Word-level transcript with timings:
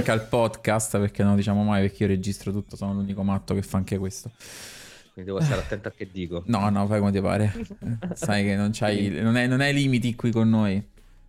anche 0.00 0.10
al 0.10 0.26
podcast 0.26 0.98
perché 0.98 1.22
non 1.22 1.32
lo 1.32 1.36
diciamo 1.36 1.62
mai 1.62 1.82
perché 1.82 2.04
io 2.04 2.08
registro 2.08 2.50
tutto, 2.50 2.74
sono 2.76 2.94
l'unico 2.94 3.22
matto 3.22 3.54
che 3.54 3.62
fa 3.62 3.76
anche 3.76 3.98
questo. 3.98 4.30
Quindi 5.12 5.30
devo 5.30 5.42
stare 5.42 5.60
attento 5.60 5.88
a 5.88 5.92
che 5.92 6.08
dico. 6.10 6.42
No, 6.46 6.68
no, 6.70 6.86
fai 6.86 6.98
come 6.98 7.12
ti 7.12 7.20
pare. 7.20 7.52
Sai 8.14 8.44
che 8.44 8.56
non, 8.56 8.70
c'hai, 8.72 9.10
non, 9.20 9.36
hai, 9.36 9.46
non 9.46 9.60
hai 9.60 9.74
limiti 9.74 10.14
qui 10.14 10.30
con 10.30 10.48
noi. 10.48 10.82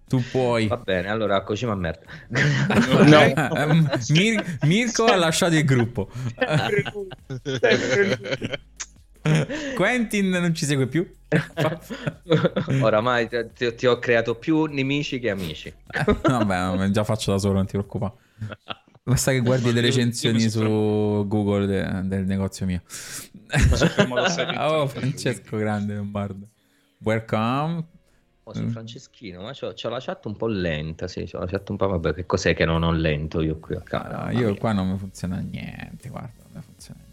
Tu 0.08 0.24
puoi. 0.30 0.68
Va 0.68 0.78
bene, 0.78 1.10
allora 1.10 1.42
cosciamo 1.42 1.74
a 1.74 1.76
merda. 1.76 2.06
no. 3.06 3.90
Mir- 4.10 4.58
Mirko 4.64 5.06
ha 5.06 5.16
lasciato 5.16 5.56
il 5.56 5.66
gruppo. 5.66 6.10
Quentin 9.76 10.30
non 10.30 10.54
ci 10.54 10.66
segue 10.66 10.88
più. 10.88 11.10
Oramai 12.82 13.30
ti, 13.30 13.76
ti, 13.76 13.88
ho 13.88 14.00
creato 14.00 14.36
più 14.36 14.66
nemici 14.66 15.20
che 15.20 15.30
amici. 15.30 15.74
Vabbè, 16.24 16.90
già 16.90 17.04
faccio 17.04 17.32
da 17.32 17.38
solo, 17.38 17.54
non 17.54 17.66
ti 17.66 17.72
preoccupare. 17.72 18.14
Basta 19.04 19.32
che 19.32 19.40
guardi 19.40 19.72
le 19.74 19.82
recensioni 19.82 20.40
su 20.50 20.62
Google 21.28 21.66
de- 21.66 22.08
del 22.08 22.26
negozio 22.26 22.66
mio. 22.66 22.82
oh, 24.58 24.88
Francesco 24.88 25.58
Grande 25.58 25.96
Lombardo. 25.96 26.48
Welcome. 27.00 27.86
Oh, 28.44 28.54
sì, 28.54 28.68
Franceschino, 28.68 29.42
ma 29.42 29.52
c'ho, 29.52 29.74
c'ho, 29.74 29.90
la 29.90 30.00
chat 30.00 30.26
un 30.26 30.36
po' 30.36 30.48
lenta, 30.48 31.08
sì, 31.08 31.24
c'ho 31.24 31.40
la 31.40 31.46
chat 31.46 31.70
un 31.70 31.78
po', 31.78 31.88
vabbè, 31.88 32.14
che 32.14 32.26
cos'è 32.26 32.56
che 32.56 32.66
non 32.66 32.84
ho 32.84 32.92
lento 32.92 33.42
io 33.42 33.60
qui 33.60 33.76
a 33.76 33.82
casa? 33.82 34.24
Ah, 34.24 34.32
io 34.32 34.56
qua 34.56 34.74
non 34.74 34.90
mi 34.90 34.98
funziona 34.98 35.38
niente, 35.38 36.10
guarda, 36.10 36.44
non 36.44 36.52
mi 36.54 36.62
funziona 36.62 37.00
niente. 37.00 37.11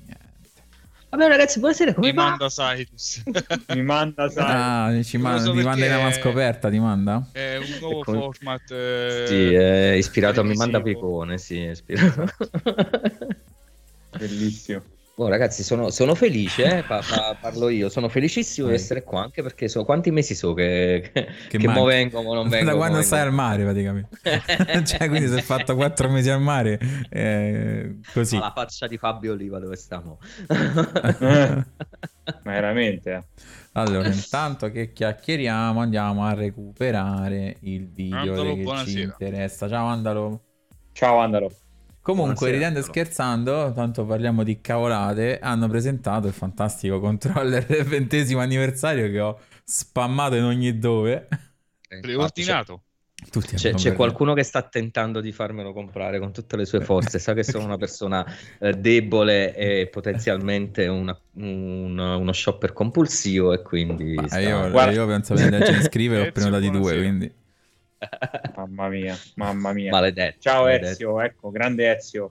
Vabbè 1.10 1.26
ragazzi, 1.26 1.58
buonasera, 1.58 1.94
come 1.94 2.10
mi 2.10 2.14
va? 2.14 2.28
manda 2.28 2.48
Cyrus. 2.48 3.22
mi 3.74 3.82
manda 3.82 4.28
Cyrus. 4.28 4.46
Ah, 4.46 5.02
ci 5.02 5.16
manda, 5.16 5.42
so 5.42 5.52
ti 5.52 5.62
manda 5.62 5.86
in 5.86 5.94
una 5.94 6.12
scoperta, 6.12 6.68
ti 6.68 6.78
manda? 6.78 7.30
È 7.32 7.56
un 7.56 7.78
nuovo 7.80 8.02
come... 8.02 8.18
format. 8.18 8.70
Eh... 8.70 9.24
Sì, 9.26 9.54
è 9.54 9.92
ispirato 9.92 10.40
a 10.40 10.44
Mi 10.44 10.54
manda 10.54 10.82
Picone, 10.82 11.38
sì, 11.38 11.62
è 11.62 11.70
ispirato. 11.70 12.26
Bellissimo. 14.18 14.82
Oh, 15.20 15.26
ragazzi, 15.26 15.64
sono, 15.64 15.90
sono 15.90 16.14
felice, 16.14 16.78
eh? 16.78 16.82
pa- 16.84 17.00
pa- 17.00 17.36
parlo 17.42 17.70
io, 17.70 17.88
sono 17.88 18.08
felicissimo 18.08 18.68
di 18.68 18.74
essere 18.74 19.02
qua 19.02 19.22
anche 19.22 19.42
perché 19.42 19.66
so 19.66 19.84
quanti 19.84 20.12
mesi 20.12 20.36
so 20.36 20.54
che, 20.54 21.10
che, 21.12 21.26
che, 21.48 21.58
che 21.58 21.66
mo 21.66 21.82
vengo, 21.82 22.22
mo 22.22 22.34
non 22.34 22.48
vengo. 22.48 22.70
Da 22.70 22.76
quando 22.76 23.02
stai 23.02 23.22
al 23.22 23.32
mare 23.32 23.64
praticamente. 23.64 24.20
cioè, 24.86 25.08
quindi 25.08 25.26
si 25.26 25.34
è 25.34 25.42
fatto 25.42 25.74
quattro 25.74 26.08
mesi 26.08 26.30
al 26.30 26.40
mare, 26.40 26.78
eh, 27.10 27.98
così. 28.12 28.36
Ma 28.36 28.42
la 28.42 28.52
faccia 28.54 28.86
di 28.86 28.96
Fabio 28.96 29.32
Oliva 29.32 29.58
dove 29.58 29.74
stiamo? 29.74 30.20
Ma 32.44 32.52
veramente, 32.52 33.12
eh. 33.12 33.24
Allora, 33.72 34.06
intanto 34.06 34.70
che 34.70 34.92
chiacchieriamo, 34.92 35.80
andiamo 35.80 36.26
a 36.26 36.34
recuperare 36.34 37.56
il 37.62 37.88
video 37.88 38.18
Andalo, 38.18 38.54
che 38.54 38.62
buonasera. 38.62 38.90
ci 38.90 39.02
interessa. 39.02 39.68
Ciao 39.68 39.86
Andalo. 39.86 40.42
Ciao 40.92 41.18
Andalo. 41.18 41.50
Comunque, 42.08 42.50
ridendo 42.50 42.78
e 42.78 42.82
scherzando, 42.82 43.70
tanto 43.74 44.06
parliamo 44.06 44.42
di 44.42 44.62
cavolate, 44.62 45.38
hanno 45.40 45.68
presentato 45.68 46.26
il 46.26 46.32
fantastico 46.32 47.00
controller 47.00 47.66
del 47.66 47.84
ventesimo 47.84 48.40
anniversario 48.40 49.10
che 49.10 49.20
ho 49.20 49.38
spammato 49.62 50.34
in 50.34 50.44
ogni 50.44 50.78
dove. 50.78 51.28
Preordinato. 52.00 52.80
C'è, 53.56 53.74
c'è, 53.74 53.92
qualcuno 53.92 54.32
che 54.32 54.42
sta 54.42 54.62
tentando 54.62 55.20
di 55.20 55.32
farmelo 55.32 55.74
comprare 55.74 56.18
con 56.18 56.32
tutte 56.32 56.56
le 56.56 56.64
sue 56.64 56.80
forze. 56.80 57.18
Sa 57.18 57.34
che 57.34 57.42
sono 57.42 57.64
una 57.64 57.76
persona 57.76 58.24
eh, 58.58 58.72
debole 58.72 59.54
e 59.54 59.88
potenzialmente 59.88 60.86
una, 60.86 61.14
un, 61.34 61.98
uno 61.98 62.32
shopper 62.32 62.72
compulsivo. 62.72 63.52
E 63.52 63.60
quindi. 63.60 64.16
Sta... 64.24 64.38
Io, 64.38 64.68
io, 64.90 65.06
penso 65.06 65.34
che 65.34 65.50
ne 65.50 65.58
iscrive 65.58 66.16
e 66.24 66.28
ho 66.28 66.32
prenotati 66.32 66.70
due. 66.70 66.96
Quindi. 66.96 67.37
Mamma 68.56 68.88
mia, 68.88 69.16
mamma 69.34 69.72
mia. 69.72 69.90
Maledetto. 69.90 70.38
Ciao 70.40 70.62
maledetto. 70.62 70.92
Ezio, 70.92 71.20
ecco, 71.20 71.50
grande 71.50 71.96
Ezio. 71.96 72.30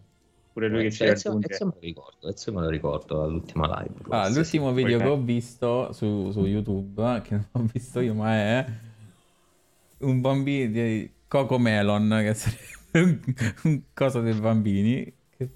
Pure 0.54 0.70
lui 0.70 0.86
Ezio, 0.86 1.06
che 1.06 1.18
ci 1.18 1.28
Ezio, 1.28 1.40
Ezio 1.42 1.66
me 1.66 1.74
lo 1.74 1.80
ricordo, 1.80 2.30
Ezio 2.30 2.54
me 2.54 2.62
lo 2.62 2.70
ricordo 2.70 3.24
all'ultima 3.24 3.68
live. 3.80 3.94
Ah, 4.10 4.30
l'ultimo 4.30 4.74
video 4.74 4.98
che 4.98 5.06
ho 5.06 5.22
visto 5.22 5.92
su, 5.94 6.32
su, 6.32 6.46
YouTube, 6.46 7.22
che 7.24 7.36
non 7.36 7.48
ho 7.52 7.70
visto 7.72 8.00
io, 8.00 8.14
ma 8.14 8.34
è 8.34 8.66
un 10.00 10.22
bambino 10.22 10.72
di 10.72 11.12
Coco 11.28 11.60
Melon, 11.60 12.22
che 12.22 12.34
sarebbe 12.34 13.02
un, 13.02 13.20
un 13.64 13.82
coso 13.94 14.22
dei 14.22 14.34
bambini. 14.34 15.14
Che... 15.36 15.50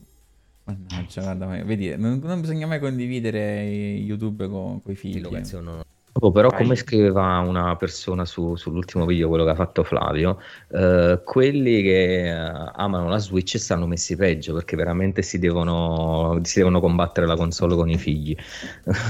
Mannaggia, 0.65 1.21
guarda, 1.21 1.63
vedi, 1.63 1.95
non, 1.97 2.19
non, 2.19 2.41
bisogna 2.41 2.67
mai 2.67 2.79
condividere 2.79 3.63
YouTube 3.63 4.47
con 4.47 4.81
i 4.85 4.95
figli. 4.95 5.21
Non, 5.21 5.83
Oh, 6.13 6.31
però, 6.31 6.49
Vai. 6.49 6.59
come 6.59 6.75
scriveva 6.75 7.39
una 7.39 7.75
persona 7.77 8.25
su, 8.25 8.55
sull'ultimo 8.55 9.05
video, 9.05 9.29
quello 9.29 9.45
che 9.45 9.51
ha 9.51 9.55
fatto 9.55 9.83
Flavio, 9.83 10.41
eh, 10.69 11.21
quelli 11.23 11.81
che 11.81 12.25
eh, 12.25 12.71
amano 12.73 13.07
la 13.07 13.17
Switch 13.17 13.57
stanno 13.57 13.87
messi 13.87 14.17
peggio 14.17 14.53
perché 14.53 14.75
veramente 14.75 15.21
si 15.21 15.39
devono, 15.39 16.37
si 16.43 16.59
devono 16.59 16.81
combattere 16.81 17.25
la 17.25 17.35
console 17.35 17.75
con 17.75 17.89
i 17.89 17.97
figli. 17.97 18.35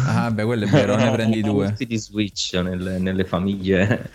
Ah, 0.06 0.30
beh, 0.30 0.44
quello 0.44 0.66
è 0.66 0.68
vero, 0.70 0.96
ne 0.96 1.12
prendi 1.12 1.42
due. 1.42 1.74
di 1.76 1.98
Switch 1.98 2.54
nelle, 2.54 3.00
nelle 3.00 3.26
famiglie. 3.26 4.10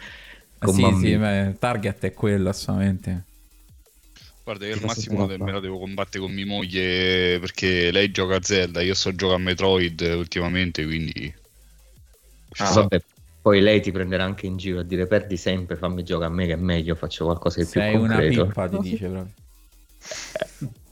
Ah, 0.59 0.69
sì, 0.69 0.81
bambini. 0.83 1.11
sì, 1.11 1.17
beh, 1.17 1.57
target 1.59 2.05
è 2.05 2.15
quello, 2.15 2.51
assolutamente. 2.51 3.25
Guarda, 4.45 4.65
io 4.65 4.75
al 4.75 4.81
massimo 4.85 5.27
me 5.27 5.51
la 5.51 5.59
devo 5.59 5.81
combattere 5.81 6.23
con 6.23 6.33
mia 6.33 6.47
moglie 6.47 7.41
perché 7.41 7.91
lei 7.91 8.13
gioca 8.13 8.37
a 8.37 8.43
Zelda, 8.43 8.81
io 8.81 8.95
sto 8.95 9.13
giocando 9.13 9.35
a 9.43 9.45
Metroid 9.45 10.01
ultimamente, 10.17 10.85
quindi 10.85 11.35
Ah, 12.59 12.72
vabbè, 12.72 13.03
poi 13.43 13.61
lei 13.61 13.81
ti 13.81 13.93
prenderà 13.93 14.25
anche 14.25 14.47
in 14.47 14.56
giro 14.56 14.81
a 14.81 14.83
dire 14.83 15.06
perdi 15.06 15.37
sempre, 15.37 15.77
fammi 15.77 16.03
giocare 16.03 16.33
a 16.33 16.34
me 16.34 16.47
che 16.47 16.55
è 16.55 16.56
meglio, 16.56 16.94
faccio 16.94 17.25
qualcosa 17.25 17.61
di 17.61 17.67
Sei 17.67 17.91
più 17.91 18.00
concreto. 18.00 18.33
Sei 18.33 18.37
una 18.37 18.47
pippa, 18.47 18.69
ti 18.69 18.78
dice 18.78 19.09
proprio. 19.09 19.33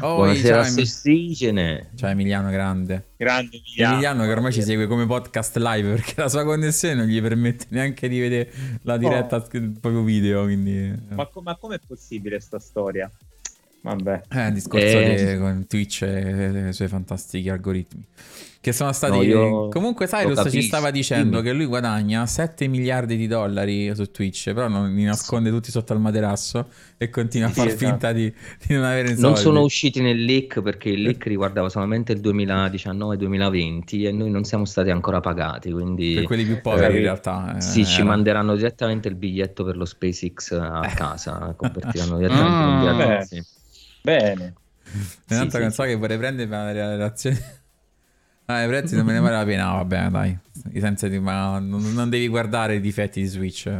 Oh, 0.00 0.16
Buonasera 0.16 0.64
Sessigene. 0.64 1.90
Ciao 1.94 2.10
Emiliano 2.10 2.50
Grande. 2.50 3.10
Grande 3.16 3.58
Emiliano. 3.58 3.92
Emiliano 3.92 4.24
che 4.24 4.30
ormai 4.32 4.52
ci 4.52 4.62
segue 4.62 4.88
come 4.88 5.06
podcast 5.06 5.56
live 5.56 5.88
perché 5.94 6.14
la 6.16 6.28
sua 6.28 6.42
connessione 6.42 6.94
non 6.94 7.06
gli 7.06 7.22
permette 7.22 7.66
neanche 7.68 8.08
di 8.08 8.18
vedere 8.18 8.52
la 8.82 8.96
diretta 8.96 9.36
oh. 9.36 9.48
proprio 9.80 10.02
video. 10.02 10.42
Quindi... 10.42 10.76
Eh. 10.76 11.14
Ma, 11.14 11.26
com- 11.26 11.44
ma 11.44 11.54
com'è 11.54 11.78
possibile 11.86 12.40
sta 12.40 12.58
storia? 12.58 13.08
Vabbè. 13.82 14.22
Eh, 14.30 14.46
il 14.48 14.52
discorso 14.54 14.98
eh... 14.98 15.36
con 15.38 15.66
Twitch 15.68 16.02
e 16.02 16.68
i 16.70 16.72
suoi 16.72 16.88
fantastici 16.88 17.48
algoritmi. 17.48 18.04
Che 18.62 18.70
sono 18.70 18.92
stati. 18.92 19.26
No, 19.26 19.68
Comunque, 19.70 20.06
Cyrus 20.06 20.48
ci 20.48 20.62
stava 20.62 20.92
dicendo 20.92 21.40
Dimmi. 21.40 21.42
che 21.42 21.52
lui 21.52 21.64
guadagna 21.64 22.24
7 22.26 22.68
miliardi 22.68 23.16
di 23.16 23.26
dollari 23.26 23.92
su 23.92 24.08
Twitch, 24.12 24.52
però 24.52 24.68
non 24.68 24.94
li 24.94 25.02
nasconde 25.02 25.50
tutti 25.50 25.72
sotto 25.72 25.92
al 25.92 25.98
materasso 25.98 26.68
e 26.96 27.10
continua 27.10 27.48
sì, 27.48 27.58
a 27.58 27.62
far 27.64 27.72
esatto. 27.72 27.84
finta 27.84 28.12
di, 28.12 28.32
di, 28.64 28.74
non 28.76 28.84
avere 28.84 29.08
soldi. 29.08 29.22
Non 29.22 29.36
sono 29.36 29.62
usciti 29.62 30.00
nel 30.00 30.24
leak 30.24 30.62
perché 30.62 30.90
il 30.90 31.02
leak 31.02 31.26
riguardava 31.26 31.68
solamente 31.68 32.12
il 32.12 32.20
2019-2020 32.20 34.06
e 34.06 34.12
noi 34.12 34.30
non 34.30 34.44
siamo 34.44 34.64
stati 34.64 34.90
ancora 34.90 35.18
pagati. 35.18 35.72
Quindi, 35.72 36.14
per 36.14 36.22
quelli 36.22 36.44
più 36.44 36.60
poveri, 36.60 36.94
eh, 36.94 36.96
in 36.98 37.02
realtà. 37.02 37.56
Eh, 37.56 37.60
sì, 37.60 37.80
era. 37.80 37.88
ci 37.88 38.02
manderanno 38.04 38.54
direttamente 38.54 39.08
il 39.08 39.16
biglietto 39.16 39.64
per 39.64 39.76
lo 39.76 39.84
SpaceX 39.84 40.52
a 40.52 40.86
eh. 40.88 40.94
casa. 40.94 41.52
Convertiranno 41.56 42.14
direttamente 42.16 42.88
ah, 42.88 42.94
beh. 42.94 43.24
Sì. 43.24 43.42
Bene. 44.02 44.54
Un'altra 45.30 45.58
sì, 45.58 45.64
canzone 45.64 45.88
sì. 45.88 45.94
che 45.94 46.00
vorrei 46.00 46.18
prendere 46.18 46.48
per 46.48 46.58
la 46.58 46.90
relazione 46.90 47.61
Ah, 48.52 48.64
i 48.64 48.66
prezzi 48.66 48.96
non 48.96 49.06
me 49.06 49.12
ne 49.12 49.20
vale 49.20 49.36
la 49.36 49.44
pena, 49.44 49.72
vabbè, 49.72 50.08
dai. 50.08 50.36
Senza 50.78 51.08
di, 51.08 51.18
ma 51.18 51.58
non, 51.58 51.92
non, 51.92 52.08
devi 52.08 52.28
guardare 52.28 52.76
i 52.76 52.80
difetti 52.80 53.20
di 53.20 53.26
Switch. 53.26 53.70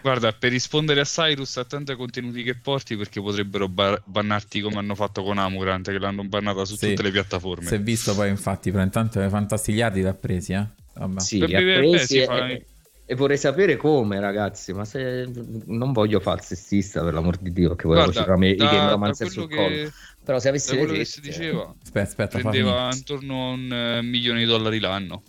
Guarda, 0.00 0.32
per 0.32 0.52
rispondere 0.52 1.00
a 1.00 1.04
Cyrus, 1.04 1.56
attento 1.56 1.90
ai 1.90 1.96
contenuti 1.96 2.42
che 2.42 2.54
porti 2.54 2.96
perché 2.96 3.20
potrebbero 3.20 3.68
bar- 3.68 4.00
bannarti 4.04 4.60
come 4.60 4.76
hanno 4.76 4.94
fatto 4.94 5.22
con 5.22 5.38
Amurant, 5.38 5.90
che 5.90 5.98
l'hanno 5.98 6.24
bannata 6.24 6.64
su 6.64 6.76
sì. 6.76 6.88
tutte 6.88 7.02
le 7.02 7.10
piattaforme. 7.10 7.66
Si 7.66 7.74
è 7.74 7.80
visto 7.80 8.14
poi, 8.14 8.30
infatti, 8.30 8.70
però 8.70 8.82
intanto 8.82 9.28
fantastigliardi 9.28 10.00
l'ha 10.00 10.14
presi, 10.14 10.52
eh? 10.52 10.66
Vabbè. 10.94 11.20
Sì, 11.20 11.38
per 11.38 11.48
li 11.48 11.54
ha 11.54 11.60
presi 11.60 12.18
e, 12.18 12.66
e, 13.10 13.14
vorrei 13.14 13.38
sapere 13.38 13.76
come, 13.76 14.20
ragazzi, 14.20 14.74
ma 14.74 14.84
se 14.84 15.26
non 15.64 15.92
voglio 15.92 16.20
fare 16.20 16.40
il 16.40 16.44
sessista, 16.44 17.02
per 17.02 17.14
l'amor 17.14 17.38
di 17.38 17.52
Dio, 17.52 17.74
che 17.74 17.88
volevo 17.88 18.10
girarmi 18.10 18.50
i 18.50 18.54
Game 18.56 18.90
Romancer 18.90 19.30
sul 19.30 19.48
che... 19.48 19.56
collo. 19.56 19.90
Però 20.22 20.38
se 20.38 20.50
avessi 20.50 20.76
quello 20.76 20.92
che 20.92 21.06
si 21.06 21.22
diceva, 21.22 21.74
aspetta, 21.82 22.06
aspetta, 22.06 22.38
prendeva 22.38 22.90
intorno 22.92 23.48
a 23.48 23.52
un 23.52 23.98
uh, 24.02 24.04
milione 24.04 24.40
di 24.40 24.44
dollari 24.44 24.78
l'anno. 24.78 25.22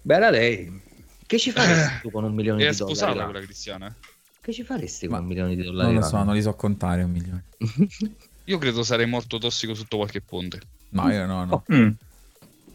Bella 0.00 0.30
lei. 0.30 0.80
Che 1.26 1.38
ci 1.38 1.50
faresti 1.50 2.00
tu 2.00 2.10
con 2.10 2.24
un 2.24 2.32
milione 2.32 2.58
di 2.58 2.64
dollari? 2.64 2.92
È 2.92 2.96
sposata 2.96 3.24
quella 3.24 3.40
cristiana. 3.40 3.94
Che 4.40 4.52
ci 4.54 4.64
faresti 4.64 5.08
con 5.08 5.18
un 5.18 5.26
milione 5.26 5.54
di 5.54 5.62
dollari? 5.62 5.92
Non 5.92 6.00
lo 6.00 6.08
so, 6.08 6.22
non 6.22 6.32
li 6.32 6.40
so 6.40 6.54
contare 6.54 7.02
un 7.02 7.10
milione. 7.10 7.44
io 8.44 8.58
credo 8.58 8.82
sarei 8.82 9.06
morto 9.06 9.36
tossico 9.36 9.74
sotto 9.74 9.98
qualche 9.98 10.22
ponte. 10.22 10.58
No, 10.88 11.10
io 11.10 11.26
no, 11.26 11.44
no. 11.44 11.52
Oh. 11.52 11.74
Mm. 11.74 11.90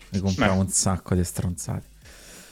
Mi 0.10 0.20
compravo 0.20 0.60
un 0.60 0.70
sacco 0.70 1.16
di 1.16 1.20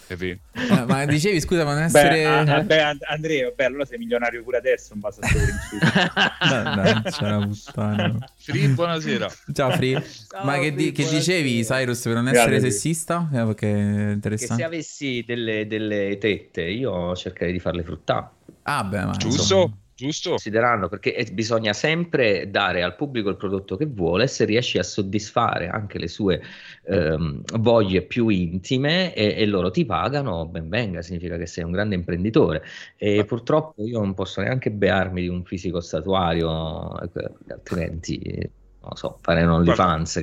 stronzati. 0.05 0.39
Eh, 0.53 0.85
ma 0.85 1.05
dicevi 1.05 1.41
scusa, 1.41 1.63
ma 1.65 1.73
non 1.73 1.83
essere. 1.83 2.09
Beh, 2.09 2.51
a, 2.51 2.61
beh, 2.61 2.97
Andrea, 3.07 3.51
beh, 3.51 3.65
allora 3.65 3.85
sei 3.85 3.97
milionario 3.97 4.43
pure 4.43 4.57
adesso 4.57 4.93
in 4.93 4.99
base 4.99 5.19
a 5.21 5.27
questo 5.27 5.53
principio. 5.69 6.13
no, 6.53 6.75
no, 6.75 7.01
c'è 7.03 7.25
una 7.25 7.47
puttana. 7.47 8.17
Free, 8.37 8.67
buonasera. 8.69 9.31
Ciao, 9.53 9.71
Free. 9.71 10.03
Ciao, 10.29 10.45
ma 10.45 10.59
che, 10.59 10.73
di, 10.73 10.91
che, 10.91 11.07
dicevi, 11.07 11.63
Cyrus, 11.63 12.01
per 12.01 12.13
non 12.13 12.27
essere 12.27 12.51
Grazie. 12.51 12.71
sessista? 12.71 13.27
Eh, 13.31 13.43
perché 13.45 13.67
è 13.67 14.11
interessante. 14.11 14.55
Che 14.55 14.59
se 14.59 14.65
avessi 14.65 15.23
delle, 15.25 15.67
delle 15.67 16.17
tette, 16.19 16.61
io 16.61 17.15
cercherei 17.15 17.53
di 17.53 17.59
farle 17.59 17.83
fruttare. 17.83 18.29
Ah, 18.63 18.83
beh, 18.83 19.05
ma 19.05 19.11
giusto. 19.11 19.77
Giusto? 19.95 20.31
considerando 20.31 20.89
perché 20.89 21.25
bisogna 21.31 21.71
sempre 21.71 22.49
dare 22.49 22.83
al 22.83 22.97
pubblico 22.97 23.29
il 23.29 23.37
prodotto 23.37 23.77
che 23.77 23.85
vuole 23.85 24.27
se 24.27 24.43
riesci 24.43 24.77
a 24.77 24.83
soddisfare 24.83 25.69
anche 25.69 25.97
le 25.99 26.09
sue 26.09 26.41
ehm, 26.83 27.43
voglie 27.59 28.01
più 28.01 28.27
intime 28.27 29.13
e, 29.13 29.35
e 29.37 29.45
loro 29.45 29.71
ti 29.71 29.85
pagano, 29.85 30.47
ben 30.47 30.67
venga, 30.67 31.01
significa 31.01 31.37
che 31.37 31.45
sei 31.45 31.63
un 31.63 31.71
grande 31.71 31.95
imprenditore 31.95 32.63
e 32.97 33.23
purtroppo 33.23 33.85
io 33.85 33.99
non 33.99 34.13
posso 34.13 34.41
neanche 34.41 34.69
bearmi 34.69 35.21
di 35.21 35.29
un 35.29 35.45
fisico 35.45 35.79
statuario 35.79 36.99
eh, 36.99 37.31
altrimenti 37.47 38.51
non 38.81 38.95
so, 38.95 39.17
fare 39.21 39.43
un 39.43 39.49
OnlyFans. 39.49 40.19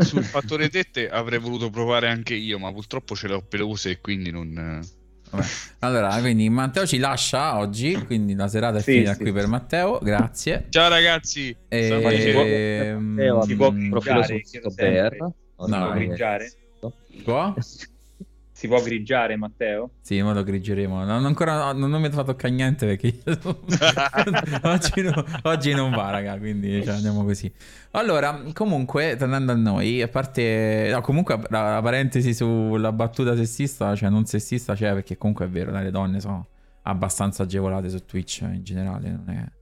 Sul 0.00 0.24
fattore 0.24 0.68
tette 0.68 1.08
avrei 1.08 1.38
voluto 1.38 1.70
provare 1.70 2.08
anche 2.08 2.34
io, 2.34 2.58
ma 2.58 2.72
purtroppo 2.72 3.14
ce 3.14 3.28
le 3.28 3.34
ho 3.34 3.42
pelose 3.42 3.90
e 3.90 4.00
quindi 4.00 4.30
non... 4.32 4.98
Allora, 5.80 6.18
quindi 6.20 6.48
Matteo 6.50 6.86
ci 6.86 6.98
lascia 6.98 7.56
oggi, 7.58 7.92
quindi 8.04 8.34
la 8.34 8.48
serata 8.48 8.78
è 8.78 8.82
Sì, 8.82 8.92
finita 8.92 9.14
sì. 9.14 9.22
qui 9.22 9.32
per 9.32 9.46
Matteo, 9.46 9.98
grazie. 10.02 10.66
Ciao 10.68 10.88
ragazzi! 10.88 11.56
E... 11.68 11.86
Sabato 11.88 12.16
ci 12.16 12.30
può- 12.32 12.42
Ehm, 12.42 13.40
Si 13.42 13.56
può 13.56 13.72
profilo 13.88 14.22
su 14.22 14.40
sempre. 14.70 15.16
No, 15.18 15.92
Si 17.08 17.22
può 17.22 17.54
Si 18.60 18.68
può 18.68 18.78
grigiare, 18.82 19.36
Matteo? 19.36 19.92
Sì, 20.02 20.20
ma 20.20 20.34
lo 20.34 20.42
grigeremo. 20.42 21.02
Non, 21.02 21.24
ancora, 21.24 21.72
non, 21.72 21.88
non 21.88 21.98
mi 21.98 22.10
fa 22.10 22.24
toccare 22.24 22.52
niente 22.52 22.84
perché 22.84 23.18
oggi, 24.64 25.00
no- 25.00 25.24
oggi 25.44 25.72
non 25.72 25.90
va, 25.92 26.10
raga. 26.10 26.36
Quindi 26.36 26.84
cioè, 26.84 26.96
andiamo 26.96 27.24
così. 27.24 27.50
Allora, 27.92 28.42
comunque, 28.52 29.16
tornando 29.16 29.52
a 29.52 29.54
noi, 29.54 30.02
a 30.02 30.08
parte, 30.08 30.90
no, 30.92 31.00
comunque 31.00 31.40
la, 31.48 31.72
la 31.72 31.80
parentesi 31.80 32.34
sulla 32.34 32.92
battuta 32.92 33.34
sessista, 33.34 33.96
cioè 33.96 34.10
non 34.10 34.26
sessista, 34.26 34.74
c'è 34.74 34.92
perché 34.92 35.16
comunque 35.16 35.46
è 35.46 35.48
vero, 35.48 35.72
le 35.72 35.90
donne 35.90 36.20
sono 36.20 36.46
abbastanza 36.82 37.44
agevolate 37.44 37.88
su 37.88 38.04
Twitch 38.04 38.42
in 38.42 38.62
generale. 38.62 39.08
Non 39.08 39.30
è 39.30 39.58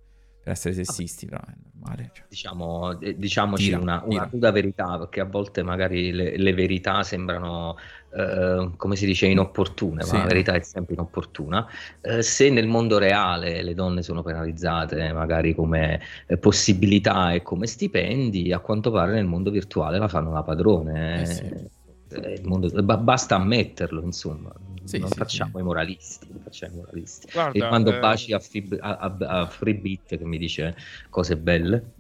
per 0.49 0.53
essere 0.53 0.75
sessisti, 0.75 1.27
però 1.27 1.43
è 1.43 1.53
normale. 1.73 2.11
cioè. 2.15 2.25
diciamo, 2.29 2.99
eh, 3.01 3.17
diciamoci 3.17 3.65
Tira, 3.65 3.79
una, 3.79 3.97
una 4.03 4.09
tira. 4.09 4.29
cruda 4.29 4.51
verità, 4.51 4.99
perché 4.99 5.21
a 5.21 5.25
volte 5.25 5.63
magari 5.63 6.11
le, 6.11 6.39
le 6.39 6.55
verità 6.55 7.03
sembrano, 7.03 7.77
eh, 8.11 8.71
come 8.77 8.97
si 8.97 9.07
dice, 9.07 9.27
inopportune, 9.27 10.03
Sì. 10.03 10.13
ma 10.13 10.19
la 10.21 10.27
verità 10.27 10.55
è 10.55 10.63
sempre 10.63 10.95
inopportuna. 10.95 11.67
Eh, 12.01 12.23
se 12.23 12.51
nel 12.51 12.67
mondo 12.67 12.99
reale 12.99 13.63
le 13.63 13.75
donne 13.75 14.03
sono 14.03 14.23
penalizzate 14.23 15.13
magari 15.13 15.55
come 15.55 16.01
eh, 16.27 16.37
possibilità 16.39 17.33
e 17.33 17.43
come 17.43 17.67
stipendi, 17.67 18.53
a 18.53 18.59
quanto 18.61 18.91
pare 18.91 19.13
nel 19.13 19.27
mondo 19.27 19.51
virtuale 19.51 19.99
la 19.99 20.09
fanno 20.09 20.33
la 20.33 20.43
padrone. 20.43 21.21
Eh 21.23 21.27
sì. 21.27 21.77
Il 22.11 22.41
mondo- 22.45 22.71
ba- 22.83 22.97
basta 22.97 23.35
ammetterlo, 23.37 24.03
insomma. 24.03 24.51
Sì, 24.85 24.97
non 24.97 25.11
sì, 25.11 25.19
facciamo 25.19 25.53
sì. 25.57 25.59
i 25.59 25.63
moralisti, 25.63 26.27
non 26.31 26.41
facciamo 26.43 26.73
i 26.73 26.77
moralisti. 26.79 27.29
Guarda, 27.31 27.59
e 27.65 27.69
quando 27.69 27.95
eh, 27.95 27.99
baci 28.01 28.33
a, 28.33 28.39
Fib- 28.39 28.79
a, 28.81 28.97
a, 28.97 29.17
a 29.41 29.47
Freebit 29.47 30.17
che 30.17 30.25
mi 30.25 30.39
dice 30.39 30.75
cose 31.11 31.37
belle. 31.37 31.93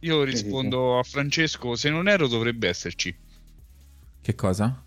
Io 0.00 0.24
rispondo 0.24 0.98
a 0.98 1.04
Francesco, 1.04 1.76
se 1.76 1.90
non 1.90 2.08
ero 2.08 2.26
dovrebbe 2.26 2.68
esserci. 2.68 3.14
Che 4.20 4.34
cosa? 4.34 4.82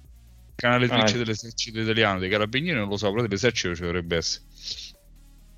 Canale 0.62 0.88
Twitch 0.88 1.14
Ah. 1.16 1.18
dell'esercito 1.18 1.80
italiano, 1.80 2.20
dei 2.20 2.30
carabinieri 2.30 2.78
non 2.78 2.88
lo 2.88 2.96
so, 2.98 3.10
però 3.10 3.24
dell'esercito 3.24 3.74
ci 3.76 3.82
dovrebbe 3.82 4.18
essere. 4.18 4.44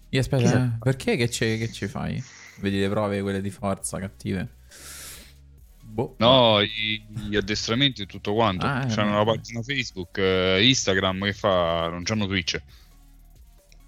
Io 0.09 0.19
aspetta, 0.19 0.63
eh, 0.63 0.77
perché 0.79 1.17
che, 1.17 1.29
ci- 1.29 1.57
che 1.57 1.71
ci 1.71 1.88
fai? 1.88 2.23
Vedi 2.59 2.79
le 2.79 2.88
prove, 2.88 3.21
quelle 3.21 3.41
di 3.41 3.50
forza 3.50 4.00
cattive? 4.00 4.47
Boh. 5.81 6.15
No, 6.19 6.61
i- 6.61 7.05
gli 7.27 7.35
addestramenti 7.35 8.03
e 8.03 8.05
tutto 8.05 8.33
quanto. 8.33 8.65
Ah, 8.65 8.83
eh, 8.83 8.88
C'hanno 8.94 9.11
una 9.11 9.23
pagina 9.25 9.61
Facebook, 9.61 10.17
eh, 10.19 10.65
Instagram 10.67 11.23
che 11.25 11.33
fa, 11.33 11.89
non 11.89 12.03
c'hanno 12.03 12.25
Twitch. 12.27 12.61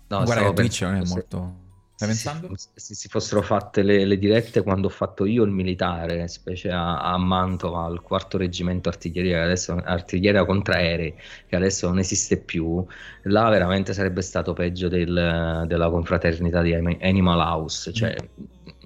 No, 0.07 0.23
Guarda 0.23 0.51
Twitch 0.53 0.81
non 0.81 0.95
è 0.95 1.05
molto... 1.05 1.63
Stai 1.95 2.09
pensando? 2.09 2.49
Se, 2.55 2.93
si 2.93 3.07
fossero 3.07 3.41
fatte 3.41 3.81
le, 3.81 4.03
le 4.03 4.17
dirette 4.17 4.63
quando 4.63 4.87
ho 4.87 4.89
fatto 4.89 5.23
io 5.25 5.43
il 5.43 5.51
militare, 5.51 6.27
specie 6.27 6.69
a, 6.69 6.99
a 6.99 7.17
Mantova, 7.17 7.85
al 7.85 8.01
quarto 8.01 8.37
reggimento 8.37 8.89
artiglieria, 8.89 9.43
adesso, 9.43 9.73
artiglieria 9.75 10.43
contraerei, 10.43 11.15
che 11.47 11.55
adesso 11.55 11.87
non 11.87 11.99
esiste 11.99 12.41
più, 12.41 12.85
là 13.23 13.47
veramente 13.49 13.93
sarebbe 13.93 14.21
stato 14.21 14.51
peggio 14.51 14.89
del- 14.89 15.63
della 15.67 15.89
confraternita 15.89 16.61
di 16.61 16.73
Ani- 16.73 16.97
Animal 17.01 17.39
House. 17.39 17.93
Cioè, 17.93 18.13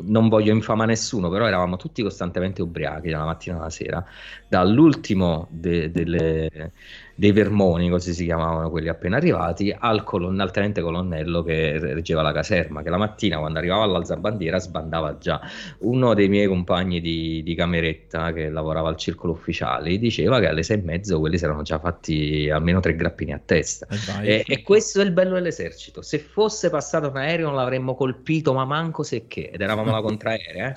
non 0.01 0.29
voglio 0.29 0.53
infamare 0.53 0.89
nessuno, 0.91 1.29
però 1.29 1.47
eravamo 1.47 1.77
tutti 1.77 2.03
costantemente 2.03 2.61
ubriachi 2.61 3.09
dalla 3.09 3.25
mattina 3.25 3.57
alla 3.57 3.69
sera, 3.69 4.05
dall'ultimo 4.47 5.47
de- 5.51 5.91
delle- 5.91 6.73
dei 7.19 7.33
vermoni, 7.33 7.89
così 7.89 8.13
si 8.13 8.23
chiamavano 8.23 8.69
quelli 8.69 8.87
appena 8.87 9.17
arrivati, 9.17 9.75
al, 9.77 10.05
colon- 10.05 10.39
al 10.39 10.51
tenente 10.51 10.79
colonnello 10.79 11.43
che 11.43 11.77
reggeva 11.77 12.21
la 12.21 12.31
caserma, 12.31 12.81
che 12.81 12.89
la 12.89 12.95
mattina 12.97 13.39
quando 13.39 13.59
arrivava 13.59 13.83
all'alzabandiera 13.83 14.57
sbandava 14.57 15.17
già. 15.17 15.41
Uno 15.79 16.13
dei 16.13 16.29
miei 16.29 16.47
compagni 16.47 17.01
di, 17.01 17.43
di 17.43 17.55
cameretta 17.55 18.31
che 18.31 18.47
lavorava 18.47 18.87
al 18.87 18.95
circolo 18.95 19.33
ufficiali 19.33 19.99
diceva 19.99 20.39
che 20.39 20.47
alle 20.47 20.63
sei 20.63 20.77
e 20.77 20.81
mezzo 20.81 21.19
quelli 21.19 21.37
si 21.37 21.43
erano 21.43 21.61
già 21.61 21.77
fatti 21.77 22.49
almeno 22.49 22.79
tre 22.79 22.95
grappini 22.95 23.33
a 23.33 23.41
testa. 23.43 23.85
Eh. 24.21 24.35
E, 24.35 24.43
e 24.47 24.61
questo 24.63 25.01
è 25.01 25.03
il 25.03 25.11
bello 25.11 25.33
dell'esercito. 25.33 26.01
Se 26.01 26.19
fosse 26.19 26.69
passato 26.69 27.09
un 27.09 27.17
aereo 27.17 27.47
non 27.47 27.55
l'avremmo 27.55 27.95
colpito, 27.95 28.53
ma 28.53 28.63
manco 28.63 29.03
se 29.03 29.27
che. 29.27 29.49
Ed 29.51 29.59
eravamo 29.59 29.91
la 29.91 30.01
contraerea, 30.01 30.67
eh. 30.69 30.73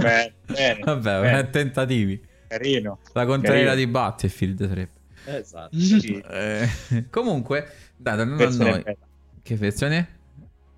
Beh, 0.00 0.32
bene, 0.44 0.80
Vabbè, 0.82 1.20
bene, 1.20 1.38
eh, 1.38 1.50
tentativi. 1.50 2.20
carino. 2.48 2.98
La 3.12 3.24
contraria 3.26 3.66
Carino. 3.66 3.84
di 3.84 3.86
Battlefield 3.86 4.68
sarebbe. 4.68 4.95
Esatto. 5.26 5.76
Sì, 5.78 6.22
Eh, 6.28 6.68
comunque, 7.10 7.68
dai, 7.96 8.16
tornando 8.16 8.42
a 8.42 8.46
versione 8.46 8.70
noi. 8.70 8.82
beta. 8.82 9.06
Che 9.42 9.56
versione? 9.56 10.08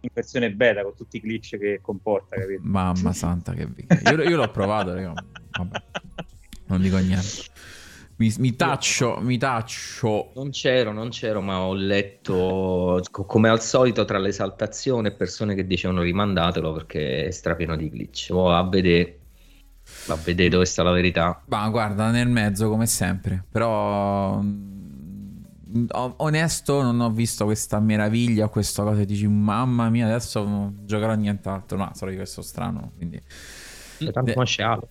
In 0.00 0.10
versione 0.12 0.52
beta 0.52 0.82
con 0.82 0.94
tutti 0.94 1.16
i 1.16 1.20
glitch 1.20 1.58
che 1.58 1.80
comporta, 1.82 2.36
capito? 2.36 2.60
Mamma 2.62 3.12
santa, 3.12 3.52
che 3.52 3.68
io, 4.04 4.22
io 4.22 4.36
l'ho 4.36 4.50
provato, 4.50 4.94
raga. 4.94 5.12
Vabbè, 5.56 5.82
non 6.66 6.80
dico 6.80 6.98
niente. 6.98 7.26
Mi, 8.16 8.32
mi 8.38 8.56
taccio, 8.56 9.18
mi 9.20 9.38
taccio. 9.38 10.32
Non 10.34 10.50
c'ero, 10.50 10.92
non 10.92 11.08
c'ero, 11.10 11.40
ma 11.40 11.60
ho 11.60 11.72
letto 11.74 13.00
co- 13.10 13.24
come 13.24 13.48
al 13.48 13.60
solito 13.62 14.04
tra 14.04 14.18
l'esaltazione 14.18 15.08
e 15.08 15.12
persone 15.12 15.54
che 15.54 15.66
dicevano 15.66 16.02
rimandatelo 16.02 16.72
perché 16.72 17.26
è 17.26 17.30
strapieno 17.30 17.76
di 17.76 17.88
glitch. 17.90 18.28
Oh, 18.30 18.50
a 18.52 18.68
vedere, 18.68 19.17
a 20.14 20.16
vedere 20.16 20.48
dove 20.48 20.64
sta 20.64 20.82
la 20.82 20.90
verità. 20.92 21.42
Ma 21.46 21.68
guarda, 21.70 22.10
nel 22.10 22.28
mezzo 22.28 22.68
come 22.68 22.86
sempre. 22.86 23.44
Però 23.50 24.38
mm, 24.42 25.86
onesto, 26.16 26.82
non 26.82 27.00
ho 27.00 27.10
visto 27.10 27.44
questa 27.46 27.80
meraviglia, 27.80 28.48
questa 28.48 28.82
cosa 28.82 29.02
dici 29.04 29.26
mamma 29.26 29.88
mia, 29.88 30.06
adesso 30.06 30.44
non 30.44 30.80
giocherò 30.84 31.12
a 31.12 31.14
nient'altro. 31.14 31.78
No, 31.78 31.90
solo 31.94 32.10
di 32.10 32.16
questo 32.18 32.42
strano, 32.42 32.92
quindi 32.96 33.22
Cioè, 33.98 34.12
tanto 34.12 34.32
conosce 34.32 34.62
Halo. 34.62 34.90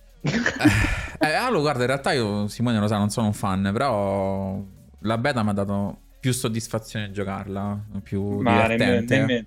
Eh, 1.20 1.32
Halo, 1.32 1.60
guarda, 1.60 1.80
in 1.82 1.86
realtà 1.88 2.12
io, 2.12 2.46
Simone 2.48 2.78
lo 2.78 2.86
sa, 2.86 2.96
non 2.96 3.10
sono 3.10 3.26
un 3.28 3.32
fan, 3.32 3.70
però 3.72 4.62
la 5.00 5.18
beta 5.18 5.42
mi 5.42 5.50
ha 5.50 5.52
dato 5.52 6.02
più 6.20 6.32
soddisfazione 6.32 7.10
giocarla, 7.10 7.86
più 8.02 8.40
Ma 8.40 8.66
nemmeno, 8.66 9.00
divertente. 9.00 9.16
nemmeno, 9.16 9.46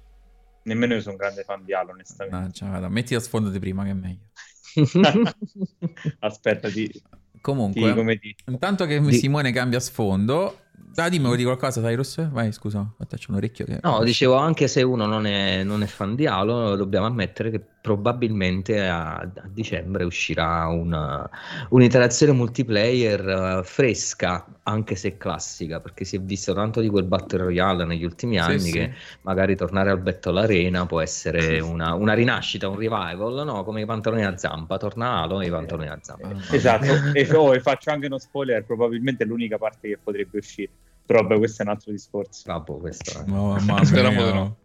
nemmeno 0.63 0.94
io 0.96 1.01
sono 1.01 1.13
un 1.13 1.18
grande 1.18 1.44
fan 1.44 1.63
di 1.63 1.74
Halo, 1.74 1.92
onestamente. 1.92 2.36
Mannaggia, 2.36 2.68
guarda, 2.68 2.90
metti 2.90 3.16
a 3.16 3.20
sfondo 3.20 3.50
di 3.50 3.60
prima 3.60 3.84
che 3.84 3.90
è 3.92 3.94
meglio. 3.94 4.30
Aspetta, 6.20 6.70
ti, 6.70 6.88
ti 6.90 7.01
Comunque, 7.42 7.94
come 7.96 8.20
ti... 8.20 8.36
intanto 8.48 8.86
che 8.86 9.00
Di- 9.00 9.13
Simone 9.13 9.51
cambia 9.51 9.80
sfondo, 9.80 10.60
dai, 10.72 11.10
dimmi 11.10 11.25
vuoi 11.25 11.38
dire 11.38 11.50
qualcosa, 11.50 11.82
Cyrus? 11.82 12.30
Vai, 12.30 12.51
scusa, 12.51 12.86
faccio 13.08 13.32
un 13.32 13.38
orecchio 13.38 13.66
che... 13.66 13.80
No, 13.82 14.04
dicevo, 14.04 14.36
anche 14.36 14.68
se 14.68 14.82
uno 14.82 15.06
non 15.06 15.25
è, 15.25 15.63
non 15.63 15.84
è 15.84 15.88
fan 15.88 16.16
di 16.16 16.28
Halo, 16.28 16.75
dobbiamo 16.75 17.06
ammettere 17.06 17.50
che 17.50 17.66
probabilmente 17.82 18.88
a, 18.88 19.18
a 19.18 19.32
dicembre 19.50 20.04
uscirà 20.04 20.68
una, 20.68 21.28
un'interazione 21.70 22.32
multiplayer 22.32 23.28
eh, 23.60 23.64
fresca, 23.64 24.46
anche 24.64 24.96
se 24.96 25.18
classica, 25.18 25.80
perché 25.80 26.06
si 26.06 26.16
è 26.16 26.20
visto 26.22 26.54
tanto 26.54 26.80
di 26.80 26.90
quel 26.90 27.06
Battle 27.06 27.46
Royale 27.46 27.86
negli 27.86 28.04
ultimi 28.04 28.36
Sì, 28.36 28.40
anni 28.40 28.60
sì. 28.60 28.72
che 28.72 28.94
magari 29.24 29.56
tornare 29.56 29.90
al 29.90 30.00
Battle 30.00 30.40
Arena 30.42 30.86
può 30.86 31.02
essere 31.02 31.60
una, 31.60 31.96
una 31.96 32.14
rinascita, 32.14 32.70
un 32.70 32.78
revival, 32.78 33.44
no? 33.46 33.64
Come 33.64 33.82
i 33.82 33.86
pantaloni 33.86 34.26
a 34.26 34.38
zampa, 34.38 34.78
torna 34.78 35.22
Halo 35.22 35.42
e 35.42 35.48
i 35.48 35.50
pantaloni 35.50 35.90
a 35.90 35.98
zampa. 36.02 36.28
Ah, 36.28 36.56
Esatto, 36.56 36.86
e, 37.14 37.28
oh, 37.34 37.54
e 37.56 37.60
faccio 37.62 37.90
anche 37.90 38.06
uno 38.06 38.20
spoiler, 38.20 38.64
probabilmente 38.64 39.24
è 39.24 39.28
l'unica 39.28 39.58
parte 39.58 39.88
che 39.88 39.98
potrebbe 39.98 40.38
uscire. 40.38 40.70
Però 41.04 41.22
vabbè, 41.24 41.38
questo 41.38 41.64
è 41.64 41.66
un 41.66 41.72
altro 41.72 41.92
discorso. 41.92 42.44
Vabbè, 42.46 42.78
questo 42.78 43.20
è 43.20 43.24
No, 43.26 43.54
mamma 43.66 43.84
Speriamo 43.84 44.24
no. 44.30 44.58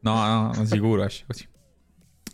No, 0.00 0.52
no, 0.52 0.64
sicuro 0.64 1.04
esce 1.04 1.24
così. 1.26 1.48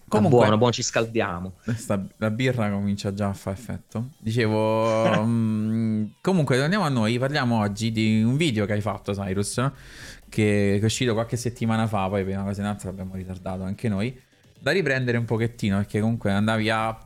Comunque, 0.08 0.38
buono, 0.38 0.56
buono, 0.58 0.72
ci 0.72 0.82
scaldiamo. 0.82 1.54
Sta- 1.74 2.04
la 2.18 2.30
birra 2.30 2.70
comincia 2.70 3.12
già 3.14 3.28
a 3.28 3.32
fare 3.32 3.56
effetto. 3.56 4.10
Dicevo, 4.18 5.24
mm, 5.24 6.04
comunque, 6.20 6.58
torniamo 6.58 6.84
a 6.84 6.88
noi. 6.88 7.18
Parliamo 7.18 7.58
oggi 7.60 7.90
di 7.90 8.22
un 8.22 8.36
video 8.36 8.66
che 8.66 8.74
hai 8.74 8.80
fatto, 8.80 9.12
Cyrus, 9.12 9.70
che 10.28 10.78
è 10.80 10.84
uscito 10.84 11.14
qualche 11.14 11.36
settimana 11.36 11.86
fa. 11.86 12.08
Poi, 12.08 12.24
per 12.24 12.34
una 12.34 12.44
cosa 12.44 12.60
in 12.60 12.66
altra, 12.68 12.88
l'abbiamo 12.90 13.14
ritardato 13.14 13.62
anche 13.62 13.88
noi. 13.88 14.18
Da 14.58 14.70
riprendere 14.70 15.18
un 15.18 15.24
pochettino, 15.24 15.76
perché 15.78 16.00
comunque 16.00 16.30
andavi 16.30 16.70
a 16.70 16.96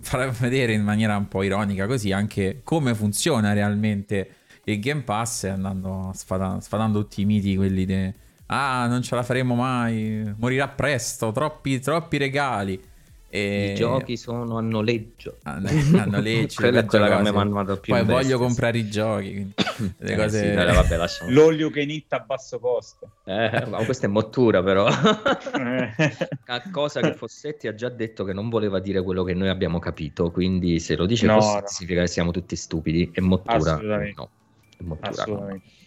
far 0.00 0.30
vedere 0.30 0.72
in 0.72 0.82
maniera 0.82 1.16
un 1.16 1.28
po' 1.28 1.42
ironica 1.42 1.86
così 1.86 2.10
anche 2.10 2.60
come 2.64 2.94
funziona 2.94 3.52
realmente 3.52 4.34
il 4.64 4.80
Game 4.80 5.02
Pass, 5.02 5.44
andando 5.44 6.10
sfada- 6.14 6.60
sfadando 6.60 7.00
tutti 7.00 7.22
i 7.22 7.24
miti, 7.24 7.56
quelli 7.56 7.84
de- 7.84 8.14
Ah, 8.52 8.86
non 8.88 9.02
ce 9.02 9.14
la 9.14 9.22
faremo 9.22 9.54
mai. 9.54 10.34
Morirà 10.36 10.68
presto. 10.68 11.30
Troppi, 11.30 11.78
troppi 11.78 12.16
regali. 12.16 12.88
E... 13.32 13.70
I 13.70 13.74
giochi 13.76 14.16
sono 14.16 14.58
a 14.58 14.60
noleggio. 14.60 15.36
A, 15.44 15.52
a 15.52 16.04
noleggio. 16.04 16.56
quella 16.60 16.80
è 16.80 16.84
quella 16.84 17.06
che 17.06 17.22
mi 17.22 17.28
hanno 17.28 17.50
mandato 17.50 17.78
più 17.78 17.94
Poi 17.94 18.04
voglio 18.04 18.38
comprare 18.38 18.78
i 18.78 18.90
giochi. 18.90 19.52
Le 19.98 20.12
eh, 20.12 20.16
cose... 20.16 20.48
sì, 20.48 20.52
dai, 20.52 20.74
vabbè, 20.74 20.98
L'olio 21.28 21.70
che 21.70 21.80
initta 21.80 22.16
a 22.16 22.20
basso 22.26 22.58
costo. 22.58 23.18
Eh, 23.24 23.66
ma 23.68 23.84
questa 23.84 24.06
è 24.06 24.08
mottura 24.08 24.64
però. 24.64 24.86
A 24.90 26.62
cosa 26.72 27.00
che 27.00 27.14
Fossetti 27.14 27.68
ha 27.68 27.74
già 27.74 27.88
detto 27.88 28.24
che 28.24 28.32
non 28.32 28.48
voleva 28.48 28.80
dire 28.80 29.00
quello 29.00 29.22
che 29.22 29.32
noi 29.32 29.48
abbiamo 29.48 29.78
capito, 29.78 30.32
quindi 30.32 30.80
se 30.80 30.96
lo 30.96 31.06
dice 31.06 31.26
no, 31.26 31.34
Fossetti 31.34 31.60
no. 31.60 31.68
significa 31.68 32.00
che 32.00 32.08
siamo 32.08 32.32
tutti 32.32 32.56
stupidi. 32.56 33.10
È 33.12 33.20
mottura. 33.20 33.74
Assolutamente. 33.74 34.14
No. 34.16 34.28
È 34.76 34.82
mottura. 34.82 35.10
Assolutamente. 35.10 35.78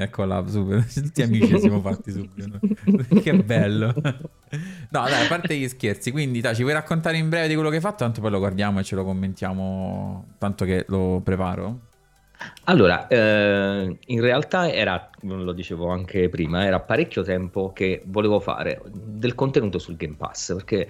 No. 0.00 0.04
Eccola, 0.04 0.46
subito. 0.46 0.84
Tutti 0.92 1.22
amici 1.22 1.58
siamo 1.60 1.80
fatti 1.80 2.10
subito. 2.10 2.58
che 3.20 3.34
bello. 3.34 3.94
No, 4.92 5.04
dai, 5.04 5.24
a 5.24 5.28
parte 5.28 5.54
gli 5.54 5.68
scherzi, 5.68 6.10
quindi 6.10 6.40
dai, 6.40 6.56
ci 6.56 6.62
vuoi 6.62 6.74
raccontare 6.74 7.16
in 7.16 7.28
breve 7.28 7.46
di 7.46 7.54
quello 7.54 7.68
che 7.68 7.76
hai 7.76 7.80
fatto? 7.80 7.98
Tanto 7.98 8.20
poi 8.20 8.32
lo 8.32 8.40
guardiamo 8.40 8.80
e 8.80 8.82
ce 8.82 8.96
lo 8.96 9.04
commentiamo, 9.04 10.34
tanto 10.38 10.64
che 10.64 10.84
lo 10.88 11.20
preparo. 11.22 11.82
Allora, 12.64 13.06
eh, 13.06 13.96
in 14.04 14.20
realtà 14.20 14.68
era, 14.68 15.08
lo 15.20 15.52
dicevo 15.52 15.90
anche 15.90 16.28
prima, 16.28 16.64
era 16.64 16.80
parecchio 16.80 17.22
tempo 17.22 17.72
che 17.72 18.02
volevo 18.06 18.40
fare 18.40 18.82
del 18.92 19.36
contenuto 19.36 19.78
sul 19.78 19.94
Game 19.94 20.16
Pass, 20.16 20.54
perché 20.56 20.88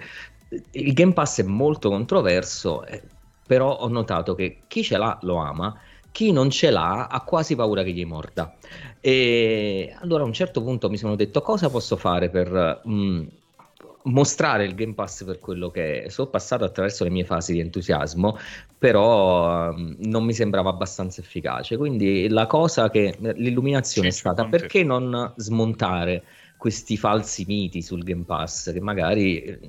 il 0.71 0.93
Game 0.93 1.13
Pass 1.13 1.41
è 1.41 1.43
molto 1.43 1.89
controverso, 1.89 2.83
eh, 2.85 3.03
però 3.45 3.77
ho 3.77 3.87
notato 3.89 4.33
che 4.33 4.63
chi 4.67 4.81
ce 4.81 4.97
l'ha 4.97 5.19
lo 5.21 5.35
ama, 5.35 5.77
chi 6.11 6.31
non 6.31 6.49
ce 6.49 6.69
l'ha 6.69 7.07
ha 7.07 7.21
quasi 7.21 7.55
paura 7.55 7.83
che 7.83 7.91
gli 7.91 8.05
morda. 8.05 8.55
E 8.99 9.95
allora 9.99 10.23
a 10.23 10.25
un 10.25 10.33
certo 10.33 10.61
punto 10.61 10.89
mi 10.89 10.97
sono 10.97 11.15
detto 11.15 11.41
cosa 11.41 11.69
posso 11.69 11.95
fare 11.95 12.29
per 12.29 12.81
mh, 12.83 12.93
mm, 12.93 13.23
mostrare 14.03 14.65
il 14.65 14.75
Game 14.75 14.93
Pass 14.93 15.23
per 15.23 15.39
quello 15.39 15.69
che 15.71 16.03
è. 16.03 16.09
Sono 16.09 16.29
passato 16.29 16.63
attraverso 16.63 17.03
le 17.03 17.09
mie 17.09 17.25
fasi 17.25 17.53
di 17.53 17.59
entusiasmo, 17.59 18.37
però 18.77 19.71
mh, 19.71 19.95
non 19.99 20.23
mi 20.23 20.33
sembrava 20.33 20.69
abbastanza 20.69 21.21
efficace. 21.21 21.77
Quindi 21.77 22.27
la 22.29 22.45
cosa 22.45 22.89
che 22.89 23.15
l'illuminazione 23.19 24.11
sì, 24.11 24.17
è 24.17 24.19
stata 24.19 24.45
perché 24.45 24.83
non 24.83 25.33
smontare 25.37 26.23
questi 26.57 26.95
falsi 26.95 27.45
miti 27.47 27.81
sul 27.81 28.03
Game 28.03 28.23
Pass 28.23 28.71
che 28.71 28.79
magari 28.79 29.41
eh, 29.41 29.59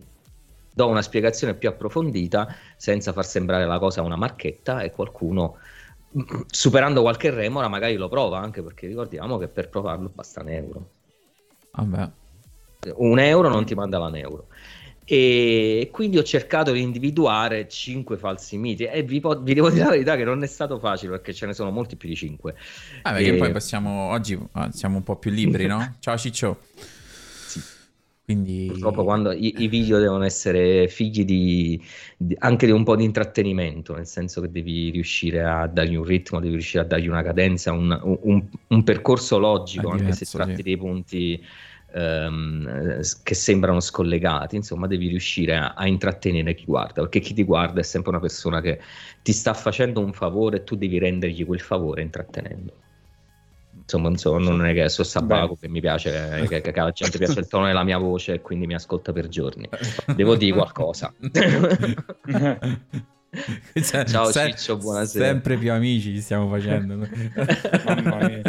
do 0.75 0.89
una 0.89 1.01
spiegazione 1.01 1.55
più 1.55 1.71
approfondita 1.71 2.55
senza 2.77 3.15
far 3.15 3.25
sembrare 3.25 3.65
la 3.65 3.79
cosa 3.79 4.03
una 4.03 4.17
marchetta 4.17 4.83
e 4.83 4.91
qualcuno 4.91 5.57
superando 6.47 7.03
qualche 7.03 7.31
remora 7.31 7.69
magari 7.69 7.97
lo 7.97 8.09
prova 8.09 8.39
anche 8.39 8.63
perché 8.63 8.87
ricordiamo 8.87 9.39
che 9.39 9.49
per 9.49 9.69
provarlo 9.69 10.11
basta 10.13 10.43
un 10.43 10.49
euro. 10.49 10.91
Vabbè. 11.73 12.11
un 12.97 13.19
euro 13.19 13.49
non 13.49 13.65
ti 13.65 13.75
mandava 13.75 14.07
un 14.07 14.17
euro. 14.17 14.47
E 15.05 15.89
quindi 15.91 16.17
ho 16.17 16.23
cercato 16.23 16.71
di 16.71 16.81
individuare 16.81 17.69
5 17.69 18.17
falsi 18.17 18.57
miti. 18.57 18.85
E 18.85 19.03
vi, 19.03 19.21
po- 19.21 19.41
vi, 19.41 19.53
devo 19.53 19.69
dire 19.69 19.85
la 19.85 19.91
verità 19.91 20.17
che 20.17 20.25
non 20.25 20.43
è 20.43 20.47
stato 20.47 20.79
facile 20.79 21.11
perché 21.13 21.35
ce 21.35 21.47
ne 21.47 21.55
sono 21.55 21.71
molti 21.71 21.97
più 21.97 22.09
di 22.09 22.15
5 22.15 22.55
ah, 23.03 23.13
perché 23.13 23.35
e... 23.35 23.37
poi 23.37 23.51
possiamo 23.51 24.11
oggi 24.11 24.39
siamo 24.71 24.97
un 24.97 25.03
po' 25.03 25.17
più 25.17 25.31
liberi 25.31 25.67
no? 25.69 25.97
ciao 25.99 26.17
Ciccio 26.17 26.59
quindi... 28.33 28.67
Purtroppo 28.69 29.05
quando 29.05 29.33
i, 29.33 29.55
i, 29.59 29.69
video 29.69 29.99
devono 29.99 30.25
essere 30.25 30.89
figli 30.89 31.25
di, 31.25 31.83
di, 32.17 32.35
anche 32.39 32.67
di 32.67 32.73
un 32.73 32.85
po' 32.85 32.97
di 32.97 33.05
intrattenimento, 33.05 33.95
nel 33.95 34.07
senso 34.07 34.41
che 34.41 34.51
devi 34.51 34.91
riuscire 34.91 35.43
a 35.43 35.67
dargli 35.67 35.95
un 35.95 36.05
ritmo, 36.05 36.41
devi 36.41 36.53
riuscire 36.53 36.83
a 36.83 36.87
dargli 36.87 37.09
una 37.09 37.23
cadenza, 37.23 37.73
un, 37.73 38.19
un, 38.23 38.45
un 38.69 38.83
percorso 38.85 39.39
logico, 39.39 39.93
diverso, 39.93 40.05
anche 40.05 40.25
se 40.25 40.37
tratti 40.37 40.57
sì. 40.57 40.63
dei 40.63 40.77
punti 40.77 41.45
ehm, 41.95 43.01
che 43.23 43.35
sembrano 43.35 43.81
scollegati, 43.81 44.57
insomma 44.57 44.87
devi 44.87 45.09
riuscire 45.09 45.57
a, 45.57 45.75
a, 45.75 45.87
intrattenere 45.87 46.55
chi 46.55 46.65
guarda, 46.65 47.03
perché 47.03 47.21
chi 47.21 47.35
ti 47.35 47.45
guarda 47.45 47.81
è 47.81 47.85
sempre 47.85 48.11
una 48.11 48.21
persona 48.21 48.61
che 48.61 48.81
ti 49.23 49.33
sta 49.33 49.55
facendo 49.55 50.01
un 50.01 50.13
favore 50.13 50.59
e 50.59 50.65
tu 50.65 50.77
devi 50.77 50.99
rendergli 50.99 51.45
quel 51.45 51.61
favore 51.61 52.03
intrattenendo. 52.03 52.75
Insomma, 53.93 54.09
insomma, 54.09 54.39
non 54.39 54.65
è 54.65 54.73
che 54.73 54.89
so 54.89 55.05
Sabaco 55.05 55.57
che 55.57 55.69
mi 55.69 55.81
piace, 55.81 56.47
che, 56.49 56.63
che, 56.63 56.73
alla 56.81 56.93
gente 56.93 57.19
piace 57.19 57.41
il 57.41 57.47
tono 57.47 57.67
della 57.67 57.85
mia 57.85 57.99
voce 57.99 58.35
e 58.35 58.41
quindi 58.41 58.67
mi 58.67 58.75
ascolta 58.75 59.13
per 59.13 59.29
giorni. 59.29 59.69
Devo 60.17 60.35
dire 60.35 60.57
qualcosa. 60.57 61.13
Cioè, 63.83 64.05
Ciao 64.05 64.31
se- 64.31 64.51
Ciccio, 64.51 64.77
buonasera. 64.77 65.25
Sempre 65.25 65.57
più 65.57 65.73
amici 65.73 66.15
ci 66.15 66.21
stiamo 66.21 66.49
facendo. 66.49 66.97
Mamma 67.87 68.29
mia. 68.29 68.43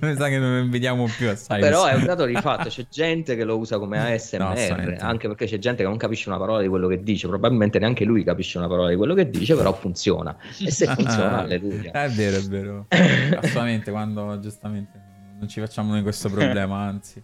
Mi 0.00 0.14
sa 0.14 0.28
che 0.28 0.38
non 0.38 0.70
vediamo 0.70 1.06
più 1.06 1.28
assai. 1.28 1.60
Però 1.60 1.86
è 1.86 1.94
un 1.94 2.04
dato 2.04 2.24
di 2.24 2.34
fatto, 2.34 2.68
c'è 2.68 2.86
gente 2.88 3.34
che 3.34 3.42
lo 3.42 3.58
usa 3.58 3.78
come 3.78 3.98
ASMR, 4.14 4.38
no, 4.38 4.96
anche 5.00 5.26
perché 5.26 5.46
c'è 5.46 5.58
gente 5.58 5.82
che 5.82 5.88
non 5.88 5.98
capisce 5.98 6.28
una 6.28 6.38
parola 6.38 6.62
di 6.62 6.68
quello 6.68 6.86
che 6.86 7.02
dice, 7.02 7.26
probabilmente 7.26 7.80
neanche 7.80 8.04
lui 8.04 8.22
capisce 8.22 8.58
una 8.58 8.68
parola 8.68 8.90
di 8.90 8.96
quello 8.96 9.14
che 9.14 9.28
dice, 9.28 9.56
però 9.56 9.72
funziona. 9.72 10.36
E 10.60 10.70
se 10.70 10.86
funziona, 10.94 11.38
alleluia. 11.38 11.90
È 11.90 12.08
vero, 12.08 12.36
è 12.36 12.42
vero. 12.42 12.86
Assolutamente, 12.88 13.90
quando 13.90 14.38
giustamente 14.38 15.00
non 15.40 15.48
ci 15.48 15.58
facciamo 15.58 15.90
noi 15.90 16.02
questo 16.02 16.30
problema, 16.30 16.78
anzi. 16.78 17.20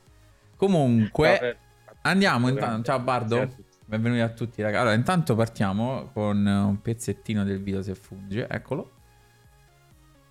Comunque, 0.57 1.59
andiamo 2.03 2.49
intanto. 2.49 2.91
Ciao 2.91 2.99
Bardo. 2.99 3.62
Benvenuti 3.93 4.23
a 4.23 4.31
tutti 4.31 4.63
ragazzi. 4.63 4.81
Allora, 4.81 4.97
intanto 4.97 5.35
partiamo 5.35 6.09
con 6.15 6.47
un 6.47 6.81
pezzettino 6.81 7.45
del 7.45 7.63
video 7.63 7.83
se 7.83 7.95
funge. 7.95 8.49
Eccolo. 8.49 8.91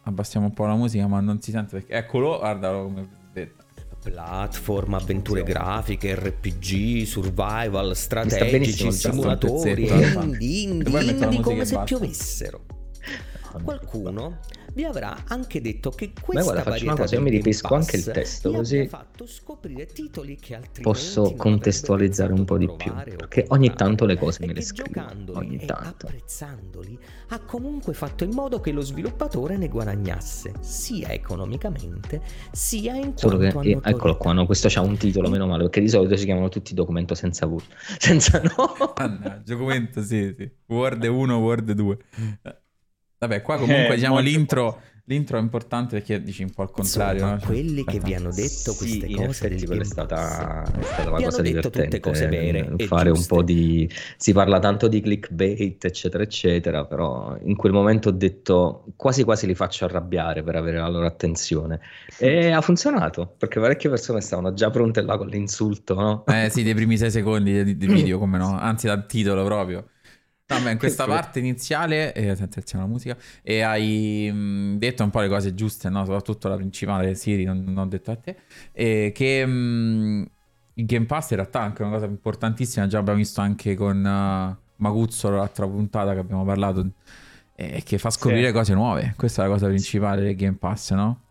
Abbassiamo 0.05 0.47
un 0.47 0.53
po' 0.53 0.65
la 0.65 0.73
musica, 0.73 1.05
ma 1.05 1.19
non 1.19 1.39
si 1.39 1.51
sente 1.51 1.77
perché... 1.77 1.93
Eccolo, 1.93 2.39
guardalo 2.39 2.85
come 2.85 3.07
vedete. 3.31 3.63
Platform, 4.01 4.95
avventure 4.95 5.43
grafiche, 5.43 6.15
RPG, 6.15 7.03
survival, 7.03 7.95
strategici, 7.95 8.91
simulatori, 8.91 9.87
indie, 9.87 10.39
indie, 10.39 11.01
indie 11.11 11.39
come 11.41 11.63
se 11.63 11.79
piovessero. 11.85 12.65
Qualcuno 13.63 14.39
vi 14.73 14.83
avrà 14.83 15.23
anche 15.27 15.61
detto 15.61 15.89
che 15.89 16.11
questa 16.19 16.51
guarda, 16.51 16.71
faccio 16.71 16.83
una 16.85 16.95
cosa, 16.95 17.15
io 17.15 17.21
mi 17.21 17.29
ripesco 17.29 17.73
anche 17.75 17.97
il 17.97 18.03
testo 18.03 18.51
così 18.51 18.89
posso 20.81 21.33
contestualizzare 21.35 22.33
un 22.33 22.45
po' 22.45 22.57
di 22.57 22.69
più, 22.75 22.93
perché 22.93 23.45
ogni 23.49 23.73
tanto 23.73 24.05
le 24.05 24.17
cose 24.17 24.45
me 24.45 24.53
le 24.53 24.61
scrivo, 24.61 25.05
ogni 25.33 25.57
tanto. 25.65 26.07
apprezzandoli 26.07 26.97
ha 27.29 27.39
comunque 27.39 27.93
fatto 27.93 28.23
in 28.23 28.31
modo 28.31 28.59
che 28.59 28.71
lo 28.71 28.81
sviluppatore 28.81 29.57
ne 29.57 29.67
guadagnasse 29.67 30.53
sia 30.59 31.09
economicamente 31.09 32.21
sia 32.51 32.95
in 32.95 33.13
Solo 33.15 33.37
che, 33.37 33.47
eh, 33.47 33.79
eccolo 33.83 34.17
qua, 34.17 34.33
no, 34.33 34.45
questo 34.45 34.67
c'ha 34.69 34.81
un 34.81 34.97
titolo, 34.97 35.29
meno 35.29 35.47
male, 35.47 35.63
perché 35.63 35.81
di 35.81 35.89
solito 35.89 36.15
si 36.15 36.25
chiamano 36.25 36.49
tutti 36.49 36.73
documento 36.73 37.15
senza 37.15 37.45
V, 37.45 37.61
senza 37.97 38.41
no. 38.41 38.93
Documento, 39.43 40.01
sì, 40.01 40.33
sì. 40.37 40.49
Word 40.67 41.03
1, 41.03 41.37
Word 41.37 41.71
2. 41.71 41.97
Vabbè, 43.21 43.43
qua 43.43 43.57
comunque 43.57 43.89
eh, 43.89 43.95
diciamo 43.97 44.17
l'intro, 44.17 44.81
l'intro 45.03 45.37
è 45.37 45.41
importante 45.41 45.97
perché 45.97 46.23
dici 46.23 46.41
un 46.41 46.49
po' 46.49 46.63
al 46.63 46.71
contrario. 46.71 47.21
Insomma, 47.21 47.35
no? 47.35 47.45
quelli 47.45 47.83
che 47.83 47.99
vi 47.99 48.15
hanno 48.15 48.31
detto 48.31 48.73
queste 48.73 49.05
sì, 49.05 49.13
cose 49.13 49.45
in 49.45 49.53
effetti 49.53 49.77
è 49.77 49.83
stata, 49.83 50.63
è 50.63 50.81
stata 50.81 51.09
una 51.11 51.21
cosa 51.21 51.43
divertente 51.43 51.99
cose 51.99 52.25
vere 52.25 52.73
fare 52.87 53.11
un 53.11 53.23
po' 53.23 53.43
di 53.43 53.87
si 54.17 54.33
parla 54.33 54.57
tanto 54.57 54.87
di 54.87 55.01
clickbait 55.01 55.85
eccetera 55.85 56.23
eccetera 56.23 56.85
però 56.85 57.37
in 57.43 57.55
quel 57.55 57.73
momento 57.73 58.09
ho 58.09 58.11
detto 58.11 58.85
quasi 58.95 59.23
quasi 59.23 59.45
li 59.45 59.53
faccio 59.53 59.85
arrabbiare 59.85 60.41
per 60.41 60.55
avere 60.55 60.79
la 60.79 60.89
loro 60.89 61.05
attenzione 61.05 61.79
e 62.17 62.49
ha 62.49 62.61
funzionato 62.61 63.35
perché 63.37 63.59
parecchie 63.59 63.91
persone 63.91 64.19
stavano 64.21 64.53
già 64.53 64.71
pronte 64.71 65.01
là 65.03 65.15
con 65.17 65.27
l'insulto 65.27 65.93
no? 65.93 66.25
eh 66.25 66.49
sì 66.49 66.63
dei 66.63 66.73
primi 66.73 66.97
sei 66.97 67.11
secondi 67.11 67.77
del 67.77 67.91
video 67.91 68.17
come 68.17 68.39
no 68.39 68.57
anzi 68.57 68.87
dal 68.87 69.05
titolo 69.05 69.43
proprio 69.43 69.85
Vabbè, 70.57 70.71
in 70.71 70.77
questa 70.77 71.05
parte 71.05 71.39
iniziale, 71.39 72.13
eh, 72.13 72.29
attenzione 72.29 72.83
alla 72.83 72.91
musica, 72.91 73.17
e 73.41 73.61
hai 73.61 74.31
mh, 74.31 74.77
detto 74.77 75.03
un 75.03 75.09
po' 75.09 75.21
le 75.21 75.27
cose 75.27 75.53
giuste, 75.53 75.89
no? 75.89 76.03
soprattutto 76.05 76.47
la 76.47 76.55
principale, 76.55 77.15
Siri, 77.15 77.43
non, 77.43 77.63
non 77.63 77.77
ho 77.77 77.85
detto 77.87 78.11
a 78.11 78.15
te, 78.15 78.35
e 78.71 79.11
che 79.13 79.45
mh, 79.45 80.29
il 80.75 80.85
Game 80.85 81.05
Pass 81.05 81.31
in 81.31 81.37
realtà 81.37 81.61
è 81.61 81.63
anche 81.63 81.81
una 81.81 81.91
cosa 81.91 82.05
importantissima, 82.05 82.87
già 82.87 82.99
abbiamo 82.99 83.17
visto 83.17 83.41
anche 83.41 83.75
con 83.75 83.97
uh, 83.97 84.55
Maguzzo 84.77 85.29
l'altra 85.29 85.67
puntata 85.67 86.13
che 86.13 86.19
abbiamo 86.19 86.43
parlato, 86.43 86.89
e 87.55 87.81
che 87.85 87.97
fa 87.97 88.09
scoprire 88.09 88.47
sì. 88.47 88.53
cose 88.53 88.73
nuove, 88.73 89.13
questa 89.15 89.43
è 89.43 89.47
la 89.47 89.51
cosa 89.51 89.67
principale 89.67 90.21
del 90.21 90.35
Game 90.35 90.57
Pass, 90.57 90.93
no? 90.93 91.21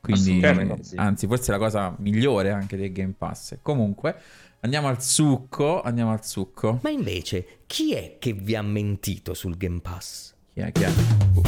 Quindi, 0.00 0.40
sì. 0.80 0.96
anzi, 0.96 1.26
forse 1.26 1.52
è 1.52 1.58
la 1.58 1.62
cosa 1.62 1.94
migliore 1.98 2.50
anche 2.50 2.76
del 2.76 2.90
Game 2.90 3.14
Pass. 3.16 3.58
Comunque, 3.60 4.16
Andiamo 4.62 4.88
al 4.88 5.02
succo, 5.02 5.80
andiamo 5.80 6.12
al 6.12 6.22
succo. 6.22 6.80
Ma 6.82 6.90
invece, 6.90 7.60
chi 7.66 7.94
è 7.94 8.16
che 8.18 8.34
vi 8.34 8.54
ha 8.54 8.60
mentito 8.60 9.32
sul 9.32 9.56
Game 9.56 9.80
Pass? 9.80 10.34
Chi 10.52 10.60
è? 10.60 10.70
Chi 10.70 10.82
è? 10.82 10.88
Uh. 10.88 11.42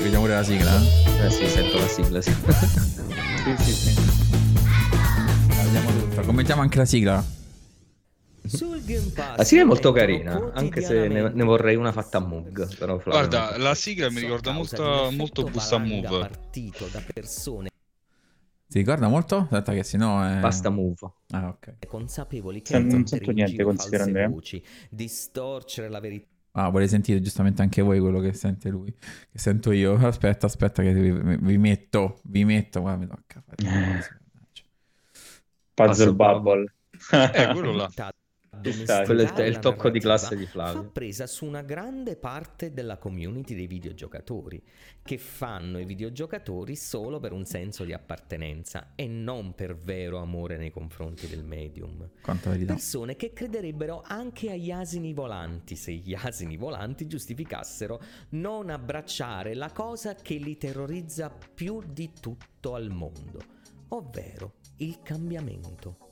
Vediamo 0.00 0.20
pure 0.20 0.34
la 0.34 0.44
sigla? 0.44 0.80
Eh? 0.80 1.26
eh 1.26 1.30
sì, 1.30 1.48
sento 1.48 1.78
la 1.78 1.88
sigla, 1.88 2.20
sì. 2.20 2.30
sì, 3.42 3.56
sì, 3.58 3.72
sì. 3.72 4.00
Vediamo 5.64 5.90
tutta. 5.90 6.20
Commentiamo 6.22 6.62
anche 6.62 6.78
la 6.78 6.84
sigla. 6.84 7.24
Sul 8.46 8.80
Game 8.84 9.10
Pass 9.12 9.36
la 9.36 9.44
sigla 9.44 9.62
è 9.62 9.66
molto 9.66 9.90
carina, 9.90 10.52
anche 10.54 10.82
se 10.82 11.08
ne, 11.08 11.30
ne, 11.30 11.42
vorrei 11.42 11.74
una 11.74 11.90
fatta 11.90 12.18
a 12.18 12.20
Moog. 12.20 12.76
Però 12.76 13.00
Guarda, 13.04 13.58
la 13.58 13.74
sigla 13.74 14.08
mi 14.08 14.20
ricorda 14.20 14.52
molto, 14.52 15.08
molto 15.10 15.42
Boost 15.42 15.72
a 15.72 15.78
Move. 15.78 16.06
partito 16.06 16.86
da 16.92 17.02
persone 17.12 17.70
Si 18.70 18.78
ricorda 18.78 19.08
molto? 19.08 19.36
Aspetta 19.36 19.72
che 19.72 19.82
sennò 19.82 20.22
è... 20.22 20.38
Basta 20.38 20.70
move. 20.70 21.10
Ah, 21.30 21.48
ok. 21.48 21.88
Consapevoli 21.88 22.62
che 22.62 22.78
non 22.78 23.04
sento 23.04 23.32
niente 23.32 23.64
considerando 23.64 24.28
voci, 24.28 24.62
distorcere 24.88 25.88
la 25.88 25.98
verità. 25.98 26.28
Ah, 26.52 26.68
vuole 26.68 26.86
sentire 26.86 27.20
giustamente 27.20 27.62
anche 27.62 27.82
voi 27.82 27.98
quello 27.98 28.20
che 28.20 28.32
sente 28.32 28.68
lui, 28.68 28.94
che 28.94 29.38
sento 29.40 29.72
io. 29.72 29.94
Aspetta, 30.06 30.46
aspetta 30.46 30.82
che 30.82 30.92
vi, 30.92 31.10
vi 31.10 31.58
metto, 31.58 32.20
vi 32.22 32.44
metto, 32.44 32.80
guarda, 32.80 33.00
mi 33.00 33.08
tocca 33.08 33.42
fare. 33.44 34.20
Puzzle 35.74 36.14
Bubble. 36.14 36.72
eh, 37.10 37.48
quello 37.52 37.72
là. 37.72 37.90
Quello 39.04 39.34
è 39.34 39.42
il 39.42 39.58
tocco 39.58 39.90
di 39.90 40.00
classe 40.00 40.36
di 40.36 40.46
Flavio. 40.46 40.82
Fa 40.82 40.88
presa 40.88 41.26
su 41.26 41.44
una 41.44 41.62
grande 41.62 42.16
parte 42.16 42.72
della 42.72 42.98
community 42.98 43.54
dei 43.54 43.66
videogiocatori, 43.66 44.62
che 45.02 45.18
fanno 45.18 45.78
i 45.78 45.84
videogiocatori 45.84 46.76
solo 46.76 47.20
per 47.20 47.32
un 47.32 47.44
senso 47.44 47.84
di 47.84 47.92
appartenenza 47.92 48.92
e 48.94 49.06
non 49.06 49.54
per 49.54 49.76
vero 49.76 50.18
amore 50.18 50.56
nei 50.56 50.70
confronti 50.70 51.26
del 51.26 51.44
medium. 51.44 52.08
Quanta 52.22 52.50
verità. 52.50 52.74
Persone 52.74 53.16
che 53.16 53.32
crederebbero 53.32 54.02
anche 54.04 54.50
agli 54.50 54.70
asini 54.70 55.12
volanti 55.12 55.76
se 55.76 55.92
gli 55.92 56.14
asini 56.14 56.56
volanti 56.56 57.06
giustificassero 57.06 58.00
non 58.30 58.70
abbracciare 58.70 59.54
la 59.54 59.70
cosa 59.72 60.14
che 60.14 60.34
li 60.34 60.56
terrorizza 60.56 61.30
più 61.54 61.82
di 61.86 62.12
tutto 62.20 62.74
al 62.74 62.90
mondo, 62.90 63.40
ovvero 63.88 64.54
il 64.78 65.00
cambiamento. 65.02 66.09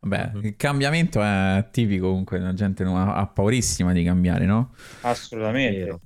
Beh, 0.00 0.30
il 0.42 0.56
cambiamento 0.56 1.20
è 1.22 1.68
tipico 1.70 2.08
comunque, 2.08 2.38
la 2.38 2.54
gente 2.54 2.84
ha 2.84 3.26
paurissima 3.26 3.92
di 3.92 4.04
cambiare, 4.04 4.44
no? 4.44 4.74
Assolutamente. 5.00 6.00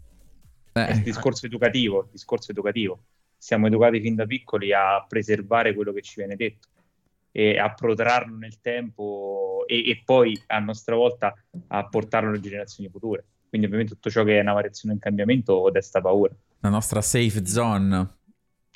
Eh. 0.73 0.87
È 0.87 0.93
il 0.93 1.03
discorso 1.03 1.47
educativo, 1.47 2.03
il 2.05 2.09
discorso 2.13 2.53
educativo. 2.53 3.03
Siamo 3.37 3.67
educati 3.67 4.01
fin 4.01 4.15
da 4.15 4.27
piccoli 4.27 4.73
a 4.73 5.05
preservare 5.07 5.75
quello 5.75 5.93
che 5.93 6.03
ci 6.03 6.15
viene 6.17 6.37
detto 6.37 6.69
e 7.33 7.59
a 7.59 7.73
protrarlo 7.73 8.37
nel 8.37 8.61
tempo 8.61 9.65
e, 9.67 9.89
e 9.89 10.03
poi 10.05 10.41
a 10.47 10.59
nostra 10.59 10.95
volta 10.97 11.35
a 11.69 11.87
portarlo 11.87 12.31
alle 12.31 12.41
generazioni 12.41 12.91
future. 12.91 13.25
Quindi 13.49 13.67
ovviamente 13.67 13.95
tutto 13.95 14.11
ciò 14.11 14.25
che 14.25 14.39
è 14.39 14.41
una 14.41 14.53
variazione 14.53 14.95
in 14.95 15.01
cambiamento 15.01 15.71
desta 15.71 16.01
paura. 16.01 16.33
La 16.61 16.69
nostra 16.69 17.01
safe 17.01 17.45
zone. 17.47 18.19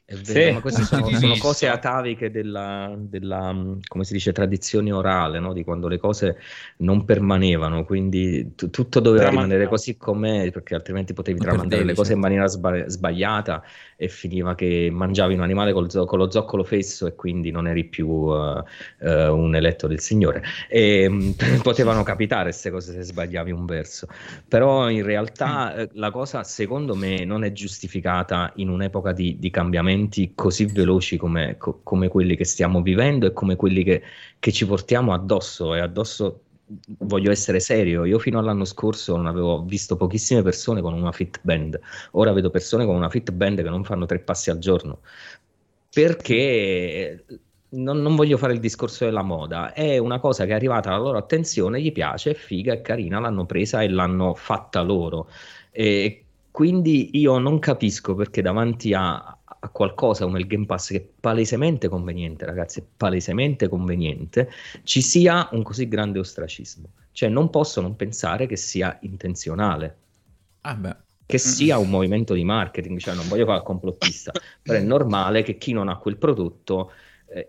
È 0.06 0.16
vero, 0.16 0.48
sì. 0.48 0.52
ma 0.52 0.60
queste 0.60 0.82
sono, 0.82 1.08
sono, 1.16 1.34
cose 1.38 1.66
ataviche 1.66 2.30
della, 2.30 2.94
della, 2.94 3.56
come 3.86 4.04
si 4.04 4.12
dice, 4.12 4.32
tradizione 4.32 4.92
orale, 4.92 5.38
no? 5.38 5.54
di 5.54 5.64
quando 5.64 5.88
le 5.88 5.96
cose 5.96 6.36
non 6.78 7.06
permanevano, 7.06 7.86
quindi 7.86 8.52
t- 8.54 8.68
tutto 8.68 9.00
doveva 9.00 9.30
rimanere 9.30 9.66
così 9.66 9.96
com'è, 9.96 10.50
perché 10.50 10.74
altrimenti 10.74 11.14
potevi 11.14 11.38
non 11.38 11.48
tramandare 11.48 11.84
le 11.84 11.94
cose 11.94 12.12
in 12.12 12.18
maniera 12.18 12.46
sba- 12.48 12.86
sbagliata 12.86 13.62
e 13.96 14.08
finiva 14.08 14.54
che 14.54 14.90
mangiavi 14.92 15.32
un 15.32 15.40
animale 15.40 15.72
col 15.72 15.90
zo- 15.90 16.04
con 16.04 16.18
lo 16.18 16.30
zoccolo 16.30 16.64
fesso 16.64 17.06
e 17.06 17.14
quindi 17.14 17.50
non 17.50 17.66
eri 17.66 17.84
più 17.84 18.08
uh, 18.08 18.58
uh, 18.58 19.08
un 19.34 19.54
eletto 19.54 19.86
del 19.86 20.00
Signore. 20.00 20.42
E, 20.68 21.06
um, 21.06 21.34
potevano 21.62 22.02
capitare 22.02 22.50
queste 22.50 22.70
cose 22.70 22.92
se 22.92 23.00
sbagliavi 23.04 23.52
un 23.52 23.64
verso, 23.64 24.06
però 24.46 24.90
in 24.90 25.02
realtà 25.02 25.74
mm. 25.74 25.84
la 25.92 26.10
cosa 26.10 26.44
secondo 26.44 26.94
me 26.94 27.24
non 27.24 27.42
è 27.42 27.52
giustificata 27.52 28.52
in 28.56 28.68
un'epoca 28.68 29.12
di, 29.12 29.38
di 29.38 29.48
cambiamento 29.48 29.92
cambiamenti 29.94 30.32
così 30.34 30.66
veloci 30.66 31.16
come, 31.16 31.56
co- 31.56 31.80
come, 31.82 32.08
quelli 32.08 32.36
che 32.36 32.44
stiamo 32.44 32.82
vivendo 32.82 33.26
e 33.26 33.32
come 33.32 33.56
quelli 33.56 33.84
che, 33.84 34.02
che 34.38 34.52
ci 34.52 34.66
portiamo 34.66 35.12
addosso. 35.12 35.74
E 35.74 35.80
addosso 35.80 36.40
voglio 36.98 37.30
essere 37.30 37.60
serio, 37.60 38.04
io 38.04 38.18
fino 38.18 38.38
all'anno 38.38 38.64
scorso 38.64 39.16
non 39.16 39.26
avevo 39.26 39.62
visto 39.62 39.96
pochissime 39.96 40.42
persone 40.42 40.80
con 40.80 40.94
una 40.94 41.12
fit 41.12 41.40
band, 41.42 41.78
ora 42.12 42.32
vedo 42.32 42.50
persone 42.50 42.86
con 42.86 42.94
una 42.94 43.10
fit 43.10 43.30
band 43.32 43.62
che 43.62 43.68
non 43.68 43.84
fanno 43.84 44.06
tre 44.06 44.18
passi 44.20 44.48
al 44.50 44.58
giorno, 44.58 45.00
perché 45.92 47.24
non, 47.70 48.00
non, 48.00 48.16
voglio 48.16 48.38
fare 48.38 48.54
il 48.54 48.60
discorso 48.60 49.04
della 49.04 49.22
moda, 49.22 49.74
è 49.74 49.98
una 49.98 50.18
cosa 50.18 50.46
che 50.46 50.52
è 50.52 50.54
arrivata 50.54 50.88
alla 50.88 50.98
loro 50.98 51.18
attenzione, 51.18 51.82
gli 51.82 51.92
piace, 51.92 52.30
è 52.30 52.34
figa, 52.34 52.72
è 52.72 52.80
carina, 52.80 53.20
l'hanno 53.20 53.44
presa 53.44 53.82
e 53.82 53.88
l'hanno 53.90 54.34
fatta 54.34 54.80
loro. 54.80 55.28
E 55.70 56.24
quindi 56.50 57.18
io 57.18 57.38
non 57.38 57.58
capisco 57.58 58.14
perché 58.14 58.40
davanti 58.40 58.94
a, 58.94 59.38
a 59.64 59.68
qualcosa 59.70 60.24
come 60.24 60.40
il 60.40 60.46
Game 60.46 60.66
Pass 60.66 60.90
che 60.90 60.96
è 60.98 61.06
palesemente 61.20 61.88
conveniente, 61.88 62.44
ragazzi, 62.44 62.80
è 62.80 62.84
palesemente 62.96 63.66
conveniente, 63.68 64.50
ci 64.82 65.00
sia 65.00 65.48
un 65.52 65.62
così 65.62 65.88
grande 65.88 66.18
ostracismo. 66.18 66.90
Cioè 67.12 67.30
non 67.30 67.48
posso 67.48 67.80
non 67.80 67.96
pensare 67.96 68.46
che 68.46 68.56
sia 68.56 68.98
intenzionale. 69.02 69.96
Ah 70.62 70.74
beh. 70.74 70.96
Che 71.26 71.38
sia 71.38 71.78
un 71.78 71.88
movimento 71.88 72.34
di 72.34 72.44
marketing, 72.44 72.98
cioè 72.98 73.14
non 73.14 73.26
voglio 73.28 73.46
fare 73.46 73.62
complottista, 73.62 74.32
però 74.60 74.78
è 74.78 74.82
normale 74.82 75.42
che 75.42 75.56
chi 75.56 75.72
non 75.72 75.88
ha 75.88 75.96
quel 75.96 76.18
prodotto 76.18 76.92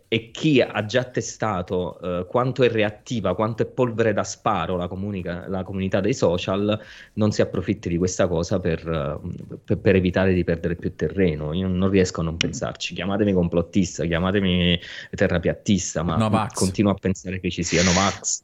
e 0.08 0.32
chi 0.32 0.62
ha 0.62 0.84
già 0.86 1.04
testato 1.04 2.00
eh, 2.00 2.26
quanto 2.26 2.64
è 2.64 2.70
reattiva, 2.70 3.36
quanto 3.36 3.62
è 3.62 3.66
polvere 3.68 4.14
da 4.14 4.24
sparo 4.24 4.78
la, 4.78 4.88
comunica, 4.88 5.48
la, 5.48 5.64
comunità 5.64 6.00
dei 6.00 6.16
social, 6.16 6.80
non 7.14 7.32
si 7.32 7.42
approfitti 7.42 7.90
di 7.90 7.98
questa 7.98 8.28
cosa 8.28 8.60
per, 8.60 8.88
uh, 8.88 9.58
per, 9.64 9.78
per, 9.78 9.96
evitare 9.96 10.34
di 10.34 10.44
perdere 10.44 10.76
più 10.76 10.96
terreno. 10.96 11.54
Io 11.54 11.68
non 11.68 11.90
riesco 11.90 12.22
a 12.22 12.24
non 12.24 12.36
pensarci. 12.36 12.96
Chiamatemi 12.96 13.32
complottista, 13.34 14.06
chiamatemi 14.06 14.80
terrapiattista, 15.12 16.02
ma 16.02 16.16
no 16.16 16.48
continuo 16.54 16.92
a 16.92 16.96
pensare 16.96 17.40
che 17.40 17.52
ci 17.52 17.62
sia 17.62 17.84
Novax. 17.84 18.42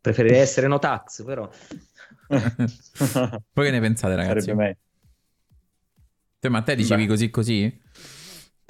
Preferirei 0.00 0.38
essere 0.40 0.68
Notax, 0.68 1.24
però. 1.24 1.50
Poi 3.52 3.64
che 3.64 3.70
ne 3.72 3.80
pensate, 3.80 4.14
ragazzi? 4.14 4.54
Te, 6.38 6.48
ma 6.48 6.62
te 6.62 6.76
dicevi 6.76 7.02
Beh. 7.02 7.08
così 7.08 7.30
così? 7.30 7.80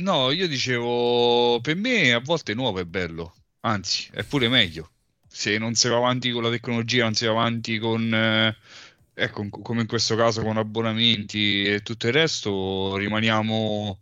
No, 0.00 0.30
io 0.30 0.48
dicevo, 0.48 1.60
per 1.60 1.76
me 1.76 2.12
a 2.12 2.20
volte 2.20 2.54
nuovo 2.54 2.78
è 2.80 2.84
bello, 2.86 3.34
anzi 3.60 4.08
è 4.12 4.24
pure 4.24 4.48
meglio. 4.48 4.92
Se 5.28 5.58
non 5.58 5.74
si 5.74 5.88
va 5.88 5.96
avanti 5.96 6.30
con 6.30 6.42
la 6.42 6.48
tecnologia, 6.50 7.04
non 7.04 7.14
si 7.14 7.26
va 7.26 7.32
avanti 7.32 7.78
con, 7.78 8.12
eh, 8.14 8.56
ecco, 9.12 9.46
come 9.50 9.82
in 9.82 9.86
questo 9.86 10.16
caso 10.16 10.42
con 10.42 10.56
abbonamenti 10.56 11.64
e 11.64 11.80
tutto 11.82 12.06
il 12.06 12.14
resto, 12.14 12.96
rimaniamo 12.96 14.00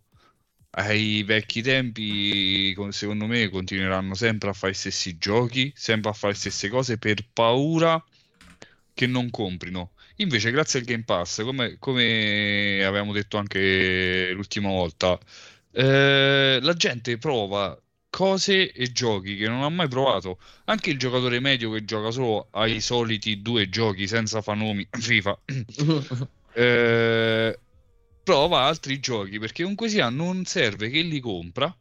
ai 0.71 1.25
vecchi 1.25 1.63
tempi, 1.63 2.75
secondo 2.91 3.27
me 3.27 3.49
continueranno 3.49 4.15
sempre 4.15 4.51
a 4.51 4.53
fare 4.53 4.73
gli 4.73 4.77
stessi 4.77 5.19
giochi, 5.19 5.73
sempre 5.75 6.11
a 6.11 6.13
fare 6.15 6.35
le 6.35 6.39
stesse 6.39 6.69
cose 6.69 6.97
per 6.99 7.27
paura 7.33 8.03
che 8.95 9.07
non 9.09 9.31
comprino. 9.31 9.93
Invece, 10.17 10.51
grazie 10.53 10.81
al 10.81 10.85
Game 10.85 11.05
Pass, 11.05 11.43
come, 11.43 11.77
come 11.79 12.83
avevamo 12.85 13.13
detto 13.13 13.37
anche 13.37 14.31
l'ultima 14.33 14.69
volta, 14.69 15.19
eh, 15.73 16.59
la 16.61 16.73
gente 16.75 17.19
prova 17.19 17.81
cose 18.11 18.73
e 18.73 18.91
giochi 18.91 19.37
che 19.37 19.49
non 19.49 19.63
ha 19.63 19.69
mai 19.69 19.89
provato. 19.89 20.39
Anche 20.65 20.91
il 20.91 20.99
giocatore 20.99 21.41
medio 21.41 21.71
che 21.71 21.85
gioca 21.85 22.11
solo 22.11 22.49
ai 22.53 22.81
soliti 22.81 23.43
due 23.43 23.69
giochi 23.69 24.07
senza 24.07 24.41
fanomi 24.43 24.87
FIFA. 24.91 25.39
eh, 26.55 27.59
prova 28.29 28.63
altri 28.63 29.01
giochi 29.01 29.39
perché 29.39 29.63
comunque 29.63 29.89
sia 29.89 30.11
non 30.11 30.45
serve 30.45 30.91
che 30.91 31.01
li 31.01 31.21
compra 31.21 31.75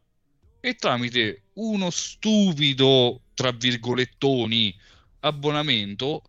e 0.60 0.74
tramite 0.76 1.42
uno 1.54 1.90
stupido 1.90 3.20
tra 3.34 3.50
virgolettoni 3.50 4.74
abbonamento 5.20 6.22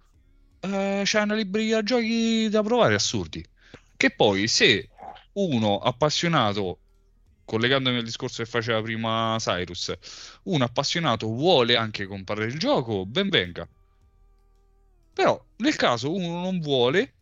eh, 0.60 1.02
c'è 1.06 1.22
una 1.22 1.36
libreria 1.36 1.82
giochi 1.84 2.50
da 2.50 2.62
provare 2.62 2.96
assurdi 2.96 3.42
che 3.96 4.12
poi 4.12 4.48
se 4.48 4.90
uno 5.34 5.80
appassionato 5.80 6.80
collegandomi 7.50 7.98
al 7.98 8.04
discorso 8.04 8.44
che 8.44 8.48
faceva 8.48 8.80
prima 8.80 9.36
Cyrus, 9.40 9.92
un 10.44 10.62
appassionato 10.62 11.26
vuole 11.26 11.76
anche 11.76 12.06
comprare 12.06 12.46
il 12.46 12.60
gioco, 12.60 13.08
ben 13.08 13.30
venga. 13.30 13.68
Però 15.12 15.44
nel 15.56 15.76
caso 15.76 16.14
uno 16.14 16.42
non 16.42 16.60
vuole, 16.60 17.14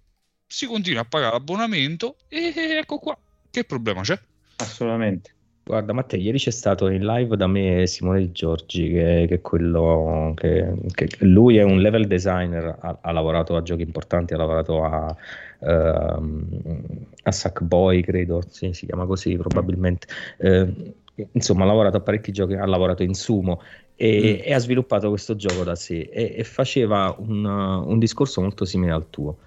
si 0.45 0.65
continua 0.65 1.03
a 1.03 1.05
pagare 1.05 1.31
l'abbonamento 1.31 2.17
e 2.27 2.53
ecco 2.77 2.99
qua. 2.99 3.17
Che 3.49 3.63
problema 3.63 4.01
c'è? 4.01 4.19
Assolutamente. 4.57 5.33
Guarda 5.67 5.91
Matteo, 5.91 6.17
ieri 6.17 6.37
c'è 6.37 6.49
stato 6.49 6.87
in 6.87 7.05
live 7.05 7.35
da 7.35 7.45
me 7.45 7.85
Simone 7.87 8.31
Giorgi, 8.31 8.89
che, 8.89 9.25
che 9.27 9.35
è 9.35 9.41
quello 9.41 10.31
che, 10.33 10.73
che, 10.93 11.09
lui 11.25 11.57
è 11.57 11.63
un 11.63 11.81
level 11.81 12.07
designer, 12.07 12.77
ha, 12.79 12.99
ha, 13.01 13.11
lavorato 13.11 13.57
a 13.57 13.61
giochi 13.61 13.81
importanti, 13.81 14.33
ha 14.33 14.37
lavorato 14.37 14.85
a, 14.85 15.13
uh, 15.59 16.77
a 17.21 17.31
Sackboy, 17.31 18.01
credo, 18.01 18.41
sì, 18.47 18.71
si 18.71 18.85
chiama 18.85 19.05
così 19.05 19.35
probabilmente. 19.35 20.07
Uh, 20.37 20.93
insomma, 21.33 21.63
ha 21.63 21.67
lavorato 21.67 21.97
a 21.97 21.99
parecchi 21.99 22.31
giochi, 22.31 22.53
ha 22.53 22.65
lavorato 22.65 23.03
in 23.03 23.13
Sumo 23.13 23.61
e, 23.97 24.39
mm. 24.39 24.47
e 24.47 24.53
ha 24.53 24.59
sviluppato 24.59 25.09
questo 25.09 25.35
gioco 25.35 25.65
da 25.65 25.75
sé 25.75 26.09
e, 26.09 26.35
e 26.37 26.43
faceva 26.45 27.13
un, 27.19 27.43
un, 27.43 27.99
discorso 27.99 28.39
molto 28.39 28.63
simile 28.63 28.93
al 28.93 29.09
tuo. 29.09 29.37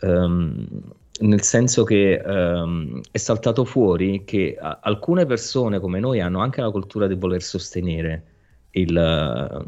Um, 0.00 0.66
nel 1.20 1.42
senso 1.42 1.84
che 1.84 2.20
um, 2.24 3.00
è 3.10 3.16
saltato 3.16 3.64
fuori 3.64 4.24
che 4.24 4.56
a, 4.58 4.80
alcune 4.82 5.24
persone 5.24 5.80
come 5.80 6.00
noi 6.00 6.20
hanno 6.20 6.40
anche 6.40 6.60
la 6.60 6.70
cultura 6.70 7.06
di 7.06 7.14
voler 7.14 7.42
sostenere 7.42 8.24
il, 8.72 9.66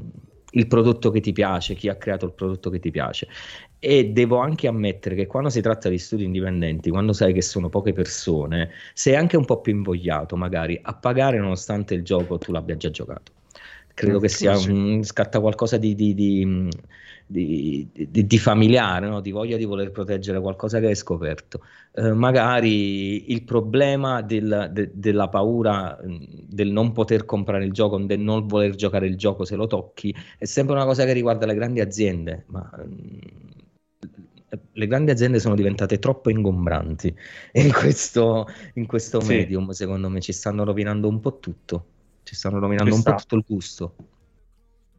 il, 0.51 0.67
prodotto 0.67 1.11
che 1.11 1.21
ti 1.21 1.33
piace, 1.33 1.75
chi 1.75 1.89
ha 1.89 1.97
creato 1.97 2.27
il 2.27 2.33
prodotto 2.33 2.69
che 2.69 2.79
ti 2.79 2.91
piace 2.91 3.29
E 3.79 4.11
devo 4.11 4.39
anche 4.39 4.69
ammettere 4.69 5.15
che 5.15 5.27
quando 5.27 5.49
si 5.49 5.63
tratta 5.63 5.89
di 5.89 5.99
studi 5.99 6.25
indipendenti, 6.25 6.91
quando 6.91 7.13
sai 7.15 7.33
che 7.33 7.43
sono 7.43 7.71
poche 7.71 7.93
persone, 7.93 8.71
sei 8.93 9.17
anche 9.17 9.37
un 9.37 9.47
po' 9.47 9.61
più 9.61 9.75
invogliato 9.75 10.37
magari 10.37 10.79
a 10.83 10.95
pagare 10.95 11.39
nonostante 11.39 11.95
il 11.95 12.03
gioco 12.03 12.37
tu 12.37 12.53
l'abbia 12.53 12.77
già 12.77 12.91
giocato. 12.91 13.33
Credo 13.95 14.19
mm, 14.19 14.21
che 14.21 14.29
sia 14.29 14.57
un, 14.57 15.03
scatta 15.03 15.41
qualcosa 15.41 15.79
di, 15.79 15.95
di, 15.95 16.15
di, 16.15 16.69
di 17.31 18.38
familiare, 18.38 19.07
no? 19.07 19.21
di 19.21 19.31
voglia 19.31 19.59
di 19.59 19.67
voler 19.67 19.91
proteggere 19.91 20.41
qualcosa 20.41 20.81
che 20.81 20.87
hai 20.87 20.95
scoperto. 20.95 21.61
Eh, 21.93 22.12
magari 22.12 23.31
il 23.31 23.43
problema 23.45 24.23
del, 24.23 24.71
de, 24.73 24.91
della 24.95 25.29
paura 25.29 25.99
del 26.03 26.71
non 26.71 26.93
poter 26.93 27.27
comprare 27.27 27.64
il 27.64 27.73
gioco, 27.73 27.99
del 27.99 28.21
non 28.21 28.47
voler 28.47 28.75
giocare 28.75 29.07
il 29.07 29.17
gioco 29.17 29.45
se 29.45 29.57
lo 29.57 29.67
tocchi, 29.67 30.14
è 30.38 30.47
sempre 30.47 30.75
una 30.75 30.87
cosa 30.87 31.05
che 31.05 31.12
riguarda 31.12 31.45
le 31.45 31.55
grandi 31.55 31.81
aziende, 31.81 32.45
ma 32.47 32.71
le 34.73 34.87
grandi 34.87 35.11
aziende 35.11 35.41
sono 35.41 35.55
diventate 35.55 35.99
troppo 35.99 36.31
ingombranti 36.31 37.14
in 37.53 37.73
questo, 37.73 38.47
in 38.75 38.87
questo 38.87 39.21
sì. 39.21 39.29
medium, 39.29 39.71
secondo 39.71 40.09
me 40.09 40.21
ci 40.21 40.33
stanno 40.33 40.64
rovinando 40.64 41.09
un 41.09 41.21
po' 41.21 41.38
tutto, 41.38 41.87
ci 42.23 42.35
stanno 42.35 42.59
rovinando 42.59 42.95
un 42.95 43.03
po' 43.03 43.14
tutto 43.14 43.37
il 43.37 43.45
gusto. 43.47 43.95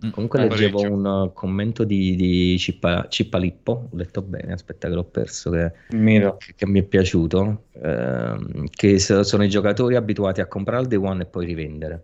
Mm, 0.06 0.10
Comunque 0.12 0.40
eh, 0.40 0.48
leggevo 0.48 0.78
parecchio. 0.78 0.98
un 0.98 1.32
commento 1.34 1.84
di, 1.84 2.16
di 2.16 2.58
Cippa, 2.58 3.08
Cippalippo, 3.10 3.90
ho 3.92 3.98
letto 3.98 4.22
bene, 4.22 4.54
aspetta 4.54 4.88
che 4.88 4.94
l'ho 4.94 5.04
perso, 5.04 5.50
che, 5.50 5.74
che, 5.90 6.36
che 6.56 6.68
mi 6.68 6.80
è 6.80 6.84
piaciuto, 6.84 7.66
ehm, 7.74 8.68
che 8.70 8.98
sono 9.00 9.44
i 9.44 9.50
giocatori 9.50 9.96
abituati 9.96 10.40
a 10.40 10.48
comprare 10.48 10.84
il 10.84 10.88
day 10.88 10.98
one 10.98 11.24
e 11.24 11.26
poi 11.26 11.46
rivendere. 11.46 12.04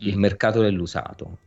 Il 0.00 0.16
mm. 0.16 0.20
mercato 0.20 0.62
dell'usato. 0.62 1.38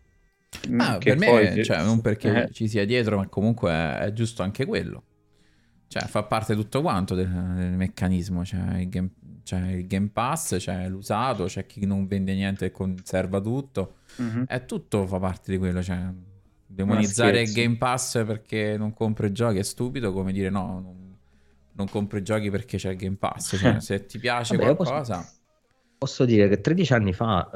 Ah, 0.78 1.00
per 1.00 1.18
me, 1.18 1.26
poi, 1.26 1.64
cioè, 1.64 1.82
non 1.84 2.02
perché 2.02 2.44
eh. 2.44 2.52
ci 2.52 2.68
sia 2.68 2.86
dietro, 2.86 3.18
ma 3.18 3.28
comunque 3.28 3.72
è 3.72 4.14
giusto 4.14 4.44
anche 4.44 4.66
quello. 4.68 5.04
Cioè, 5.94 6.08
fa 6.08 6.24
parte 6.24 6.56
tutto 6.56 6.82
quanto 6.82 7.14
del, 7.14 7.30
del 7.30 7.74
meccanismo. 7.74 8.42
C'è 8.42 8.80
il, 8.80 8.90
game, 8.90 9.10
c'è 9.44 9.74
il, 9.74 9.86
game, 9.86 10.10
Pass, 10.12 10.58
c'è 10.58 10.90
l'usato, 10.90 11.46
c'è 11.46 11.68
chi 11.68 11.86
non 11.86 12.08
vende 12.08 12.34
niente 12.34 12.66
e 12.66 12.72
conserva 12.72 13.40
tutto. 13.40 13.98
Mm-hmm. 14.20 14.46
È 14.48 14.66
tutto 14.66 15.06
fa 15.06 15.20
parte 15.20 15.52
di 15.52 15.60
quello. 15.60 15.84
Cioè, 15.84 16.00
demonizzare 16.66 17.44
il 17.44 17.52
Game 17.52 17.78
Pass 17.78 18.26
perché 18.26 18.76
non 18.76 18.92
compro 18.94 19.28
i 19.28 19.32
giochi 19.32 19.60
è 19.60 19.64
stupido, 19.64 20.12
come 20.12 20.32
dire 20.32 20.50
no, 20.50 20.80
non, 20.80 21.16
non 21.74 21.88
compro 21.88 22.18
i 22.18 22.24
giochi 22.24 22.50
perché 22.50 22.78
c'è 22.78 22.90
il 22.90 22.98
Game 22.98 23.18
Pass. 23.18 23.56
Cioè, 23.56 23.78
se 23.82 24.08
ti 24.08 24.18
piace 24.18 24.58
Vabbè, 24.58 24.76
qualcosa... 24.76 25.18
Posso 25.18 25.42
Posso 26.04 26.26
dire 26.26 26.50
che 26.50 26.60
13 26.60 26.94
anni 26.96 27.14
fa, 27.14 27.50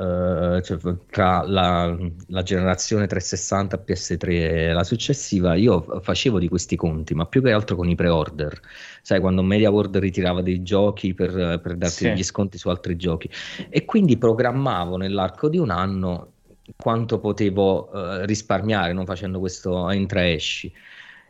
eh, 0.55 0.61
cioè, 0.63 0.77
tra 1.09 1.43
la, 1.45 1.93
la, 2.27 2.43
generazione 2.43 3.05
360 3.05 3.83
PS3 3.85 4.29
e 4.29 4.71
la 4.71 4.85
successiva, 4.85 5.55
io 5.55 5.99
facevo 5.99 6.39
di 6.39 6.47
questi 6.47 6.77
conti, 6.77 7.13
ma 7.13 7.25
più 7.25 7.41
che 7.41 7.51
altro 7.51 7.75
con 7.75 7.89
i 7.89 7.95
pre-order. 7.95 8.57
Sai, 9.01 9.19
quando 9.19 9.43
MediaWorld 9.43 9.97
ritirava 9.97 10.41
dei 10.41 10.63
giochi 10.63 11.13
per, 11.13 11.59
per 11.59 11.75
darti 11.75 11.93
sì. 11.93 12.03
degli 12.05 12.23
sconti 12.23 12.57
su 12.57 12.69
altri 12.69 12.95
giochi. 12.95 13.29
E 13.67 13.83
quindi 13.83 14.17
programmavo 14.17 14.95
nell'arco 14.95 15.49
di 15.49 15.57
un 15.57 15.69
anno 15.69 16.31
quanto 16.77 17.19
potevo 17.19 17.91
eh, 17.91 18.25
risparmiare 18.25 18.93
non 18.93 19.05
facendo 19.05 19.39
questo 19.39 19.89
entra-esci. 19.89 20.71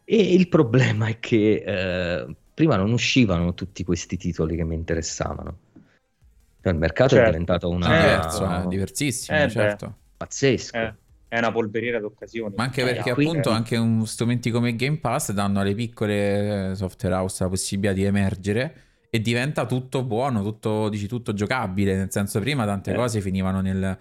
E 0.05 0.35
il 0.35 0.47
problema 0.49 1.07
è 1.07 1.17
che 1.17 1.63
eh, 1.65 2.35
prima 2.53 2.75
non 2.75 2.91
uscivano 2.91 3.55
tutti 3.55 3.83
questi 3.83 4.17
titoli 4.17 4.55
che 4.55 4.63
mi 4.63 4.75
interessavano 4.75 5.57
cioè, 6.67 6.73
il 6.73 6.79
mercato 6.79 7.09
certo. 7.09 7.27
è 7.27 7.31
diventato 7.31 7.69
una... 7.69 7.87
Diverso, 7.87 8.45
eh, 8.45 8.67
diversissimo, 8.67 9.43
eh, 9.43 9.49
certo. 9.49 9.95
Pazzesco. 10.17 10.77
Eh, 10.77 10.93
è 11.29 11.37
una 11.37 11.51
polveriera 11.51 11.99
d'occasioni. 11.99 12.53
Ma 12.55 12.63
anche 12.63 12.83
perché 12.83 13.11
appunto 13.11 13.49
anche 13.49 13.75
un, 13.75 14.05
strumenti 14.05 14.49
come 14.49 14.75
Game 14.75 14.97
Pass 14.97 15.31
danno 15.31 15.59
alle 15.59 15.75
piccole 15.75 16.71
eh, 16.71 16.75
software 16.75 17.15
house 17.15 17.43
la 17.43 17.49
possibilità 17.49 17.93
di 17.93 18.03
emergere 18.03 18.81
e 19.09 19.21
diventa 19.21 19.65
tutto 19.65 20.03
buono, 20.03 20.41
tutto, 20.41 20.89
dici, 20.89 21.07
tutto 21.07 21.33
giocabile, 21.33 21.95
nel 21.95 22.11
senso 22.11 22.39
prima 22.39 22.65
tante 22.65 22.91
eh. 22.91 22.95
cose 22.95 23.19
finivano 23.19 23.61
nel 23.61 23.97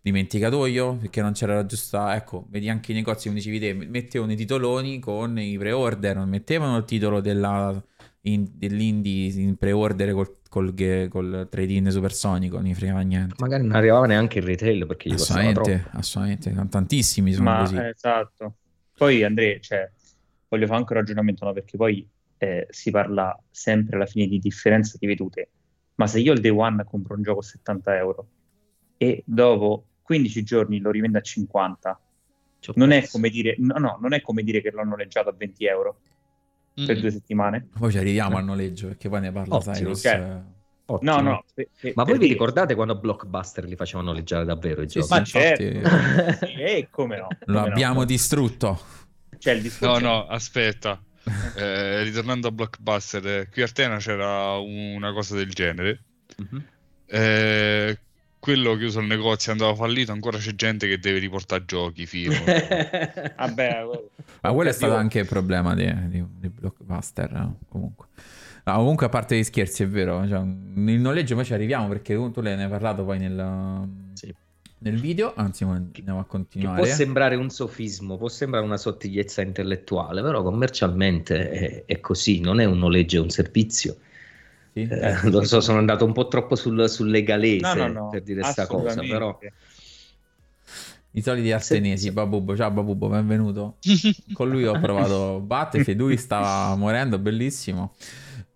dimenticatoio 0.00 0.96
perché 0.96 1.20
non 1.20 1.32
c'era 1.32 1.54
la 1.54 1.66
giusta 1.66 2.14
ecco 2.14 2.46
vedi 2.50 2.68
anche 2.68 2.92
i 2.92 2.94
negozi 2.94 3.28
come 3.28 3.40
dicevi 3.40 3.58
te 3.58 3.74
mettevano 3.74 4.32
i 4.32 4.36
titoloni 4.36 5.00
con 5.00 5.38
i 5.38 5.58
pre-order 5.58 6.16
non 6.16 6.28
mettevano 6.28 6.76
il 6.76 6.84
titolo 6.84 7.20
della, 7.20 7.82
in, 8.22 8.46
dell'indie 8.52 9.32
in 9.32 9.56
pre-order 9.56 10.12
col 10.12 10.37
col, 10.58 11.08
col 11.08 11.46
trade-in 11.50 11.90
supersonico, 11.90 12.56
non 12.56 12.66
gli 12.66 12.74
fregava 12.74 13.00
niente. 13.00 13.34
Magari 13.38 13.64
non 13.64 13.76
arrivava 13.76 14.06
neanche 14.06 14.38
il 14.38 14.44
retail 14.44 14.86
perché 14.86 15.10
gli 15.10 15.14
assolutamente, 15.14 15.88
assolutamente, 15.92 16.68
tantissimi 16.68 17.32
sono 17.32 17.50
Ma, 17.50 17.60
così. 17.60 17.76
Esatto. 17.76 18.54
Poi 18.96 19.22
Andrea, 19.22 19.58
cioè, 19.60 19.90
voglio 20.48 20.66
fare 20.66 20.78
anche 20.78 20.92
un 20.92 20.98
ragionamento, 20.98 21.44
no? 21.44 21.52
perché 21.52 21.76
poi 21.76 22.06
eh, 22.38 22.66
si 22.70 22.90
parla 22.90 23.38
sempre 23.50 23.96
alla 23.96 24.06
fine 24.06 24.26
di 24.26 24.38
differenza 24.38 24.96
di 24.98 25.06
vedute. 25.06 25.50
Ma 25.96 26.06
se 26.06 26.20
io 26.20 26.32
il 26.32 26.40
day 26.40 26.50
one 26.50 26.84
compro 26.84 27.14
un 27.14 27.22
gioco 27.22 27.40
a 27.40 27.42
70 27.42 27.96
euro 27.96 28.28
e 28.96 29.22
dopo 29.26 29.84
15 30.02 30.42
giorni 30.42 30.78
lo 30.78 30.90
rivendo 30.90 31.18
a 31.18 31.20
50, 31.20 32.00
non 32.74 32.90
è, 32.90 33.08
dire, 33.30 33.54
no, 33.58 33.78
no, 33.78 33.98
non 34.00 34.12
è 34.12 34.20
come 34.20 34.42
dire 34.42 34.60
che 34.60 34.70
l'ho 34.70 34.84
noleggiato 34.84 35.28
a 35.28 35.34
20 35.36 35.66
euro 35.66 36.00
mm. 36.80 36.86
per 36.86 37.00
due 37.00 37.10
settimane. 37.10 37.68
Poi 37.78 37.90
ci 37.90 37.98
arriviamo 37.98 38.36
al 38.36 38.44
noleggio 38.44 38.88
perché 38.88 39.08
poi 39.08 39.20
ne 39.20 39.32
parla 39.32 39.56
Ottimo, 39.56 39.74
Cyrus. 39.74 40.04
Okay. 40.90 41.06
No, 41.06 41.20
no, 41.20 41.44
per, 41.52 41.68
per, 41.78 41.92
Ma 41.96 42.04
voi 42.04 42.16
vi 42.16 42.28
ricordate 42.28 42.74
quando 42.74 42.96
Blockbuster 42.96 43.64
li 43.64 43.76
facevano 43.76 44.08
noleggiare 44.08 44.46
davvero 44.46 44.80
i 44.80 44.86
giochi? 44.86 45.06
Sì, 45.06 45.12
Ma 45.12 45.22
certo. 45.22 45.62
e 46.48 46.88
come 46.90 47.18
no? 47.18 47.26
Come 47.44 47.58
Lo 47.58 47.60
abbiamo 47.60 48.00
no. 48.00 48.04
distrutto. 48.06 48.80
C'è 49.36 49.52
il 49.52 49.62
discorso. 49.62 50.00
No, 50.00 50.08
no, 50.08 50.26
aspetta. 50.26 51.00
Eh, 51.56 52.04
ritornando 52.04 52.48
a 52.48 52.52
Blockbuster, 52.52 53.26
eh, 53.26 53.48
qui 53.50 53.60
a 53.60 53.64
Artena 53.66 53.98
c'era 53.98 54.56
una 54.56 55.12
cosa 55.12 55.34
del 55.34 55.50
genere. 55.50 56.02
Uh-huh. 56.38 56.62
Eh, 57.04 57.98
quello 58.48 58.76
che 58.76 58.86
usa 58.86 59.00
il 59.00 59.06
negozio 59.06 59.52
andava 59.52 59.74
fallito, 59.74 60.10
ancora 60.10 60.38
c'è 60.38 60.54
gente 60.54 60.88
che 60.88 60.98
deve 60.98 61.18
riportare 61.18 61.66
giochi, 61.66 62.06
fino. 62.06 62.32
Vabbè, 63.36 63.84
ma 64.40 64.52
quello 64.52 64.70
è 64.70 64.72
stato 64.72 64.94
anche 64.94 65.18
il 65.18 65.26
problema 65.26 65.74
di, 65.74 65.84
di, 66.08 66.24
di 66.38 66.48
Blockbuster, 66.48 67.30
no? 67.30 67.58
comunque. 67.68 68.06
No, 68.64 68.76
comunque 68.76 69.04
a 69.04 69.08
parte 69.10 69.36
gli 69.36 69.44
scherzi, 69.44 69.82
è 69.82 69.88
vero, 69.88 70.26
cioè, 70.26 70.38
il 70.38 70.98
noleggio 70.98 71.34
poi 71.34 71.44
ci 71.44 71.52
arriviamo 71.52 71.88
perché 71.88 72.14
tu 72.14 72.40
ne 72.40 72.62
hai 72.62 72.68
parlato 72.70 73.04
poi 73.04 73.18
nel, 73.18 73.86
sì. 74.14 74.34
nel 74.78 74.98
video, 74.98 75.34
anzi 75.36 75.64
andiamo 75.64 76.20
a 76.20 76.24
continuare. 76.24 76.80
Che 76.80 76.86
può 76.86 76.96
sembrare 76.96 77.34
un 77.36 77.50
sofismo, 77.50 78.16
può 78.16 78.28
sembrare 78.28 78.64
una 78.64 78.78
sottigliezza 78.78 79.42
intellettuale, 79.42 80.22
però 80.22 80.42
commercialmente 80.42 81.50
è, 81.50 81.84
è 81.84 82.00
così, 82.00 82.40
non 82.40 82.60
è 82.60 82.64
un 82.64 82.78
noleggio, 82.78 83.18
è 83.18 83.20
un 83.20 83.30
servizio. 83.30 83.98
Sì, 84.78 84.86
eh, 84.88 85.28
lo 85.30 85.42
so, 85.42 85.60
sono 85.60 85.78
andato 85.78 86.04
un 86.04 86.12
po' 86.12 86.28
troppo 86.28 86.54
sul, 86.54 86.88
sul 86.88 87.10
legalese 87.10 87.74
no, 87.74 87.86
no, 87.86 87.92
no, 87.92 88.08
per 88.10 88.22
dire 88.22 88.42
questa 88.42 88.66
cosa, 88.68 89.00
però... 89.00 89.36
I 91.12 91.22
soliti 91.22 91.50
arsenesi, 91.50 92.12
Babubo, 92.12 92.54
ciao 92.54 92.70
Babubo, 92.70 93.08
benvenuto. 93.08 93.78
Con 94.34 94.50
lui 94.50 94.66
ho 94.66 94.78
provato 94.78 95.40
Battlefield, 95.40 95.98
lui 95.98 96.16
stava 96.16 96.76
morendo, 96.76 97.18
bellissimo. 97.18 97.94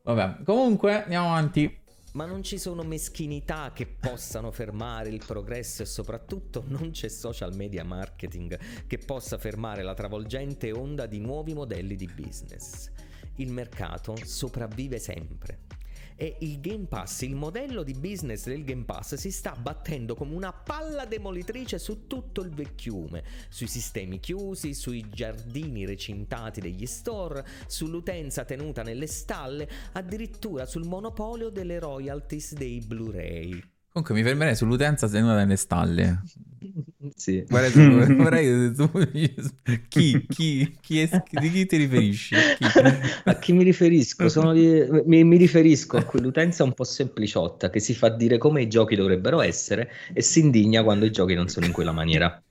Vabbè, 0.03 0.45
comunque 0.45 1.03
andiamo 1.03 1.31
avanti. 1.31 1.81
Ma 2.13 2.27
non 2.27 2.45
ci 2.45 2.59
sono 2.59 2.83
meschinità 2.83 3.73
che 3.75 3.87
possano 3.87 4.53
fermare 4.53 5.09
il 5.09 5.23
progresso 5.27 5.83
e 5.83 5.87
soprattutto 5.87 6.63
non 6.69 6.91
c'è 6.91 7.09
social 7.09 7.55
media 7.57 7.85
marketing 7.85 8.57
che 8.87 8.99
possa 8.99 9.39
fermare 9.39 9.83
la 9.83 9.95
travolgente 9.95 10.71
onda 10.71 11.07
di 11.07 11.19
nuovi 11.19 11.55
modelli 11.55 11.97
di 11.97 12.09
business. 12.15 12.91
Il 13.37 13.51
mercato 13.51 14.15
sopravvive 14.23 14.99
sempre 14.99 15.59
e 16.16 16.37
il 16.40 16.61
Game 16.61 16.87
Pass, 16.87 17.22
il 17.22 17.35
modello 17.35 17.83
di 17.83 17.94
business 17.94 18.46
del 18.46 18.64
Game 18.64 18.85
Pass 18.85 19.14
si 19.14 19.31
sta 19.31 19.53
battendo 19.53 20.14
come 20.14 20.35
una 20.35 20.53
palla 20.53 21.05
demolitrice 21.05 21.79
su 21.79 22.07
tutto 22.07 22.42
il 22.42 22.51
vecchiume, 22.51 23.25
sui 23.48 23.66
sistemi 23.66 24.20
chiusi, 24.20 24.75
sui 24.75 25.09
giardini 25.09 25.85
recintati 25.85 26.61
degli 26.61 26.87
store, 26.87 27.46
sull'utenza 27.66 28.44
tenuta 28.44 28.83
nelle 28.83 29.07
stalle, 29.07 29.68
addirittura 29.92 30.66
sul 30.66 30.87
monopolio 30.87 31.51
delle 31.51 31.79
royalties 31.79 32.55
dei 32.55 32.81
Blu-ray. 32.81 33.72
Comunque 33.92 34.14
mi 34.14 34.22
fermerei 34.22 34.57
sull'utenza 34.57 35.07
tenuta 35.07 35.35
nelle 35.35 35.57
stalle. 35.57 36.22
Sì. 37.14 37.44
Vorrei, 37.46 37.70
vorrei 38.16 38.72
tu, 38.72 38.90
chi, 39.88 40.26
chi, 40.26 40.76
chi 40.81 41.00
è, 41.00 41.22
di 41.28 41.50
chi 41.50 41.66
ti 41.66 41.76
riferisci? 41.76 42.35
Chi? 42.35 42.64
A 43.24 43.38
chi 43.38 43.52
mi 43.52 43.64
riferisco? 43.64 44.52
Di, 44.52 44.87
mi, 45.05 45.24
mi, 45.24 45.37
riferisco 45.37 45.98
a 45.98 46.05
quell'utenza 46.05 46.64
un 46.64 46.72
po' 46.72 46.85
sempliciotta 46.85 47.68
che 47.68 47.81
si 47.81 47.92
fa 47.92 48.09
dire 48.09 48.38
come 48.38 48.62
i 48.62 48.68
giochi 48.68 48.96
dovrebbero 48.96 49.42
essere 49.42 49.90
e 50.14 50.22
si 50.22 50.40
indigna 50.40 50.83
quando 50.83 51.05
i 51.05 51.11
giochi 51.11 51.35
non 51.35 51.48
sono 51.48 51.66
in 51.66 51.72
quella 51.72 51.92
maniera. 51.92 52.42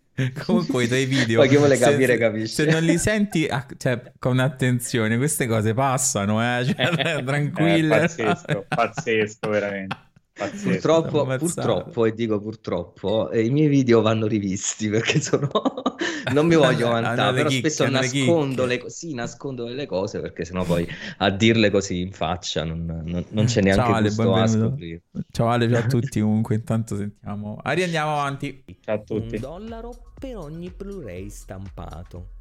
Comunque 0.45 0.84
i 0.84 0.88
tuoi 0.88 1.06
video, 1.06 1.39
Poi 1.39 1.49
chi 1.49 1.58
vuole 1.58 1.77
capire 1.80 2.13
se, 2.13 2.19
capisce. 2.19 2.47
Se 2.47 2.65
non 2.65 2.84
li 2.84 2.99
senti 2.99 3.49
cioè, 3.77 4.12
con 4.19 4.38
attenzione, 4.38 5.17
queste 5.17 5.47
cose 5.47 5.73
passano, 5.73 6.39
eh? 6.39 6.65
Cioè, 6.65 7.23
tranquille. 7.25 7.95
Eh, 7.95 7.99
pazzesco, 7.99 8.65
pazzesco 8.67 9.49
veramente. 9.49 10.10
Purtroppo, 10.49 11.25
purtroppo, 11.38 12.06
e 12.06 12.13
dico 12.13 12.39
purtroppo, 12.39 13.30
eh, 13.30 13.45
i 13.45 13.49
miei 13.49 13.67
video 13.67 14.01
vanno 14.01 14.27
rivisti 14.27 14.89
perché 14.89 15.19
sono, 15.21 15.49
non 16.34 16.47
mi 16.47 16.56
voglio 16.56 16.89
vantare, 16.89 17.36
però 17.36 17.49
chicche, 17.49 17.69
spesso 17.69 17.89
nascondo 17.89 18.65
le, 18.65 18.84
sì, 18.88 19.13
nascondo 19.13 19.65
delle 19.65 19.86
cose 19.86 20.19
perché 20.19 20.45
sennò 20.45 20.63
poi 20.63 20.88
a 21.17 21.30
dirle 21.30 21.69
così 21.69 22.01
in 22.01 22.12
faccia 22.12 22.63
non, 22.63 22.86
non, 22.86 23.25
non 23.30 23.45
c'è 23.45 23.62
neanche 23.62 23.91
ciao, 23.91 24.01
gusto 24.01 24.34
Ale, 24.34 24.41
a 24.41 24.47
scoprire. 24.47 25.01
Ciao 25.32 25.47
Ale, 25.49 25.69
ciao 25.69 25.80
a 25.80 25.86
tutti 25.88 26.19
comunque, 26.19 26.56
intanto 26.56 26.95
sentiamo. 26.95 27.60
Ari, 27.62 27.84
andiamo 27.84 28.13
avanti. 28.13 28.63
Ciao 28.82 28.95
a 28.95 28.99
tutti. 28.99 29.36
Un 29.36 29.41
dollaro 29.41 29.91
per 30.19 30.38
ogni 30.38 30.71
Blu-ray 30.75 31.30
stampato. 31.30 32.39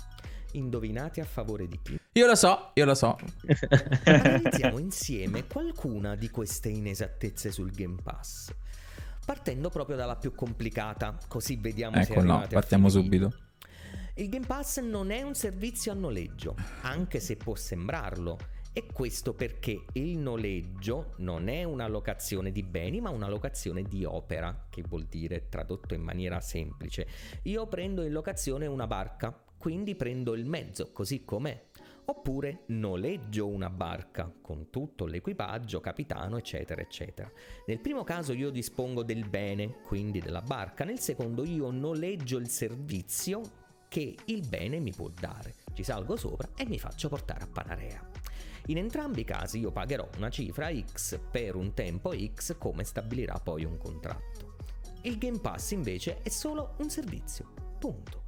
Indovinate 0.53 1.21
a 1.21 1.25
favore 1.25 1.69
di 1.69 1.79
chi? 1.83 1.99
Io 2.13 2.27
lo 2.27 2.35
so, 2.35 2.71
io 2.75 2.85
lo 2.85 2.95
so. 2.95 3.17
Analizziamo 4.05 4.79
insieme 4.79 5.47
qualcuna 5.47 6.17
di 6.17 6.29
queste 6.29 6.69
inesattezze 6.69 7.53
sul 7.53 7.71
Game 7.71 7.99
Pass. 8.03 8.53
Partendo 9.25 9.71
proprio 9.71 9.97
dalla 9.97 10.17
più 10.17 10.35
complicata, 10.35 11.17
così 11.29 11.57
vediamo 11.57 11.97
ecco, 11.97 12.15
se 12.15 12.23
no, 12.23 12.45
partiamo 12.51 12.89
subito. 12.89 13.33
Il 14.15 14.29
Game 14.29 14.47
Pass 14.47 14.81
non 14.81 15.13
è 15.13 15.23
un 15.23 15.35
servizio 15.35 15.93
a 15.93 15.95
noleggio, 15.95 16.57
anche 16.83 17.21
se 17.21 17.37
può 17.37 17.55
sembrarlo. 17.55 18.39
E 18.73 18.87
questo 18.93 19.35
perché 19.35 19.85
il 19.95 20.19
noleggio 20.19 21.15
non 21.19 21.49
è 21.49 21.65
una 21.65 21.89
locazione 21.89 22.53
di 22.53 22.63
beni, 22.63 23.01
ma 23.01 23.11
una 23.11 23.29
locazione 23.29 23.83
di 23.83 24.05
opera, 24.05 24.67
che 24.69 24.83
vuol 24.83 25.07
dire, 25.07 25.49
tradotto 25.49 25.95
in 25.95 26.03
maniera 26.03 26.41
semplice, 26.41 27.07
io 27.43 27.67
prendo 27.67 28.03
in 28.03 28.13
locazione 28.13 28.67
una 28.67 28.87
barca, 28.87 29.37
quindi 29.61 29.95
prendo 29.95 30.35
il 30.35 30.47
mezzo 30.47 30.91
così 30.91 31.23
com'è. 31.23 31.67
Oppure 32.07 32.63
noleggio 32.69 33.47
una 33.47 33.69
barca 33.69 34.33
con 34.41 34.71
tutto 34.71 35.05
l'equipaggio, 35.05 35.81
capitano, 35.81 36.39
eccetera, 36.39 36.81
eccetera. 36.81 37.31
Nel 37.67 37.79
primo 37.79 38.03
caso 38.03 38.33
io 38.33 38.49
dispongo 38.49 39.03
del 39.03 39.29
bene, 39.29 39.81
quindi 39.83 40.19
della 40.19 40.41
barca, 40.41 40.85
nel 40.85 40.99
secondo 40.99 41.45
io 41.45 41.71
noleggio 41.71 42.39
il 42.39 42.49
servizio 42.49 43.43
che 43.87 44.17
il 44.25 44.49
bene 44.49 44.81
mi 44.81 44.93
può 44.93 45.11
dare. 45.11 45.57
Ci 45.75 45.85
salgo 45.85 46.17
sopra 46.17 46.49
e 46.57 46.65
mi 46.65 46.79
faccio 46.79 47.11
portare 47.11 47.45
a 47.45 47.49
Panarea. 47.49 48.11
In 48.67 48.79
entrambi 48.79 49.21
i 49.21 49.25
casi 49.25 49.59
io 49.59 49.71
pagherò 49.71 50.09
una 50.17 50.31
cifra 50.31 50.71
X 50.75 51.21
per 51.31 51.55
un 51.55 51.75
tempo 51.75 52.13
X 52.17 52.57
come 52.57 52.85
stabilirà 52.85 53.35
poi 53.35 53.65
un 53.65 53.77
contratto. 53.77 54.57
Il 55.03 55.19
Game 55.19 55.39
Pass 55.39 55.73
invece 55.73 56.23
è 56.23 56.29
solo 56.31 56.75
un 56.79 56.89
servizio. 56.89 57.53
Punto. 57.79 58.20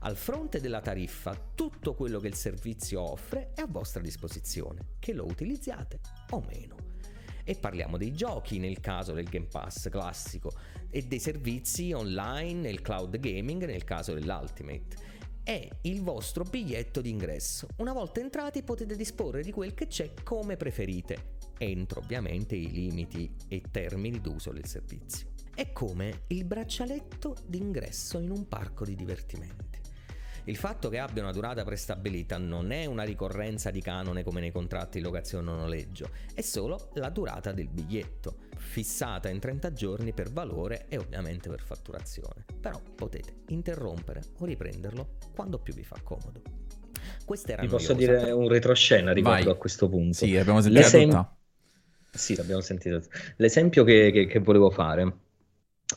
Al 0.00 0.16
fronte 0.16 0.60
della 0.60 0.80
tariffa, 0.80 1.36
tutto 1.54 1.94
quello 1.94 2.20
che 2.20 2.28
il 2.28 2.36
servizio 2.36 3.00
offre 3.00 3.52
è 3.52 3.62
a 3.62 3.66
vostra 3.66 4.00
disposizione, 4.00 4.94
che 5.00 5.12
lo 5.12 5.24
utilizziate 5.24 5.98
o 6.30 6.40
meno. 6.46 6.76
E 7.42 7.56
parliamo 7.56 7.96
dei 7.96 8.12
giochi 8.12 8.58
nel 8.58 8.78
caso 8.78 9.12
del 9.12 9.28
Game 9.28 9.46
Pass 9.46 9.88
classico 9.88 10.52
e 10.88 11.02
dei 11.02 11.18
servizi 11.18 11.92
online 11.92 12.60
nel 12.60 12.80
cloud 12.80 13.18
gaming 13.18 13.64
nel 13.64 13.82
caso 13.82 14.14
dell'Ultimate. 14.14 14.96
È 15.42 15.68
il 15.82 16.02
vostro 16.02 16.44
biglietto 16.44 17.00
d'ingresso. 17.00 17.66
Una 17.78 17.92
volta 17.92 18.20
entrati 18.20 18.62
potete 18.62 18.94
disporre 18.94 19.42
di 19.42 19.50
quel 19.50 19.74
che 19.74 19.88
c'è 19.88 20.12
come 20.22 20.56
preferite, 20.56 21.38
entro 21.58 22.00
ovviamente 22.00 22.54
i 22.54 22.70
limiti 22.70 23.34
e 23.48 23.62
termini 23.68 24.20
d'uso 24.20 24.52
del 24.52 24.66
servizio. 24.66 25.30
È 25.52 25.72
come 25.72 26.22
il 26.28 26.44
braccialetto 26.44 27.34
d'ingresso 27.46 28.20
in 28.20 28.30
un 28.30 28.46
parco 28.46 28.84
di 28.84 28.94
divertimenti. 28.94 29.67
Il 30.48 30.56
fatto 30.56 30.88
che 30.88 30.98
abbia 30.98 31.22
una 31.22 31.30
durata 31.30 31.62
prestabilita 31.62 32.38
non 32.38 32.72
è 32.72 32.86
una 32.86 33.02
ricorrenza 33.02 33.70
di 33.70 33.82
canone 33.82 34.22
come 34.22 34.40
nei 34.40 34.50
contratti 34.50 34.96
di 34.96 35.04
locazione 35.04 35.50
o 35.50 35.54
noleggio, 35.54 36.08
è 36.32 36.40
solo 36.40 36.88
la 36.94 37.10
durata 37.10 37.52
del 37.52 37.68
biglietto, 37.68 38.36
fissata 38.56 39.28
in 39.28 39.40
30 39.40 39.74
giorni 39.74 40.14
per 40.14 40.30
valore 40.30 40.86
e 40.88 40.96
ovviamente 40.96 41.50
per 41.50 41.60
fatturazione. 41.60 42.46
Però 42.58 42.80
potete 42.94 43.42
interrompere 43.48 44.22
o 44.38 44.46
riprenderlo 44.46 45.16
quando 45.34 45.58
più 45.58 45.74
vi 45.74 45.84
fa 45.84 46.00
comodo. 46.02 46.40
Queste 47.26 47.52
erano 47.52 47.68
Vi 47.68 47.74
posso 47.74 47.92
dire 47.92 48.18
per... 48.18 48.32
un 48.32 48.48
retroscena 48.48 49.12
riguardo 49.12 49.44
Vai. 49.44 49.52
a 49.52 49.56
questo 49.56 49.86
punto. 49.90 50.14
Sì, 50.14 50.34
abbiamo 50.34 50.62
sentito 50.62 50.82
L'esem... 50.82 51.28
Sì, 52.10 52.32
abbiamo 52.40 52.62
sentito. 52.62 53.02
L'esempio 53.36 53.84
che, 53.84 54.10
che, 54.12 54.26
che 54.26 54.38
volevo 54.38 54.70
fare 54.70 55.26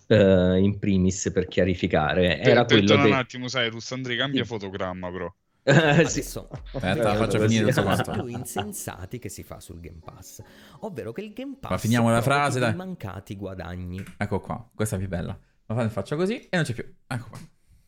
Uh, 0.08 0.56
in 0.56 0.80
primis 0.80 1.30
per 1.34 1.48
chiarificare. 1.48 2.40
Era 2.40 2.64
quello 2.64 2.96
de... 2.96 3.08
un 3.08 3.12
attimo 3.12 3.50
sai 3.50 3.70
Russandri 3.70 4.16
cambia 4.16 4.46
fotogramma 4.46 5.12
però 5.12 5.26
uh, 5.26 6.06
sì. 6.08 6.20
Aspetta, 6.20 7.16
faccio 7.16 7.40
finire 7.40 7.68
il 7.68 7.74
suo 7.74 8.12
più 8.12 8.26
insensati 8.28 9.20
che 9.20 9.28
si 9.28 9.44
fa 9.44 9.60
sul 9.60 9.82
Game 9.82 10.00
Pass. 10.04 10.42
Ovvero 10.80 11.12
che 11.12 11.22
il 11.22 11.34
Game 11.34 11.58
Pass 11.60 11.72
ma 11.72 11.78
finiamo 11.78 12.10
la 12.10 12.22
frase 12.22 12.60
dai. 12.60 12.74
mancati 12.74 13.36
guadagni. 13.36 14.02
Ecco 14.18 14.40
qua 14.40 14.70
questa 14.74 14.96
è 14.96 15.00
più 15.00 15.10
bella. 15.10 15.38
Ma 15.66 15.90
faccio 15.90 16.16
così 16.16 16.40
e 16.40 16.56
non 16.56 16.64
c'è 16.64 16.74
più. 16.74 16.86
Ecco 17.08 17.28
qua. 17.30 17.40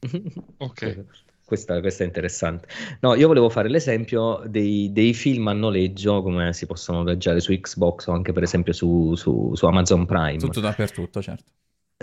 Ok. 0.58 1.06
Questa, 1.46 1.82
questa, 1.82 2.04
è 2.04 2.08
interessante. 2.08 2.68
No, 3.02 3.16
io 3.16 3.28
volevo 3.28 3.50
fare 3.50 3.70
l'esempio 3.70 4.42
dei, 4.48 4.92
dei, 4.94 5.14
film 5.14 5.48
a 5.50 5.54
noleggio 5.54 6.22
come 6.22 6.54
si 6.54 6.66
possono 6.66 7.00
noleggiare 7.00 7.42
su 7.42 7.54
Xbox 7.54 8.08
o 8.08 8.14
anche 8.14 8.32
per 8.32 8.44
esempio 8.44 8.72
su, 8.72 9.14
su, 9.16 9.54
su 9.54 9.66
Amazon 9.66 10.06
Prime. 10.06 10.38
Tutto 10.38 10.62
dappertutto, 10.62 11.22
certo. 11.22 11.52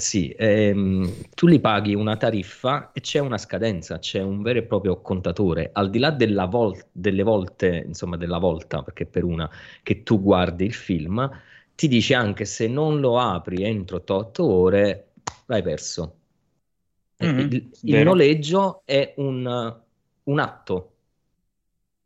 Sì, 0.01 0.31
ehm, 0.37 1.29
tu 1.35 1.47
li 1.47 1.61
paghi 1.61 1.95
una 1.95 2.17
tariffa 2.17 2.91
e 2.93 3.01
c'è 3.01 3.19
una 3.19 3.39
scadenza, 3.39 3.99
c'è 3.99 4.21
un 4.23 4.41
vero 4.43 4.59
e 4.61 4.63
proprio 4.65 5.01
contatore. 5.01 5.71
Al 5.73 5.91
di 5.91 5.99
là 5.99 6.11
della 6.11 6.47
vol- 6.47 6.87
delle 6.93 7.23
volte, 7.23 7.85
insomma, 7.87 8.17
della 8.17 8.39
volta, 8.39 8.83
perché 8.83 9.07
per 9.07 9.25
una 9.25 9.49
che 9.83 10.03
tu 10.03 10.21
guardi 10.23 10.65
il 10.65 10.73
film, 10.75 11.29
ti 11.75 11.87
dice 11.89 12.15
anche 12.15 12.45
se 12.47 12.67
non 12.69 13.01
lo 13.01 13.19
apri 13.19 13.63
entro 13.65 14.03
8 14.07 14.45
ore, 14.45 15.13
l'hai 15.47 15.63
perso. 15.63 16.17
Mm-hmm, 17.23 17.49
il, 17.51 17.71
il 17.85 17.99
noleggio 18.03 18.83
è 18.85 19.15
un, 19.19 19.81
un 20.25 20.39
atto, 20.39 20.93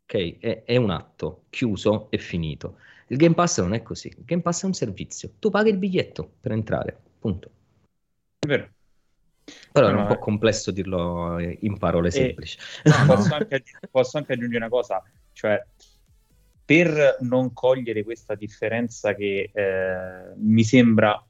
ok? 0.03 0.37
È, 0.39 0.63
è 0.63 0.77
un 0.77 0.89
atto 0.89 1.45
chiuso 1.49 2.09
e 2.09 2.17
finito. 2.17 2.77
Il 3.07 3.17
Game 3.17 3.35
Pass 3.35 3.59
non 3.61 3.73
è 3.73 3.81
così. 3.83 4.07
Il 4.07 4.23
Game 4.25 4.41
Pass 4.41 4.63
è 4.63 4.65
un 4.65 4.73
servizio. 4.73 5.33
Tu 5.39 5.49
paghi 5.49 5.69
il 5.69 5.77
biglietto 5.77 6.35
per 6.41 6.51
entrare, 6.53 6.97
punto. 7.19 7.51
Vero. 8.45 8.69
Però 9.71 9.89
è 9.89 9.93
un 9.93 10.07
po' 10.07 10.17
complesso 10.17 10.71
dirlo 10.71 11.37
in 11.39 11.77
parole 11.77 12.09
semplici. 12.09 12.57
Posso, 13.05 13.33
anche, 13.35 13.63
posso, 13.91 14.17
anche, 14.17 14.33
aggiungere 14.33 14.57
una 14.57 14.69
cosa, 14.69 15.03
cioè 15.33 15.63
per 16.65 17.17
non 17.21 17.53
cogliere 17.53 18.03
questa 18.03 18.33
differenza 18.33 19.13
che 19.13 19.51
eh, 19.53 20.33
mi 20.37 20.63
sembra 20.63 21.23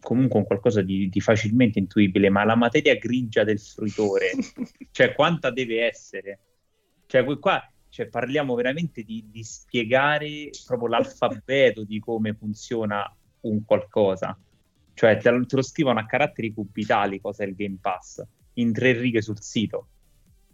comunque 0.00 0.38
un 0.38 0.44
qualcosa 0.44 0.82
di, 0.82 1.08
di, 1.08 1.20
facilmente 1.20 1.78
intuibile, 1.78 2.28
ma 2.28 2.44
la 2.44 2.56
materia 2.56 2.94
grigia 2.96 3.44
del 3.44 3.58
fruitore, 3.58 4.32
cioè 4.90 5.14
quanta 5.14 5.50
deve 5.50 5.86
essere? 5.86 6.40
Cioè 7.06 7.24
qua 7.38 7.66
cioè, 7.90 8.06
parliamo 8.06 8.54
veramente 8.54 9.02
di, 9.02 9.26
di 9.30 9.42
spiegare 9.42 10.50
proprio 10.64 10.88
l'alfabeto 10.88 11.84
di 11.84 11.98
come 11.98 12.34
funziona 12.34 13.04
un 13.40 13.64
qualcosa. 13.64 14.38
Cioè 15.00 15.16
te 15.16 15.30
lo, 15.30 15.46
te 15.46 15.56
lo 15.56 15.62
scrivono 15.62 15.98
a 15.98 16.04
caratteri 16.04 16.52
cubitali 16.52 17.22
cosa 17.22 17.42
è 17.42 17.46
il 17.46 17.54
Game 17.54 17.78
Pass, 17.80 18.22
in 18.56 18.70
tre 18.70 18.92
righe 18.92 19.22
sul 19.22 19.40
sito. 19.40 19.86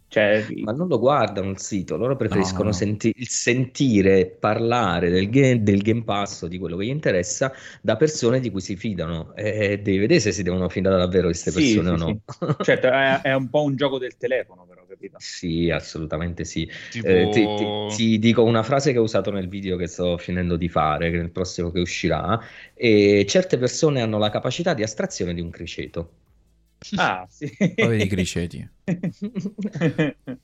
Cioè, 0.09 0.45
ma 0.63 0.71
non 0.71 0.87
lo 0.87 0.99
guardano 0.99 1.49
il 1.49 1.59
sito, 1.59 1.97
loro 1.97 2.15
preferiscono 2.15 2.63
no, 2.63 2.69
no. 2.69 2.71
Senti- 2.71 3.13
sentire 3.25 4.25
parlare 4.25 5.09
del 5.09 5.29
game, 5.29 5.61
del 5.63 5.81
game, 5.81 6.03
Pass 6.03 6.45
di 6.45 6.57
quello 6.57 6.77
che 6.77 6.85
gli 6.85 6.89
interessa 6.89 7.51
da 7.81 7.97
persone 7.97 8.39
di 8.39 8.49
cui 8.49 8.61
si 8.61 8.77
fidano 8.77 9.35
e 9.35 9.79
devi 9.79 9.97
vedere 9.97 10.21
se 10.21 10.31
si 10.31 10.43
devono 10.43 10.69
fidare 10.69 10.95
davvero 10.95 11.27
queste 11.27 11.51
persone 11.51 11.87
sì, 11.87 11.93
o 11.93 11.97
sì, 11.97 12.03
no. 12.03 12.21
Sì. 12.25 12.55
certo, 12.63 12.87
è, 12.87 13.21
è, 13.21 13.33
un 13.33 13.49
po' 13.49 13.63
un 13.63 13.75
gioco 13.75 13.97
del 13.97 14.15
telefono, 14.15 14.65
però, 14.65 14.85
capito? 14.87 15.17
Sì, 15.19 15.69
assolutamente 15.69 16.45
sì. 16.45 16.69
Tipo... 16.89 17.05
Eh, 17.05 17.29
ti, 17.29 17.45
ti, 17.45 17.95
ti, 17.95 18.19
dico 18.19 18.43
una 18.43 18.63
frase 18.63 18.93
che 18.93 18.99
ho 18.99 19.03
usato 19.03 19.29
nel 19.29 19.49
video 19.49 19.75
che 19.75 19.87
sto 19.87 20.17
finendo 20.17 20.55
di 20.55 20.69
fare, 20.69 21.11
che 21.11 21.17
nel 21.17 21.31
prossimo 21.31 21.69
che 21.69 21.81
uscirà, 21.81 22.39
e 22.73 23.25
certe 23.27 23.57
persone 23.57 24.01
hanno 24.01 24.17
la 24.17 24.29
capacità 24.29 24.73
di 24.73 24.83
astrazione 24.83 25.33
di 25.33 25.41
un 25.41 25.49
criceto. 25.49 26.11
Ah, 26.95 27.25
sì. 27.29 27.55
Poveri 27.75 28.03
i 28.03 28.07
criceti. 28.07 28.69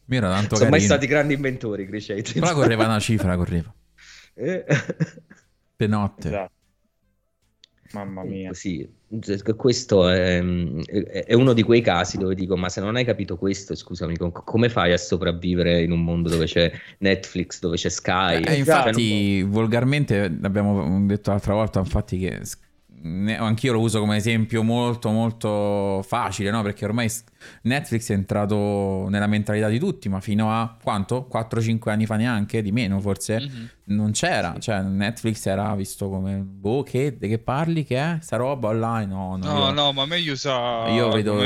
Mira, 0.05 0.29
tanto 0.29 0.55
Sono 0.55 0.69
carino. 0.69 0.69
mai 0.69 0.81
stati 0.81 1.07
grandi 1.07 1.33
inventori 1.33 1.83
i 1.83 1.87
criceti. 1.87 2.39
Però 2.39 2.53
correva 2.53 2.85
una 2.85 2.99
cifra, 2.99 3.35
correva. 3.35 3.73
Eh. 4.33 4.65
Per 5.75 5.89
notte. 5.89 6.27
Esatto. 6.27 6.51
Mamma 7.93 8.23
mia. 8.23 8.53
Sì, 8.53 8.87
questo 9.55 10.09
è, 10.09 10.39
è, 10.39 11.33
uno 11.33 11.53
di 11.53 11.61
quei 11.61 11.81
casi 11.81 12.17
dove 12.17 12.33
dico, 12.33 12.57
ma 12.57 12.67
se 12.69 12.81
non 12.81 12.95
hai 12.95 13.05
capito 13.05 13.37
questo, 13.37 13.75
scusami, 13.75 14.15
come 14.17 14.69
fai 14.69 14.93
a 14.93 14.97
sopravvivere 14.97 15.83
in 15.83 15.91
un 15.91 16.03
mondo 16.03 16.29
dove 16.29 16.45
c'è 16.45 16.71
Netflix, 16.99 17.59
dove 17.59 17.75
c'è 17.75 17.89
Sky? 17.89 18.41
Eh, 18.41 18.55
infatti, 18.55 19.41
cioè, 19.41 19.47
volgarmente, 19.47 20.23
abbiamo 20.41 21.05
detto 21.05 21.29
l'altra 21.29 21.53
volta, 21.53 21.79
infatti, 21.79 22.17
che 22.17 22.41
anch'io 23.03 23.73
lo 23.73 23.79
uso 23.79 23.99
come 23.99 24.15
esempio 24.15 24.63
molto 24.63 25.09
molto 25.09 26.01
facile, 26.03 26.49
no? 26.51 26.61
Perché 26.61 26.85
ormai 26.85 27.09
Netflix 27.63 28.09
è 28.09 28.13
entrato 28.13 29.07
nella 29.09 29.27
mentalità 29.27 29.67
di 29.67 29.79
tutti, 29.79 30.09
ma 30.09 30.19
fino 30.19 30.51
a 30.51 30.77
quanto? 30.81 31.27
4-5 31.31 31.89
anni 31.89 32.05
fa 32.05 32.15
neanche, 32.15 32.61
di 32.61 32.71
meno 32.71 32.99
forse, 32.99 33.39
mm-hmm. 33.39 33.65
non 33.85 34.11
c'era. 34.11 34.53
Sì. 34.55 34.61
Cioè 34.61 34.81
Netflix 34.81 35.45
era 35.45 35.73
visto 35.75 36.09
come, 36.09 36.37
boh, 36.37 36.83
che, 36.83 37.17
che 37.19 37.39
parli, 37.39 37.83
che 37.83 37.97
è? 37.97 38.17
Sta 38.21 38.37
roba 38.37 38.69
online? 38.69 39.05
No, 39.05 39.37
no, 39.37 39.53
no, 39.53 39.71
no 39.71 39.91
ma 39.93 40.05
meglio 40.05 40.35
sa... 40.35 40.87
Io 40.89 41.09
vedo 41.09 41.41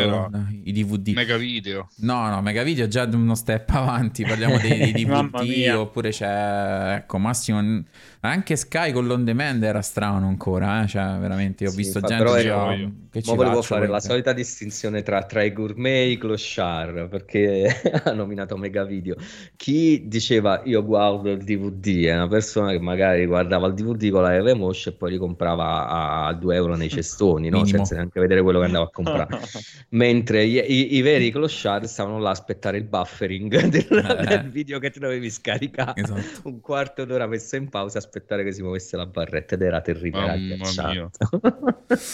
i 0.63 0.71
DVD. 0.71 1.09
Mega 1.09 1.37
video. 1.37 1.89
No, 1.97 2.29
no, 2.29 2.41
Mega 2.41 2.63
video 2.63 2.85
è 2.85 2.87
già 2.87 3.03
uno 3.03 3.35
step 3.35 3.69
avanti, 3.69 4.23
parliamo 4.23 4.57
dei, 4.57 4.91
dei 4.91 4.91
DVD, 5.05 5.75
oppure 5.75 6.09
c'è, 6.09 6.95
ecco, 6.95 7.17
Massimo... 7.17 7.83
Anche 8.21 8.55
Sky 8.55 8.91
con 8.91 9.05
l'on 9.05 9.23
demand 9.23 9.63
era 9.63 9.81
strano 9.81 10.27
ancora, 10.27 10.83
eh? 10.83 10.87
cioè 10.87 11.17
veramente 11.17 11.65
ho 11.65 11.69
sì, 11.69 11.77
visto 11.77 12.01
gente 12.01 12.23
però 12.23 12.37
già, 12.41 12.75
che 13.09 13.21
ci 13.21 13.35
volevo 13.35 13.61
fare 13.61 13.81
perché... 13.81 13.93
la 13.93 13.99
solita 14.01 14.33
distinzione 14.33 15.03
tra, 15.03 15.23
tra 15.23 15.43
i 15.43 15.53
gourmet 15.53 15.86
i 15.89 16.17
clochard 16.17 17.07
perché 17.07 17.67
ha 18.03 18.11
nominato 18.11 18.57
Mega 18.57 18.83
Video. 18.83 19.15
Chi 19.55 20.07
diceva 20.07 20.61
io 20.65 20.83
guardo 20.83 21.31
il 21.31 21.43
DVD 21.43 22.05
è 22.05 22.15
una 22.15 22.27
persona 22.27 22.71
che 22.71 22.79
magari 22.79 23.25
guardava 23.25 23.67
il 23.67 23.73
DVD 23.73 24.09
con 24.09 24.21
la 24.21 24.35
EV 24.35 24.49
Mosh 24.55 24.87
e 24.87 24.91
poi 24.93 25.11
li 25.11 25.17
comprava 25.17 25.87
a 26.25 26.33
2 26.33 26.55
euro 26.55 26.75
nei 26.75 26.89
cestoni, 26.89 27.49
no? 27.49 27.65
senza 27.65 27.95
neanche 27.95 28.19
vedere 28.19 28.41
quello 28.41 28.59
che 28.59 28.65
andava 28.65 28.85
a 28.85 28.89
comprare. 28.89 29.39
Mentre 29.89 30.43
i, 30.43 30.55
i, 30.55 30.95
i, 30.95 31.01
veri 31.01 31.31
clochard 31.31 31.85
stavano 31.85 32.19
là 32.19 32.29
a 32.29 32.31
aspettare 32.31 32.77
il 32.77 32.83
buffering 32.83 33.65
del, 33.67 33.87
eh. 34.19 34.25
del 34.25 34.49
video 34.49 34.79
che 34.79 34.89
tu 34.89 34.99
dovevi 34.99 35.29
scaricare. 35.29 36.01
Esatto. 36.01 36.47
Un 36.47 36.59
quarto 36.59 37.05
d'ora 37.05 37.27
messo 37.27 37.55
in 37.55 37.69
pausa 37.69 37.97
aspettare 37.97 38.43
che 38.43 38.51
si 38.51 38.61
muovesse 38.61 38.97
la 38.97 39.05
barretta 39.05 39.55
ed 39.55 39.61
era 39.61 39.81
terribile. 39.81 40.57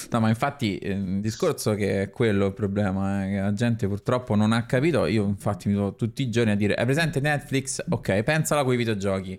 no, 0.10 0.20
ma 0.20 0.30
infatti 0.30 0.78
eh, 0.78 0.92
il 0.92 1.22
discorso 1.22 1.74
che 1.74 2.04
è 2.04 2.10
quello 2.10 2.48
il 2.48 2.54
problema, 2.54 3.26
eh, 3.26 3.38
gente 3.64 3.88
purtroppo 3.88 4.36
non 4.36 4.52
ha 4.52 4.66
capito. 4.66 5.06
Io 5.06 5.26
infatti 5.26 5.68
mi 5.68 5.76
trovo 5.76 5.96
tutti 5.96 6.22
i 6.22 6.30
giorni 6.30 6.52
a 6.52 6.56
dire, 6.56 6.76
è 6.76 6.86
presente 6.86 7.20
Netflix? 7.20 7.84
Ok, 7.90 8.24
pensala 8.24 8.64
con 8.64 8.74
i 8.74 8.78
videogiochi. 8.78 9.32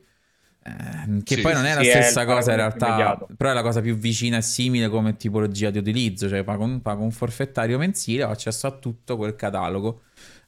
Eh, 0.66 1.22
che 1.22 1.36
sì, 1.36 1.40
poi 1.42 1.52
non 1.52 1.66
è 1.66 1.74
la 1.74 1.82
stessa 1.82 2.24
cosa 2.24 2.52
in 2.52 2.56
realtà, 2.56 2.86
immediato. 2.86 3.28
però 3.36 3.50
è 3.50 3.52
la 3.52 3.60
cosa 3.60 3.82
più 3.82 3.96
vicina 3.96 4.38
e 4.38 4.42
simile 4.42 4.88
come 4.88 5.14
tipologia 5.16 5.68
di 5.68 5.76
utilizzo, 5.76 6.26
cioè 6.26 6.42
pago 6.42 6.64
un, 6.64 6.80
pago 6.80 7.02
un 7.02 7.10
forfettario 7.10 7.76
mensile, 7.76 8.24
ho 8.24 8.30
accesso 8.30 8.66
a 8.66 8.70
tutto 8.70 9.18
quel 9.18 9.36
catalogo 9.36 10.04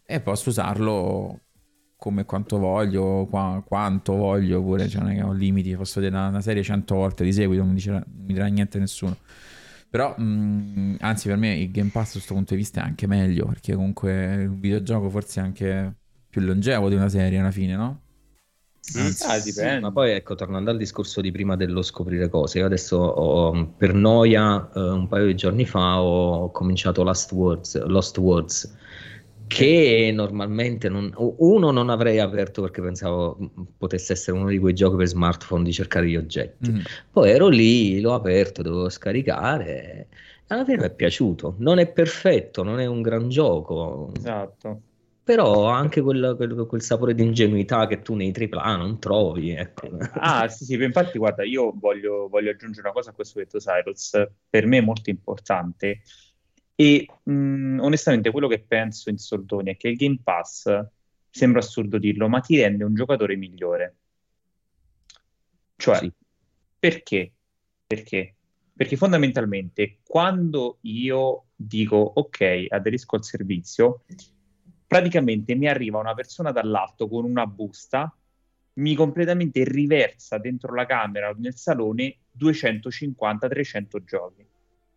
e 0.07 0.21
posso 0.21 0.49
usarlo 0.49 1.41
come 1.97 2.25
quanto 2.25 2.59
voglio, 2.59 3.27
qua, 3.29 3.63
quanto 3.67 4.15
voglio, 4.15 4.63
pure 4.63 4.89
cioè 4.89 5.03
non 5.03 5.11
è 5.11 5.17
che 5.17 5.23
ho 5.23 5.33
limiti, 5.33 5.75
posso 5.77 6.01
vedere 6.01 6.19
una, 6.19 6.29
una 6.29 6.41
serie 6.41 6.63
100 6.63 6.95
volte 6.95 7.23
di 7.23 7.33
seguito, 7.33 7.63
non 7.63 7.75
mi, 7.75 7.83
non 7.85 8.05
mi 8.07 8.33
dirà 8.33 8.47
niente 8.47 8.79
nessuno. 8.79 9.19
Però, 9.89 10.15
mh, 10.17 10.23
mm, 10.23 10.95
anzi, 11.01 11.29
per 11.29 11.37
me 11.37 11.57
il 11.57 11.71
Game 11.71 11.91
Pass 11.91 12.07
da 12.07 12.13
questo 12.13 12.35
punto 12.35 12.55
di 12.55 12.61
vista 12.61 12.81
è 12.81 12.85
anche 12.85 13.07
meglio, 13.07 13.47
perché 13.47 13.75
comunque 13.75 14.47
un 14.47 14.61
videogioco 14.61 15.09
forse 15.11 15.41
è 15.41 15.45
anche 15.45 15.95
più 16.29 16.41
longevo 16.43 16.89
di 16.89 16.95
una 16.97 17.09
serie 17.09 17.39
alla 17.39 17.51
fine, 17.51 17.77
no? 17.77 18.01
Anzi, 18.95 19.25
ah, 19.27 19.41
dipende. 19.41 19.81
ma 19.81 19.91
poi 19.91 20.13
ecco, 20.13 20.37
tornando 20.37 20.71
al 20.71 20.77
discorso 20.77 21.21
di 21.21 21.33
prima 21.33 21.57
dello 21.57 21.83
scoprire 21.83 22.29
cose, 22.29 22.59
io 22.59 22.67
adesso 22.67 22.97
ho, 22.97 23.75
per 23.77 23.95
noia 23.95 24.71
eh, 24.73 24.81
un 24.81 25.09
paio 25.09 25.27
di 25.27 25.35
giorni 25.35 25.67
fa 25.67 26.01
ho 26.01 26.53
cominciato 26.53 27.03
Lost 27.03 27.33
Words, 27.33 27.85
Lost 27.87 28.17
Words 28.19 28.77
che 29.47 30.11
normalmente 30.13 30.89
non, 30.89 31.13
uno 31.17 31.71
non 31.71 31.89
avrei 31.89 32.19
aperto 32.19 32.63
perché 32.63 32.83
pensavo 32.83 33.39
potesse 33.77 34.13
essere 34.13 34.37
uno 34.37 34.49
di 34.49 34.59
quei 34.59 34.75
giochi 34.75 34.97
per 34.97 35.07
smartphone 35.07 35.65
di 35.65 35.73
cercare 35.73 36.09
gli 36.09 36.17
oggetti. 36.17 36.71
Mm. 36.71 36.81
Poi 37.11 37.31
ero 37.31 37.49
lì, 37.49 38.01
l'ho 38.01 38.15
aperto, 38.15 38.63
dovevo 38.63 38.89
scaricare. 38.89 40.09
Alla 40.49 40.65
fine 40.65 40.79
mi 40.79 40.85
è 40.85 40.95
piaciuto. 40.95 41.55
Non 41.59 41.79
è 41.79 41.89
perfetto, 41.89 42.63
non 42.63 42.81
è 42.81 42.87
un 42.87 43.03
gran 43.03 43.29
gioco. 43.29 44.13
Esatto. 44.17 44.81
Però 45.25 45.67
anche 45.67 46.01
quel, 46.03 46.35
quel, 46.37 46.67
quel, 46.67 46.83
sapore 46.83 47.13
di 47.13 47.25
ingenuità 47.25 47.89
che 47.89 48.01
tu 48.01 48.15
nei 48.15 48.33
AAA 48.33 48.77
non 48.77 49.01
trovi. 49.01 49.51
Ecco. 49.51 49.89
Ah, 50.13 50.47
sì, 50.47 50.65
sì, 50.65 50.75
infatti, 50.75 51.19
guarda, 51.19 51.43
io 51.43 51.75
voglio, 51.77 52.29
voglio 52.29 52.51
aggiungere 52.51 52.87
una 52.87 52.93
cosa 52.93 53.11
a 53.11 53.13
questo 53.13 53.41
che 53.41 53.45
detto 53.45 53.59
Cyrus. 53.59 54.13
Per 54.49 54.67
me 54.67 54.79
è 54.79 54.83
molto 54.83 55.11
importante 55.11 56.03
e 56.77 57.09
mh, 57.23 57.79
onestamente 57.81 58.31
quello 58.31 58.49
che 58.49 58.61
penso 58.61 59.09
in 59.09 59.17
soldoni 59.17 59.71
è 59.71 59.77
che 59.77 59.89
il 59.89 59.97
Game 59.97 60.21
Pass, 60.23 60.71
sembra 61.31 61.61
assurdo 61.61 61.99
dirlo, 61.99 62.29
ma 62.29 62.41
ti 62.41 62.61
rende 62.61 62.85
un 62.85 62.95
giocatore 62.95 63.35
migliore. 63.37 63.97
Cioè, 65.75 65.97
sì. 65.97 66.13
perché? 66.79 67.33
Perché? 67.87 68.35
Perché 68.75 68.97
fondamentalmente 68.97 69.99
quando 70.07 70.79
io 70.83 71.47
dico 71.55 71.97
ok, 71.97 72.67
aderisco 72.69 73.17
al 73.17 73.25
servizio, 73.25 74.03
praticamente 74.87 75.55
mi 75.55 75.69
arriva 75.69 75.99
una 75.99 76.15
persona 76.15 76.53
dall'alto 76.53 77.09
con 77.09 77.25
una 77.25 77.47
busta, 77.47 78.15
mi 78.75 78.95
completamente 78.95 79.65
riversa 79.65 80.37
dentro 80.37 80.75
la 80.75 80.85
camera 80.85 81.31
o 81.31 81.35
nel 81.39 81.57
salone 81.57 82.19
250-300 82.39 84.05
giochi 84.05 84.47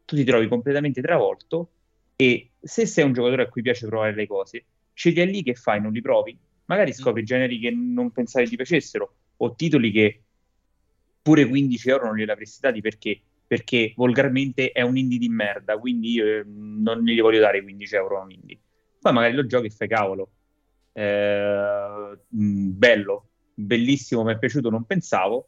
tu 0.09 0.15
ti 0.15 0.23
trovi 0.23 0.47
completamente 0.47 1.01
travolto 1.01 1.69
e 2.15 2.49
se 2.59 2.87
sei 2.87 3.05
un 3.05 3.13
giocatore 3.13 3.43
a 3.43 3.47
cui 3.47 3.61
piace 3.61 3.85
provare 3.85 4.15
le 4.15 4.25
cose, 4.25 4.65
scegli 4.91 5.23
lì 5.23 5.43
che 5.43 5.53
fai, 5.53 5.79
non 5.79 5.91
li 5.91 6.01
provi, 6.01 6.35
magari 6.65 6.93
scopri 6.93 7.21
mm. 7.21 7.25
generi 7.25 7.59
che 7.59 7.69
non 7.69 8.09
pensavi 8.09 8.47
ti 8.47 8.55
piacessero 8.55 9.13
o 9.37 9.53
titoli 9.53 9.91
che 9.91 10.21
pure 11.21 11.45
15 11.45 11.89
euro 11.89 12.05
non 12.07 12.15
li 12.15 12.23
avresti 12.23 12.59
dati 12.59 12.81
perché 12.81 13.21
perché 13.45 13.93
volgarmente 13.95 14.71
è 14.71 14.81
un 14.81 14.95
indie 14.95 15.17
di 15.17 15.27
merda, 15.27 15.75
quindi 15.79 16.11
io 16.11 16.25
eh, 16.25 16.43
non 16.45 17.03
gli 17.03 17.19
voglio 17.19 17.39
dare 17.39 17.63
15 17.63 17.95
euro 17.95 18.19
a 18.19 18.23
un 18.23 18.31
indie. 18.31 18.59
Poi 18.99 19.11
magari 19.11 19.33
lo 19.33 19.47
giochi 19.47 19.65
e 19.65 19.69
fai 19.71 19.87
cavolo. 19.87 20.29
Eh, 20.93 22.19
mm, 22.35 22.77
bello, 22.77 23.29
bellissimo, 23.55 24.23
mi 24.23 24.33
è 24.33 24.37
piaciuto, 24.37 24.69
non 24.69 24.85
pensavo 24.85 25.47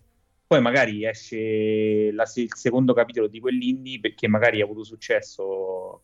poi 0.51 0.59
magari 0.59 1.05
esce 1.05 2.11
la, 2.11 2.29
il 2.35 2.49
secondo 2.53 2.93
capitolo 2.93 3.27
di 3.27 3.39
quell'indie 3.39 4.01
perché 4.01 4.27
magari 4.27 4.59
ha 4.59 4.65
avuto 4.65 4.83
successo 4.83 6.03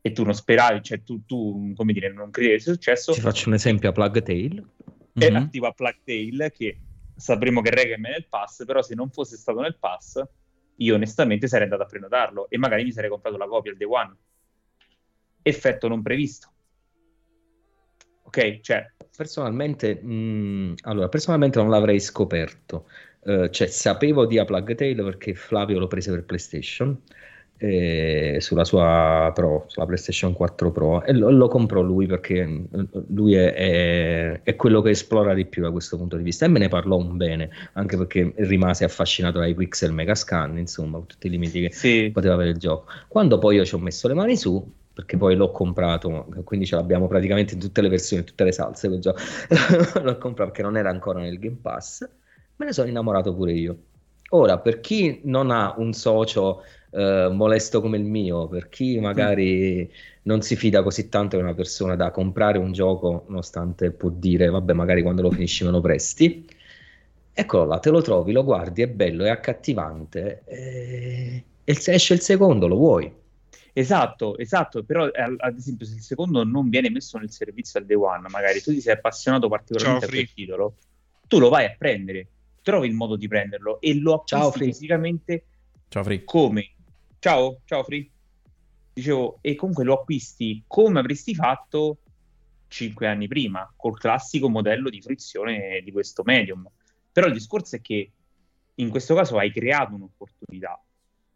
e 0.00 0.10
tu 0.10 0.24
non 0.24 0.34
speravi, 0.34 0.82
cioè 0.82 1.04
tu, 1.04 1.24
tu 1.24 1.72
come 1.76 1.92
dire, 1.92 2.12
non 2.12 2.32
credevi 2.32 2.58
sia 2.58 2.72
successo. 2.72 3.12
Ti 3.12 3.20
faccio 3.20 3.48
un 3.48 3.54
esempio 3.54 3.90
a 3.90 3.92
Plug 3.92 4.20
Tale. 4.20 4.64
È 5.12 5.30
mm-hmm. 5.30 5.36
attivo 5.36 5.68
a 5.68 5.72
Plug 5.72 5.94
Tale 6.02 6.50
che 6.50 6.80
sapremo 7.14 7.60
che 7.60 7.70
Reggae 7.70 7.94
è 7.94 7.98
nel 7.98 8.26
pass, 8.28 8.64
però 8.64 8.82
se 8.82 8.96
non 8.96 9.10
fosse 9.10 9.36
stato 9.36 9.60
nel 9.60 9.76
pass 9.78 10.20
io 10.78 10.94
onestamente 10.96 11.46
sarei 11.46 11.66
andato 11.66 11.84
a 11.84 11.86
prenotarlo 11.86 12.50
e 12.50 12.58
magari 12.58 12.82
mi 12.82 12.90
sarei 12.90 13.10
comprato 13.10 13.36
la 13.36 13.46
copia 13.46 13.70
al 13.70 13.76
day 13.76 13.86
one. 13.88 14.16
Effetto 15.40 15.86
non 15.86 16.02
previsto. 16.02 16.52
Ok, 18.24 18.58
cioè... 18.58 18.92
Personalmente, 19.16 20.00
mh, 20.02 20.12
mm, 20.12 20.72
allora, 20.80 21.08
personalmente 21.08 21.60
non 21.60 21.70
l'avrei 21.70 22.00
scoperto 22.00 22.88
eh, 23.28 23.50
cioè, 23.50 23.66
sapevo 23.66 24.24
di 24.26 24.38
A 24.38 24.44
Plug 24.44 24.74
Tale 24.74 25.02
perché 25.02 25.34
Flavio 25.34 25.78
lo 25.78 25.86
prese 25.86 26.10
per 26.10 26.24
PlayStation 26.24 26.98
eh, 27.58 28.38
sulla 28.40 28.64
sua 28.64 29.30
Pro, 29.34 29.64
sulla 29.66 29.84
PlayStation 29.84 30.32
4 30.32 30.70
Pro 30.70 31.02
e 31.02 31.12
lo, 31.12 31.30
lo 31.30 31.48
comprò 31.48 31.82
lui 31.82 32.06
perché 32.06 32.46
mm, 32.46 32.64
lui 33.08 33.34
è, 33.34 33.52
è, 33.52 34.40
è, 34.44 34.56
quello 34.56 34.80
che 34.80 34.90
esplora 34.90 35.34
di 35.34 35.44
più 35.44 35.62
da 35.62 35.70
questo 35.70 35.96
punto 35.96 36.16
di 36.16 36.22
vista 36.22 36.44
e 36.44 36.48
me 36.48 36.60
ne 36.60 36.68
parlò 36.68 36.96
un 36.96 37.16
bene 37.16 37.50
anche 37.72 37.96
perché 37.96 38.32
rimase 38.36 38.84
affascinato 38.84 39.40
dai 39.40 39.54
pixel 39.54 39.92
mega 39.92 40.14
scan 40.14 40.56
insomma 40.56 41.00
tutti 41.04 41.26
i 41.26 41.30
limiti 41.30 41.62
che 41.62 41.72
sì. 41.72 42.10
poteva 42.12 42.34
avere 42.34 42.50
il 42.50 42.58
gioco 42.58 42.90
quando 43.08 43.38
poi 43.38 43.56
io 43.56 43.64
ci 43.64 43.74
ho 43.74 43.78
messo 43.78 44.06
le 44.06 44.14
mani 44.14 44.36
su 44.36 44.64
perché 44.98 45.16
poi 45.16 45.36
l'ho 45.36 45.52
comprato, 45.52 46.26
quindi 46.42 46.66
ce 46.66 46.74
l'abbiamo 46.74 47.06
praticamente 47.06 47.54
in 47.54 47.60
tutte 47.60 47.82
le 47.82 47.88
versioni, 47.88 48.24
tutte 48.24 48.42
le 48.42 48.50
salse 48.50 48.88
quel 48.88 48.98
gioco. 48.98 49.20
l'ho 50.02 50.18
comprato 50.18 50.50
perché 50.50 50.62
non 50.62 50.76
era 50.76 50.90
ancora 50.90 51.20
nel 51.20 51.38
Game 51.38 51.58
Pass 51.62 52.04
me 52.58 52.66
ne 52.66 52.72
sono 52.72 52.88
innamorato 52.88 53.34
pure 53.34 53.52
io. 53.52 53.76
Ora, 54.30 54.58
per 54.58 54.80
chi 54.80 55.20
non 55.24 55.50
ha 55.50 55.74
un 55.78 55.94
socio 55.94 56.62
eh, 56.90 57.28
molesto 57.32 57.80
come 57.80 57.96
il 57.96 58.04
mio, 58.04 58.46
per 58.46 58.68
chi 58.68 58.98
magari 58.98 59.90
non 60.22 60.42
si 60.42 60.54
fida 60.54 60.82
così 60.82 61.08
tanto 61.08 61.36
di 61.36 61.42
una 61.42 61.54
persona 61.54 61.96
da 61.96 62.10
comprare 62.10 62.58
un 62.58 62.72
gioco, 62.72 63.24
nonostante 63.28 63.90
può 63.90 64.10
dire, 64.10 64.50
vabbè, 64.50 64.74
magari 64.74 65.02
quando 65.02 65.22
lo 65.22 65.30
finisci 65.30 65.64
me 65.64 65.70
lo 65.70 65.80
presti, 65.80 66.46
eccolo 67.32 67.64
là, 67.64 67.78
te 67.78 67.90
lo 67.90 68.02
trovi, 68.02 68.32
lo 68.32 68.44
guardi, 68.44 68.82
è 68.82 68.88
bello, 68.88 69.24
è 69.24 69.30
accattivante, 69.30 70.42
e, 70.44 71.44
e 71.64 71.74
se 71.74 71.92
esce 71.92 72.12
il 72.14 72.20
secondo 72.20 72.66
lo 72.66 72.76
vuoi. 72.76 73.10
Esatto, 73.72 74.36
esatto, 74.36 74.82
però 74.82 75.06
eh, 75.06 75.36
ad 75.38 75.56
esempio 75.56 75.86
se 75.86 75.94
il 75.94 76.02
secondo 76.02 76.42
non 76.44 76.68
viene 76.68 76.90
messo 76.90 77.16
nel 77.16 77.30
servizio 77.30 77.78
al 77.78 77.86
day 77.86 77.96
one, 77.96 78.28
magari 78.28 78.60
tu 78.60 78.72
ti 78.72 78.80
sei 78.80 78.94
appassionato 78.94 79.48
particolarmente 79.48 80.06
Ciao, 80.06 80.10
a 80.10 80.12
quel 80.12 80.34
titolo, 80.34 80.74
tu 81.28 81.38
lo 81.38 81.48
vai 81.48 81.64
a 81.66 81.74
prendere 81.78 82.26
trovi 82.68 82.88
il 82.88 82.94
modo 82.94 83.16
di 83.16 83.26
prenderlo 83.28 83.80
e 83.80 83.98
lo 83.98 84.14
acquisti 84.14 84.36
ciao, 84.36 84.50
fisicamente 84.50 85.44
ciao, 85.88 86.02
Free. 86.02 86.24
come 86.24 86.74
ciao, 87.18 87.60
ciao 87.64 87.82
Free 87.82 88.10
dicevo 88.92 89.38
e 89.40 89.54
comunque 89.54 89.84
lo 89.84 89.94
acquisti 89.94 90.64
come 90.66 90.98
avresti 90.98 91.34
fatto 91.34 91.98
cinque 92.68 93.06
anni 93.06 93.26
prima 93.28 93.72
col 93.74 93.98
classico 93.98 94.50
modello 94.50 94.90
di 94.90 95.00
fruizione 95.00 95.80
di 95.82 95.90
questo 95.90 96.22
medium 96.24 96.68
però 97.10 97.26
il 97.26 97.32
discorso 97.32 97.76
è 97.76 97.80
che 97.80 98.12
in 98.74 98.90
questo 98.90 99.14
caso 99.14 99.38
hai 99.38 99.50
creato 99.50 99.94
un'opportunità 99.94 100.78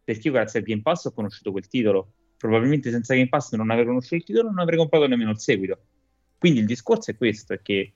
perché 0.03 0.27
io 0.27 0.33
grazie 0.33 0.59
al 0.59 0.65
Game 0.65 0.81
Pass 0.81 1.05
ho 1.05 1.13
conosciuto 1.13 1.51
quel 1.51 1.67
titolo. 1.67 2.11
Probabilmente 2.37 2.91
senza 2.91 3.13
Game 3.13 3.29
Pass 3.29 3.53
non 3.53 3.69
avrei 3.69 3.85
conosciuto 3.85 4.15
il 4.15 4.23
titolo 4.23 4.49
non 4.49 4.59
avrei 4.59 4.77
comprato 4.77 5.07
nemmeno 5.07 5.31
il 5.31 5.39
seguito. 5.39 5.79
Quindi 6.37 6.59
il 6.59 6.65
discorso 6.65 7.11
è 7.11 7.15
questo, 7.15 7.53
è 7.53 7.61
che 7.61 7.93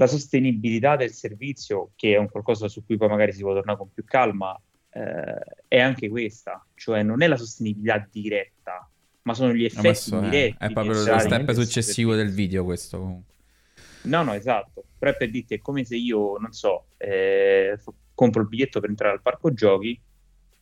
la 0.00 0.06
sostenibilità 0.06 0.96
del 0.96 1.12
servizio, 1.12 1.90
che 1.94 2.14
è 2.14 2.16
un 2.16 2.30
qualcosa 2.30 2.68
su 2.68 2.86
cui 2.86 2.96
poi 2.96 3.08
magari 3.08 3.34
si 3.34 3.42
può 3.42 3.52
tornare 3.52 3.76
con 3.76 3.92
più 3.92 4.02
calma, 4.04 4.58
eh, 4.92 5.58
è 5.68 5.78
anche 5.78 6.08
questa, 6.08 6.64
cioè 6.74 7.02
non 7.02 7.20
è 7.20 7.26
la 7.26 7.36
sostenibilità 7.36 8.08
diretta, 8.10 8.90
ma 9.22 9.34
sono 9.34 9.52
gli 9.52 9.64
effetti 9.64 10.10
no, 10.12 10.20
diretti. 10.22 10.56
È, 10.58 10.68
è 10.68 10.72
proprio 10.72 10.94
lo 10.94 11.18
step 11.18 11.52
successivo 11.52 12.14
del 12.14 12.30
video 12.30 12.64
questo 12.64 12.98
comunque. 12.98 13.34
No, 14.04 14.22
no, 14.22 14.32
esatto. 14.32 14.84
Però 14.98 15.10
è 15.10 15.16
per 15.16 15.30
dirti, 15.30 15.56
è 15.56 15.58
come 15.58 15.84
se 15.84 15.96
io, 15.96 16.38
non 16.38 16.52
so, 16.52 16.86
eh, 16.96 17.78
compro 18.14 18.40
il 18.40 18.48
biglietto 18.48 18.80
per 18.80 18.88
entrare 18.88 19.12
al 19.12 19.20
parco 19.20 19.52
giochi 19.52 20.00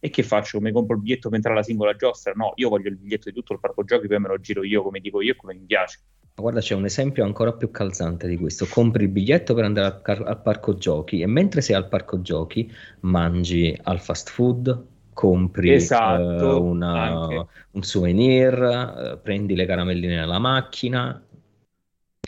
e 0.00 0.10
che 0.10 0.24
faccio? 0.24 0.60
Mi 0.60 0.72
compro 0.72 0.96
il 0.96 1.02
biglietto 1.02 1.28
per 1.28 1.36
entrare 1.36 1.58
alla 1.58 1.64
singola 1.64 1.94
giostra? 1.94 2.32
No, 2.34 2.54
io 2.56 2.68
voglio 2.68 2.88
il 2.88 2.96
biglietto 2.96 3.28
di 3.28 3.36
tutto 3.36 3.52
il 3.52 3.60
parco 3.60 3.84
giochi, 3.84 4.08
poi 4.08 4.18
me 4.18 4.26
lo 4.26 4.40
giro 4.40 4.64
io 4.64 4.82
come 4.82 4.98
dico 4.98 5.20
io 5.20 5.34
e 5.34 5.36
come 5.36 5.54
mi 5.54 5.64
piace. 5.64 6.00
Guarda, 6.40 6.60
c'è 6.60 6.74
un 6.76 6.84
esempio 6.84 7.24
ancora 7.24 7.52
più 7.52 7.72
calzante 7.72 8.28
di 8.28 8.36
questo. 8.36 8.66
Compri 8.70 9.04
il 9.04 9.08
biglietto 9.10 9.54
per 9.54 9.64
andare 9.64 9.86
al, 9.88 10.02
car- 10.02 10.24
al 10.24 10.40
parco 10.40 10.76
giochi 10.76 11.20
e 11.20 11.26
mentre 11.26 11.60
sei 11.60 11.74
al 11.74 11.88
parco 11.88 12.22
giochi 12.22 12.72
mangi 13.00 13.76
al 13.82 14.00
fast 14.00 14.30
food, 14.30 14.84
compri 15.12 15.72
esatto, 15.72 16.60
uh, 16.60 16.64
una, 16.64 17.28
un 17.72 17.82
souvenir, 17.82 18.56
uh, 18.56 19.20
prendi 19.20 19.56
le 19.56 19.66
caramelline 19.66 20.14
nella 20.14 20.38
macchina. 20.38 21.20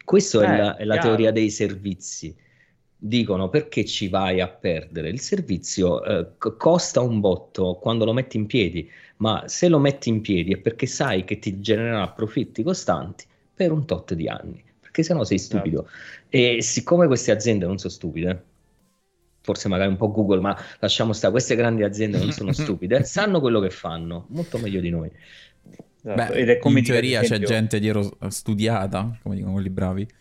Questa 0.05 0.43
eh, 0.43 0.45
è 0.45 0.57
la, 0.57 0.77
è 0.77 0.85
la 0.85 0.99
teoria 0.99 1.31
dei 1.31 1.51
servizi. 1.51 2.35
Dicono 3.03 3.49
perché 3.49 3.85
ci 3.85 4.09
vai 4.09 4.41
a 4.41 4.49
perdere? 4.49 5.09
Il 5.09 5.21
servizio 5.21 6.01
uh, 6.01 6.57
costa 6.57 7.01
un 7.01 7.21
botto 7.21 7.77
quando 7.77 8.05
lo 8.05 8.13
metti 8.13 8.37
in 8.37 8.47
piedi, 8.47 8.91
ma 9.19 9.45
se 9.47 9.69
lo 9.69 9.79
metti 9.79 10.09
in 10.09 10.21
piedi 10.21 10.53
è 10.53 10.57
perché 10.57 10.87
sai 10.87 11.23
che 11.23 11.39
ti 11.39 11.61
genererà 11.61 12.09
profitti 12.09 12.65
costanti 12.65 13.29
per 13.61 13.73
un 13.73 13.85
tot 13.85 14.15
di 14.15 14.27
anni, 14.27 14.65
perché 14.81 15.03
sennò 15.03 15.23
sei 15.23 15.39
stupido. 15.39 15.83
Certo. 15.83 16.27
E 16.31 16.63
siccome 16.63 17.07
queste 17.07 17.31
aziende 17.31 17.67
non 17.67 17.77
sono 17.77 17.93
stupide, 17.93 18.43
forse 19.43 19.69
magari 19.69 19.91
un 19.91 19.99
po' 19.99 20.11
Google, 20.11 20.41
ma 20.41 20.57
lasciamo 20.79 21.13
stare, 21.13 21.31
queste 21.31 21.57
grandi 21.57 21.83
aziende 21.83 22.17
non 22.17 22.33
sono 22.33 22.53
stupide, 22.57 23.05
sanno 23.05 23.39
quello 23.39 23.61
che 23.61 23.69
fanno, 23.69 24.25
molto 24.31 24.57
meglio 24.57 24.81
di 24.81 24.89
noi. 24.89 25.11
Esatto. 26.03 26.33
Beh, 26.33 26.39
Ed 26.39 26.49
è 26.49 26.57
come 26.57 26.79
in 26.79 26.87
teoria 26.87 27.21
esempio... 27.21 27.47
c'è 27.47 27.53
gente 27.53 27.79
dietro 27.79 28.17
studiata, 28.29 29.19
come 29.23 29.35
dicono 29.35 29.53
quelli 29.53 29.69
bravi. 29.69 30.07
Che... 30.07 30.15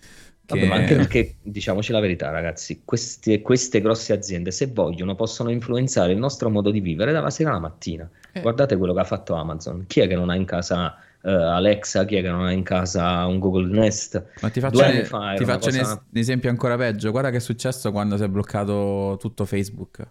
Vabbè, 0.46 0.66
ma 0.68 0.76
anche 0.76 0.96
perché, 0.96 1.36
diciamoci 1.42 1.94
la 1.94 2.02
verità, 2.02 2.30
ragazzi, 2.30 2.82
queste, 2.84 3.40
queste, 3.40 3.80
grosse 3.80 4.12
aziende, 4.12 4.52
se 4.52 4.66
vogliono, 4.68 5.16
possono 5.16 5.50
influenzare 5.50 6.12
il 6.12 6.18
nostro 6.18 6.50
modo 6.50 6.72
di 6.72 6.82
vivere 6.82 7.14
dalla 7.14 7.30
sera 7.30 7.52
alla 7.52 7.60
mattina. 7.60 8.10
Eh. 8.34 8.42
Guardate 8.42 8.76
quello 8.76 8.94
che 8.94 9.00
ha 9.00 9.06
fatto 9.06 9.36
Amazon. 9.36 9.86
Chi 9.88 10.02
è 10.02 10.08
che 10.10 10.16
non 10.16 10.30
ha 10.30 10.36
in 10.36 10.44
casa 10.44 10.94
uh, 11.22 11.30
Alexa, 11.30 12.06
chi 12.06 12.16
è 12.16 12.22
che 12.22 12.30
non 12.30 12.46
ha 12.46 12.52
in 12.52 12.64
casa 12.64 13.26
un 13.26 13.40
Google 13.40 13.68
Nest. 13.68 14.24
Ma 14.42 14.50
ti 14.50 14.60
faccio, 14.60 14.82
ne, 14.82 15.02
ti 15.02 15.46
faccio 15.46 15.70
cosa... 15.70 15.92
un 15.92 16.18
esempio 16.20 16.50
ancora 16.50 16.76
peggio. 16.78 17.12
Guarda 17.12 17.30
che 17.30 17.38
è 17.38 17.42
successo 17.42 17.92
quando 17.92 18.18
si 18.18 18.24
è 18.24 18.28
bloccato 18.28 19.18
tutto 19.20 19.46
Facebook. 19.46 20.08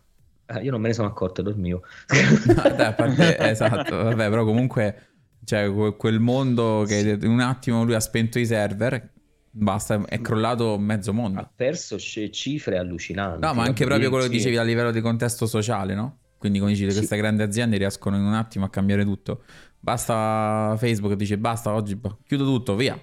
Eh, 0.46 0.62
io 0.62 0.70
non 0.70 0.80
me 0.80 0.88
ne 0.88 0.94
sono 0.94 1.08
accorto, 1.08 1.42
mio. 1.56 1.82
no, 2.46 2.74
dai, 2.74 2.94
parte, 2.94 3.38
esatto, 3.38 3.96
vabbè, 3.96 4.28
però 4.28 4.44
comunque 4.44 5.08
cioè, 5.48 5.94
quel 5.96 6.20
mondo 6.20 6.84
che 6.86 7.18
in 7.18 7.30
un 7.30 7.40
attimo 7.40 7.82
lui 7.82 7.94
ha 7.94 8.00
spento 8.00 8.38
i 8.38 8.44
server, 8.44 9.12
basta, 9.50 10.04
è 10.06 10.20
crollato 10.20 10.76
mezzo 10.76 11.14
mondo. 11.14 11.40
Ha 11.40 11.50
perso 11.56 11.98
cifre 11.98 12.76
allucinanti. 12.76 13.40
No, 13.46 13.54
ma 13.54 13.62
anche 13.62 13.86
proprio 13.86 14.10
quello 14.10 14.24
che 14.24 14.30
dicevi 14.30 14.58
a 14.58 14.62
livello 14.62 14.90
di 14.90 15.00
contesto 15.00 15.46
sociale, 15.46 15.94
no? 15.94 16.18
Quindi 16.36 16.58
come 16.58 16.72
dici, 16.72 16.90
sì. 16.90 16.98
queste 16.98 17.16
grandi 17.16 17.42
aziende 17.42 17.78
riescono 17.78 18.16
in 18.16 18.24
un 18.24 18.34
attimo 18.34 18.66
a 18.66 18.68
cambiare 18.68 19.04
tutto. 19.04 19.42
Basta 19.80 20.74
Facebook 20.78 21.14
dice 21.14 21.38
basta 21.38 21.72
oggi 21.72 21.98
chiudo 22.26 22.44
tutto, 22.44 22.74
via. 22.74 22.98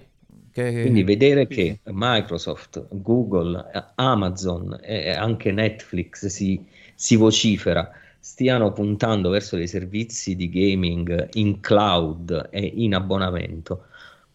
Che... 0.52 0.80
Quindi 0.82 1.02
vedere 1.02 1.46
che 1.46 1.80
Microsoft, 1.84 2.86
Google, 2.90 3.92
Amazon 3.96 4.78
e 4.82 5.10
anche 5.10 5.52
Netflix 5.52 6.26
si, 6.26 6.64
si 6.94 7.16
vocifera 7.16 7.90
stiano 8.26 8.72
puntando 8.72 9.30
verso 9.30 9.54
dei 9.54 9.68
servizi 9.68 10.34
di 10.34 10.48
gaming 10.48 11.28
in 11.34 11.60
cloud 11.60 12.48
e 12.50 12.60
in 12.60 12.92
abbonamento, 12.96 13.84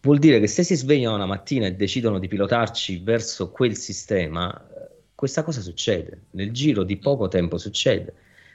vuol 0.00 0.18
dire 0.18 0.40
che 0.40 0.46
se 0.46 0.62
si 0.62 0.74
svegliano 0.76 1.14
una 1.14 1.26
mattina 1.26 1.66
e 1.66 1.74
decidono 1.74 2.18
di 2.18 2.26
pilotarci 2.26 3.00
verso 3.00 3.50
quel 3.50 3.76
sistema, 3.76 4.50
questa 5.14 5.42
cosa 5.42 5.60
succede. 5.60 6.22
Nel 6.30 6.52
giro 6.52 6.84
di 6.84 6.96
poco 6.96 7.28
tempo 7.28 7.58
succede. 7.58 8.14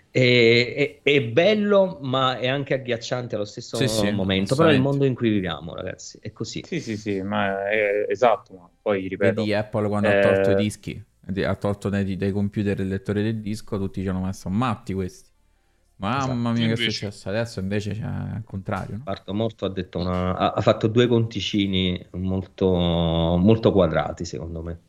È, 0.09 0.99
è, 1.03 1.09
è, 1.09 1.23
bello, 1.23 1.99
ma 2.01 2.39
è 2.39 2.47
anche 2.47 2.73
agghiacciante 2.73 3.35
allo 3.35 3.45
stesso 3.45 3.77
sì, 3.77 3.87
sì, 3.87 4.11
momento. 4.11 4.55
Però 4.55 4.69
è 4.69 4.73
il 4.73 4.81
mondo 4.81 5.05
in 5.05 5.13
cui 5.13 5.29
viviamo, 5.29 5.75
ragazzi. 5.75 6.17
È 6.21 6.31
così. 6.31 6.63
Sì, 6.65 6.79
sì, 6.79 6.97
sì, 6.97 7.21
ma 7.21 7.69
è 7.69 8.05
esatto. 8.09 8.53
Ma 8.53 8.69
poi 8.81 9.07
ripeto. 9.07 9.41
Vedi 9.41 9.53
Apple 9.53 9.87
quando 9.87 10.07
eh... 10.07 10.17
ha 10.17 10.21
tolto 10.21 10.51
i 10.51 10.55
dischi, 10.55 11.03
ha 11.43 11.55
tolto 11.55 11.89
dai, 11.89 12.15
dai 12.15 12.31
computer 12.31 12.79
il 12.79 12.87
lettore 12.87 13.21
del 13.21 13.41
disco, 13.41 13.77
tutti 13.77 14.01
ci 14.01 14.07
hanno 14.07 14.21
messo 14.21 14.49
matti 14.49 14.93
questi. 14.93 15.29
Mamma 15.97 16.19
esatto. 16.19 16.49
mia, 16.51 16.67
che 16.67 16.73
è 16.73 16.89
successo? 16.89 17.29
Adesso 17.29 17.59
invece 17.59 17.91
c'è 17.93 18.05
il 18.05 18.43
contrario. 18.45 18.97
No? 18.97 19.03
Parto 19.03 19.33
Morto 19.33 19.65
ha, 19.65 19.69
detto 19.69 19.97
una... 19.97 20.53
ha, 20.53 20.61
fatto 20.61 20.87
due 20.87 21.07
conticini 21.07 22.05
molto, 22.11 22.67
molto 22.67 23.71
quadrati, 23.71 24.23
secondo 24.23 24.61
me. 24.61 24.79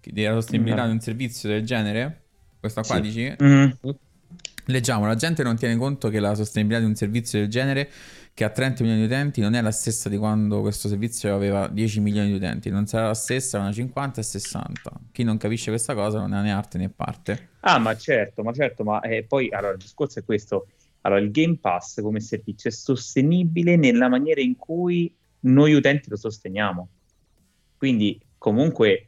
Della 0.00 0.34
sostenibilità 0.34 0.82
mm. 0.84 0.86
di 0.86 0.92
un 0.92 1.00
servizio 1.00 1.48
del 1.48 1.64
genere? 1.64 2.22
Questa 2.58 2.82
qua 2.82 2.96
sì. 2.96 3.00
dici? 3.00 3.36
Mm. 3.42 3.70
Leggiamo, 4.70 5.06
la 5.06 5.16
gente 5.16 5.42
non 5.42 5.56
tiene 5.56 5.76
conto 5.76 6.08
che 6.08 6.20
la 6.20 6.34
sostenibilità 6.34 6.82
di 6.82 6.88
un 6.88 6.96
servizio 6.96 7.40
del 7.40 7.48
genere 7.48 7.90
che 8.32 8.44
ha 8.44 8.50
30 8.50 8.82
milioni 8.84 9.06
di 9.06 9.12
utenti 9.12 9.40
non 9.40 9.54
è 9.54 9.60
la 9.60 9.72
stessa 9.72 10.08
di 10.08 10.16
quando 10.16 10.60
questo 10.60 10.88
servizio 10.88 11.34
aveva 11.34 11.68
10 11.68 12.00
milioni 12.00 12.28
di 12.28 12.34
utenti, 12.34 12.70
non 12.70 12.86
sarà 12.86 13.08
la 13.08 13.14
stessa 13.14 13.58
una 13.58 13.72
50 13.72 14.20
e 14.20 14.24
60. 14.24 14.92
Chi 15.12 15.24
non 15.24 15.36
capisce 15.36 15.70
questa 15.70 15.94
cosa 15.94 16.20
non 16.20 16.32
ha 16.32 16.40
né 16.40 16.52
arte 16.52 16.78
né 16.78 16.88
parte. 16.88 17.48
Ah, 17.60 17.78
ma 17.78 17.94
certo, 17.96 18.42
ma 18.42 18.52
certo, 18.52 18.84
ma 18.84 19.00
eh, 19.00 19.24
poi 19.24 19.50
allora, 19.50 19.72
il 19.72 19.78
discorso 19.78 20.20
è 20.20 20.24
questo. 20.24 20.68
Allora, 21.02 21.20
il 21.20 21.30
Game 21.30 21.58
Pass 21.60 22.00
come 22.00 22.20
servizio 22.20 22.70
è 22.70 22.72
sostenibile 22.72 23.76
nella 23.76 24.08
maniera 24.08 24.40
in 24.40 24.56
cui 24.56 25.12
noi 25.40 25.72
utenti 25.74 26.08
lo 26.08 26.16
sosteniamo. 26.16 26.88
Quindi, 27.76 28.20
comunque, 28.38 29.06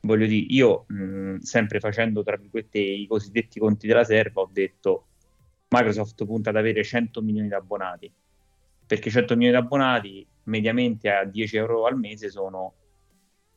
voglio 0.00 0.26
dire, 0.26 0.46
io 0.48 0.84
mh, 0.88 1.38
sempre 1.38 1.80
facendo 1.80 2.22
tra 2.22 2.36
virgolette 2.36 2.78
i 2.78 3.06
cosiddetti 3.06 3.58
conti 3.58 3.86
della 3.86 4.04
serva, 4.04 4.42
ho 4.42 4.50
detto 4.50 5.06
Microsoft 5.68 6.24
punta 6.24 6.50
ad 6.50 6.56
avere 6.56 6.82
100 6.82 7.22
milioni 7.22 7.48
di 7.48 7.54
abbonati, 7.54 8.12
perché 8.86 9.10
100 9.10 9.36
milioni 9.36 9.56
di 9.56 9.62
abbonati 9.62 10.26
mediamente 10.44 11.10
a 11.10 11.24
10 11.24 11.56
euro 11.56 11.86
al 11.86 11.98
mese 11.98 12.30
sono, 12.30 12.74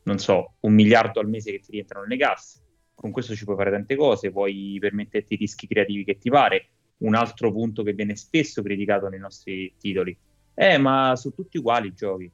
non 0.04 0.18
so, 0.18 0.54
un 0.60 0.74
miliardo 0.74 1.20
al 1.20 1.28
mese 1.28 1.50
che 1.50 1.60
ti 1.60 1.72
rientrano 1.72 2.06
nelle 2.06 2.20
casse. 2.20 2.60
Con 2.94 3.10
questo 3.10 3.34
ci 3.34 3.44
puoi 3.44 3.56
fare 3.56 3.70
tante 3.70 3.96
cose, 3.96 4.30
puoi 4.30 4.76
permetterti 4.78 5.34
i 5.34 5.36
rischi 5.36 5.66
creativi 5.66 6.04
che 6.04 6.18
ti 6.18 6.30
pare. 6.30 6.68
Un 6.98 7.16
altro 7.16 7.50
punto 7.50 7.82
che 7.82 7.92
viene 7.92 8.14
spesso 8.14 8.62
criticato 8.62 9.08
nei 9.08 9.18
nostri 9.18 9.74
titoli. 9.78 10.16
Eh, 10.54 10.78
ma 10.78 11.16
sono 11.16 11.34
tutti 11.34 11.58
uguali 11.58 11.88
i 11.88 11.94
giochi 11.94 12.30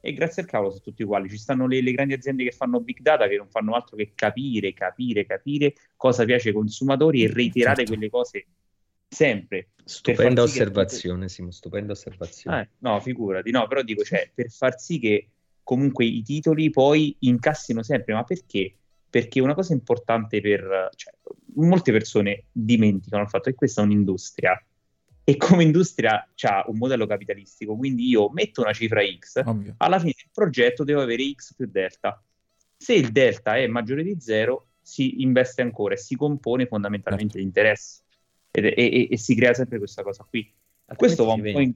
e 0.00 0.12
grazie 0.12 0.42
al 0.42 0.48
cavolo 0.48 0.70
sono 0.70 0.82
tutti 0.82 1.02
uguali. 1.02 1.28
Ci 1.28 1.38
stanno 1.38 1.66
le, 1.66 1.82
le, 1.82 1.92
grandi 1.92 2.14
aziende 2.14 2.44
che 2.44 2.52
fanno 2.52 2.80
big 2.80 3.00
data 3.00 3.28
che 3.28 3.36
non 3.36 3.48
fanno 3.48 3.74
altro 3.74 3.96
che 3.96 4.12
capire, 4.14 4.72
capire, 4.72 5.26
capire 5.26 5.74
cosa 5.96 6.24
piace 6.24 6.48
ai 6.48 6.54
consumatori 6.54 7.22
e 7.22 7.32
reiterare 7.32 7.76
certo. 7.76 7.92
quelle 7.92 8.10
cose 8.10 8.46
sempre. 9.08 9.70
Stupenda 9.84 10.42
osservazione, 10.42 11.26
che... 11.26 11.28
Simo, 11.28 11.50
stupenda 11.50 11.92
osservazione. 11.92 12.60
Eh, 12.60 12.68
no, 12.78 13.00
figurati, 13.00 13.50
no, 13.50 13.66
però 13.66 13.82
dico, 13.82 14.02
cioè, 14.02 14.30
per 14.32 14.50
far 14.50 14.78
sì 14.78 14.98
che 14.98 15.28
comunque 15.62 16.04
i 16.04 16.22
titoli 16.22 16.70
poi 16.70 17.14
incassino 17.20 17.82
sempre, 17.82 18.14
ma 18.14 18.24
perché? 18.24 18.74
Perché 19.10 19.40
una 19.40 19.54
cosa 19.54 19.72
importante 19.72 20.40
per... 20.40 20.90
Cioè, 20.94 21.12
molte 21.54 21.92
persone 21.92 22.44
dimenticano 22.52 23.24
il 23.24 23.28
fatto 23.28 23.50
che 23.50 23.56
questa 23.56 23.82
è 23.82 23.84
un'industria 23.84 24.64
e 25.30 25.36
come 25.36 25.62
industria 25.62 26.28
c'ha 26.34 26.64
un 26.66 26.76
modello 26.76 27.06
capitalistico, 27.06 27.76
quindi 27.76 28.08
io 28.08 28.30
metto 28.30 28.62
una 28.62 28.72
cifra 28.72 29.00
X, 29.00 29.42
Ovvio. 29.44 29.74
alla 29.76 30.00
fine 30.00 30.14
del 30.16 30.30
progetto 30.32 30.82
devo 30.82 31.02
avere 31.02 31.30
X 31.32 31.54
più 31.54 31.68
delta. 31.70 32.20
Se 32.76 32.94
il 32.94 33.12
delta 33.12 33.56
è 33.56 33.64
maggiore 33.68 34.02
di 34.02 34.16
zero, 34.18 34.70
si 34.80 35.22
investe 35.22 35.62
ancora 35.62 35.94
e 35.94 35.98
si 35.98 36.16
compone 36.16 36.66
fondamentalmente 36.66 37.34
certo. 37.34 37.38
di 37.38 37.44
interessi 37.44 38.00
e, 38.50 38.74
e, 38.76 39.08
e, 39.08 39.16
si 39.16 39.36
crea 39.36 39.54
sempre 39.54 39.78
questa 39.78 40.02
cosa 40.02 40.26
qui. 40.28 40.52
Questo 40.96 41.24
va, 41.24 41.34
in, 41.34 41.74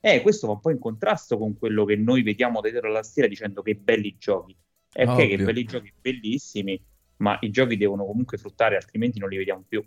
eh, 0.00 0.20
questo 0.20 0.46
va, 0.48 0.52
un 0.52 0.60
po 0.60 0.68
in, 0.68 0.78
contrasto 0.78 1.38
con 1.38 1.56
quello 1.56 1.86
che 1.86 1.96
noi 1.96 2.22
vediamo 2.22 2.60
dietro 2.60 2.90
la 2.90 3.00
tastiera 3.00 3.26
dicendo 3.26 3.62
che 3.62 3.74
belli 3.74 4.16
giochi. 4.18 4.54
È 4.92 5.06
ok, 5.06 5.28
che 5.28 5.38
belli 5.38 5.64
giochi, 5.64 5.90
bellissimi, 5.98 6.78
ma 7.18 7.38
i 7.40 7.48
giochi 7.48 7.78
devono 7.78 8.04
comunque 8.04 8.36
fruttare, 8.36 8.76
altrimenti 8.76 9.18
non 9.18 9.30
li 9.30 9.38
vediamo 9.38 9.64
più. 9.66 9.82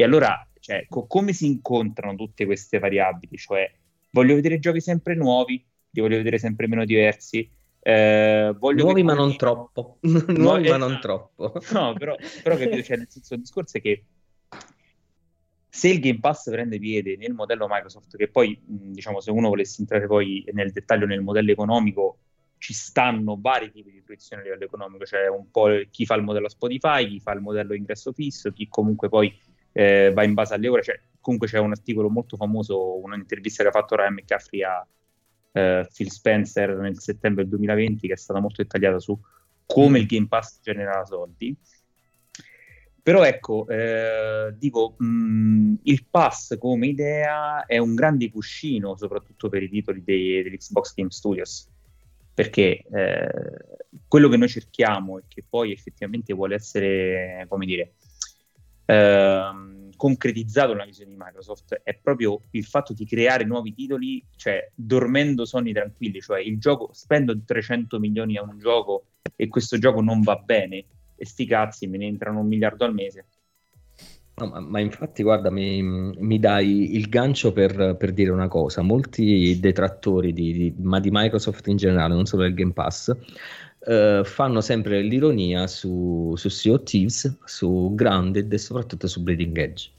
E 0.00 0.04
allora 0.04 0.48
cioè, 0.58 0.86
co- 0.88 1.06
come 1.06 1.32
si 1.32 1.46
incontrano 1.46 2.14
tutte 2.14 2.46
queste 2.46 2.78
variabili? 2.78 3.36
Cioè, 3.36 3.70
voglio 4.10 4.34
vedere 4.34 4.58
giochi 4.58 4.80
sempre 4.80 5.14
nuovi, 5.14 5.62
li 5.90 6.00
voglio 6.00 6.16
vedere 6.16 6.38
sempre 6.38 6.66
meno 6.66 6.84
diversi. 6.86 7.50
Eh, 7.82 8.54
nuovi 8.58 9.02
ma 9.02 9.14
non 9.14 9.36
troppo. 9.36 9.98
nuovi 10.00 10.68
ma 10.68 10.76
non 10.78 10.98
troppo. 11.00 11.52
No, 11.72 11.92
però, 11.94 12.16
però 12.42 12.56
capito, 12.56 12.82
cioè, 12.82 12.96
nel 12.96 13.08
senso, 13.10 13.34
il 13.34 13.40
discorso 13.40 13.76
è 13.76 13.80
che 13.82 14.04
se 15.68 15.88
il 15.88 16.00
Game 16.00 16.18
Pass 16.18 16.50
prende 16.50 16.78
piede 16.78 17.16
nel 17.16 17.32
modello 17.32 17.66
Microsoft, 17.68 18.16
che 18.16 18.28
poi, 18.28 18.58
diciamo, 18.64 19.20
se 19.20 19.30
uno 19.30 19.48
volesse 19.48 19.82
entrare 19.82 20.06
poi 20.06 20.44
nel 20.52 20.72
dettaglio 20.72 21.06
nel 21.06 21.20
modello 21.20 21.50
economico, 21.50 22.18
ci 22.58 22.74
stanno 22.74 23.38
vari 23.40 23.70
tipi 23.70 23.90
di 23.90 24.02
fruizione 24.02 24.42
a 24.42 24.44
livello 24.44 24.64
economico, 24.64 25.06
cioè 25.06 25.28
un 25.28 25.50
po' 25.50 25.68
chi 25.90 26.04
fa 26.04 26.14
il 26.14 26.22
modello 26.22 26.48
Spotify, 26.48 27.08
chi 27.08 27.20
fa 27.20 27.32
il 27.32 27.40
modello 27.40 27.74
ingresso 27.74 28.12
fisso, 28.12 28.52
chi 28.52 28.68
comunque 28.68 29.08
poi 29.08 29.34
eh, 29.72 30.10
va 30.12 30.22
in 30.24 30.34
base 30.34 30.54
alle 30.54 30.68
ore, 30.68 30.82
cioè, 30.82 31.00
comunque 31.20 31.48
c'è 31.48 31.58
un 31.58 31.70
articolo 31.70 32.08
molto 32.08 32.36
famoso, 32.36 33.00
un'intervista 33.02 33.62
che 33.62 33.68
ha 33.68 33.72
fatto 33.72 33.96
Ryan 33.96 34.14
McCaffrey 34.14 34.62
a 34.62 34.86
eh, 35.52 35.88
Phil 35.92 36.10
Spencer 36.10 36.76
nel 36.76 36.98
settembre 36.98 37.46
2020 37.46 38.06
che 38.06 38.12
è 38.12 38.16
stata 38.16 38.40
molto 38.40 38.62
dettagliata 38.62 38.98
su 38.98 39.18
come 39.66 39.98
mm. 39.98 40.00
il 40.02 40.06
Game 40.06 40.26
Pass 40.28 40.60
genera 40.62 41.04
soldi. 41.04 41.56
Però 43.02 43.24
ecco, 43.24 43.66
eh, 43.68 44.54
dico, 44.56 44.94
mh, 44.98 45.06
mm, 45.06 45.74
il 45.84 46.04
pass 46.10 46.56
come 46.58 46.86
idea 46.86 47.64
è 47.64 47.78
un 47.78 47.94
grande 47.94 48.30
cuscino, 48.30 48.96
soprattutto 48.96 49.48
per 49.48 49.62
i 49.62 49.70
titoli 49.70 50.04
dei, 50.04 50.42
dell'Xbox 50.42 50.94
Game 50.94 51.10
Studios 51.10 51.68
perché 52.40 52.84
eh, 52.90 53.28
quello 54.08 54.30
che 54.30 54.38
noi 54.38 54.48
cerchiamo 54.48 55.18
e 55.18 55.24
che 55.28 55.44
poi 55.46 55.72
effettivamente 55.72 56.32
vuole 56.32 56.54
essere, 56.54 57.44
come 57.48 57.66
dire, 57.66 57.92
eh, 58.90 59.50
concretizzato 59.96 60.72
nella 60.72 60.84
visione 60.84 61.10
di 61.10 61.16
Microsoft 61.18 61.80
è 61.82 61.94
proprio 61.94 62.40
il 62.50 62.64
fatto 62.64 62.92
di 62.92 63.04
creare 63.04 63.44
nuovi 63.44 63.74
titoli, 63.74 64.24
cioè 64.36 64.70
dormendo 64.74 65.44
sonni 65.44 65.72
tranquilli, 65.72 66.20
cioè 66.20 66.40
il 66.40 66.58
gioco, 66.58 66.90
spendo 66.92 67.38
300 67.44 67.98
milioni 67.98 68.36
a 68.36 68.42
un 68.42 68.58
gioco 68.58 69.04
e 69.36 69.48
questo 69.48 69.78
gioco 69.78 70.00
non 70.00 70.22
va 70.22 70.36
bene 70.36 70.84
e 71.14 71.26
sti 71.26 71.44
cazzi 71.44 71.86
me 71.86 71.98
ne 71.98 72.06
entrano 72.06 72.40
un 72.40 72.46
miliardo 72.46 72.84
al 72.84 72.94
mese 72.94 73.26
No, 74.40 74.46
ma, 74.46 74.60
ma, 74.60 74.80
infatti, 74.80 75.22
guarda, 75.22 75.50
mi, 75.50 75.82
mi 75.82 76.38
dai 76.38 76.96
il 76.96 77.10
gancio 77.10 77.52
per, 77.52 77.96
per, 77.98 78.12
dire 78.12 78.30
una 78.30 78.48
cosa. 78.48 78.80
Molti 78.80 79.60
detrattori, 79.60 80.32
di, 80.32 80.52
di, 80.52 80.74
ma 80.78 80.98
di 80.98 81.10
Microsoft 81.12 81.66
in 81.66 81.76
generale, 81.76 82.14
non 82.14 82.24
solo 82.24 82.44
del 82.44 82.54
Game 82.54 82.72
Pass, 82.72 83.14
eh, 83.86 84.22
fanno 84.24 84.60
sempre 84.60 85.00
l'ironia 85.00 85.66
su, 85.66 86.34
su 86.36 86.48
Sea 86.48 86.74
of 86.74 86.82
Thieves, 86.84 87.38
su 87.44 87.92
Grounded 87.94 88.52
e 88.52 88.58
soprattutto 88.58 89.06
su 89.06 89.22
Bleeding 89.22 89.56
Edge. 89.56 89.90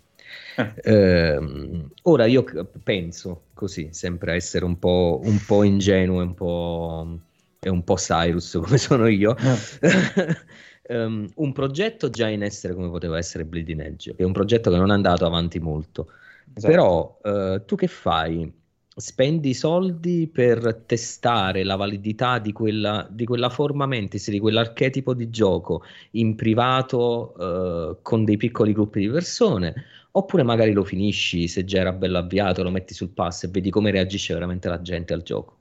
Eh. 0.58 0.74
Eh, 0.84 1.86
ora 2.04 2.26
io 2.26 2.44
penso 2.84 3.44
così, 3.54 3.90
sempre 3.92 4.32
a 4.32 4.36
essere 4.36 4.66
un 4.66 4.78
po', 4.78 5.20
un 5.24 5.40
po 5.46 5.64
ingenuo 5.64 6.22
e 6.22 6.24
un 6.24 6.34
po', 6.34 7.20
e 7.60 7.70
un 7.70 7.84
po' 7.84 7.96
Cyrus 7.96 8.60
come 8.62 8.78
sono 8.78 9.08
io. 9.08 9.36
Eh. 9.38 10.96
um, 10.96 11.28
un 11.36 11.52
progetto 11.52 12.10
già 12.10 12.28
in 12.28 12.44
essere 12.44 12.74
come 12.74 12.90
poteva 12.90 13.18
essere 13.18 13.46
Bleeding 13.46 13.82
Edge, 13.82 14.16
che 14.16 14.24
è 14.24 14.26
un 14.26 14.34
progetto 14.34 14.70
che 14.70 14.78
non 14.78 14.92
è 14.92 14.94
andato 14.94 15.26
avanti 15.26 15.60
molto. 15.60 16.12
Esatto. 16.54 16.72
Però 16.72 17.20
uh, 17.24 17.66
tu 17.66 17.76
che 17.76 17.88
fai? 17.88 18.52
Spendi 18.94 19.54
soldi 19.54 20.28
per 20.28 20.84
testare 20.86 21.64
la 21.64 21.78
validità 21.78 22.40
di 22.40 22.52
quella, 22.52 23.08
di 23.10 23.26
quella 23.26 23.50
forma 23.50 23.86
mentis, 23.86 24.30
di 24.30 24.40
quell'archetipo 24.40 25.14
di 25.14 25.30
gioco 25.30 25.84
in 26.12 26.36
privato 26.36 27.34
uh, 27.38 27.98
con 28.02 28.26
dei 28.26 28.36
piccoli 28.36 28.74
gruppi 28.74 29.00
di 29.00 29.10
persone, 29.10 29.74
oppure 30.12 30.44
magari 30.44 30.74
lo 30.74 30.84
finisci 30.84 31.48
se 31.48 31.64
già 31.64 31.80
era 31.80 31.94
bello 31.94 32.18
avviato, 32.18 32.64
lo 32.64 32.70
metti 32.70 32.94
sul 32.94 33.10
pass 33.10 33.44
e 33.44 33.48
vedi 33.48 33.70
come 33.70 33.92
reagisce 33.92 34.34
veramente 34.34 34.68
la 34.68 34.82
gente 34.82 35.14
al 35.14 35.24
gioco. 35.24 35.60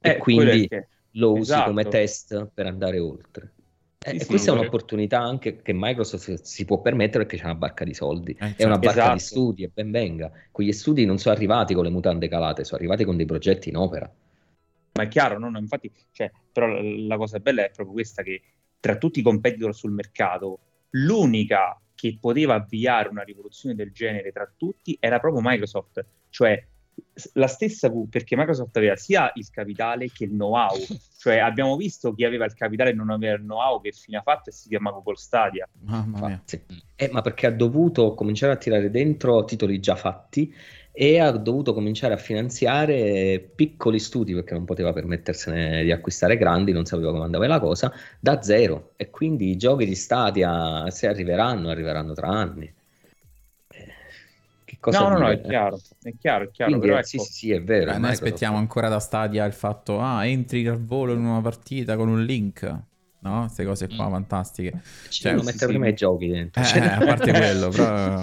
Eh, 0.00 0.10
e 0.10 0.16
quindi 0.18 0.68
lo 1.12 1.32
usi 1.32 1.52
esatto. 1.52 1.70
come 1.70 1.84
test 1.84 2.50
per 2.52 2.66
andare 2.66 2.98
oltre. 2.98 3.52
Sì, 4.00 4.26
questa 4.26 4.36
sì, 4.36 4.48
è 4.48 4.60
un'opportunità 4.60 5.18
anche 5.20 5.60
che 5.60 5.72
Microsoft 5.74 6.42
si 6.42 6.64
può 6.64 6.80
permettere 6.80 7.24
perché 7.24 7.36
c'è 7.36 7.44
una 7.44 7.56
barca 7.56 7.84
di 7.84 7.94
soldi, 7.94 8.30
eh, 8.32 8.54
è 8.56 8.64
una 8.64 8.74
certo. 8.74 8.78
barca 8.78 8.90
esatto. 8.90 9.12
di 9.14 9.20
studi 9.20 9.62
e 9.64 9.70
ben 9.74 9.90
venga. 9.90 10.30
Quegli 10.52 10.72
studi 10.72 11.04
non 11.04 11.18
sono 11.18 11.34
arrivati 11.34 11.74
con 11.74 11.84
le 11.84 11.90
mutande 11.90 12.28
calate, 12.28 12.64
sono 12.64 12.78
arrivati 12.78 13.04
con 13.04 13.16
dei 13.16 13.26
progetti 13.26 13.68
in 13.68 13.76
opera. 13.76 14.10
Ma 14.94 15.02
è 15.02 15.08
chiaro, 15.08 15.38
no? 15.38 15.50
no 15.50 15.58
infatti, 15.58 15.90
cioè, 16.12 16.30
però 16.52 16.68
la 16.80 17.16
cosa 17.16 17.40
bella 17.40 17.64
è 17.64 17.70
proprio 17.70 17.94
questa 17.94 18.22
che 18.22 18.42
tra 18.80 18.96
tutti 18.96 19.18
i 19.18 19.22
competitor 19.22 19.74
sul 19.74 19.90
mercato, 19.90 20.58
l'unica 20.90 21.78
che 21.94 22.16
poteva 22.20 22.54
avviare 22.54 23.08
una 23.08 23.22
rivoluzione 23.22 23.74
del 23.74 23.90
genere 23.92 24.30
tra 24.30 24.50
tutti 24.56 24.96
era 25.00 25.18
proprio 25.18 25.42
Microsoft, 25.44 26.04
cioè 26.30 26.64
la 27.34 27.46
stessa 27.46 27.92
perché 28.08 28.36
Microsoft 28.36 28.76
aveva 28.76 28.96
sia 28.96 29.30
il 29.34 29.48
capitale 29.50 30.10
che 30.10 30.24
il 30.24 30.30
know-how, 30.30 30.76
cioè 31.18 31.38
abbiamo 31.38 31.76
visto 31.76 32.12
chi 32.12 32.24
aveva 32.24 32.44
il 32.44 32.54
capitale 32.54 32.90
e 32.90 32.92
non 32.94 33.10
aveva 33.10 33.34
il 33.34 33.42
know-how 33.42 33.80
che 33.80 33.92
fine 33.92 34.18
ha 34.18 34.22
fatto 34.22 34.50
e 34.50 34.52
si 34.52 34.68
chiama 34.68 34.90
Google 34.90 35.16
Stadia. 35.16 35.68
Mamma 35.80 36.26
mia. 36.26 36.42
Sì. 36.44 36.60
Eh, 36.96 37.08
ma 37.10 37.20
perché 37.20 37.46
ha 37.46 37.52
dovuto 37.52 38.14
cominciare 38.14 38.52
a 38.52 38.56
tirare 38.56 38.90
dentro 38.90 39.44
titoli 39.44 39.80
già 39.80 39.94
fatti 39.96 40.52
e 40.90 41.20
ha 41.20 41.30
dovuto 41.30 41.74
cominciare 41.74 42.14
a 42.14 42.16
finanziare 42.16 43.38
piccoli 43.54 44.00
studi 44.00 44.34
perché 44.34 44.54
non 44.54 44.64
poteva 44.64 44.92
permettersene 44.92 45.84
di 45.84 45.92
acquistare 45.92 46.36
grandi, 46.36 46.72
non 46.72 46.86
sapeva 46.86 47.12
come 47.12 47.22
andava 47.22 47.46
la 47.46 47.60
cosa, 47.60 47.92
da 48.18 48.42
zero. 48.42 48.94
E 48.96 49.10
quindi 49.10 49.50
i 49.50 49.56
giochi 49.56 49.84
di 49.84 49.94
Stadia, 49.94 50.90
se 50.90 51.06
arriveranno, 51.06 51.68
arriveranno 51.68 52.14
tra 52.14 52.28
anni 52.28 52.74
cosa 54.80 55.00
no, 55.00 55.08
no, 55.10 55.18
no, 55.18 55.28
è 55.28 55.40
chiaro, 55.40 55.80
è 56.02 56.14
chiaro, 56.18 56.44
è 56.44 56.50
chiaro. 56.50 56.78
Però, 56.78 56.96
ecco, 56.96 57.06
sì, 57.06 57.18
sì, 57.18 57.32
sì, 57.32 57.50
è 57.52 57.62
vero. 57.62 57.92
Eh, 57.92 57.98
noi 57.98 58.10
aspettiamo 58.10 58.56
ancora 58.56 58.88
da 58.88 59.00
Stadia 59.00 59.44
il 59.44 59.52
fatto, 59.52 60.00
ah, 60.00 60.26
entri 60.26 60.66
al 60.66 60.82
volo 60.82 61.12
in 61.12 61.24
una 61.24 61.40
partita 61.40 61.96
con 61.96 62.08
un 62.08 62.24
link. 62.24 62.86
No? 63.20 63.40
Queste 63.40 63.64
cose 63.64 63.88
qua 63.88 64.08
mm. 64.08 64.12
fantastiche. 64.12 64.80
Ci 65.08 65.22
cioè, 65.22 65.34
mettere 65.34 65.56
sì, 65.56 65.66
prima 65.66 65.88
i 65.88 65.94
giochi 65.94 66.28
dentro. 66.28 66.62
Eh, 66.62 66.64
cioè... 66.64 66.80
a 66.80 67.04
parte 67.04 67.32
quello, 67.32 67.68
però... 67.68 68.16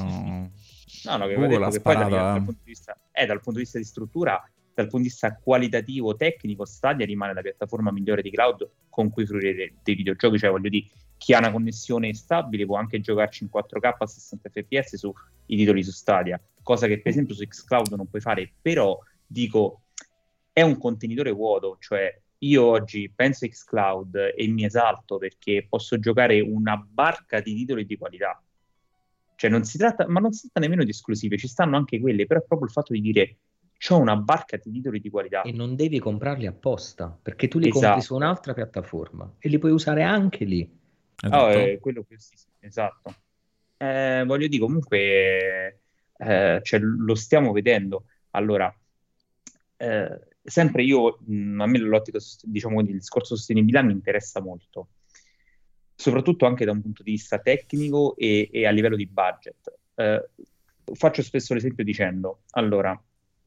No, 1.05 1.17
no, 1.17 1.27
che 1.27 1.35
Google 1.35 1.65
ha 1.65 1.71
sparato, 1.71 2.09
poi, 2.09 2.17
dal, 2.17 2.43
punto 2.43 2.61
di 2.63 2.69
vista, 2.69 2.97
eh, 3.11 3.25
dal 3.25 3.37
punto 3.37 3.59
di 3.59 3.63
vista 3.63 3.77
di 3.77 3.83
struttura, 3.83 4.49
dal 4.73 4.85
punto 4.85 4.97
di 4.97 5.03
vista 5.03 5.35
qualitativo, 5.35 6.15
tecnico, 6.15 6.65
Stadia 6.65 7.05
rimane 7.05 7.33
la 7.33 7.41
piattaforma 7.41 7.91
migliore 7.91 8.21
di 8.21 8.31
cloud 8.31 8.67
con 8.89 9.09
cui 9.11 9.25
fruire 9.25 9.53
dei, 9.53 9.75
dei 9.83 9.95
videogiochi, 9.95 10.39
cioè 10.39 10.49
voglio 10.49 10.69
dire, 10.69 10.87
chi 11.17 11.33
ha 11.33 11.39
una 11.39 11.51
connessione 11.51 12.13
stabile 12.13 12.65
può 12.65 12.77
anche 12.77 12.99
giocarci 12.99 13.43
in 13.43 13.49
4K 13.53 13.95
a 13.97 14.05
60 14.05 14.49
fps 14.49 14.95
sui 14.95 15.13
titoli 15.45 15.83
su 15.83 15.91
Stadia, 15.91 16.41
cosa 16.61 16.87
che 16.87 16.99
per 16.99 17.11
esempio 17.11 17.35
su 17.35 17.45
Xcloud 17.45 17.93
non 17.93 18.07
puoi 18.07 18.21
fare, 18.21 18.51
però 18.61 18.97
dico, 19.25 19.81
è 20.51 20.61
un 20.61 20.77
contenitore 20.77 21.31
vuoto, 21.31 21.77
cioè 21.79 22.21
io 22.39 22.63
oggi 22.63 23.11
penso 23.13 23.45
a 23.45 23.47
Xcloud 23.47 24.33
e 24.35 24.47
mi 24.47 24.65
esalto 24.65 25.17
perché 25.17 25.65
posso 25.67 25.99
giocare 25.99 26.39
una 26.41 26.77
barca 26.77 27.39
di 27.39 27.55
titoli 27.55 27.85
di 27.85 27.97
qualità. 27.97 28.39
Cioè 29.35 29.49
non 29.49 29.63
si 29.63 29.77
tratta, 29.77 30.07
ma 30.07 30.19
non 30.19 30.31
si 30.31 30.41
tratta 30.41 30.59
nemmeno 30.61 30.83
di 30.83 30.91
esclusive, 30.91 31.37
ci 31.37 31.47
stanno 31.47 31.75
anche 31.75 31.99
quelle, 31.99 32.25
però 32.25 32.39
è 32.39 32.43
proprio 32.43 32.67
il 32.67 32.73
fatto 32.73 32.93
di 32.93 33.01
dire 33.01 33.37
c'ho 33.77 33.97
una 33.97 34.15
barca 34.15 34.57
di 34.57 34.71
titoli 34.71 34.99
di 34.99 35.09
qualità. 35.09 35.41
E 35.41 35.51
non 35.51 35.75
devi 35.75 35.99
comprarli 35.99 36.45
apposta, 36.45 37.17
perché 37.21 37.47
tu 37.47 37.59
li 37.59 37.67
esatto. 37.67 37.85
compri 37.85 38.01
su 38.01 38.15
un'altra 38.15 38.53
piattaforma 38.53 39.33
e 39.39 39.49
li 39.49 39.59
puoi 39.59 39.71
usare 39.71 40.03
anche 40.03 40.45
lì. 40.45 40.83
Esatto. 41.23 41.45
Oh, 41.45 41.51
eh, 41.51 41.79
quello 41.79 42.03
che 42.03 42.17
sì, 42.19 42.35
esatto. 42.59 43.15
Eh, 43.77 44.23
voglio 44.25 44.47
dire, 44.47 44.61
comunque, 44.61 45.81
eh, 46.17 46.59
cioè, 46.61 46.79
lo 46.79 47.15
stiamo 47.15 47.51
vedendo. 47.51 48.05
Allora, 48.31 48.73
eh, 49.77 50.19
sempre 50.43 50.83
io, 50.83 51.19
mh, 51.25 51.61
a 51.61 51.65
me 51.65 51.77
l'ottica, 51.79 52.19
diciamo, 52.43 52.81
il 52.81 52.87
discorso 52.87 53.35
sostenibilità 53.35 53.81
mi 53.81 53.91
interessa 53.93 54.41
molto, 54.41 54.89
soprattutto 55.95 56.45
anche 56.45 56.65
da 56.65 56.71
un 56.71 56.81
punto 56.81 57.03
di 57.03 57.11
vista 57.11 57.39
tecnico 57.39 58.15
e, 58.15 58.49
e 58.51 58.65
a 58.65 58.71
livello 58.71 58.95
di 58.95 59.07
budget. 59.07 59.73
Eh, 59.95 60.29
faccio 60.93 61.21
spesso 61.21 61.53
l'esempio 61.53 61.83
dicendo, 61.83 62.43
allora, 62.51 63.01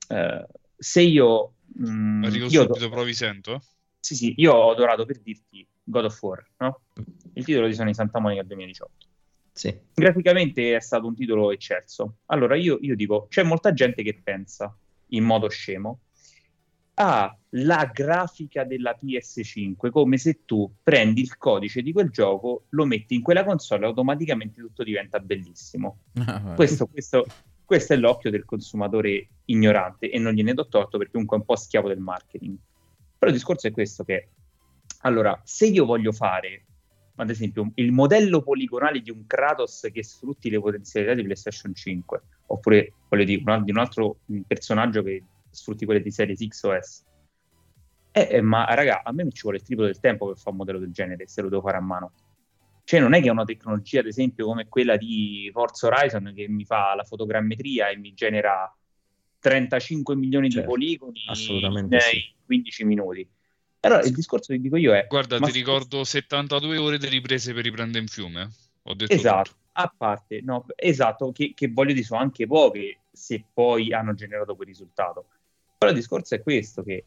eh, 0.08 0.46
se 0.76 1.02
io... 1.02 1.54
Mh, 1.74 2.24
Arrivo 2.24 2.46
io 2.46 2.62
subito, 2.62 2.78
do- 2.78 2.88
provi 2.90 3.14
sento? 3.14 3.62
Sì, 4.00 4.14
sì, 4.14 4.34
io 4.38 4.52
ho 4.54 4.70
adorato 4.70 5.04
per 5.04 5.18
dirti 5.20 5.66
God 5.88 6.04
of 6.04 6.22
War, 6.22 6.46
no? 6.58 6.80
Il 7.32 7.44
titolo 7.44 7.66
di 7.66 7.74
Sony 7.74 7.94
Santa 7.94 8.18
Monica 8.18 8.42
2018. 8.42 9.06
Sì. 9.52 9.76
Graficamente 9.94 10.76
è 10.76 10.80
stato 10.80 11.06
un 11.06 11.14
titolo 11.14 11.50
eccelso. 11.50 12.18
Allora 12.26 12.54
io, 12.54 12.78
io 12.80 12.94
dico, 12.94 13.26
c'è 13.28 13.42
molta 13.42 13.72
gente 13.72 14.02
che 14.02 14.20
pensa 14.22 14.76
in 15.08 15.24
modo 15.24 15.48
scemo 15.48 16.00
a 17.00 17.34
la 17.50 17.90
grafica 17.92 18.64
della 18.64 18.96
PS5 19.00 19.90
come 19.90 20.18
se 20.18 20.44
tu 20.44 20.70
prendi 20.82 21.20
il 21.22 21.36
codice 21.36 21.80
di 21.80 21.92
quel 21.92 22.10
gioco, 22.10 22.64
lo 22.70 22.84
metti 22.84 23.14
in 23.14 23.22
quella 23.22 23.44
console 23.44 23.84
e 23.84 23.86
automaticamente 23.86 24.60
tutto 24.60 24.82
diventa 24.82 25.18
bellissimo. 25.20 26.00
Ah, 26.24 26.54
questo, 26.54 26.86
questo, 26.86 27.24
questo, 27.64 27.92
è 27.92 27.96
l'occhio 27.96 28.30
del 28.30 28.44
consumatore 28.44 29.28
ignorante 29.46 30.10
e 30.10 30.18
non 30.18 30.34
gliene 30.34 30.54
do 30.54 30.68
torto 30.68 30.98
perché 30.98 31.12
comunque 31.12 31.36
è 31.36 31.40
un 31.40 31.46
po' 31.46 31.56
schiavo 31.56 31.88
del 31.88 32.00
marketing. 32.00 32.56
Però 33.16 33.30
il 33.30 33.36
discorso 33.36 33.68
è 33.68 33.70
questo 33.70 34.04
che 34.04 34.28
allora, 35.02 35.40
se 35.44 35.66
io 35.66 35.84
voglio 35.84 36.12
fare, 36.12 36.64
ad 37.16 37.30
esempio, 37.30 37.70
il 37.74 37.92
modello 37.92 38.42
poligonale 38.42 39.00
di 39.00 39.10
un 39.10 39.26
Kratos 39.26 39.88
che 39.92 40.02
sfrutti 40.02 40.50
le 40.50 40.60
potenzialità 40.60 41.14
di 41.14 41.22
PlayStation 41.22 41.74
5, 41.74 42.22
oppure 42.46 42.94
voglio 43.08 43.24
dire, 43.24 43.42
un, 43.44 43.64
di 43.64 43.70
un 43.70 43.78
altro 43.78 44.20
personaggio 44.46 45.02
che 45.02 45.24
sfrutti 45.50 45.84
quelle 45.84 46.02
di 46.02 46.10
Series 46.10 46.46
X 46.46 46.62
o 46.64 46.80
S, 46.80 47.06
eh, 48.12 48.28
eh, 48.30 48.40
ma 48.40 48.64
raga, 48.74 49.02
a 49.04 49.12
me 49.12 49.24
mi 49.24 49.32
ci 49.32 49.42
vuole 49.42 49.58
il 49.58 49.62
triplo 49.62 49.84
del 49.84 50.00
tempo 50.00 50.26
per 50.26 50.36
fare 50.36 50.50
un 50.50 50.56
modello 50.56 50.78
del 50.78 50.92
genere 50.92 51.26
se 51.28 51.42
lo 51.42 51.48
devo 51.48 51.62
fare 51.62 51.76
a 51.76 51.80
mano. 51.80 52.12
Cioè 52.82 53.00
non 53.00 53.12
è 53.12 53.20
che 53.20 53.28
è 53.28 53.30
una 53.30 53.44
tecnologia, 53.44 54.00
ad 54.00 54.06
esempio, 54.06 54.46
come 54.46 54.66
quella 54.66 54.96
di 54.96 55.50
Forza 55.52 55.88
Horizon 55.88 56.32
che 56.34 56.48
mi 56.48 56.64
fa 56.64 56.94
la 56.94 57.04
fotogrammetria 57.04 57.90
e 57.90 57.98
mi 57.98 58.14
genera 58.14 58.74
35 59.40 60.16
milioni 60.16 60.50
certo, 60.50 60.66
di 60.66 60.72
poligoni 60.72 61.20
nei 61.86 62.00
sì. 62.00 62.34
15 62.46 62.84
minuti. 62.84 63.28
Allora 63.80 64.02
il 64.02 64.12
discorso 64.12 64.52
che 64.52 64.60
dico 64.60 64.76
io 64.76 64.92
è... 64.92 65.06
Guarda, 65.08 65.38
ti 65.38 65.52
ricordo 65.52 66.02
72 66.04 66.76
ore 66.78 66.98
di 66.98 67.08
riprese 67.08 67.52
per 67.52 67.64
riprendere 67.64 68.02
in 68.02 68.08
fiume. 68.08 68.50
Ho 68.82 68.94
detto 68.94 69.12
esatto, 69.12 69.50
tutto. 69.50 69.62
a 69.72 69.92
parte, 69.96 70.40
no, 70.42 70.66
esatto, 70.74 71.30
che, 71.30 71.52
che 71.54 71.68
voglio 71.68 71.92
dire, 71.92 72.04
sono 72.04 72.20
anche 72.20 72.46
poche 72.46 72.98
se 73.12 73.44
poi 73.52 73.92
hanno 73.92 74.14
generato 74.14 74.56
quel 74.56 74.68
risultato. 74.68 75.26
Però 75.76 75.90
il 75.90 75.96
discorso 75.96 76.34
è 76.34 76.42
questo, 76.42 76.82
che 76.82 77.04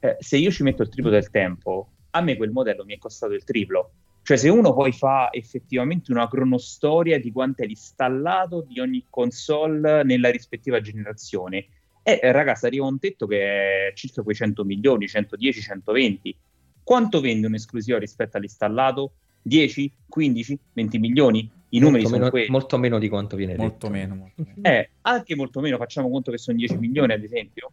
eh, 0.00 0.16
se 0.20 0.36
io 0.36 0.50
ci 0.50 0.62
metto 0.62 0.82
il 0.82 0.88
triplo 0.88 1.10
del 1.10 1.30
tempo, 1.30 1.88
a 2.10 2.20
me 2.20 2.36
quel 2.36 2.50
modello 2.50 2.84
mi 2.84 2.94
è 2.94 2.98
costato 2.98 3.32
il 3.32 3.44
triplo. 3.44 3.90
Cioè 4.22 4.36
se 4.36 4.48
uno 4.48 4.72
poi 4.72 4.92
fa 4.92 5.28
effettivamente 5.32 6.10
una 6.10 6.28
cronostoria 6.28 7.20
di 7.20 7.30
quanto 7.30 7.62
è 7.62 7.66
l'installato 7.66 8.62
di 8.62 8.80
ogni 8.80 9.04
console 9.08 10.02
nella 10.02 10.30
rispettiva 10.30 10.80
generazione, 10.80 11.66
e 12.08 12.20
eh, 12.22 12.30
ragazzi 12.30 12.66
arriva 12.66 12.86
un 12.86 13.00
tetto 13.00 13.26
che 13.26 13.88
è 13.88 13.92
circa 13.94 14.22
quei 14.22 14.36
100 14.36 14.64
milioni, 14.64 15.08
110, 15.08 15.60
120. 15.60 16.36
Quanto 16.84 17.20
vende 17.20 17.48
un'esclusiva 17.48 17.98
rispetto 17.98 18.36
all'installato? 18.36 19.14
10, 19.42 19.92
15, 20.08 20.58
20 20.72 20.98
milioni? 21.00 21.50
I 21.70 21.80
numeri 21.80 22.02
molto 22.02 22.08
sono 22.08 22.18
meno, 22.18 22.30
quelli. 22.30 22.48
Molto 22.48 22.78
meno 22.78 22.98
di 23.00 23.08
quanto 23.08 23.34
viene 23.34 23.56
molto 23.56 23.88
detto. 23.88 23.90
Meno, 23.90 24.14
molto 24.14 24.44
meno. 24.46 24.68
Eh, 24.68 24.90
anche 25.00 25.34
molto 25.34 25.58
meno, 25.58 25.78
facciamo 25.78 26.08
conto 26.08 26.30
che 26.30 26.38
sono 26.38 26.56
10 26.56 26.76
milioni 26.76 27.12
ad 27.12 27.24
esempio. 27.24 27.72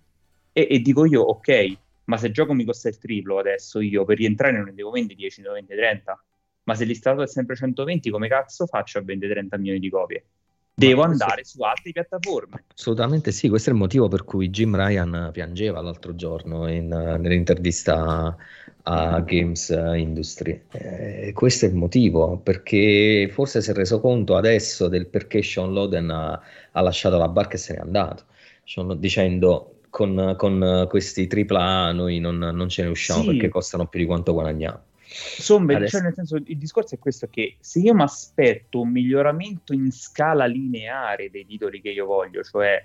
E, 0.51 0.67
e, 0.67 0.79
dico 0.79 1.05
io, 1.05 1.21
ok, 1.21 1.77
ma 2.05 2.17
se 2.17 2.25
il 2.25 2.33
gioco 2.33 2.53
mi 2.53 2.65
costa 2.65 2.89
il 2.89 2.97
triplo 2.97 3.37
adesso 3.37 3.81
io 3.81 4.03
per 4.03 4.17
rientrare 4.17 4.57
non 4.57 4.65
ne 4.65 4.73
devo 4.73 4.89
vendere 4.89 5.13
10, 5.13 5.41
ne 5.41 5.43
devo 5.43 5.59
vendere 5.59 5.79
30. 5.79 6.25
Ma 6.63 6.73
se 6.73 6.85
l'installato 6.85 7.21
è 7.21 7.27
sempre 7.27 7.55
120, 7.55 8.09
come 8.09 8.27
cazzo 8.27 8.65
faccio 8.65 8.97
a 8.97 9.03
vendere 9.03 9.33
30 9.33 9.57
milioni 9.57 9.79
di 9.79 9.89
copie? 9.91 10.25
Devo 10.73 11.03
andare 11.03 11.43
su 11.43 11.61
altre 11.61 11.91
piattaforme. 11.91 12.63
Assolutamente 12.73 13.31
sì, 13.31 13.49
questo 13.49 13.69
è 13.69 13.73
il 13.73 13.79
motivo 13.79 14.07
per 14.07 14.23
cui 14.23 14.49
Jim 14.49 14.75
Ryan 14.75 15.29
piangeva 15.31 15.81
l'altro 15.81 16.15
giorno 16.15 16.69
in, 16.69 16.87
nell'intervista 16.87 18.35
a 18.83 19.19
Games 19.21 19.69
Industry. 19.69 20.61
Eh, 20.71 21.31
questo 21.33 21.65
è 21.65 21.69
il 21.69 21.75
motivo, 21.75 22.37
perché 22.37 23.29
forse 23.31 23.61
si 23.61 23.69
è 23.69 23.73
reso 23.73 23.99
conto 23.99 24.35
adesso 24.35 24.87
del 24.87 25.07
perché 25.07 25.41
Sean 25.41 25.71
Loden 25.71 26.09
ha, 26.09 26.41
ha 26.71 26.81
lasciato 26.81 27.17
la 27.17 27.29
barca 27.29 27.55
e 27.55 27.59
se 27.59 27.73
n'è 27.73 27.79
andato, 27.79 28.25
Sean, 28.63 28.99
dicendo 28.99 29.75
con, 29.89 30.35
con, 30.37 30.87
questi 30.89 31.29
AAA 31.31 31.91
noi 31.91 32.19
non, 32.19 32.37
non 32.37 32.67
ce 32.67 32.83
ne 32.83 32.89
usciamo 32.89 33.21
sì. 33.21 33.27
perché 33.27 33.49
costano 33.49 33.87
più 33.87 33.99
di 33.99 34.05
quanto 34.05 34.33
guadagniamo. 34.33 34.81
Insomma, 35.37 35.75
Adesso... 35.75 35.97
cioè 35.97 36.01
nel 36.01 36.13
senso, 36.13 36.35
il 36.35 36.57
discorso 36.57 36.95
è 36.95 36.99
questo: 36.99 37.27
che 37.27 37.57
se 37.59 37.79
io 37.79 37.93
mi 37.93 38.01
aspetto 38.01 38.81
un 38.81 38.89
miglioramento 38.89 39.73
in 39.73 39.91
scala 39.91 40.45
lineare 40.45 41.29
dei 41.29 41.45
titoli 41.45 41.81
che 41.81 41.89
io 41.89 42.05
voglio, 42.05 42.43
cioè 42.43 42.83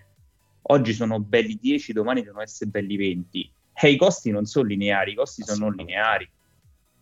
oggi 0.63 0.93
sono 0.93 1.21
belli 1.21 1.59
10, 1.61 1.93
domani 1.93 2.23
devono 2.23 2.43
essere 2.43 2.71
belli 2.71 2.97
20, 2.97 3.53
e 3.73 3.91
i 3.91 3.97
costi 3.97 4.31
non 4.31 4.45
sono 4.45 4.67
lineari, 4.67 5.13
i 5.13 5.15
costi 5.15 5.43
sono 5.43 5.67
non 5.67 5.75
lineari. 5.75 6.29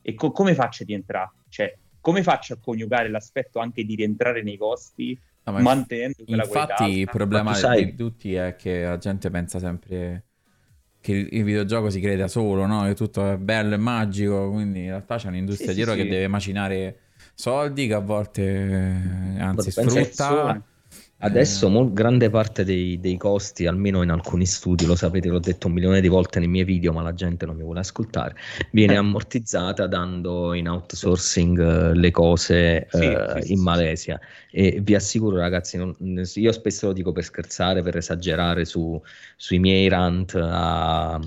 E 0.02 0.14
co- 0.14 0.30
come 0.30 0.54
faccio 0.54 0.84
a 0.84 0.86
rientrare? 0.86 1.32
Cioè, 1.48 1.76
come 2.00 2.22
faccio 2.22 2.54
a 2.54 2.58
coniugare 2.58 3.08
l'aspetto 3.08 3.58
anche 3.58 3.84
di 3.84 3.96
rientrare 3.96 4.42
nei 4.42 4.56
costi 4.56 5.18
no, 5.42 5.52
mantenendo 5.60 6.22
quella 6.24 6.44
infatti, 6.44 6.52
qualità? 6.52 6.84
Infatti, 6.84 7.00
il 7.00 7.08
problema 7.10 7.54
sai... 7.54 7.84
di 7.86 7.94
tutti 7.96 8.34
è 8.34 8.54
che 8.54 8.84
la 8.84 8.98
gente 8.98 9.30
pensa 9.30 9.58
sempre 9.58 10.24
che 11.06 11.28
il, 11.30 11.44
videogioco 11.44 11.88
si 11.88 12.00
crede 12.00 12.16
da 12.16 12.28
solo, 12.28 12.66
no? 12.66 12.82
Che 12.82 12.94
tutto 12.94 13.30
è 13.30 13.36
bello 13.36 13.74
e 13.74 13.76
magico, 13.76 14.50
quindi 14.50 14.80
in 14.80 14.86
realtà 14.86 15.18
c'è 15.18 15.28
un'industria 15.28 15.68
sì, 15.68 15.76
dietro 15.76 15.92
sì, 15.92 16.00
che 16.00 16.04
sì. 16.04 16.10
deve 16.10 16.26
macinare 16.26 16.98
soldi 17.32 17.86
che 17.86 17.94
a 17.94 18.00
volte 18.00 18.42
eh, 18.42 19.40
anzi 19.40 19.70
sfrutta 19.70 20.60
Adesso 21.18 21.70
mo, 21.70 21.90
grande 21.90 22.28
parte 22.28 22.62
dei, 22.62 23.00
dei, 23.00 23.16
costi, 23.16 23.66
almeno 23.66 24.02
in 24.02 24.10
alcuni 24.10 24.44
studi, 24.44 24.84
lo 24.84 24.94
sapete, 24.94 25.28
l'ho 25.28 25.38
detto 25.38 25.66
un 25.66 25.72
milione 25.72 26.02
di 26.02 26.08
volte 26.08 26.40
nei 26.40 26.48
miei 26.48 26.64
video, 26.64 26.92
ma 26.92 27.00
la 27.00 27.14
gente 27.14 27.46
non 27.46 27.56
mi 27.56 27.62
vuole 27.62 27.80
ascoltare, 27.80 28.34
viene 28.70 28.92
eh. 28.92 28.96
ammortizzata 28.98 29.86
dando 29.86 30.52
in 30.52 30.68
outsourcing 30.68 31.58
uh, 31.58 31.92
le 31.94 32.10
cose 32.10 32.86
sì, 32.90 33.16
sì, 33.40 33.52
in 33.52 33.62
Malesia. 33.62 34.20
E 34.50 34.80
vi 34.82 34.94
assicuro, 34.94 35.38
ragazzi, 35.38 35.78
non, 35.78 35.96
io 35.98 36.52
spesso 36.52 36.88
lo 36.88 36.92
dico 36.92 37.12
per 37.12 37.24
scherzare, 37.24 37.82
per 37.82 37.96
esagerare 37.96 38.66
su, 38.66 39.00
sui 39.36 39.58
miei 39.58 39.88
rant 39.88 40.34
a, 40.34 41.18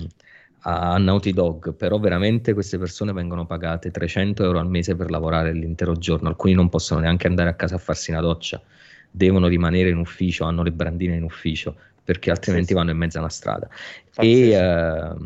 a 0.60 0.98
Naughty 0.98 1.32
Dog, 1.32 1.74
però 1.74 1.98
veramente 1.98 2.54
queste 2.54 2.78
persone 2.78 3.12
vengono 3.12 3.44
pagate 3.44 3.90
300 3.90 4.44
euro 4.44 4.60
al 4.60 4.68
mese 4.68 4.94
per 4.94 5.10
lavorare 5.10 5.52
l'intero 5.52 5.96
giorno, 5.96 6.28
alcuni 6.28 6.52
non 6.52 6.68
possono 6.68 7.00
neanche 7.00 7.26
andare 7.26 7.48
a 7.48 7.54
casa 7.54 7.74
a 7.74 7.78
farsi 7.78 8.12
una 8.12 8.20
doccia 8.20 8.62
devono 9.10 9.48
rimanere 9.48 9.90
in 9.90 9.98
ufficio, 9.98 10.44
hanno 10.44 10.62
le 10.62 10.72
brandine 10.72 11.16
in 11.16 11.22
ufficio, 11.22 11.76
perché 12.04 12.30
altrimenti 12.30 12.68
sì, 12.68 12.74
vanno 12.74 12.90
in 12.90 12.96
mezzo 12.96 13.18
a 13.18 13.20
una 13.20 13.30
strada. 13.30 13.68
E, 14.16 14.58
uh, 14.58 15.16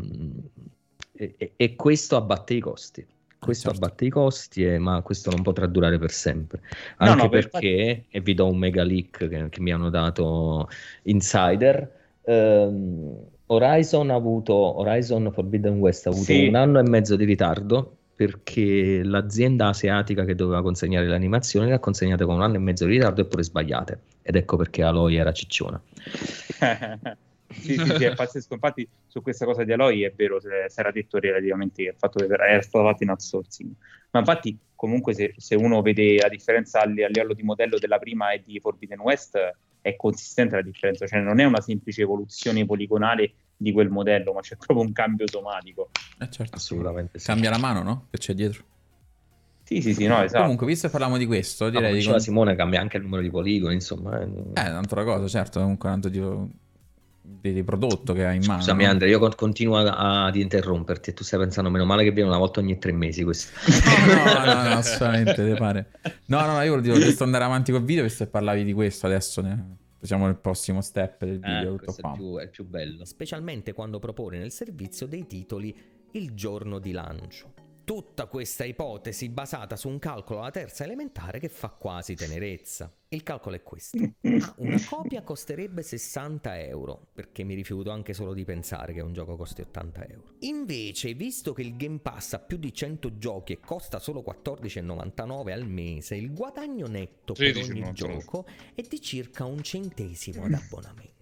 e, 1.13 1.51
e, 1.55 1.75
questo 1.75 2.15
abbatte 2.15 2.53
i 2.53 2.59
costi. 2.59 3.05
Questo 3.37 3.69
certo. 3.69 3.85
abbatte 3.85 4.05
i 4.05 4.09
costi, 4.09 4.65
eh, 4.65 4.79
ma 4.79 5.01
questo 5.01 5.29
non 5.29 5.43
potrà 5.43 5.67
durare 5.67 5.99
per 5.99 6.11
sempre. 6.11 6.61
Anche 6.97 7.15
no, 7.15 7.23
no, 7.23 7.29
perché, 7.29 8.05
per... 8.09 8.19
e 8.19 8.21
vi 8.21 8.33
do 8.33 8.47
un 8.47 8.57
mega 8.57 8.83
leak 8.83 9.27
che, 9.27 9.49
che 9.49 9.61
mi 9.61 9.71
hanno 9.71 9.89
dato 9.89 10.67
insider, 11.03 11.91
ehm, 12.23 13.17
Horizon 13.47 14.09
ha 14.09 14.15
avuto, 14.15 14.53
Horizon 14.79 15.31
Forbidden 15.31 15.77
West 15.77 16.07
ha 16.07 16.09
avuto 16.09 16.25
sì. 16.25 16.47
un 16.47 16.55
anno 16.55 16.79
e 16.79 16.89
mezzo 16.89 17.15
di 17.15 17.25
ritardo 17.25 17.97
perché 18.15 19.03
l'azienda 19.03 19.67
asiatica 19.67 20.23
che 20.23 20.35
doveva 20.35 20.61
consegnare 20.61 21.05
le 21.05 21.15
animazioni 21.15 21.67
le 21.67 21.73
ha 21.73 21.79
consegnate 21.79 22.23
con 22.23 22.35
un 22.35 22.41
anno 22.43 22.55
e 22.55 22.59
mezzo 22.59 22.85
di 22.85 22.93
ritardo 22.93 23.21
eppure 23.21 23.43
sbagliate. 23.43 23.99
Ed 24.21 24.37
ecco 24.37 24.55
perché 24.55 24.83
Aloy 24.83 25.15
era 25.15 25.33
cicciona. 25.33 25.79
sì, 27.51 27.75
sì, 27.75 27.95
sì, 27.97 28.03
è 28.05 28.15
pazzesco. 28.15 28.53
Infatti, 28.53 28.87
su 29.05 29.21
questa 29.21 29.45
cosa 29.45 29.65
di 29.65 29.73
Aloy 29.73 30.01
è 30.01 30.13
vero, 30.15 30.39
si 30.39 30.47
era 30.79 30.91
detto 30.91 31.19
relativamente 31.19 31.81
il 31.83 31.95
fatto 31.97 32.25
che 32.25 32.33
era 32.33 32.61
stato 32.61 32.85
fatto 32.85 33.03
in 33.03 33.09
outsourcing. 33.09 33.71
Ma 34.11 34.19
infatti, 34.19 34.57
comunque, 34.75 35.13
se, 35.13 35.33
se 35.35 35.55
uno 35.55 35.81
vede 35.81 36.17
la 36.17 36.29
differenza 36.29 36.81
a 36.81 36.85
livello 36.85 37.33
di 37.33 37.43
modello 37.43 37.77
della 37.77 37.99
prima 37.99 38.31
e 38.31 38.41
di 38.43 38.59
Forbidden 38.61 39.01
West, 39.01 39.37
è 39.81 39.95
consistente 39.97 40.55
la 40.55 40.61
differenza, 40.63 41.05
cioè 41.05 41.19
non 41.19 41.39
è 41.39 41.43
una 41.43 41.61
semplice 41.61 42.01
evoluzione 42.01 42.65
poligonale 42.65 43.33
di 43.57 43.71
quel 43.71 43.89
modello, 43.89 44.33
ma 44.33 44.41
c'è 44.41 44.57
proprio 44.57 44.85
un 44.85 44.91
cambio 44.91 45.25
automatico. 45.25 45.89
Eh 46.19 46.29
certo, 46.29 46.55
assolutamente. 46.55 47.19
Sì. 47.19 47.27
Cambia 47.27 47.49
la 47.49 47.57
mano, 47.57 47.83
no? 47.83 48.07
Che 48.09 48.17
c'è 48.17 48.33
dietro. 48.33 48.63
Sì, 49.63 49.81
sì, 49.81 49.93
sì, 49.95 50.05
no, 50.05 50.21
esatto. 50.21 50.41
Comunque, 50.43 50.67
visto 50.67 50.85
che 50.85 50.91
parliamo 50.91 51.17
di 51.17 51.25
questo, 51.25 51.69
direi... 51.69 51.89
No, 51.89 51.95
diceva 51.95 52.17
di... 52.17 52.23
Simone, 52.23 52.55
cambia 52.55 52.79
anche 52.79 52.97
il 52.97 53.03
numero 53.03 53.23
di 53.23 53.31
poligoni, 53.31 53.73
insomma. 53.73 54.19
Eh, 54.19 54.27
è 54.53 54.69
un'altra 54.69 55.03
cosa, 55.03 55.27
certo, 55.27 55.59
comunque 55.59 55.89
tanto 55.89 56.07
di, 56.07 56.21
di, 57.19 57.51
di 57.51 57.63
prodotto 57.63 58.13
che 58.13 58.25
hai 58.25 58.35
in 58.35 58.43
mano. 58.45 58.59
Scusami? 58.59 58.85
Andrea, 58.85 59.09
io 59.09 59.17
continuo 59.35 59.77
ad 59.77 60.35
interromperti 60.35 61.09
e 61.09 61.13
tu 61.13 61.23
stai 61.23 61.39
pensando, 61.39 61.71
meno 61.71 61.85
male 61.85 62.03
che 62.03 62.11
viene 62.11 62.29
una 62.29 62.37
volta 62.37 62.59
ogni 62.59 62.77
tre 62.77 62.91
mesi 62.91 63.23
questo. 63.23 63.53
No, 64.05 64.23
no, 64.23 64.53
no, 64.53 64.69
no 64.69 64.75
assolutamente, 64.75 65.33
te 65.33 65.55
pare. 65.55 65.91
No, 66.25 66.45
no, 66.45 66.61
io 66.61 66.75
volevo 66.75 66.99
giusto 66.99 67.23
andare 67.23 67.43
avanti 67.43 67.71
col 67.71 67.83
video 67.83 68.03
visto 68.03 68.23
che 68.23 68.29
parlavi 68.29 68.63
di 68.63 68.73
questo 68.73 69.07
adesso. 69.07 69.41
Ne 69.41 69.77
siamo 70.05 70.25
nel 70.25 70.37
prossimo 70.37 70.81
step 70.81 71.25
del 71.25 71.39
video. 71.39 71.75
Eh, 71.75 71.85
qua. 71.85 72.11
È, 72.11 72.15
più, 72.15 72.37
è 72.37 72.49
più 72.49 72.65
bello. 72.65 73.05
Specialmente 73.05 73.73
quando 73.73 73.99
propone 73.99 74.37
nel 74.37 74.51
servizio 74.51 75.07
dei 75.07 75.25
titoli 75.25 75.75
il 76.11 76.33
giorno 76.33 76.79
di 76.79 76.91
lancio. 76.91 77.54
Tutta 77.85 78.25
questa 78.25 78.65
ipotesi 78.65 79.29
basata 79.29 79.75
su 79.75 79.87
un 79.87 79.99
calcolo 79.99 80.39
alla 80.39 80.49
terza 80.49 80.83
elementare 80.83 81.37
che 81.37 81.49
fa 81.49 81.69
quasi 81.69 82.15
tenerezza. 82.15 82.91
Il 83.09 83.21
calcolo 83.21 83.55
è 83.55 83.61
questo. 83.61 83.95
Ah, 83.97 84.55
una 84.57 84.83
copia 84.89 85.21
costerebbe 85.21 85.83
60 85.83 86.59
euro, 86.61 87.09
perché 87.13 87.43
mi 87.43 87.53
rifiuto 87.53 87.91
anche 87.91 88.13
solo 88.13 88.33
di 88.33 88.43
pensare 88.43 88.91
che 88.91 89.01
un 89.01 89.13
gioco 89.13 89.35
costi 89.35 89.61
80 89.61 90.07
euro. 90.07 90.33
Invece, 90.39 91.13
visto 91.13 91.53
che 91.53 91.61
il 91.61 91.77
Game 91.77 91.99
Pass 91.99 92.33
ha 92.33 92.39
più 92.39 92.57
di 92.57 92.73
100 92.73 93.19
giochi 93.19 93.53
e 93.53 93.59
costa 93.59 93.99
solo 93.99 94.23
14,99 94.27 95.51
al 95.51 95.67
mese, 95.67 96.15
il 96.15 96.33
guadagno 96.33 96.87
netto 96.87 97.33
per 97.33 97.55
ogni 97.55 97.93
gioco 97.93 98.47
è 98.73 98.81
di 98.81 98.99
circa 98.99 99.45
un 99.45 99.61
centesimo 99.61 100.43
ad 100.43 100.53
abbonamento. 100.53 101.13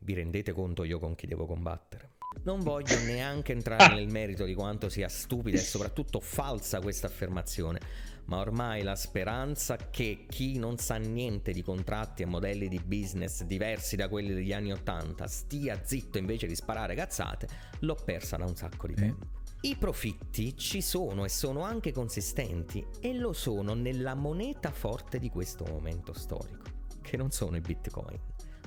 Vi 0.00 0.12
rendete 0.12 0.50
conto 0.50 0.82
io 0.82 0.98
con 0.98 1.14
chi 1.14 1.28
devo 1.28 1.46
combattere? 1.46 2.07
Non 2.44 2.60
voglio 2.60 2.98
neanche 3.00 3.52
entrare 3.52 3.94
nel 3.94 4.08
merito 4.08 4.44
di 4.44 4.54
quanto 4.54 4.88
sia 4.88 5.08
stupida 5.08 5.58
e 5.58 5.60
soprattutto 5.60 6.20
falsa 6.20 6.80
questa 6.80 7.06
affermazione, 7.06 7.80
ma 8.26 8.38
ormai 8.38 8.82
la 8.82 8.94
speranza 8.94 9.76
che 9.76 10.26
chi 10.28 10.58
non 10.58 10.78
sa 10.78 10.96
niente 10.96 11.52
di 11.52 11.62
contratti 11.62 12.22
e 12.22 12.26
modelli 12.26 12.68
di 12.68 12.80
business 12.80 13.42
diversi 13.42 13.96
da 13.96 14.08
quelli 14.08 14.32
degli 14.32 14.52
anni 14.52 14.72
Ottanta 14.72 15.26
stia 15.26 15.80
zitto 15.82 16.18
invece 16.18 16.46
di 16.46 16.54
sparare 16.54 16.94
cazzate, 16.94 17.48
l'ho 17.80 17.96
persa 17.96 18.36
da 18.36 18.44
un 18.44 18.56
sacco 18.56 18.86
di 18.86 18.94
tempo. 18.94 19.26
I 19.62 19.76
profitti 19.76 20.56
ci 20.56 20.80
sono 20.80 21.24
e 21.24 21.28
sono 21.28 21.62
anche 21.62 21.90
consistenti 21.90 22.86
e 23.00 23.12
lo 23.14 23.32
sono 23.32 23.74
nella 23.74 24.14
moneta 24.14 24.70
forte 24.70 25.18
di 25.18 25.30
questo 25.30 25.64
momento 25.64 26.12
storico, 26.12 26.64
che 27.02 27.16
non 27.16 27.32
sono 27.32 27.56
i 27.56 27.60
bitcoin, 27.60 28.20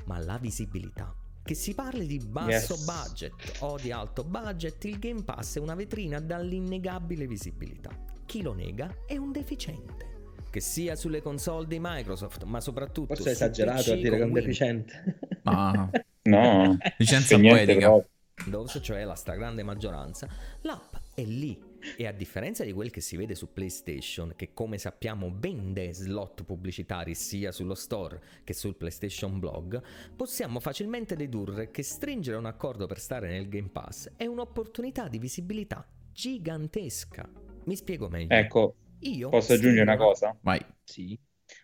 ma 0.05 0.19
la 0.19 0.37
visibilità. 0.37 1.15
Che 1.43 1.53
si 1.55 1.73
parli 1.73 2.05
di 2.05 2.19
basso 2.19 2.73
yes. 2.73 2.85
budget 2.85 3.57
o 3.59 3.77
di 3.77 3.91
alto 3.91 4.23
budget, 4.23 4.83
il 4.85 4.99
Game 4.99 5.23
Pass 5.23 5.57
è 5.57 5.59
una 5.59 5.75
vetrina 5.75 6.19
dall'innegabile 6.19 7.25
visibilità. 7.27 7.89
chi 8.25 8.41
lo 8.41 8.53
nega 8.53 8.93
è 9.07 9.17
un 9.17 9.31
deficiente. 9.31 10.09
Che 10.49 10.59
sia 10.59 10.95
sulle 10.95 11.21
console 11.21 11.67
di 11.67 11.79
Microsoft, 11.79 12.43
ma 12.43 12.61
soprattutto... 12.61 13.15
Forse 13.15 13.29
è 13.29 13.33
esagerato 13.33 13.93
a 13.93 13.95
dire 13.95 14.17
che 14.17 14.21
è 14.21 14.25
un 14.25 14.33
deficiente. 14.33 15.19
Ma... 15.43 15.89
no, 16.23 16.77
licenza 16.97 17.37
poetica. 17.37 17.91
Windows, 18.43 18.79
cioè 18.81 19.03
la 19.03 19.15
stragrande 19.15 19.63
maggioranza, 19.63 20.27
l'app 20.61 20.93
è 21.13 21.23
lì 21.23 21.69
e 21.97 22.07
a 22.07 22.11
differenza 22.11 22.63
di 22.63 22.73
quel 22.73 22.91
che 22.91 23.01
si 23.01 23.17
vede 23.17 23.35
su 23.35 23.51
PlayStation, 23.51 24.33
che 24.35 24.53
come 24.53 24.77
sappiamo 24.77 25.33
vende 25.35 25.93
slot 25.93 26.43
pubblicitari 26.43 27.15
sia 27.15 27.51
sullo 27.51 27.75
store 27.75 28.21
che 28.43 28.53
sul 28.53 28.75
PlayStation 28.75 29.39
Blog, 29.39 29.81
possiamo 30.15 30.59
facilmente 30.59 31.15
dedurre 31.15 31.71
che 31.71 31.83
stringere 31.83 32.37
un 32.37 32.45
accordo 32.45 32.87
per 32.87 32.99
stare 32.99 33.29
nel 33.29 33.49
Game 33.49 33.69
Pass 33.69 34.11
è 34.15 34.25
un'opportunità 34.25 35.07
di 35.07 35.19
visibilità 35.19 35.87
gigantesca. 36.11 37.29
Mi 37.65 37.75
spiego 37.75 38.09
meglio. 38.09 38.33
Ecco, 38.33 38.75
Io 38.99 39.29
posso 39.29 39.53
aggiungere 39.53 39.81
una 39.81 39.97
cosa? 39.97 40.37
Vai. 40.41 40.63
Sì. 40.83 41.17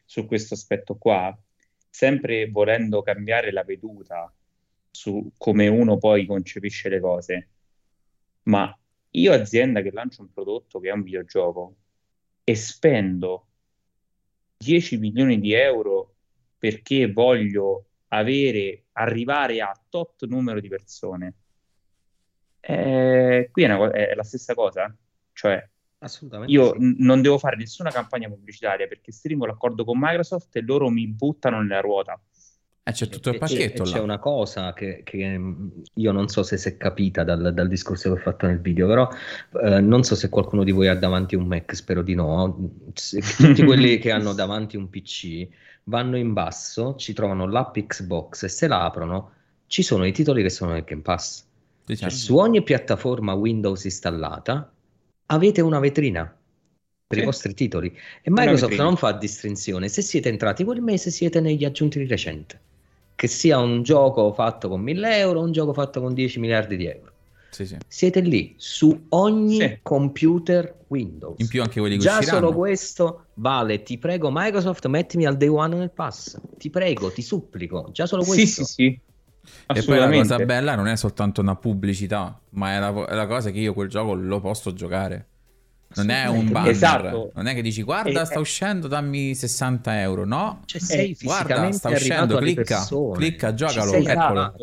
Su 0.05 0.26
questo 0.26 0.53
aspetto 0.53 0.95
qua, 0.95 1.38
sempre 1.89 2.49
volendo 2.49 3.01
cambiare 3.01 3.51
la 3.51 3.63
veduta 3.63 4.32
su 4.91 5.32
come 5.38 5.68
uno 5.68 5.97
poi 5.97 6.26
concepisce 6.26 6.89
le 6.89 6.99
cose, 6.99 7.49
ma 8.43 8.76
io 9.11 9.33
azienda 9.33 9.81
che 9.81 9.91
lancio 9.91 10.21
un 10.21 10.31
prodotto 10.31 10.79
che 10.79 10.89
è 10.89 10.93
un 10.93 11.03
videogioco 11.03 11.75
e 12.43 12.55
spendo 12.55 13.47
10 14.57 14.97
milioni 14.97 15.39
di 15.39 15.53
euro 15.53 16.15
perché 16.57 17.11
voglio 17.11 17.85
avere, 18.09 18.85
arrivare 18.93 19.61
a 19.61 19.79
tot 19.89 20.25
numero 20.25 20.59
di 20.59 20.67
persone, 20.67 21.33
eh, 22.59 23.49
qui 23.51 23.63
è, 23.63 23.73
una, 23.73 23.91
è, 23.91 24.13
la 24.13 24.23
stessa 24.23 24.53
cosa. 24.53 24.93
Cioè, 25.33 25.69
io 26.47 26.73
sì. 26.73 26.79
n- 26.79 26.95
non 26.99 27.21
devo 27.21 27.37
fare 27.37 27.55
nessuna 27.55 27.89
campagna 27.89 28.27
pubblicitaria 28.27 28.87
perché 28.87 29.11
stringo 29.11 29.45
l'accordo 29.45 29.83
con 29.83 29.97
Microsoft 29.99 30.55
e 30.55 30.61
loro 30.61 30.89
mi 30.89 31.07
buttano 31.07 31.61
nella 31.61 31.79
ruota. 31.79 32.19
Eh, 32.88 32.93
c'è 32.93 33.07
tutto 33.09 33.31
il 33.31 33.38
pacchetto. 33.38 33.83
E, 33.83 33.85
e 33.85 33.91
c'è 33.91 33.99
una 33.99 34.17
cosa 34.17 34.71
che, 34.71 35.01
che, 35.03 35.38
mm, 35.38 35.67
io 35.95 36.11
non 36.13 36.29
so 36.29 36.41
se 36.41 36.55
si 36.55 36.69
è 36.69 36.77
capita 36.77 37.25
dal, 37.25 37.53
dal, 37.53 37.67
discorso 37.67 38.13
che 38.13 38.17
ho 38.17 38.21
fatto 38.21 38.45
nel 38.47 38.61
video, 38.61 38.88
però 38.88 39.09
eh, 39.61 39.81
non 39.81 40.03
so 40.03 40.15
se 40.15 40.29
qualcuno 40.29 40.63
di 40.63 40.71
voi 40.71 40.88
ha 40.88 40.95
davanti 40.95 41.35
un 41.35 41.47
Mac, 41.47 41.75
spero 41.75 42.01
di 42.01 42.15
no. 42.15 42.71
Tutti 42.95 43.63
quelli 43.65 43.97
che 43.97 44.11
hanno 44.11 44.31
davanti 44.31 44.77
un 44.77 44.89
PC 44.89 45.45
vanno 45.83 46.15
in 46.15 46.31
basso, 46.31 46.95
ci 46.95 47.11
trovano 47.11 47.45
l'app 47.45 47.77
Xbox 47.77 48.43
e 48.43 48.47
se 48.47 48.67
la 48.67 48.85
aprono 48.85 49.31
ci 49.67 49.83
sono 49.83 50.05
i 50.05 50.13
titoli 50.13 50.41
che 50.41 50.49
sono 50.49 50.71
nel 50.71 50.85
Game 50.85 51.01
Pass. 51.01 51.43
Diciamo. 51.83 52.09
Cioè, 52.09 52.19
su 52.19 52.38
ogni 52.38 52.63
piattaforma 52.63 53.33
Windows 53.33 53.83
installata 53.83 54.71
avete 55.25 55.59
una 55.59 55.79
vetrina 55.79 56.23
per 57.05 57.17
sì. 57.17 57.23
i 57.23 57.25
vostri 57.25 57.53
titoli 57.53 57.93
e 58.21 58.29
Microsoft 58.31 58.77
non 58.77 58.95
fa 58.95 59.11
distinzione 59.11 59.89
se 59.89 60.01
siete 60.01 60.29
entrati 60.29 60.63
quel 60.63 60.81
mese 60.81 61.11
siete 61.11 61.39
negli 61.39 61.63
aggiunti 61.63 61.99
di 61.99 62.05
recente 62.05 62.66
che 63.18 63.28
sia 63.28 63.57
un 63.57 63.82
gioco 63.82 64.32
fatto 64.32 64.70
con 64.70 64.80
1000 64.82 65.18
euro 65.18 65.39
o 65.39 65.43
un 65.43 65.51
gioco 65.51 65.74
fatto 65.74 65.99
con 65.99 66.13
10 66.13 66.39
miliardi 66.39 66.78
di 66.78 66.86
euro. 66.86 67.11
Sì, 67.49 67.65
sì. 67.65 67.76
Siete 67.88 68.20
lì 68.20 68.53
su 68.57 69.07
ogni 69.09 69.59
sì. 69.59 69.80
computer 69.82 70.76
Windows. 70.89 71.39
In 71.39 71.47
più 71.47 71.63
anche 71.63 71.80
quelli 71.80 71.95
che 71.95 72.03
Già 72.03 72.22
solo 72.22 72.53
questo 72.53 73.30
vale, 73.36 73.82
ti 73.82 73.97
prego 73.97 74.30
Microsoft, 74.32 74.86
mettimi 74.86 75.26
al 75.26 75.36
day 75.36 75.47
one 75.47 75.76
nel 75.76 75.89
pass. 75.89 76.39
Ti 76.59 76.70
prego, 76.70 77.11
ti 77.11 77.24
supplico. 77.24 77.89
Già 77.91 78.05
solo 78.05 78.24
questo. 78.24 78.63
Sì, 78.63 78.65
sì, 78.65 78.74
sì. 78.74 78.99
E 79.74 79.84
poi 79.84 79.97
la 79.97 80.11
cosa 80.11 80.38
bella 80.38 80.76
non 80.76 80.88
è 80.88 80.95
soltanto 80.95 81.41
una 81.41 81.55
pubblicità, 81.55 82.39
ma 82.49 82.76
è 82.76 82.80
la, 82.80 83.07
è 83.07 83.15
la 83.15 83.26
cosa 83.26 83.49
che 83.49 83.57
io 83.57 83.74
quel 83.74 83.89
gioco 83.89 84.13
lo 84.13 84.39
posso 84.39 84.74
giocare. 84.74 85.26
Non 85.95 86.09
è 86.09 86.27
un 86.27 86.51
banner, 86.51 86.71
esatto. 86.71 87.31
non 87.33 87.47
è 87.47 87.53
che 87.53 87.61
dici 87.61 87.81
guarda, 87.81 88.21
e, 88.21 88.25
sta 88.25 88.39
uscendo, 88.39 88.88
dammi 88.88 89.33
60 89.33 90.01
euro. 90.01 90.25
No, 90.25 90.61
cioè, 90.65 90.81
sei 90.81 91.17
guarda, 91.21 91.71
sta 91.71 91.89
uscendo, 91.89 92.38
clicca, 92.38 92.85
clicca, 93.13 93.53
giocalo. 93.53 93.93
Eccolo. 93.93 94.55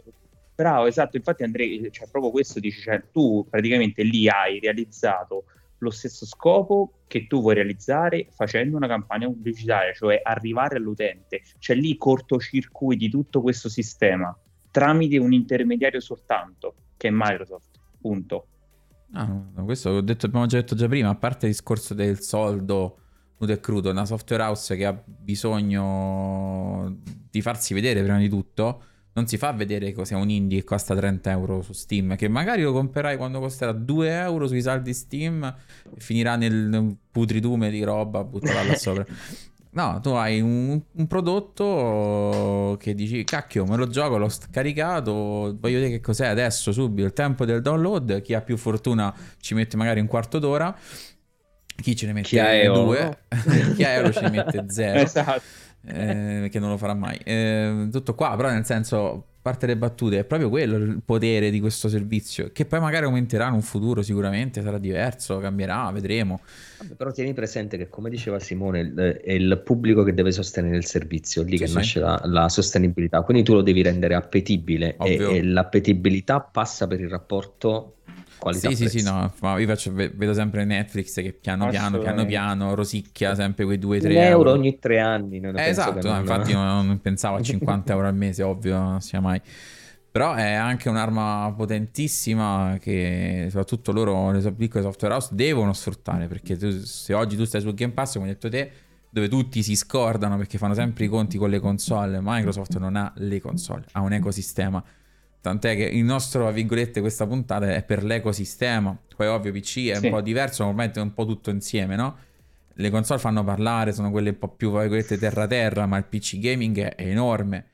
Bravo, 0.55 0.87
esatto. 0.87 1.16
Infatti, 1.16 1.43
Andrea, 1.43 1.91
cioè, 1.91 2.09
proprio 2.09 2.31
questo 2.31 2.61
dici, 2.61 2.81
cioè, 2.81 3.03
tu 3.11 3.47
praticamente 3.49 4.03
lì 4.03 4.29
hai 4.29 4.61
realizzato 4.61 5.45
lo 5.79 5.91
stesso 5.91 6.25
scopo 6.25 7.01
che 7.07 7.27
tu 7.27 7.41
vuoi 7.41 7.55
realizzare 7.55 8.29
facendo 8.31 8.77
una 8.77 8.87
campagna 8.87 9.27
pubblicitaria, 9.27 9.93
cioè 9.93 10.20
arrivare 10.22 10.77
all'utente. 10.77 11.43
Cioè 11.59 11.77
lì 11.77 11.97
cortocircuiti 11.97 13.09
tutto 13.11 13.41
questo 13.41 13.68
sistema 13.68 14.37
tramite 14.70 15.18
un 15.18 15.33
intermediario 15.33 16.01
soltanto, 16.01 16.75
che 16.97 17.09
è 17.09 17.11
Microsoft. 17.12 17.79
Punto. 18.01 18.47
Ah, 19.13 19.43
questo 19.65 19.91
ho 19.91 20.01
detto, 20.01 20.27
abbiamo 20.27 20.47
già 20.47 20.59
detto 20.59 20.75
già 20.75 20.89
prima, 20.89 21.11
a 21.11 21.15
parte 21.15 21.47
il 21.47 21.53
discorso 21.53 21.95
del 21.95 22.21
soldo 22.21 22.99
nudo 23.39 23.53
e 23.53 23.61
crudo, 23.61 23.91
una 23.91 24.05
software 24.05 24.43
house 24.43 24.77
che 24.77 24.87
ha 24.87 25.03
bisogno 25.07 26.97
di 27.31 27.41
farsi 27.43 27.75
vedere 27.75 28.03
prima 28.03 28.19
di 28.19 28.29
tutto, 28.29 28.83
non 29.13 29.27
si 29.27 29.37
fa 29.37 29.53
vedere 29.53 29.93
cos'è 29.93 30.15
un 30.15 30.29
indie 30.29 30.59
che 30.59 30.65
costa 30.65 30.95
30 30.95 31.31
euro 31.31 31.63
su 31.63 31.73
Steam, 31.73 32.17
che 32.17 32.29
magari 32.29 32.63
lo 32.63 32.73
comprerai 32.73 33.17
quando 33.17 33.39
costerà 33.39 33.73
2 33.73 34.11
euro 34.11 34.49
sui 34.49 34.61
saldi 34.61 34.93
Steam 34.93 35.45
e 35.45 36.01
finirà 36.01 36.37
nel 36.37 36.97
putritume 37.11 37.71
di 37.71 37.83
roba 37.85 38.25
buttata 38.25 38.63
là 38.65 38.75
sopra. 38.75 39.05
No, 39.75 39.99
tu 40.01 40.11
hai 40.11 40.41
un, 40.41 40.81
un, 40.93 41.07
prodotto 41.09 42.77
che 42.79 42.95
dici, 42.95 43.25
cacchio, 43.25 43.64
me 43.64 43.77
lo 43.77 43.89
gioco, 43.89 44.18
l'ho 44.18 44.31
caricato, 44.53 45.12
voglio 45.12 45.59
vedere 45.61 45.91
che 45.91 46.01
cos'è 46.01 46.29
adesso, 46.29 46.70
subito, 46.70 47.05
il 47.05 47.12
tempo 47.12 47.45
del 47.45 47.61
download, 47.61 48.22
chi 48.22 48.35
ha 48.35 48.41
più 48.41 48.57
fortuna 48.57 49.12
ci 49.41 49.55
mette 49.55 49.77
magari 49.77 49.99
un 49.99 50.07
quarto 50.07 50.39
d'ora, 50.39 50.72
chi 51.75 51.97
ce 51.97 52.07
ne 52.07 52.12
mette 52.12 52.29
chi 52.29 52.66
due, 52.66 53.18
chi 53.75 53.83
ha 53.83 53.91
euro 53.91 54.12
ce 54.12 54.20
ne 54.20 54.31
mette 54.31 54.64
zero. 54.68 55.01
esatto. 55.01 55.43
Eh, 55.87 56.49
che 56.51 56.59
non 56.61 56.70
lo 56.70 56.77
farà 56.77 56.95
mai. 56.95 57.18
Eh, 57.25 57.89
tutto 57.91 58.14
qua, 58.14 58.37
però 58.37 58.51
nel 58.51 58.64
senso 58.64 59.34
parte 59.45 59.66
le 59.66 59.76
battute, 59.76 60.20
è 60.20 60.24
proprio 60.24 60.49
quello 60.49 60.76
il 60.76 61.03
potere 61.05 61.51
di 61.51 61.61
questo 61.61 61.90
servizio, 61.90 62.49
che 62.51 62.64
poi 62.64 62.80
magari 62.80 63.05
aumenterà 63.05 63.47
in 63.49 63.53
un 63.53 63.61
futuro 63.61 64.01
sicuramente, 64.01 64.62
sarà 64.62 64.78
diverso, 64.78 65.36
cambierà, 65.36 65.90
vedremo. 65.92 66.40
Vabbè, 66.78 66.95
però 66.95 67.12
tieni 67.12 67.34
presente 67.34 67.76
che 67.76 67.90
come 67.90 68.09
diceva 68.09 68.38
Simone, 68.38 68.95
è 69.22 69.32
il 69.32 69.61
pubblico 69.62 70.03
che 70.03 70.14
deve 70.14 70.32
sostenere 70.32 70.78
il 70.78 70.86
servizio, 70.86 71.42
lì 71.42 71.59
sì, 71.59 71.64
che 71.64 71.66
sì. 71.66 71.74
nasce 71.74 72.01
la, 72.01 72.18
la, 72.24 72.49
sostenibilità, 72.49 73.20
quindi 73.20 73.42
tu 73.42 73.53
lo 73.53 73.61
devi 73.61 73.82
rendere 73.82 74.14
appetibile 74.14 74.97
e, 74.97 75.16
e 75.16 75.42
l'appetibilità 75.42 76.40
passa 76.40 76.86
per 76.86 77.01
il 77.01 77.11
rapporto 77.11 77.97
qualità 78.39 78.68
sì, 78.68 78.76
sì, 78.76 78.89
sì, 78.89 79.03
no, 79.03 79.32
ma 79.41 79.59
io 79.59 79.66
faccio, 79.66 79.93
vedo 79.93 80.35
sempre 80.35 80.64
Netflix 80.64 81.14
che 81.14 81.32
piano 81.32 81.68
piano, 81.68 81.99
piano 81.99 82.24
piano 82.24 82.74
rosicchia 82.74 83.35
sempre 83.35 83.64
quei 83.64 83.78
2-3 83.78 84.05
euro. 84.05 84.20
euro 84.20 84.51
ogni 84.53 84.78
tre 84.78 85.01
anni. 85.01 85.41
Non 85.41 85.59
eh, 85.59 85.68
esatto, 85.68 86.09
no, 86.09 86.18
infatti 86.18 86.53
non, 86.55 86.87
non, 86.87 87.01
pensavo 87.01 87.37
a 87.37 87.43
50 87.43 87.93
euro 87.93 88.07
al 88.07 88.14
mese, 88.14 88.43
ovvio, 88.43 88.78
non 88.78 89.01
sia 89.01 89.20
mai. 89.20 89.41
Però 90.11 90.35
è 90.35 90.53
anche 90.53 90.89
un'arma 90.89 91.53
potentissima 91.57 92.76
che 92.80 93.47
soprattutto 93.49 93.91
loro, 93.91 94.30
le 94.30 94.53
piccole 94.53 94.85
software 94.85 95.14
house, 95.14 95.30
devono 95.32 95.72
sfruttare, 95.72 96.28
perché 96.28 96.57
tu, 96.57 96.70
se 96.70 97.12
oggi 97.14 97.37
tu 97.37 97.45
stai 97.45 97.61
sul 97.61 97.74
Game 97.74 97.93
Pass, 97.93 98.14
come 98.14 98.26
hai 98.26 98.32
detto 98.32 98.49
te, 98.49 98.70
dove 99.11 99.28
tutti 99.28 99.62
si 99.62 99.76
scordano 99.76 100.37
perché 100.37 100.59
fanno 100.59 100.74
sempre 100.74 101.05
i 101.05 101.09
conti 101.09 101.39
con 101.39 101.49
le 101.49 101.61
console, 101.61 102.18
Microsoft 102.20 102.76
non 102.78 102.97
ha 102.97 103.12
le 103.16 103.41
console, 103.41 103.85
ha 103.93 104.01
un 104.01 104.12
ecosistema 104.12 104.82
Tant'è 105.45 105.76
che 105.76 105.82
il 105.82 106.05
nostro, 106.05 106.45
tra 106.45 106.51
virgolette, 106.53 107.03
questa 107.03 107.26
puntata 107.26 107.70
è 107.74 107.82
per 107.82 108.03
l'ecosistema. 108.03 108.99
Poi 109.14 109.26
ovvio 109.26 109.53
PC 109.53 109.88
è 109.88 109.97
sì. 109.97 110.07
un 110.07 110.12
po' 110.12 110.22
diverso, 110.22 110.62
normalmente 110.62 111.01
è 111.01 111.03
un 111.03 111.12
po' 111.12 111.26
tutto 111.26 111.51
insieme, 111.51 111.97
no? 111.97 112.16
Le 112.72 112.88
console 112.88 113.20
fanno 113.20 113.45
parlare, 113.45 113.92
sono 113.92 114.11
quelle 114.11 114.30
un 114.30 114.38
po' 114.38 114.49
più, 114.49 114.70
tra 114.70 114.80
virgolette, 114.80 115.18
terra-terra, 115.18 115.84
ma 115.84 115.99
il 115.99 116.05
PC 116.05 116.38
gaming 116.38 116.80
è 116.80 116.95
enorme. 116.97 117.66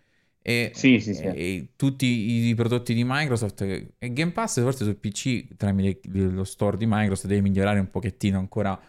E, 0.43 0.73
sì, 0.75 0.99
sì, 0.99 1.15
sì. 1.15 1.23
e 1.23 1.69
tutti 1.77 2.49
i 2.49 2.55
prodotti 2.57 2.93
di 2.93 3.05
Microsoft 3.07 3.61
e 3.61 4.13
Game 4.13 4.33
Pass 4.33 4.61
forse 4.63 4.85
sul 4.85 4.97
PC 4.97 5.55
tramite 5.57 6.01
lo 6.11 6.45
store 6.45 6.79
di 6.79 6.87
Microsoft 6.89 7.29
deve 7.29 7.43
migliorare 7.43 7.79
un 7.79 7.91
pochettino 7.91 8.39
ancora 8.39 8.81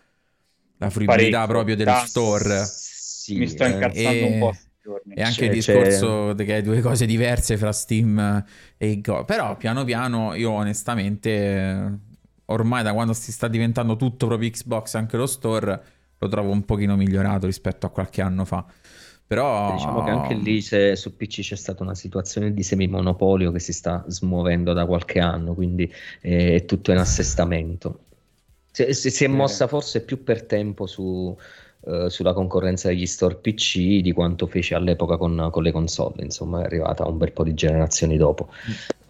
la 0.78 0.90
fruibilità 0.90 1.46
proprio 1.46 1.76
del 1.76 1.86
da... 1.86 2.04
store. 2.04 2.64
Sì, 2.66 3.38
mi 3.38 3.48
sto 3.48 3.66
incazzando 3.66 4.10
e... 4.10 4.24
un 4.24 4.40
po' 4.40 4.56
giorni. 4.82 5.14
E 5.14 5.22
anche 5.22 5.36
c'è, 5.36 5.46
il 5.46 5.52
discorso 5.52 6.34
c'è... 6.36 6.46
che 6.46 6.54
hai 6.56 6.62
due 6.62 6.82
cose 6.82 7.06
diverse 7.06 7.58
fra 7.58 7.72
Steam 7.72 8.44
e 8.78 9.02
Go. 9.02 9.26
Però 9.26 9.56
piano 9.58 9.84
piano 9.84 10.34
io 10.34 10.52
onestamente 10.52 12.00
ormai 12.46 12.84
da 12.84 12.94
quando 12.94 13.14
si 13.14 13.32
sta 13.32 13.48
diventando 13.48 13.96
tutto 13.96 14.28
proprio 14.28 14.50
Xbox 14.50 14.96
anche 14.96 15.16
lo 15.16 15.26
store 15.26 15.84
lo 16.18 16.28
trovo 16.28 16.52
un 16.52 16.66
pochino 16.66 16.96
migliorato 16.96 17.46
rispetto 17.48 17.86
a 17.86 17.90
qualche 17.90 18.22
anno 18.22 18.46
fa. 18.46 18.66
Però... 19.26 19.74
Diciamo 19.74 20.04
che 20.04 20.10
anche 20.10 20.34
lì 20.36 20.62
se, 20.62 20.96
su 20.96 21.16
PC 21.16 21.40
c'è 21.40 21.56
stata 21.56 21.84
una 21.84 21.96
situazione 21.96 22.54
di 22.54 22.64
semimonopolio 22.64 23.52
che 23.52 23.60
si 23.60 23.74
sta 23.74 24.04
smuovendo 24.08 24.74
da 24.74 24.86
qualche 24.86 25.20
anno, 25.20 25.54
quindi 25.54 25.92
eh, 26.20 26.56
è 26.56 26.66
tutto 26.66 26.92
in 26.92 26.98
assestamento. 26.98 28.02
Si, 28.72 28.94
si, 28.94 29.10
si 29.10 29.24
è 29.24 29.28
mossa 29.28 29.68
forse 29.68 30.04
più 30.04 30.24
per 30.24 30.44
tempo 30.44 30.86
su, 30.86 31.36
eh, 31.84 32.10
sulla 32.10 32.34
concorrenza 32.34 32.90
degli 32.90 33.08
store 33.08 33.36
PC 33.36 34.02
di 34.02 34.12
quanto 34.12 34.46
fece 34.46 34.76
all'epoca 34.76 35.18
con, 35.18 35.50
con, 35.52 35.64
le 35.64 35.72
console, 35.72 36.24
insomma 36.24 36.62
è 36.62 36.66
arrivata 36.66 37.08
un 37.08 37.18
bel 37.18 37.32
po' 37.32 37.44
di 37.44 37.54
generazioni 37.54 38.18
dopo. 38.18 38.50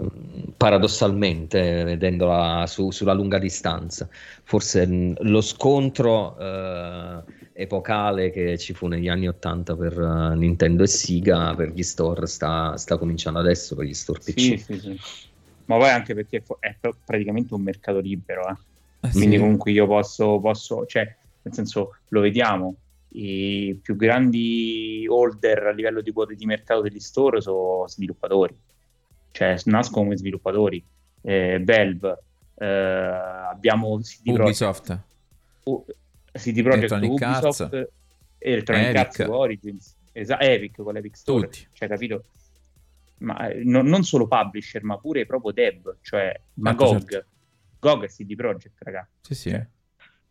Mm. 0.01 0.53
paradossalmente, 0.55 1.83
vedendola 1.83 2.65
su, 2.67 2.91
sulla 2.91 3.13
lunga 3.13 3.39
distanza. 3.39 4.07
Forse 4.43 4.87
mh, 4.87 5.15
lo 5.21 5.41
scontro 5.41 6.37
eh, 6.39 7.23
epocale 7.53 8.31
che 8.31 8.57
ci 8.57 8.73
fu 8.73 8.87
negli 8.87 9.07
anni 9.07 9.27
80 9.27 9.75
per 9.75 9.99
uh, 9.99 10.33
Nintendo 10.33 10.83
e 10.83 10.87
Sega 10.87 11.53
per 11.55 11.71
gli 11.71 11.83
store 11.83 12.25
sta, 12.25 12.77
sta, 12.77 12.97
cominciando 12.97 13.39
adesso 13.39 13.75
per 13.75 13.85
gli 13.85 13.93
store 13.93 14.19
PC. 14.19 14.39
Sì, 14.39 14.57
sì, 14.57 14.79
sì. 14.79 14.99
Ma 15.65 15.77
poi 15.77 15.89
anche 15.89 16.13
perché 16.13 16.43
è 16.59 16.75
praticamente 17.05 17.53
un 17.53 17.61
mercato 17.61 17.99
libero, 17.99 18.47
eh. 18.47 18.55
Ah, 19.03 19.09
quindi 19.09 19.37
comunque 19.37 19.71
io 19.71 19.87
posso, 19.87 20.39
posso, 20.39 20.85
cioè, 20.85 21.15
nel 21.43 21.53
senso, 21.53 21.97
lo 22.09 22.21
vediamo, 22.21 22.75
i 23.13 23.77
più 23.81 23.95
grandi 23.95 25.05
holder 25.07 25.67
a 25.67 25.71
livello 25.71 26.01
di 26.01 26.11
quote 26.11 26.35
di 26.35 26.45
mercato 26.45 26.81
degli 26.81 26.99
store 26.99 27.41
sono 27.41 27.87
sviluppatori 27.87 28.55
cioè 29.31 29.55
nascono 29.65 30.03
come 30.05 30.17
sviluppatori. 30.17 30.85
Eh, 31.21 31.61
Valve, 31.63 32.23
eh, 32.55 32.65
abbiamo 32.65 33.99
CD 33.99 34.27
Ubisoft, 34.29 34.99
U- 35.65 35.85
CD 36.33 36.61
Projekt, 36.61 36.91
Ubisoft, 36.91 37.69
Cats. 37.69 37.87
Electronic 38.37 38.95
Arts, 38.95 39.19
Origins, 39.19 39.95
esa- 40.11 40.39
Epic 40.39 40.81
con 40.81 40.93
l'Epic 40.93 41.15
Store, 41.15 41.45
Tutti. 41.45 41.67
cioè 41.71 41.87
capito? 41.87 42.25
Ma 43.19 43.49
eh, 43.49 43.63
no, 43.63 43.81
non 43.83 44.03
solo 44.03 44.27
publisher, 44.27 44.83
ma 44.83 44.97
pure 44.97 45.25
proprio 45.25 45.51
dev, 45.51 45.97
cioè 46.01 46.37
ma 46.55 46.73
GOG. 46.73 47.09
Certo. 47.09 47.27
GOG 47.79 48.03
è 48.03 48.07
CD 48.07 48.35
Projekt, 48.35 48.81
ragazzi. 48.81 49.11
Sì, 49.21 49.35
sì. 49.35 49.49
Cioè, 49.51 49.67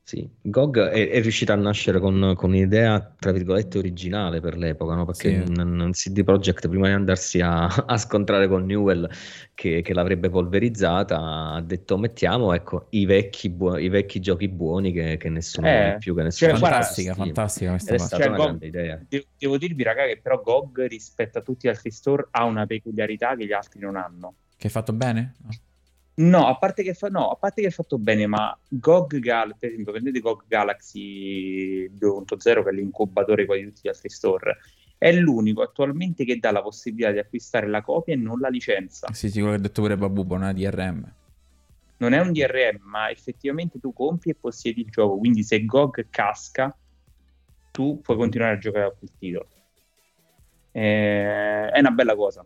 sì, 0.02 0.28
GOG 0.42 0.88
è, 0.88 1.08
è 1.08 1.20
riuscita 1.22 1.52
a 1.52 1.56
nascere 1.56 2.00
con, 2.00 2.32
con, 2.36 2.50
un'idea, 2.50 3.14
tra 3.16 3.30
virgolette, 3.30 3.78
originale 3.78 4.40
per 4.40 4.56
l'epoca, 4.56 4.94
no? 4.94 5.04
perché 5.04 5.44
sì. 5.44 5.52
un, 5.52 5.80
un, 5.80 5.90
CD 5.92 6.24
Projekt, 6.24 6.68
prima 6.68 6.88
di 6.88 6.94
andarsi 6.94 7.40
a, 7.40 7.66
a 7.66 7.96
scontrare 7.96 8.48
con 8.48 8.64
Newell, 8.64 9.08
che, 9.54 9.82
che, 9.82 9.94
l'avrebbe 9.94 10.28
polverizzata, 10.28 11.52
ha 11.52 11.60
detto 11.60 11.96
mettiamo 11.96 12.52
ecco, 12.54 12.86
i, 12.90 13.04
vecchi 13.04 13.50
buo- 13.50 13.78
i 13.78 13.88
vecchi 13.88 14.18
giochi 14.18 14.48
buoni 14.48 14.90
che, 14.90 15.16
che 15.16 15.28
nessuno 15.28 15.68
eh, 15.68 15.96
più, 16.00 16.16
che 16.16 16.24
nessuno 16.24 16.50
cioè, 16.50 16.60
fantastica, 16.60 17.14
fantastica 17.14 17.70
questa 17.70 17.98
stata 17.98 18.22
cioè, 18.22 18.32
una 18.32 18.44
grande 18.44 18.66
idea. 18.66 19.00
Devo, 19.08 19.24
devo 19.38 19.58
dirvi, 19.58 19.82
raga, 19.84 20.06
che 20.06 20.18
però 20.20 20.40
GOG 20.40 20.86
rispetto 20.86 21.38
a 21.38 21.42
tutti 21.42 21.68
gli 21.68 21.70
altri 21.70 21.92
store 21.92 22.26
ha 22.32 22.44
una 22.44 22.66
peculiarità 22.66 23.36
che 23.36 23.46
gli 23.46 23.52
altri 23.52 23.78
non 23.78 23.94
hanno. 23.94 24.34
Che 24.56 24.66
è 24.66 24.70
fatto 24.70 24.92
bene? 24.92 25.34
No. 25.42 25.50
No, 26.20 26.46
a 26.48 26.56
parte 26.56 26.82
che, 26.82 26.92
fa, 26.92 27.08
no, 27.08 27.30
a 27.30 27.36
parte 27.36 27.62
che 27.62 27.68
è 27.68 27.70
fatto 27.70 27.98
bene, 27.98 28.26
ma 28.26 28.56
GOG 28.68 29.20
Gal, 29.20 29.56
per 29.58 29.70
esempio, 29.70 29.92
prendete 29.92 30.20
GOG 30.20 30.42
Galaxy 30.46 31.88
2.0, 31.98 32.62
che 32.62 32.68
è 32.68 32.72
l'incubatore 32.72 33.46
di 33.46 33.64
tutti 33.64 33.80
gli 33.84 33.88
altri 33.88 34.10
store, 34.10 34.58
è 34.98 35.12
l'unico 35.12 35.62
attualmente 35.62 36.26
che 36.26 36.38
dà 36.38 36.50
la 36.50 36.60
possibilità 36.60 37.10
di 37.10 37.18
acquistare 37.20 37.68
la 37.68 37.80
copia 37.80 38.12
e 38.12 38.18
non 38.18 38.38
la 38.38 38.48
licenza. 38.48 39.10
Sì, 39.12 39.30
sì, 39.30 39.38
quello 39.38 39.54
che 39.54 39.60
ha 39.60 39.62
detto 39.62 39.80
pure 39.80 39.96
Babubo, 39.96 40.36
non 40.36 40.48
è 40.48 40.52
DRM. 40.52 41.14
Non 41.96 42.12
è 42.12 42.20
un 42.20 42.32
DRM, 42.32 42.82
ma 42.82 43.10
effettivamente 43.10 43.78
tu 43.78 43.94
compri 43.94 44.30
e 44.30 44.34
possiedi 44.34 44.82
il 44.82 44.90
gioco, 44.90 45.16
quindi 45.16 45.42
se 45.42 45.64
GOG 45.64 46.06
casca, 46.10 46.76
tu 47.70 47.98
puoi 48.02 48.16
continuare 48.18 48.56
a 48.56 48.58
giocare 48.58 48.84
a 48.84 48.90
quel 48.90 49.10
titolo. 49.18 49.48
Eh, 50.72 51.70
è 51.70 51.78
una 51.78 51.90
bella 51.90 52.14
cosa. 52.14 52.44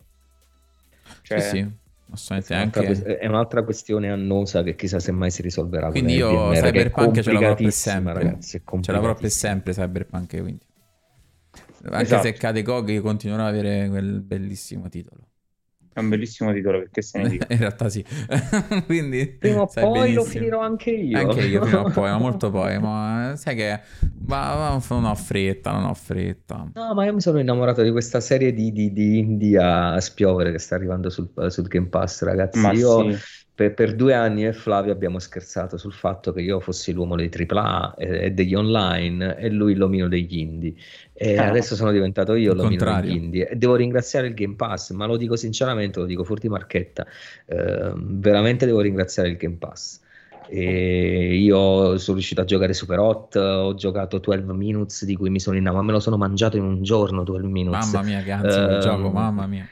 Cioè, 1.23 1.39
sì, 1.41 1.57
sì 1.57 1.83
Assolutamente 2.11 2.53
è, 2.53 2.81
un'altra, 2.81 2.81
anche... 2.81 3.17
è 3.17 3.27
un'altra 3.27 3.63
questione 3.63 4.09
annosa 4.09 4.63
che 4.63 4.75
chissà 4.75 4.99
se 4.99 5.11
mai 5.11 5.31
si 5.31 5.41
risolverà. 5.41 5.89
Quindi 5.89 6.13
io 6.13 6.51
Cyberpunk 6.51 7.21
ce 7.21 7.31
l'avrò 7.31 7.55
per 7.55 7.71
sempre. 7.71 8.13
Ragazzi, 8.13 8.61
ce 8.81 8.91
l'avrò 8.91 9.15
per 9.15 9.29
sempre 9.29 9.73
Cyberpunk. 9.73 10.29
Quindi. 10.29 10.65
Anche 11.85 12.01
esatto. 12.01 12.23
se 12.23 12.33
cade 12.33 12.61
GOG, 12.63 12.89
io 12.89 13.01
continuerò 13.01 13.43
ad 13.43 13.49
avere 13.49 13.89
quel 13.89 14.21
bellissimo 14.21 14.89
titolo. 14.89 15.27
È 15.95 16.01
un 16.01 16.09
bellissimo 16.09 16.51
titolo, 16.51 16.79
perché 16.79 17.01
se 17.01 17.21
ne 17.21 17.29
dico. 17.31 17.45
In 17.47 17.57
realtà 17.57 17.87
sì. 17.87 18.03
Quindi, 18.85 19.27
prima 19.27 19.61
o 19.61 19.65
poi 19.65 19.91
benissimo. 19.91 20.15
lo 20.15 20.23
finirò 20.25 20.59
anche 20.59 20.91
io. 20.91 21.17
Anche 21.17 21.45
io 21.45 21.61
prima 21.61 21.85
o 21.85 21.89
poi, 21.89 22.09
ma 22.09 22.17
molto 22.19 22.51
poi. 22.51 22.77
Ma 22.79 23.31
sai 23.37 23.55
che 23.55 23.79
ma, 24.25 24.77
ma, 24.77 24.83
non 24.89 25.05
ho 25.05 25.15
fretta, 25.15 25.71
non 25.71 25.85
ho 25.85 25.93
fretta. 25.93 26.69
No, 26.73 26.93
ma 26.93 27.05
io 27.05 27.13
mi 27.13 27.21
sono 27.21 27.39
innamorato 27.39 27.81
di 27.81 27.91
questa 27.91 28.19
serie 28.19 28.51
di, 28.51 28.73
di, 28.73 28.91
di 28.91 29.19
indie 29.19 29.57
a 29.57 29.97
spiovere 30.01 30.51
che 30.51 30.59
sta 30.59 30.75
arrivando 30.75 31.09
sul, 31.09 31.29
sul 31.47 31.67
Game 31.69 31.87
Pass, 31.87 32.23
ragazzi. 32.23 32.59
Ma 32.59 32.73
io 32.73 33.13
sì. 33.13 33.17
Per, 33.55 33.73
per, 33.73 33.95
due 33.95 34.13
anni 34.13 34.45
e 34.45 34.53
Flavio 34.53 34.91
abbiamo 34.91 35.17
scherzato 35.17 35.77
sul 35.77 35.93
fatto 35.93 36.33
che 36.33 36.41
io 36.41 36.59
fossi 36.59 36.91
l'uomo 36.91 37.15
dei 37.15 37.31
AAA 37.33 37.95
e, 37.97 38.25
e 38.25 38.31
degli 38.31 38.53
online 38.53 39.37
e 39.37 39.49
lui 39.49 39.75
l'omino 39.75 40.07
degli 40.07 40.37
indie. 40.37 40.73
E 41.13 41.37
ah, 41.37 41.47
adesso 41.47 41.75
sono 41.75 41.91
diventato 41.91 42.35
io 42.35 42.53
l'omino 42.53 42.99
degli 42.99 43.15
indie. 43.15 43.47
E 43.47 43.55
devo 43.55 43.75
ringraziare 43.75 44.27
il 44.27 44.33
Game 44.33 44.55
Pass, 44.55 44.91
ma 44.91 45.05
lo 45.05 45.17
dico 45.17 45.35
sinceramente, 45.35 45.99
lo 45.99 46.05
dico 46.05 46.23
furti 46.23 46.49
marchetta. 46.49 47.05
Eh, 47.45 47.93
veramente 47.95 48.65
devo 48.65 48.81
ringraziare 48.81 49.29
il 49.29 49.37
Game 49.37 49.55
Pass 49.55 50.03
e 50.47 51.35
io 51.35 51.97
sono 51.97 52.17
riuscito 52.17 52.41
a 52.41 52.45
giocare 52.45 52.73
Super 52.73 52.99
Hot, 52.99 53.35
ho 53.35 53.73
giocato 53.75 54.19
12 54.19 54.43
Minutes 54.53 55.05
di 55.05 55.15
cui 55.15 55.29
mi 55.29 55.39
sono 55.39 55.57
innamorato, 55.57 55.85
me 55.85 55.91
lo 55.93 55.99
sono 55.99 56.17
mangiato 56.17 56.57
in 56.57 56.63
un 56.63 56.83
giorno 56.83 57.23
12 57.23 57.47
Minutes. 57.47 57.91
Mamma 57.91 58.05
mia 58.05 58.21
che 58.21 58.31
ansia 58.31 58.77
uh, 58.77 58.79
gioco, 58.79 59.09
mamma 59.09 59.47
mia. 59.47 59.67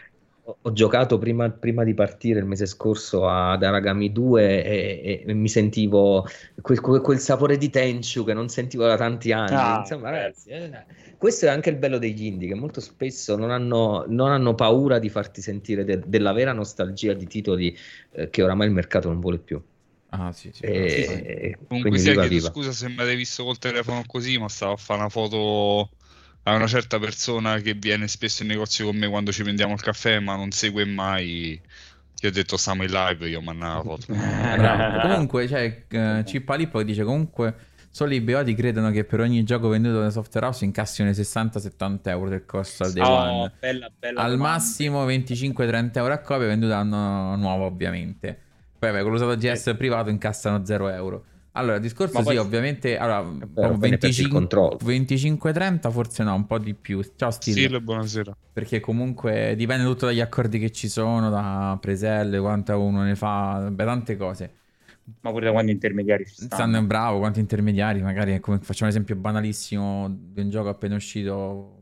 Ho, 0.46 0.74
giocato 0.74 1.18
prima, 1.18 1.50
prima, 1.50 1.86
di 1.86 1.94
partire 1.94 2.40
il 2.40 2.46
mese 2.46 2.66
scorso 2.66 3.30
ad 3.30 3.64
Aragami 3.64 4.12
2 4.12 4.64
e, 4.66 5.24
e, 5.26 5.34
mi 5.34 5.48
sentivo 5.48 6.28
quel, 6.62 6.82
quel, 6.82 7.20
sapore 7.20 7.58
di 7.58 7.70
Tenchu 7.70 8.26
che 8.26 8.34
non 8.34 8.50
sentivo 8.50 8.86
da 8.86 8.98
tanti 8.98 9.32
anni. 9.32 9.56
Ah, 9.56 9.78
Insomma, 9.80 10.10
ragazzi, 10.10 10.50
eh, 10.50 10.86
questo 11.18 11.46
è 11.46 11.50
anche 11.50 11.70
il 11.70 11.78
bello 11.78 11.98
degli 11.98 12.26
indie 12.26 12.50
che 12.50 12.56
molto 12.56 12.82
spesso 12.82 13.38
non 13.38 13.52
hanno, 13.52 14.04
non 14.10 14.32
hanno 14.32 14.54
paura 14.54 15.00
di 15.00 15.08
farti 15.08 15.42
sentire 15.42 15.86
de, 15.86 16.02
della 16.06 16.34
vera 16.34 16.52
nostalgia 16.52 17.14
di 17.14 17.26
titoli 17.26 17.78
eh, 18.12 18.30
che 18.30 18.44
oramai 18.44 18.68
il 18.68 18.74
mercato 18.74 19.08
non 19.08 19.22
vuole 19.22 19.40
più. 19.40 19.62
Ah, 20.10 20.34
sì, 20.34 20.52
sì. 20.52 20.66
E... 20.66 21.58
Comunque, 21.68 21.98
sai 21.98 22.18
che 22.28 22.40
scusa 22.42 22.74
se 22.74 22.90
mi 22.90 23.00
avete 23.00 23.16
visto 23.16 23.46
col 23.46 23.58
telefono 23.58 24.04
così, 24.06 24.38
ma 24.38 24.50
stavo 24.50 24.74
a 24.74 24.78
fare 24.78 25.00
una 25.00 25.10
foto 25.10 25.90
a 26.44 26.56
una 26.56 26.68
certa 26.68 27.00
persona 27.00 27.58
che 27.60 27.74
viene 27.74 28.08
spesso 28.08 28.44
in 28.44 28.50
negozio 28.50 28.86
con 28.86 28.98
me 28.98 29.08
quando 29.08 29.32
ci 29.32 29.44
prendiamo 29.44 29.74
il 29.74 29.82
caffè, 29.82 30.20
ma 30.20 30.36
non 30.36 30.52
segue 30.52 30.86
mai. 30.86 31.60
Io 32.22 32.30
ho 32.30 32.32
detto 32.32 32.58
stiamo 32.58 32.84
in 32.84 32.92
live, 32.92 33.28
io 33.28 33.42
la 33.42 33.82
foto. 33.84 34.06
comunque, 35.02 35.48
cioè, 35.48 35.84
uh, 35.90 36.24
Cippa 36.24 36.56
Lippo 36.56 36.82
dice 36.84 37.04
comunque 37.04 37.72
solo 37.90 38.14
i 38.16 38.22
beoti 38.22 38.56
credono 38.56 38.90
che 38.90 39.04
per 39.04 39.20
ogni 39.20 39.44
gioco 39.44 39.68
venduto 39.68 40.00
da 40.00 40.10
software 40.10 40.48
house 40.48 40.66
incassino 40.66 41.12
60-70 41.12 42.00
euro 42.06 42.30
del 42.30 42.44
costo 42.44 42.86
al 42.86 42.92
day 42.92 43.04
oh, 43.04 43.12
one. 43.12 43.52
Bella, 43.60 43.92
bella 43.98 44.22
al 44.22 44.32
domanda. 44.32 44.54
massimo 44.54 45.06
25-30 45.06 45.92
euro 45.98 46.14
a 46.14 46.18
copia 46.18 46.48
venduta 46.48 46.78
anno 46.78 47.36
nuovo 47.36 47.66
ovviamente. 47.66 48.38
Poi 48.80 48.90
vabbè, 48.92 49.04
con 49.04 49.12
l'usato 49.12 49.36
GS 49.38 49.68
eh. 49.68 49.76
privato 49.76 50.10
incassano 50.10 50.66
0 50.66 50.90
euro. 50.90 51.26
Allora, 51.56 51.78
discorso 51.78 52.20
sì, 52.24 52.36
ovviamente, 52.36 52.98
allora, 52.98 53.22
25-30 53.22 55.92
forse 55.92 56.24
no, 56.24 56.34
un 56.34 56.48
po' 56.48 56.58
di 56.58 56.74
più. 56.74 57.00
Ciao 57.16 57.30
Stile. 57.30 57.60
Stile, 57.60 57.80
buonasera. 57.80 58.36
Perché 58.52 58.80
comunque 58.80 59.54
dipende 59.56 59.84
tutto 59.84 60.08
dagli 60.08 60.20
accordi 60.20 60.58
che 60.58 60.72
ci 60.72 60.90
sono, 60.90 61.30
da 61.30 61.78
preselle, 61.80 62.40
quanta 62.40 62.76
uno 62.76 63.04
ne 63.04 63.16
fa, 63.16 63.70
beh, 63.72 63.86
tante 63.86 64.18
cose. 64.18 64.52
Ma 65.22 65.32
pure 65.32 65.46
da 65.46 65.52
quanti 65.52 65.72
intermediari 65.72 66.26
ci 66.26 66.34
stanno. 66.34 66.54
Stanno 66.54 66.84
bravo, 66.88 67.20
quanti 67.20 67.40
intermediari, 67.40 68.02
magari, 68.02 68.40
come 68.40 68.58
facciamo 68.60 68.90
un 68.90 68.96
esempio 68.96 69.16
banalissimo 69.16 70.08
di 70.10 70.42
un 70.42 70.50
gioco 70.50 70.70
appena 70.70 70.96
uscito 70.96 71.73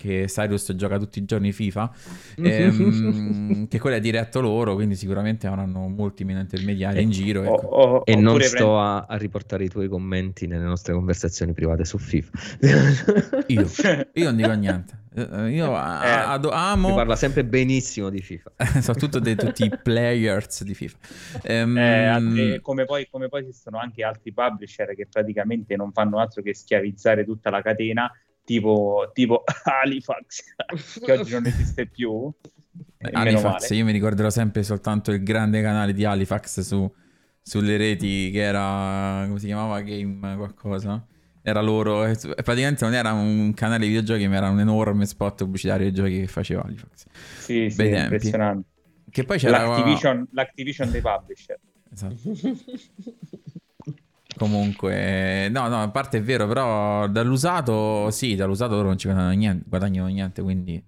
che 0.00 0.24
Cyrus 0.28 0.72
gioca 0.74 0.98
tutti 0.98 1.18
i 1.18 1.26
giorni 1.26 1.52
FIFA, 1.52 1.92
ehm, 2.42 3.68
che 3.68 3.78
quello 3.78 3.96
è 3.96 4.00
diretto 4.00 4.40
loro, 4.40 4.74
quindi 4.74 4.96
sicuramente 4.96 5.46
avranno 5.46 5.88
molti 5.88 6.24
meno 6.24 6.40
intermediari 6.40 7.02
in 7.02 7.10
giro. 7.10 7.42
Ecco. 7.42 7.66
O, 7.66 7.96
o, 7.96 8.02
e 8.06 8.16
non 8.16 8.40
sto 8.40 8.56
prend... 8.56 8.70
a, 8.70 9.06
a, 9.08 9.16
riportare 9.16 9.64
i 9.64 9.68
tuoi 9.68 9.88
commenti 9.88 10.46
nelle 10.46 10.64
nostre 10.64 10.94
conversazioni 10.94 11.52
private 11.52 11.84
su 11.84 11.98
FIFA. 11.98 12.38
io, 13.48 13.66
io 14.14 14.24
non 14.24 14.36
dico 14.36 14.52
niente. 14.52 14.98
Eh, 15.12 15.50
io 15.50 15.74
a, 15.74 16.06
eh, 16.06 16.10
ad, 16.10 16.48
amo. 16.50 16.88
Si 16.88 16.94
parla 16.94 17.16
sempre 17.16 17.44
benissimo 17.44 18.08
di 18.08 18.22
FIFA, 18.22 18.52
soprattutto 18.80 19.18
di 19.18 19.34
tutti 19.34 19.64
i 19.64 19.70
players 19.82 20.62
di 20.64 20.74
FIFA. 20.74 20.98
Um... 21.48 21.76
Eh, 21.76 22.60
come, 22.62 22.86
poi, 22.86 23.06
come 23.10 23.28
poi 23.28 23.42
esistono 23.42 23.78
anche 23.78 24.02
altri 24.02 24.32
publisher 24.32 24.94
che 24.94 25.06
praticamente 25.10 25.76
non 25.76 25.92
fanno 25.92 26.18
altro 26.18 26.40
che 26.40 26.54
schiavizzare 26.54 27.24
tutta 27.24 27.50
la 27.50 27.60
catena 27.60 28.10
tipo, 28.50 29.08
tipo 29.14 29.44
Halifax, 29.62 30.42
che 31.04 31.12
oggi 31.12 31.32
non 31.34 31.46
esiste 31.46 31.86
più. 31.86 32.28
Halifax, 33.12 33.70
io 33.70 33.84
mi 33.84 33.92
ricorderò 33.92 34.28
sempre 34.28 34.64
soltanto 34.64 35.12
il 35.12 35.22
grande 35.22 35.62
canale 35.62 35.92
di 35.92 36.04
Halifax 36.04 36.60
su, 36.60 36.92
sulle 37.40 37.76
reti 37.76 38.30
che 38.32 38.40
era, 38.40 39.24
come 39.26 39.38
si 39.38 39.46
chiamava, 39.46 39.80
Game 39.82 40.34
qualcosa. 40.34 41.06
Era 41.42 41.60
loro, 41.60 42.12
praticamente 42.42 42.84
non 42.84 42.92
era 42.92 43.12
un 43.12 43.54
canale 43.54 43.86
di 43.86 43.92
videogiochi, 43.92 44.26
ma 44.26 44.36
era 44.36 44.50
un 44.50 44.58
enorme 44.58 45.06
spot 45.06 45.44
pubblicitario 45.44 45.88
di 45.88 45.94
giochi 45.94 46.20
che 46.20 46.26
faceva 46.26 46.62
Halifax. 46.64 47.06
Sì, 47.38 47.70
sì, 47.70 47.86
impressionante. 47.86 48.68
Che 49.10 49.24
poi 49.24 49.38
c'era 49.38 49.64
l'Activision, 49.64 50.26
l'Activision 50.32 50.90
dei 50.90 51.00
publisher. 51.00 51.58
Esatto. 51.92 52.16
Comunque, 54.40 55.50
no, 55.50 55.68
no, 55.68 55.82
a 55.82 55.90
parte 55.90 56.16
è 56.16 56.22
vero, 56.22 56.46
però 56.46 57.06
dall'usato, 57.08 58.10
sì, 58.10 58.36
dall'usato 58.36 58.74
loro 58.74 58.86
non 58.86 58.96
ci 58.96 59.06
guadagnano 59.06 59.34
niente, 59.34 59.64
guadagnano 59.68 60.08
niente 60.08 60.40
quindi 60.40 60.82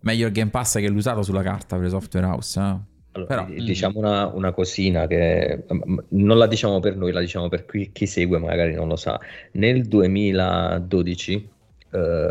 meglio 0.00 0.26
il 0.26 0.32
Game 0.32 0.50
Pass 0.50 0.78
che 0.78 0.88
l'usato 0.88 1.22
sulla 1.22 1.42
carta 1.42 1.76
per 1.76 1.84
le 1.84 1.90
software 1.90 2.26
house. 2.26 2.58
Eh? 2.58 2.76
Allora, 3.12 3.44
Però, 3.44 3.46
diciamo 3.62 4.00
una, 4.00 4.26
una, 4.26 4.50
cosina 4.50 5.06
che 5.06 5.66
non 6.08 6.36
la 6.36 6.48
diciamo 6.48 6.80
per 6.80 6.96
noi, 6.96 7.12
la 7.12 7.20
diciamo 7.20 7.48
per 7.48 7.64
chi, 7.64 7.92
chi 7.92 8.06
segue, 8.06 8.38
magari 8.40 8.74
non 8.74 8.88
lo 8.88 8.96
sa. 8.96 9.20
Nel 9.52 9.84
2012 9.84 11.48
eh, 11.92 12.30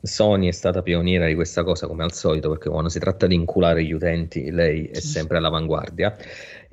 Sony 0.00 0.48
è 0.48 0.52
stata 0.52 0.82
pioniera 0.82 1.26
di 1.26 1.34
questa 1.34 1.62
cosa 1.62 1.86
come 1.86 2.02
al 2.02 2.12
solito, 2.12 2.48
perché 2.48 2.70
quando 2.70 2.88
si 2.88 2.98
tratta 2.98 3.26
di 3.26 3.34
inculare 3.34 3.84
gli 3.84 3.92
utenti, 3.92 4.50
lei 4.50 4.86
è 4.86 5.00
sempre 5.00 5.36
all'avanguardia. 5.36 6.16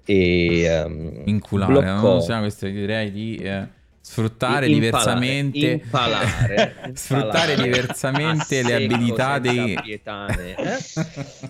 E 0.05 0.83
um, 0.83 1.21
inculare, 1.25 1.71
bloccò... 1.71 2.13
non 2.13 2.21
so, 2.21 2.37
questo 2.39 2.67
direi 2.67 3.11
di 3.11 3.35
eh, 3.35 3.67
sfruttare 4.01 4.67
impalare, 4.67 4.73
diversamente 4.73 5.67
impalare, 5.83 6.91
sfruttare 6.95 7.55
diversamente 7.55 8.63
le 8.63 8.73
abilità 8.73 9.39
dei 9.39 9.79
pietane, 9.81 10.55
eh? 10.55 10.77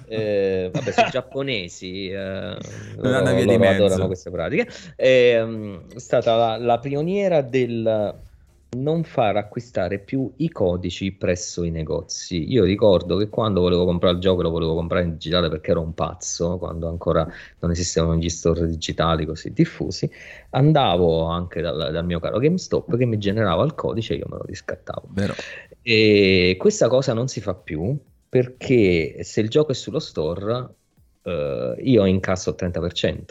eh, 0.66 0.70
vabbè 0.72 0.92
sono 0.92 1.10
giapponesi 1.10 2.10
eh, 2.10 2.58
loro, 2.98 3.20
loro 3.22 3.68
adorano 3.68 4.08
queste 4.08 4.30
pratiche. 4.30 4.70
È, 4.96 5.42
um, 5.42 5.96
stata 5.96 6.36
la, 6.36 6.58
la 6.58 6.80
pioniera 6.80 7.42
del 7.42 8.30
non 8.78 9.04
far 9.04 9.36
acquistare 9.36 10.00
più 10.00 10.32
i 10.38 10.50
codici 10.50 11.12
presso 11.12 11.64
i 11.64 11.72
negozi. 11.72 12.50
Io 12.52 12.64
ricordo 12.64 13.18
che 13.18 13.28
quando 13.28 13.60
volevo 13.60 13.84
comprare 13.84 14.16
il 14.16 14.22
gioco 14.22 14.42
lo 14.42 14.50
volevo 14.50 14.76
comprare 14.76 15.04
in 15.04 15.12
digitale 15.14 15.50
perché 15.50 15.72
ero 15.72 15.82
un 15.82 15.94
pazzo, 15.94 16.58
quando 16.58 16.88
ancora 16.88 17.28
non 17.60 17.72
esistevano 17.72 18.16
gli 18.16 18.30
store 18.30 18.66
digitali 18.68 19.26
così 19.26 19.52
diffusi, 19.52 20.10
andavo 20.52 21.26
anche 21.26 21.62
dal, 21.62 21.92
dal 21.92 22.06
mio 22.06 22.20
caro 22.22 22.40
GameStop 22.40 22.96
che 22.96 23.06
mi 23.06 23.18
generava 23.18 23.64
il 23.66 23.76
codice 23.76 24.14
e 24.14 24.18
io 24.18 24.28
me 24.30 24.38
lo 24.38 24.44
riscattavo. 24.46 25.08
Vero. 25.10 25.34
E 25.82 26.56
questa 26.58 26.88
cosa 26.88 27.12
non 27.14 27.28
si 27.28 27.42
fa 27.42 27.54
più 27.56 27.98
perché 28.30 29.22
se 29.24 29.42
il 29.42 29.50
gioco 29.50 29.72
è 29.72 29.76
sullo 29.76 30.00
store 30.00 30.76
eh, 31.24 31.76
io 31.78 32.06
incasso 32.06 32.52
il 32.52 32.56
30%. 32.58 33.26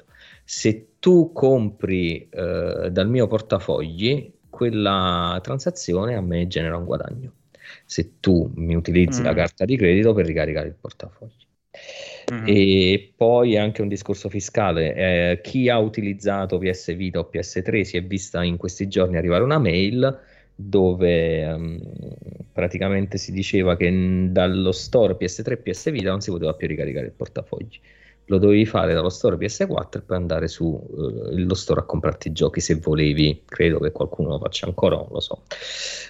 Se 0.44 0.96
tu 0.98 1.32
compri 1.32 2.28
eh, 2.28 2.88
dal 2.90 3.08
mio 3.08 3.26
portafogli 3.26 4.38
quella 4.60 5.40
transazione 5.42 6.16
a 6.16 6.20
me 6.20 6.46
genera 6.46 6.76
un 6.76 6.84
guadagno. 6.84 7.32
Se 7.86 8.20
tu 8.20 8.50
mi 8.56 8.74
utilizzi 8.74 9.22
mm. 9.22 9.24
la 9.24 9.32
carta 9.32 9.64
di 9.64 9.74
credito 9.74 10.12
per 10.12 10.26
ricaricare 10.26 10.66
il 10.66 10.74
portafoglio. 10.78 11.32
Mm. 12.30 12.44
E 12.46 13.12
poi 13.16 13.56
anche 13.56 13.80
un 13.80 13.88
discorso 13.88 14.28
fiscale. 14.28 14.94
Eh, 14.94 15.40
chi 15.40 15.70
ha 15.70 15.78
utilizzato 15.78 16.58
PS 16.58 16.94
Vita 16.94 17.20
o 17.20 17.30
PS3 17.32 17.80
si 17.80 17.96
è 17.96 18.04
vista 18.04 18.42
in 18.42 18.58
questi 18.58 18.86
giorni 18.86 19.16
arrivare 19.16 19.44
una 19.44 19.58
mail 19.58 20.18
dove 20.54 21.46
um, 21.46 21.80
praticamente 22.52 23.16
si 23.16 23.32
diceva 23.32 23.78
che 23.78 24.28
dallo 24.30 24.72
store 24.72 25.16
PS3 25.18 25.52
e 25.52 25.56
PS 25.56 25.90
Vita 25.90 26.10
non 26.10 26.20
si 26.20 26.30
poteva 26.30 26.52
più 26.52 26.68
ricaricare 26.68 27.06
il 27.06 27.12
portafoglio 27.12 27.78
lo 28.30 28.38
dovevi 28.38 28.64
fare 28.64 28.94
dallo 28.94 29.08
store 29.08 29.36
PS4 29.36 29.98
e 29.98 30.00
poi 30.02 30.16
andare 30.16 30.46
sullo 30.46 30.84
uh, 30.88 31.54
store 31.54 31.80
a 31.80 31.82
comprarti 31.82 32.28
i 32.28 32.32
giochi 32.32 32.60
se 32.60 32.76
volevi. 32.76 33.42
Credo 33.44 33.80
che 33.80 33.90
qualcuno 33.90 34.28
lo 34.28 34.38
faccia 34.38 34.66
ancora, 34.66 34.94
non 34.94 35.08
lo 35.10 35.20
so. 35.20 35.42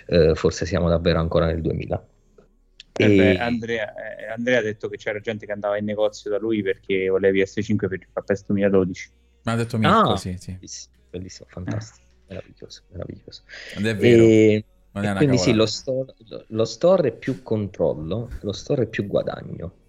Uh, 0.06 0.34
forse 0.34 0.66
siamo 0.66 0.90
davvero 0.90 1.18
ancora 1.18 1.46
nel 1.46 1.62
2000. 1.62 2.06
Eh 2.92 3.16
beh, 3.16 3.38
Andrea, 3.38 3.94
eh, 3.94 4.26
Andrea, 4.26 4.58
ha 4.58 4.62
detto 4.62 4.88
che 4.88 4.98
c'era 4.98 5.18
gente 5.20 5.46
che 5.46 5.52
andava 5.52 5.78
in 5.78 5.86
negozio 5.86 6.30
da 6.30 6.38
lui 6.38 6.60
perché 6.60 7.08
voleva 7.08 7.38
PS5 7.38 7.76
per 7.88 8.06
fare 8.12 8.26
PES 8.26 8.44
2012. 8.46 9.10
Ma 9.44 9.52
ha 9.52 9.56
detto 9.56 9.78
Mirko, 9.78 10.10
ah, 10.10 10.16
sì, 10.18 10.36
sì. 10.38 10.52
Bellissimo, 10.52 10.94
bellissimo 11.08 11.48
fantastico, 11.50 12.06
eh. 12.26 12.34
meraviglioso, 12.34 12.82
meraviglioso. 12.90 13.42
Ed 13.76 13.86
è 13.86 13.96
vero. 13.96 14.22
E... 14.24 14.64
E 14.92 15.14
quindi 15.14 15.38
sì, 15.38 15.52
lo 15.52 15.66
store, 15.66 16.12
lo 16.48 16.64
store 16.64 17.08
è 17.08 17.12
più 17.12 17.44
controllo, 17.44 18.28
lo 18.40 18.52
store 18.52 18.82
è 18.82 18.86
più 18.86 19.06
guadagno 19.06 19.79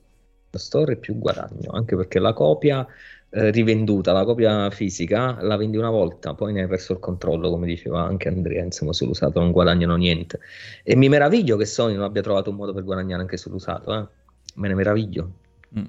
store 0.58 0.97
più 0.97 1.18
guadagno, 1.18 1.72
anche 1.72 1.95
perché 1.95 2.20
la 2.20 2.34
copia 2.34 2.86
eh, 3.34 3.49
rivenduta, 3.52 4.12
la 4.12 4.26
copia 4.26 4.70
fisica, 4.72 5.41
la 5.41 5.56
vendi 5.56 5.78
una 5.78 5.89
volta, 5.89 6.34
poi 6.34 6.52
ne 6.52 6.64
hai 6.64 6.68
perso 6.68 6.93
il 6.93 6.99
controllo, 6.99 7.49
come 7.49 7.66
diceva 7.66 8.04
anche 8.04 8.28
Andrea, 8.28 8.64
insomma 8.64 8.91
sull'usato 8.91 9.39
non 9.39 9.52
guadagnano 9.52 9.95
niente. 9.95 10.39
E 10.84 10.95
mi 10.95 11.08
meraviglio 11.08 11.56
che 11.56 11.66
Sony 11.66 11.93
non 11.93 12.04
abbia 12.04 12.22
trovato 12.22 12.49
un 12.49 12.58
modo 12.58 12.74
per 12.74 12.84
guadagnare 12.84 13.22
anche 13.22 13.38
sull'usato, 13.38 13.93
eh? 13.93 14.08
me 14.56 14.68
ne 14.68 14.74
meraviglio. 14.74 15.32
Mm. 15.80 15.86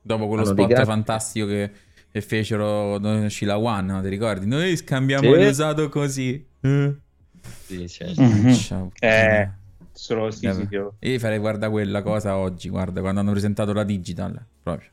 Dopo 0.00 0.28
quello 0.28 0.42
Hanno 0.42 0.52
spot 0.52 0.68
gra- 0.68 0.84
fantastico 0.84 1.46
che, 1.46 1.70
che 2.12 2.20
fecero 2.20 2.98
dove 2.98 3.24
uscì 3.24 3.44
la 3.44 3.58
One, 3.58 3.92
no? 3.92 4.00
ti 4.00 4.08
ricordi? 4.08 4.46
Noi 4.46 4.76
scambiamo 4.76 5.32
sì. 5.32 5.44
l'usato 5.44 5.88
così. 5.88 6.46
Eh. 6.60 6.94
Sì, 7.64 7.88
certo. 7.88 8.22
mm-hmm. 8.22 8.86
Eh 9.00 9.62
solo 10.04 10.30
sì, 10.30 10.52
sì, 10.52 10.66
io... 10.70 10.98
io 10.98 11.18
farei 11.18 11.38
guarda 11.38 11.70
quella 11.70 12.02
cosa 12.02 12.36
oggi, 12.36 12.68
guarda, 12.68 13.00
quando 13.00 13.20
hanno 13.20 13.30
presentato 13.32 13.72
la 13.72 13.84
digital, 13.84 14.46
proprio. 14.62 14.90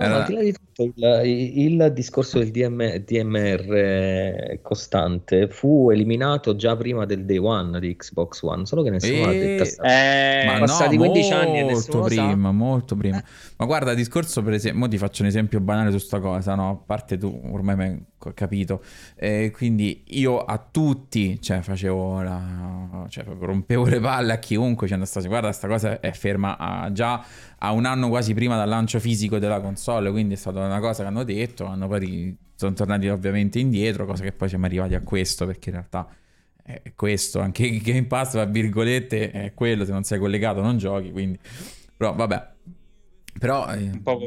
Era... 0.00 0.18
al 0.18 0.26
di 0.26 0.34
là 0.34 0.42
di 0.42 0.52
tutto, 0.52 0.84
il, 0.84 1.24
il 1.56 1.92
discorso 1.92 2.38
del 2.38 2.52
DM, 2.52 2.98
DMR 2.98 4.60
costante 4.62 5.48
fu 5.48 5.90
eliminato 5.90 6.54
già 6.54 6.76
prima 6.76 7.04
del 7.04 7.24
day 7.24 7.38
one 7.38 7.80
di 7.80 7.96
Xbox 7.96 8.42
One, 8.42 8.64
solo 8.64 8.84
che 8.84 8.90
nessuno 8.90 9.12
e... 9.12 9.24
l'ha 9.24 9.32
detto. 9.32 9.82
Eh, 9.82 10.44
ma 10.46 10.58
passati 10.60 10.96
no, 10.96 11.02
15 11.02 11.32
anni 11.32 11.58
e 11.58 11.62
nessuno 11.64 12.04
prima, 12.04 12.52
molto 12.52 12.94
prima. 12.94 13.18
Eh. 13.18 13.24
Ma 13.56 13.66
guarda, 13.66 13.92
discorso 13.94 14.40
per 14.40 14.52
esempio, 14.52 14.86
ti 14.86 14.98
faccio 14.98 15.22
un 15.22 15.28
esempio 15.28 15.58
banale 15.58 15.90
su 15.90 15.98
sta 15.98 16.20
cosa, 16.20 16.54
no? 16.54 16.70
A 16.70 16.76
parte 16.76 17.18
tu, 17.18 17.40
ormai 17.50 17.74
mi 17.74 17.82
hai 17.82 18.32
capito. 18.34 18.82
Eh, 19.16 19.50
quindi 19.52 20.04
io 20.08 20.44
a 20.44 20.64
tutti, 20.70 21.40
cioè 21.40 21.60
facevo 21.60 22.22
la... 22.22 23.06
cioè 23.08 23.24
rompevo 23.24 23.86
le 23.86 23.98
palle 23.98 24.32
a 24.34 24.38
chiunque, 24.38 24.86
cioè, 24.86 25.04
stavo, 25.04 25.26
guarda, 25.26 25.50
sta 25.50 25.66
cosa 25.66 25.98
è 25.98 26.12
ferma 26.12 26.56
a, 26.56 26.92
già 26.92 27.24
a 27.60 27.72
un 27.72 27.84
anno 27.84 28.08
quasi 28.08 28.34
prima 28.34 28.56
dal 28.56 28.68
lancio 28.68 29.00
fisico 29.00 29.38
della 29.38 29.60
console, 29.60 30.10
quindi 30.10 30.34
è 30.34 30.36
stata 30.36 30.64
una 30.64 30.80
cosa 30.80 31.02
che 31.02 31.08
hanno 31.08 31.24
detto, 31.24 31.64
hanno 31.64 31.88
poi 31.88 32.36
sono 32.54 32.72
tornati 32.72 33.08
ovviamente 33.08 33.58
indietro, 33.58 34.06
cosa 34.06 34.22
che 34.22 34.32
poi 34.32 34.48
siamo 34.48 34.66
arrivati 34.66 34.94
a 34.94 35.00
questo, 35.00 35.46
perché 35.46 35.70
in 35.70 35.76
realtà 35.76 36.08
è 36.62 36.92
questo, 36.94 37.40
anche 37.40 37.64
il 37.64 37.80
Game 37.80 38.06
Pass, 38.06 38.32
tra 38.32 38.44
virgolette, 38.44 39.30
è 39.30 39.54
quello, 39.54 39.84
se 39.84 39.92
non 39.92 40.04
sei 40.04 40.18
collegato 40.18 40.60
non 40.60 40.76
giochi, 40.76 41.10
quindi... 41.10 41.38
Però 41.96 42.14
vabbè, 42.14 42.48
però... 43.38 43.72
Eh... 43.72 43.84
Un, 43.84 44.02
po 44.02 44.22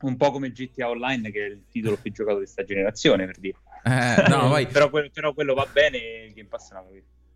un, 0.00 0.16
po 0.16 0.30
come 0.30 0.52
GTA 0.52 0.90
Online, 0.90 1.30
che 1.30 1.46
è 1.46 1.48
il 1.48 1.64
titolo 1.70 1.96
più 1.96 2.12
giocato 2.12 2.38
di 2.38 2.44
questa 2.44 2.64
generazione, 2.64 3.26
per 3.26 3.38
dire. 3.38 3.58
Eh, 3.84 4.28
no, 4.28 4.48
poi... 4.50 4.66
però, 4.66 4.90
quello, 4.90 5.08
però, 5.12 5.32
quello, 5.32 5.54
va 5.54 5.66
bene, 5.72 5.98
il 6.26 6.32
Game 6.34 6.48
Pass 6.48 6.70
è 6.70 6.74
una 6.74 6.84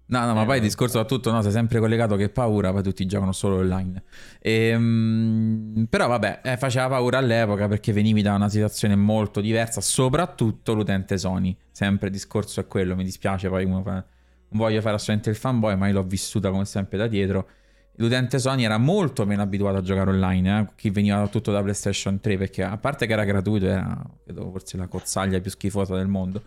No, 0.08 0.24
no, 0.24 0.34
ma 0.34 0.44
poi 0.44 0.58
il 0.58 0.62
eh, 0.62 0.66
discorso 0.66 0.98
da 0.98 1.04
tutto, 1.04 1.32
no, 1.32 1.42
sei 1.42 1.50
sempre 1.50 1.80
collegato 1.80 2.14
che 2.14 2.28
paura, 2.28 2.70
poi 2.70 2.82
tutti 2.82 3.04
giocano 3.06 3.32
solo 3.32 3.56
online. 3.56 4.04
E, 4.38 4.72
um, 4.74 5.86
però 5.90 6.06
vabbè, 6.06 6.42
eh, 6.44 6.56
faceva 6.56 6.86
paura 6.88 7.18
all'epoca 7.18 7.66
perché 7.66 7.92
venivi 7.92 8.22
da 8.22 8.34
una 8.34 8.48
situazione 8.48 8.94
molto 8.94 9.40
diversa, 9.40 9.80
soprattutto 9.80 10.74
l'utente 10.74 11.18
Sony. 11.18 11.56
Sempre 11.72 12.06
il 12.06 12.12
discorso 12.12 12.60
è 12.60 12.66
quello, 12.68 12.94
mi 12.94 13.02
dispiace, 13.02 13.48
poi 13.48 13.66
fa, 13.66 13.92
non 13.92 14.04
voglio 14.50 14.80
fare 14.80 14.94
assolutamente 14.94 15.30
il 15.30 15.36
fanboy, 15.36 15.76
ma 15.76 15.88
io 15.88 15.94
l'ho 15.94 16.04
vissuta 16.04 16.50
come 16.50 16.64
sempre 16.66 16.98
da 16.98 17.08
dietro. 17.08 17.48
L'utente 17.96 18.38
Sony 18.38 18.62
era 18.62 18.78
molto 18.78 19.24
meno 19.26 19.42
abituato 19.42 19.78
a 19.78 19.82
giocare 19.82 20.10
online, 20.10 20.60
eh? 20.60 20.66
chi 20.76 20.90
veniva 20.90 21.26
tutto 21.26 21.50
da 21.50 21.62
PlayStation 21.62 22.20
3, 22.20 22.36
perché 22.36 22.62
a 22.62 22.76
parte 22.76 23.06
che 23.06 23.12
era 23.12 23.24
gratuito, 23.24 23.66
era 23.66 24.00
credo, 24.22 24.50
forse 24.52 24.76
la 24.76 24.86
cozzaglia 24.86 25.40
più 25.40 25.50
schifosa 25.50 25.96
del 25.96 26.06
mondo, 26.06 26.42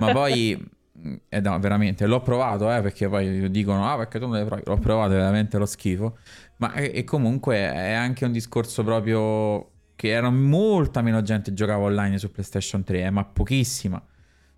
ma 0.00 0.12
poi 0.12 0.78
eh 1.28 1.40
no, 1.40 1.58
veramente, 1.58 2.06
l'ho 2.06 2.20
provato, 2.20 2.72
eh, 2.72 2.80
perché 2.82 3.08
poi 3.08 3.50
dicono, 3.50 3.90
ah, 3.90 3.96
perché 3.96 4.18
tu 4.18 4.26
non 4.26 4.36
l'hai 4.36 4.44
provato, 4.44 4.70
l'ho 4.70 4.78
provato, 4.78 5.12
è 5.12 5.16
veramente 5.16 5.58
lo 5.58 5.66
schifo. 5.66 6.18
Ma 6.56 6.74
e, 6.74 6.92
e 6.94 7.04
comunque 7.04 7.56
è 7.56 7.92
anche 7.92 8.24
un 8.24 8.32
discorso 8.32 8.84
proprio 8.84 9.70
che 9.94 10.08
era 10.08 10.30
molta 10.30 11.02
meno 11.02 11.22
gente 11.22 11.50
che 11.50 11.56
giocava 11.56 11.84
online 11.84 12.18
su 12.18 12.30
PlayStation 12.30 12.82
3, 12.82 13.02
eh, 13.02 13.10
ma 13.10 13.24
pochissima. 13.24 14.02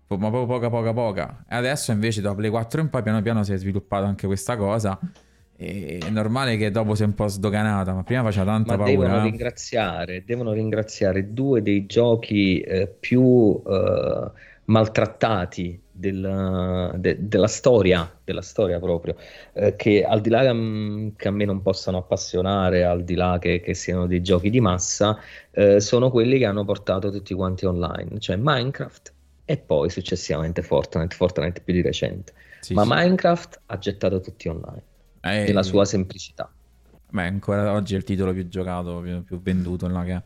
Ma 0.07 0.29
proprio 0.29 0.45
poca, 0.45 0.69
poca, 0.69 0.93
poca. 0.93 1.45
E 1.49 1.55
adesso 1.55 1.91
invece 1.91 2.21
da 2.21 2.35
Play 2.35 2.49
4 2.49 2.81
in 2.81 2.89
poi 2.89 3.01
piano 3.01 3.21
piano 3.21 3.43
si 3.43 3.51
è 3.51 3.57
sviluppata 3.57 4.05
anche 4.05 4.27
questa 4.27 4.55
cosa. 4.55 4.99
E 5.55 5.99
è 6.05 6.09
normale 6.09 6.55
che 6.57 6.71
dopo 6.71 6.93
sia 6.93 7.05
un 7.05 7.15
po' 7.15 7.27
sdoganata, 7.27 7.93
ma 7.93 8.03
prima 8.03 8.21
faceva 8.23 8.45
tanta 8.45 8.77
ma 8.77 8.83
paura. 8.83 9.07
Devono 9.07 9.23
ringraziare, 9.23 10.23
devono 10.23 10.51
ringraziare 10.51 11.33
due 11.33 11.61
dei 11.61 11.85
giochi 11.87 12.59
eh, 12.61 12.87
più 12.87 13.61
eh, 13.65 14.31
maltrattati 14.65 15.82
della, 16.03 16.91
de, 16.97 17.15
della, 17.17 17.47
storia, 17.47 18.19
della 18.25 18.41
storia 18.41 18.77
proprio, 18.79 19.15
eh, 19.53 19.77
che 19.77 20.03
al 20.03 20.19
di 20.19 20.29
là 20.29 20.53
mm, 20.53 21.09
che 21.15 21.29
a 21.29 21.31
me 21.31 21.45
non 21.45 21.61
possano 21.61 21.99
appassionare, 21.99 22.83
al 22.83 23.05
di 23.05 23.15
là 23.15 23.37
che, 23.39 23.61
che 23.61 23.73
siano 23.73 24.05
dei 24.05 24.21
giochi 24.21 24.49
di 24.49 24.59
massa, 24.59 25.17
eh, 25.51 25.79
sono 25.79 26.11
quelli 26.11 26.37
che 26.37 26.45
hanno 26.45 26.65
portato 26.65 27.09
tutti 27.09 27.33
quanti 27.33 27.65
online, 27.65 28.19
cioè 28.19 28.35
Minecraft 28.35 29.13
e 29.45 29.57
poi 29.57 29.89
successivamente 29.89 30.61
Fortnite, 30.61 31.15
Fortnite 31.15 31.61
più 31.61 31.73
di 31.73 31.81
recente. 31.81 32.33
Sì, 32.59 32.73
Ma 32.73 32.83
sì. 32.83 32.89
Minecraft 32.91 33.61
ha 33.67 33.77
gettato 33.77 34.19
tutti 34.19 34.49
online, 34.49 34.83
eh, 35.21 35.45
e 35.45 35.53
la 35.53 35.63
sua 35.63 35.85
semplicità. 35.85 36.51
Beh, 37.11 37.27
ancora 37.27 37.71
oggi 37.71 37.93
è 37.93 37.97
il 37.97 38.03
titolo 38.03 38.33
più 38.33 38.47
giocato, 38.49 38.99
più, 38.99 39.23
più 39.23 39.41
venduto, 39.41 39.87
no? 39.87 40.03
che 40.03 40.21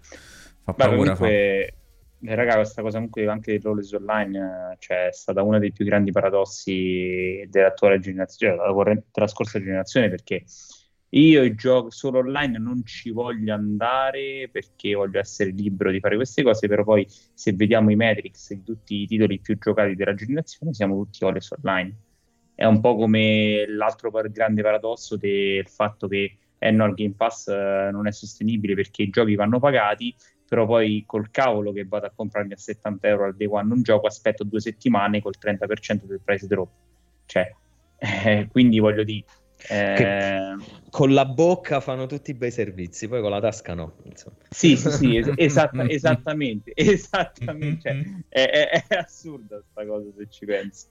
fa 0.63 0.73
paura. 0.73 0.87
Beh, 0.87 0.95
comunque... 0.95 1.67
fa 1.69 1.76
eh, 2.21 2.35
raga, 2.35 2.55
questa 2.55 2.81
cosa 2.81 2.95
comunque 2.95 3.27
anche 3.27 3.57
di 3.57 3.63
Lawless 3.63 3.91
Online 3.93 4.75
cioè, 4.79 5.07
è 5.07 5.11
stata 5.11 5.43
uno 5.43 5.59
dei 5.59 5.71
più 5.71 5.85
grandi 5.85 6.11
paradossi 6.11 7.45
dell'attuale 7.49 7.99
generazione, 7.99 8.55
cioè, 8.57 8.73
della, 8.73 9.01
della 9.11 9.27
scorsa 9.27 9.59
generazione, 9.59 10.09
perché 10.09 10.43
Io 11.11 11.43
i 11.43 11.55
solo 11.89 12.19
online 12.19 12.57
non 12.57 12.85
ci 12.85 13.11
voglio 13.11 13.53
andare 13.53 14.49
perché 14.51 14.93
voglio 14.93 15.19
essere 15.19 15.51
libero 15.51 15.89
di 15.89 15.99
fare 15.99 16.15
queste 16.17 16.43
cose, 16.43 16.67
però 16.67 16.83
poi 16.83 17.07
se 17.07 17.53
vediamo 17.53 17.91
i 17.91 17.95
metrics 17.95 18.53
di 18.53 18.63
tutti 18.63 19.01
i 19.03 19.07
titoli 19.07 19.39
più 19.39 19.57
giocati 19.57 19.95
della 19.95 20.13
generazione 20.13 20.73
siamo 20.73 20.97
tutti 21.03 21.23
always 21.23 21.49
online. 21.51 21.95
È 22.55 22.65
un 22.65 22.81
po' 22.81 22.95
come 22.97 23.65
l'altro 23.67 24.11
grande 24.11 24.61
paradosso 24.61 25.15
del 25.15 25.67
fatto 25.67 26.07
che 26.07 26.37
eh 26.59 26.71
no, 26.71 26.85
il 26.85 26.93
Game 26.95 27.13
Pass 27.15 27.47
eh, 27.47 27.89
non 27.91 28.07
è 28.07 28.11
sostenibile 28.11 28.73
perché 28.73 29.03
i 29.03 29.09
giochi 29.09 29.35
vanno 29.35 29.59
pagati, 29.59 30.13
però 30.47 30.65
poi 30.65 31.03
col 31.05 31.29
cavolo 31.29 31.71
che 31.71 31.85
vado 31.85 32.05
a 32.05 32.11
comprarmi 32.15 32.53
a 32.53 32.57
70 32.57 33.07
euro 33.07 33.25
al 33.25 33.35
day 33.35 33.47
one 33.47 33.73
un 33.73 33.81
gioco 33.81 34.07
aspetto 34.07 34.43
due 34.43 34.61
settimane 34.61 35.21
col 35.21 35.35
30% 35.39 36.05
del 36.05 36.21
price 36.23 36.47
drop. 36.47 36.69
Cioè, 37.25 37.53
eh, 37.97 38.47
quindi 38.51 38.79
voglio 38.79 39.03
dire 39.03 39.25
eh... 39.69 40.55
Con 40.89 41.13
la 41.13 41.25
bocca 41.25 41.79
fanno 41.79 42.05
tutti 42.05 42.31
i 42.31 42.33
bei 42.35 42.51
servizi, 42.51 43.07
poi 43.07 43.21
con 43.21 43.31
la 43.31 43.39
tasca 43.39 43.73
no. 43.73 43.95
Insomma. 44.03 44.37
Sì, 44.49 44.77
sì, 44.77 44.91
sì, 44.91 45.15
es- 45.17 45.31
esatta- 45.35 45.89
esattamente, 45.89 46.71
esattamente. 46.75 47.81
Cioè, 47.81 48.05
è, 48.29 48.69
è, 48.69 48.85
è 48.87 48.95
assurda 48.95 49.57
questa 49.57 49.85
cosa 49.85 50.09
se 50.15 50.27
ci 50.29 50.45
pensi. 50.45 50.85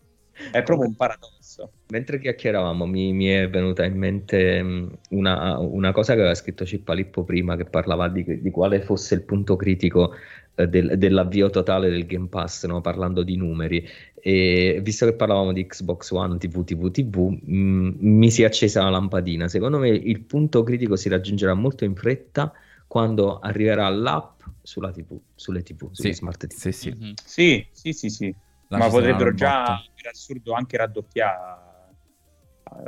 È 0.50 0.62
proprio 0.62 0.88
un 0.88 0.94
paradosso. 0.94 1.70
Mentre 1.88 2.18
chiacchieravamo, 2.18 2.86
mi, 2.86 3.12
mi 3.12 3.26
è 3.26 3.48
venuta 3.48 3.84
in 3.84 3.96
mente 3.96 4.62
mm, 4.62 4.86
una, 5.10 5.58
una, 5.58 5.92
cosa 5.92 6.12
che 6.12 6.20
aveva 6.20 6.34
scritto 6.34 6.66
Cippalippo 6.66 7.24
prima, 7.24 7.56
che 7.56 7.64
parlava 7.64 8.08
di, 8.08 8.42
di 8.42 8.50
quale 8.50 8.82
fosse 8.82 9.14
il 9.14 9.22
punto 9.22 9.56
critico 9.56 10.14
eh, 10.54 10.68
del, 10.68 10.98
dell'avvio 10.98 11.48
totale 11.48 11.88
del 11.88 12.06
Game 12.06 12.28
Pass, 12.28 12.66
no? 12.66 12.80
parlando 12.80 13.22
di 13.22 13.36
numeri. 13.36 13.88
E 14.14 14.80
visto 14.82 15.06
che 15.06 15.14
parlavamo 15.14 15.52
di 15.52 15.66
Xbox 15.66 16.10
One, 16.10 16.36
TV, 16.36 16.64
TV, 16.64 16.90
TV, 16.90 17.28
mh, 17.28 17.96
mi 17.98 18.30
si 18.30 18.42
è 18.42 18.46
accesa 18.46 18.82
la 18.82 18.90
lampadina. 18.90 19.48
Secondo 19.48 19.78
me 19.78 19.88
il 19.88 20.20
punto 20.20 20.62
critico 20.62 20.96
si 20.96 21.08
raggiungerà 21.08 21.54
molto 21.54 21.84
in 21.84 21.94
fretta 21.94 22.52
quando 22.86 23.38
arriverà 23.38 23.88
l'app 23.88 24.40
sulla 24.62 24.90
TV, 24.90 25.18
sulle 25.34 25.62
TV, 25.62 25.88
sulle 25.92 26.12
sì, 26.12 26.18
smart 26.18 26.46
TV. 26.46 26.56
Sì, 26.56 26.72
sì, 26.72 26.94
mm-hmm. 26.94 27.12
sì, 27.24 27.66
sì, 27.70 27.92
sì, 27.92 28.10
sì. 28.10 28.34
Ma 28.68 28.88
potrebbero 28.88 29.32
già, 29.32 29.80
per 29.94 30.10
assurdo, 30.10 30.52
anche 30.52 30.76
raddoppiare 30.76 31.66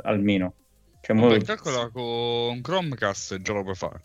almeno. 0.03 0.53
Cioè, 1.01 1.15
mo... 1.15 1.35
calcola 1.37 1.89
con 1.89 2.61
Chromecast 2.61 3.41
già 3.41 3.53
lo 3.53 3.63
puoi 3.63 3.75
fare. 3.75 4.03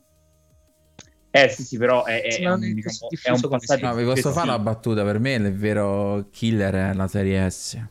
Eh 1.30 1.48
sì, 1.48 1.64
sì, 1.64 1.78
però 1.78 2.04
è, 2.04 2.22
è, 2.22 2.48
un, 2.48 2.60
diciamo, 2.60 3.08
è 3.22 3.30
un 3.30 3.48
passaggio. 3.48 3.86
No, 3.86 3.94
vi 3.94 4.04
posso 4.04 4.30
fare 4.30 4.48
una 4.48 4.58
battuta? 4.60 5.02
Per 5.02 5.18
me 5.18 5.32
il 5.32 5.52
vero 5.52 6.28
killer 6.30 6.74
è 6.74 6.92
la 6.94 7.08
serie 7.08 7.50
S. 7.50 7.84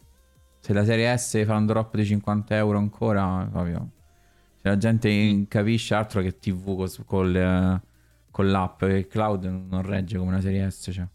Se 0.61 0.71
la 0.71 0.86
serie 0.86 1.17
S 1.17 1.43
fa 1.45 1.55
un 1.57 1.65
drop 1.65 1.93
di 1.97 2.05
50 2.05 2.55
euro 2.55 2.77
ancora, 2.77 3.45
proprio. 3.51 3.91
Se 4.61 4.69
la 4.69 4.77
gente 4.77 5.45
capisce 5.49 5.93
altro 5.93 6.21
che 6.21 6.39
TV 6.39 6.77
col, 6.77 6.89
col, 7.05 7.81
con 8.31 8.49
l'app, 8.49 8.79
che 8.79 8.93
il 8.93 9.07
cloud 9.07 9.43
non 9.43 9.81
regge 9.81 10.17
come 10.17 10.29
una 10.29 10.41
serie 10.41 10.71
S. 10.71 10.89
Cioè. 10.93 11.05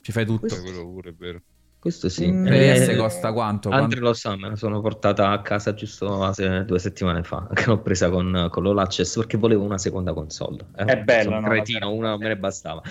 Ci 0.00 0.10
fai 0.10 0.26
tutto. 0.26 0.40
Questo 0.40 0.62
quello 0.62 0.90
pure 0.90 1.10
è 1.10 1.14
vero. 1.14 1.40
Questo 1.80 2.10
sì. 2.10 2.30
Mm. 2.30 2.46
Eh, 2.46 2.94
costa 2.94 3.32
quanto? 3.32 3.70
Andre 3.70 4.00
lo 4.00 4.12
sa, 4.12 4.36
me 4.36 4.50
la 4.50 4.56
sono 4.56 4.82
portata 4.82 5.30
a 5.30 5.40
casa 5.40 5.72
giusto 5.72 6.30
due 6.66 6.78
settimane 6.78 7.22
fa, 7.22 7.48
che 7.54 7.64
l'ho 7.64 7.80
presa 7.80 8.10
con, 8.10 8.48
con 8.50 8.62
l'All 8.62 8.76
Access 8.76 9.16
perché 9.16 9.38
volevo 9.38 9.64
una 9.64 9.78
seconda 9.78 10.12
console. 10.12 10.66
Eh, 10.76 10.84
è 10.84 11.02
bello, 11.02 11.36
un 11.36 11.40
no, 11.40 11.48
cretino, 11.48 11.90
una 11.90 12.18
me 12.18 12.28
ne 12.28 12.36
bastava. 12.36 12.82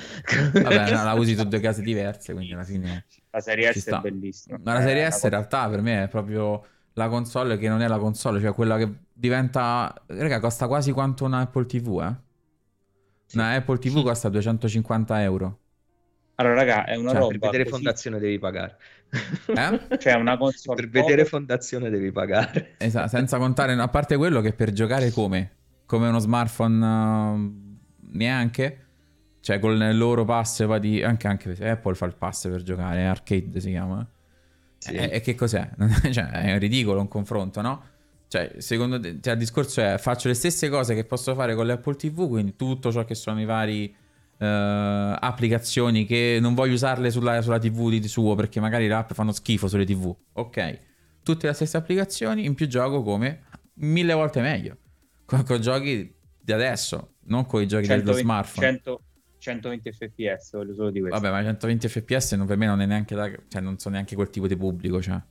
Vabbè, 0.54 0.90
no, 0.92 1.04
la 1.04 1.14
usi 1.14 1.36
su 1.36 1.48
due 1.48 1.60
case 1.60 1.84
diverse, 1.84 2.34
quindi 2.34 2.54
alla 2.54 2.64
fine... 2.64 3.06
La 3.30 3.42
serie 3.42 3.72
S 3.72 3.86
è 3.90 4.00
bellissima. 4.00 4.60
Ma 4.64 4.74
la 4.74 4.82
serie 4.82 5.06
eh, 5.06 5.12
S 5.12 5.22
in 5.22 5.30
realtà 5.30 5.70
per 5.70 5.82
me 5.82 6.06
è 6.06 6.08
proprio 6.08 6.66
la 6.94 7.08
console 7.10 7.60
che 7.60 7.70
non 7.70 7.84
è 7.84 7.88
la 7.88 8.00
console, 8.00 8.42
cioè 8.42 8.54
quella 8.56 8.76
che 8.78 8.92
diventa... 9.14 9.94
Raga, 10.08 10.40
costa 10.40 10.68
quasi 10.68 10.92
quanto 10.94 11.26
una 11.26 11.42
Apple 11.42 11.68
TV, 11.68 12.02
eh? 12.02 12.16
Sì. 13.28 13.38
Una 13.38 13.52
Apple 13.52 13.78
TV 13.78 13.98
sì. 13.98 14.04
costa 14.04 14.30
250 14.30 15.22
euro. 15.22 15.60
Allora, 16.40 16.56
raga, 16.56 16.86
è 16.86 16.96
una 16.96 17.12
cioè, 17.12 17.20
roba. 17.20 17.32
Per 17.32 17.40
vedere 17.40 17.64
così... 17.64 17.76
fondazione 17.76 18.20
devi 18.20 18.40
pagare. 18.40 18.78
Eh? 19.10 19.98
cioè, 19.98 20.14
una 20.14 20.38
console. 20.38 20.76
per 20.82 20.90
vedere 20.90 21.26
fondazione 21.26 21.90
devi 21.90 22.12
pagare. 22.12 22.76
Esatto, 22.78 23.10
senza 23.10 23.38
contare, 23.38 23.74
a 23.74 23.88
parte 23.90 24.16
quello 24.16 24.40
che 24.40 24.54
per 24.54 24.72
giocare 24.72 25.12
come? 25.12 25.52
Come 25.86 26.08
uno 26.08 26.20
smartphone 26.20 26.86
uh, 26.86 27.54
neanche. 28.12 28.86
Cioè, 29.42 29.60
con 29.60 29.82
il 29.82 29.98
loro 29.98 30.24
pass, 30.24 30.66
di... 30.78 31.04
anche, 31.04 31.28
anche 31.28 31.56
Apple 31.70 31.96
fa 31.96 32.06
il 32.06 32.16
pass 32.16 32.48
per 32.48 32.64
giocare, 32.64 33.06
arcade 33.06 33.60
si 33.60 33.72
chiama. 33.72 34.08
Sì. 34.78 34.94
E, 34.94 35.10
e 35.12 35.22
che 35.22 35.36
cos'è? 35.36 35.70
cioè, 36.12 36.30
è 36.30 36.58
ridicolo 36.58 37.02
un 37.02 37.10
confronto, 37.10 37.60
no? 37.60 37.84
Cioè, 38.30 38.54
secondo 38.60 38.98
te, 38.98 39.18
cioè, 39.20 39.34
il 39.34 39.40
discorso 39.40 39.82
è 39.82 39.98
faccio 39.98 40.30
le 40.30 40.36
stesse 40.36 40.70
cose 40.70 40.96
che 40.96 41.04
posso 41.04 41.34
fare 41.36 41.54
con 41.54 41.66
l'Apple 41.66 41.96
TV, 41.96 42.30
quindi 42.30 42.56
tutto 42.56 42.94
ciò 42.94 43.04
che 43.04 43.16
sono 43.16 43.42
i 43.42 43.46
vari 43.46 43.94
Uh, 44.40 45.18
applicazioni 45.20 46.06
che 46.06 46.38
non 46.40 46.54
voglio 46.54 46.72
usarle 46.72 47.12
sulla, 47.12 47.42
sulla, 47.42 47.60
TV 47.60 47.90
di 47.90 48.08
suo 48.08 48.36
perché 48.36 48.62
magari 48.62 48.88
le 48.88 48.94
app 48.94 49.12
fanno 49.12 49.34
schifo 49.34 49.68
sulle 49.68 49.84
TV. 49.84 50.16
Ok, 50.34 50.80
tutte 51.24 51.48
le 51.48 51.54
stesse 51.54 51.76
applicazioni, 51.76 52.46
in 52.46 52.54
più 52.54 52.66
gioco 52.68 53.04
come 53.04 53.44
mille 53.80 54.14
volte 54.14 54.42
meglio. 54.42 54.78
Con, 55.26 55.44
con 55.44 55.60
giochi 55.60 56.16
di 56.40 56.52
adesso, 56.52 57.16
non 57.26 57.46
con 57.46 57.62
i 57.62 57.68
giochi 57.68 57.86
120, 57.86 58.06
dello 58.06 58.18
smartphone. 58.18 58.68
100, 58.68 59.02
120 59.40 59.92
fps, 59.92 60.52
voglio 60.54 60.74
solo 60.74 60.92
di 60.92 61.00
questo. 61.00 61.20
Vabbè, 61.20 61.34
ma 61.34 61.44
120 61.44 61.88
fps 61.88 62.32
non, 62.34 62.48
per 62.48 62.58
me 62.58 62.66
non 62.66 62.82
è 62.82 62.86
neanche 62.86 63.16
da, 63.16 63.30
cioè 63.48 63.62
non 63.62 63.78
sono 63.78 63.96
neanche 63.96 64.16
quel 64.16 64.30
tipo 64.30 64.48
di 64.48 64.56
pubblico, 64.56 65.02
cioè. 65.02 65.22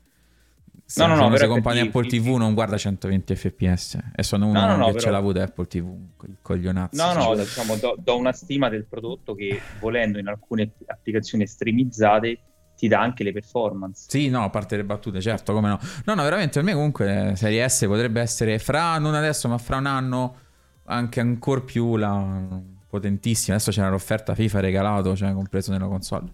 Se, 0.91 1.07
no, 1.07 1.15
no, 1.15 1.29
no, 1.29 1.37
se 1.37 1.47
compagni 1.47 1.81
Apple 1.81 2.07
TV 2.07 2.37
non 2.37 2.55
guarda 2.55 2.79
120 2.79 3.37
fps 3.37 3.99
e 4.17 4.23
sono 4.23 4.47
uno 4.47 4.59
no, 4.59 4.77
no, 4.77 4.87
che 4.87 4.93
però... 4.93 4.99
ce 5.05 5.11
l'ha 5.11 5.19
avuto 5.19 5.39
Apple 5.39 5.67
TV, 5.67 5.87
il 6.23 6.37
coglionazzo. 6.41 7.05
No, 7.05 7.13
no, 7.13 7.35
diciamo, 7.37 7.77
do, 7.77 7.95
do, 7.99 8.17
una 8.17 8.33
stima 8.33 8.71
del 8.71 8.87
prodotto 8.87 9.35
che 9.35 9.61
volendo 9.81 10.19
in 10.19 10.29
alcune 10.29 10.71
applicazioni 10.87 11.45
estremizzate 11.45 12.39
ti 12.75 12.89
dà 12.89 13.03
anche 13.03 13.23
le 13.23 13.33
performance. 13.33 14.07
Sì, 14.09 14.31
no, 14.31 14.45
a 14.45 14.49
parte 14.49 14.77
le 14.77 14.85
battute, 14.85 15.21
certo, 15.21 15.53
come 15.53 15.69
no. 15.69 15.79
No, 16.07 16.15
no, 16.15 16.23
veramente 16.23 16.55
per 16.55 16.63
me 16.63 16.73
comunque 16.73 17.35
Serie 17.37 17.69
S 17.69 17.85
potrebbe 17.87 18.23
essere 18.23 18.59
fra, 18.59 18.97
non 18.97 19.13
adesso, 19.13 19.47
ma 19.47 19.59
fra 19.59 19.77
un 19.77 19.85
anno 19.85 20.37
anche 20.85 21.21
ancora 21.21 21.61
più 21.61 21.97
la 21.97 22.63
potentissima. 22.89 23.57
Adesso 23.57 23.73
c'è 23.73 23.87
l'offerta 23.91 24.35
FIFA 24.35 24.61
regalato, 24.61 25.15
cioè 25.15 25.35
compreso 25.35 25.71
nella 25.71 25.87
console. 25.87 26.33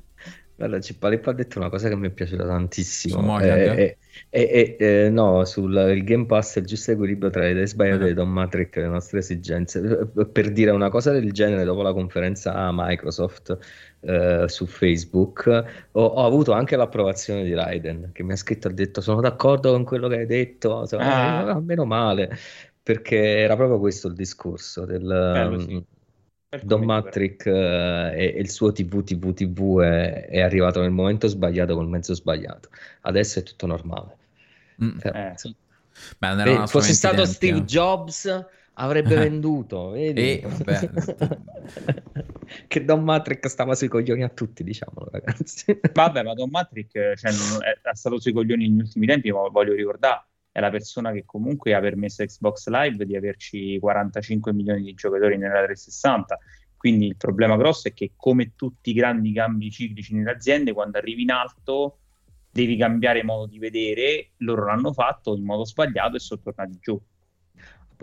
Guarda, 0.57 0.81
Cippalippo 0.81 1.31
ha 1.31 1.33
detto 1.33 1.59
una 1.59 1.69
cosa 1.69 1.89
che 1.89 1.97
mi 1.97 2.07
è 2.07 2.11
piaciuta 2.11 2.47
tantissimo. 2.47 3.41
Eh, 3.41 3.97
eh, 4.31 4.77
eh, 4.79 5.11
no, 5.11 5.45
sul 5.45 6.01
Game 6.05 6.27
Pass 6.27 6.57
il 6.57 6.65
giusto 6.65 6.93
equilibrio 6.93 7.29
tra 7.29 7.43
le 7.43 7.51
idee 7.51 7.67
sbagliate 7.67 8.05
di 8.05 8.15
Don 8.15 8.31
Matrix 8.31 8.77
e 8.77 8.81
le 8.83 8.87
nostre 8.87 9.19
esigenze. 9.19 10.07
Per 10.31 10.53
dire 10.53 10.71
una 10.71 10.91
cosa 10.91 11.11
del 11.11 11.33
genere, 11.33 11.65
dopo 11.65 11.83
la 11.83 11.93
conferenza 11.93 12.71
Microsoft 12.73 13.59
eh, 14.01 14.45
su 14.47 14.67
Facebook, 14.67 15.65
ho, 15.91 16.05
ho, 16.05 16.25
avuto 16.25 16.53
anche 16.53 16.77
l'approvazione 16.77 17.43
di 17.43 17.53
Raiden, 17.53 18.11
che 18.13 18.23
mi 18.23 18.33
ha 18.33 18.37
scritto 18.37 18.69
e 18.69 18.71
ha 18.71 18.75
detto 18.75 19.01
sono 19.01 19.21
d'accordo 19.21 19.73
con 19.73 19.83
quello 19.83 20.07
che 20.07 20.19
hai 20.19 20.27
detto, 20.27 20.87
ah. 20.93 21.61
meno 21.61 21.85
male, 21.85 22.31
perché 22.81 23.39
era 23.39 23.57
proprio 23.57 23.81
questo 23.81 24.07
il 24.07 24.15
discorso 24.15 24.85
del... 24.85 25.03
Bello, 25.03 25.59
sì 25.59 25.85
Don 26.63 26.85
Matrick 26.85 27.47
eh, 27.47 28.13
e, 28.15 28.25
il 28.39 28.51
suo 28.51 28.73
TV 28.73 29.03
TV 29.03 29.33
TV 29.33 29.81
è, 29.81 30.27
è, 30.27 30.41
arrivato 30.41 30.81
nel 30.81 30.91
momento 30.91 31.27
sbagliato 31.27 31.75
col 31.75 31.89
mezzo 31.89 32.15
sbagliato. 32.15 32.69
Adesso 33.03 33.41
è 33.41 33.43
tutto 33.43 33.67
normale. 33.67 34.17
Mm. 34.83 34.99
Eh, 35.03 35.33
sì. 35.37 35.55
Beh, 36.19 36.35
Beh, 36.35 36.67
fosse 36.67 36.93
stato 36.93 37.17
tempi, 37.17 37.31
Steve 37.31 37.59
eh. 37.59 37.63
Jobs 37.63 38.47
avrebbe 38.75 39.17
venduto, 39.17 39.91
vedi? 39.91 40.41
E, 40.41 40.45
che 42.67 42.85
Don 42.85 43.05
Matrick 43.05 43.49
stava 43.49 43.75
sui 43.75 43.89
coglioni 43.89 44.23
a 44.23 44.29
tutti, 44.29 44.65
diciamolo 44.65 45.09
ragazzi. 45.11 45.79
Vabbè, 45.93 46.23
ma 46.23 46.35
Don 46.35 46.51
Matrick 46.51 46.93
cioè, 46.93 47.31
è, 47.31 47.89
è, 47.89 47.95
stato 47.95 48.21
sui 48.21 48.33
coglioni 48.33 48.69
negli 48.69 48.81
ultimi 48.81 49.07
tempi, 49.07 49.31
ma 49.31 49.49
voglio 49.49 49.75
ricordare 49.75 50.25
è 50.55 50.61
la 50.61 50.71
persona 50.71 51.11
che 51.11 51.25
comunque 51.27 51.75
ha 51.75 51.81
permesso 51.81 52.25
Xbox 52.25 52.69
Live 52.69 53.05
di 53.05 53.17
averci 53.17 53.77
45 53.81 54.53
milioni 54.53 54.83
di 54.83 54.95
giocatori 54.95 55.37
nella 55.37 55.65
360. 55.65 56.39
Quindi 56.77 57.09
il 57.09 57.17
problema 57.17 57.57
grosso 57.57 57.89
è 57.89 57.93
che 57.93 58.13
come 58.15 58.53
tutti 58.55 58.91
i 58.91 58.93
grandi 58.93 59.33
cambi 59.33 59.69
ciclici 59.69 60.15
nelle 60.15 60.31
aziende, 60.31 60.73
quando 60.73 60.97
arrivi 60.97 61.23
in 61.23 61.33
alto 61.33 61.99
devi 62.53 62.77
cambiare 62.77 63.25
modo 63.25 63.47
di 63.47 63.59
vedere, 63.59 64.31
loro 64.39 64.67
l'hanno 64.67 64.93
fatto 64.93 65.35
in 65.35 65.43
modo 65.43 65.65
sbagliato 65.65 66.15
e 66.15 66.21
sono 66.21 66.41
tornati 66.41 66.79
giù. 66.81 67.03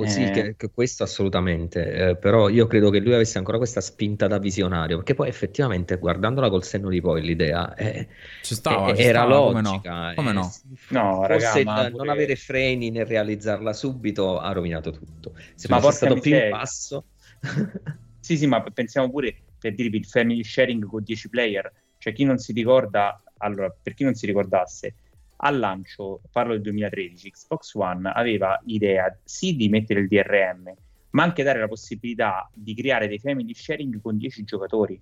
Sì, 0.05 0.23
eh. 0.23 0.31
che, 0.31 0.55
che 0.57 0.71
questo 0.71 1.03
assolutamente, 1.03 2.09
eh, 2.09 2.15
però 2.15 2.49
io 2.49 2.65
credo 2.65 2.89
che 2.89 2.99
lui 2.99 3.13
avesse 3.13 3.37
ancora 3.37 3.57
questa 3.57 3.81
spinta 3.81 4.27
da 4.27 4.39
visionario, 4.39 4.97
perché 4.97 5.13
poi 5.13 5.27
effettivamente 5.27 5.97
guardandola 5.97 6.49
col 6.49 6.63
senno 6.63 6.89
di 6.89 7.01
poi 7.01 7.21
l'idea 7.21 7.73
è, 7.75 8.07
ci 8.41 8.55
stava, 8.55 8.91
è, 8.91 8.95
ci 8.95 9.01
era 9.03 9.23
stava, 9.25 9.51
logica. 9.51 10.13
Come 10.15 10.31
no? 10.31 10.51
Come 10.85 10.99
no? 10.99 11.01
no 11.01 11.23
forse 11.25 11.63
raga, 11.63 11.81
non 11.89 11.91
pure... 11.91 12.11
avere 12.11 12.35
freni 12.35 12.89
nel 12.89 13.05
realizzarla 13.05 13.73
subito 13.73 14.39
ha 14.39 14.51
rovinato 14.51 14.91
tutto. 14.91 15.33
Se 15.55 15.67
ma 15.69 15.79
fosse 15.79 16.05
stato 16.05 16.19
più 16.19 16.35
in 16.35 16.47
passo... 16.49 17.05
sì, 18.19 18.37
sì, 18.37 18.47
ma 18.47 18.61
pensiamo 18.61 19.09
pure 19.09 19.35
per 19.59 19.75
dirvi 19.75 19.97
il 19.97 20.05
family 20.05 20.43
sharing 20.43 20.85
con 20.85 21.03
10 21.03 21.29
player, 21.29 21.71
cioè 21.97 22.13
chi 22.13 22.23
non 22.23 22.37
si 22.37 22.53
ricorda, 22.53 23.21
allora, 23.37 23.69
per 23.69 23.93
chi 23.93 24.03
non 24.03 24.15
si 24.15 24.25
ricordasse, 24.25 24.95
al 25.43 25.59
lancio, 25.59 26.21
parlo 26.31 26.53
del 26.53 26.61
2013, 26.61 27.31
Xbox 27.31 27.73
One 27.75 28.11
aveva 28.13 28.59
idea 28.65 29.15
sì 29.23 29.55
di 29.55 29.69
mettere 29.69 30.01
il 30.01 30.07
DRM, 30.07 30.73
ma 31.11 31.23
anche 31.23 31.43
dare 31.43 31.59
la 31.59 31.67
possibilità 31.67 32.49
di 32.53 32.75
creare 32.75 33.07
dei 33.07 33.19
family 33.19 33.53
sharing 33.53 34.01
con 34.01 34.17
10 34.17 34.43
giocatori, 34.43 34.99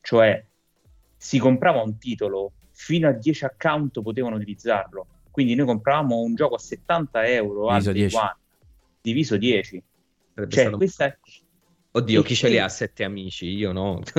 cioè 0.00 0.42
si 1.16 1.38
comprava 1.38 1.82
un 1.82 1.98
titolo, 1.98 2.52
fino 2.70 3.08
a 3.08 3.12
10 3.12 3.44
account 3.44 4.02
potevano 4.02 4.36
utilizzarlo, 4.36 5.06
quindi 5.30 5.54
noi 5.54 5.66
compravamo 5.66 6.20
un 6.20 6.34
gioco 6.34 6.54
a 6.54 6.58
70 6.58 7.26
euro 7.26 7.68
diviso 7.68 7.92
10. 7.92 8.16
diviso 9.00 9.36
10. 9.36 9.82
Cioè, 10.48 10.70
questa, 10.70 11.16
Oddio, 11.96 12.22
chi 12.22 12.34
ce 12.34 12.48
li 12.48 12.58
ha 12.58 12.68
sette 12.68 13.04
amici? 13.04 13.46
Io 13.46 13.70
no. 13.70 14.02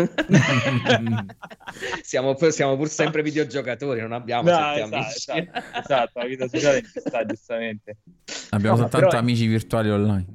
siamo, 2.02 2.34
siamo, 2.50 2.78
pur 2.78 2.88
sempre 2.88 3.22
videogiocatori, 3.22 4.00
non 4.00 4.14
abbiamo 4.14 4.50
no, 4.50 4.56
sette 4.56 4.80
esatto, 4.80 4.96
amici. 4.96 5.50
Esatto, 5.52 5.80
esatto, 5.80 6.20
la 6.20 6.26
vita 6.26 6.48
sociale 6.48 6.82
ci 6.84 7.02
sta, 7.02 7.26
giustamente. 7.26 7.98
Abbiamo 8.52 8.78
no, 8.78 8.84
soltanto 8.84 9.18
amici 9.18 9.44
è... 9.44 9.50
virtuali 9.50 9.90
online. 9.90 10.26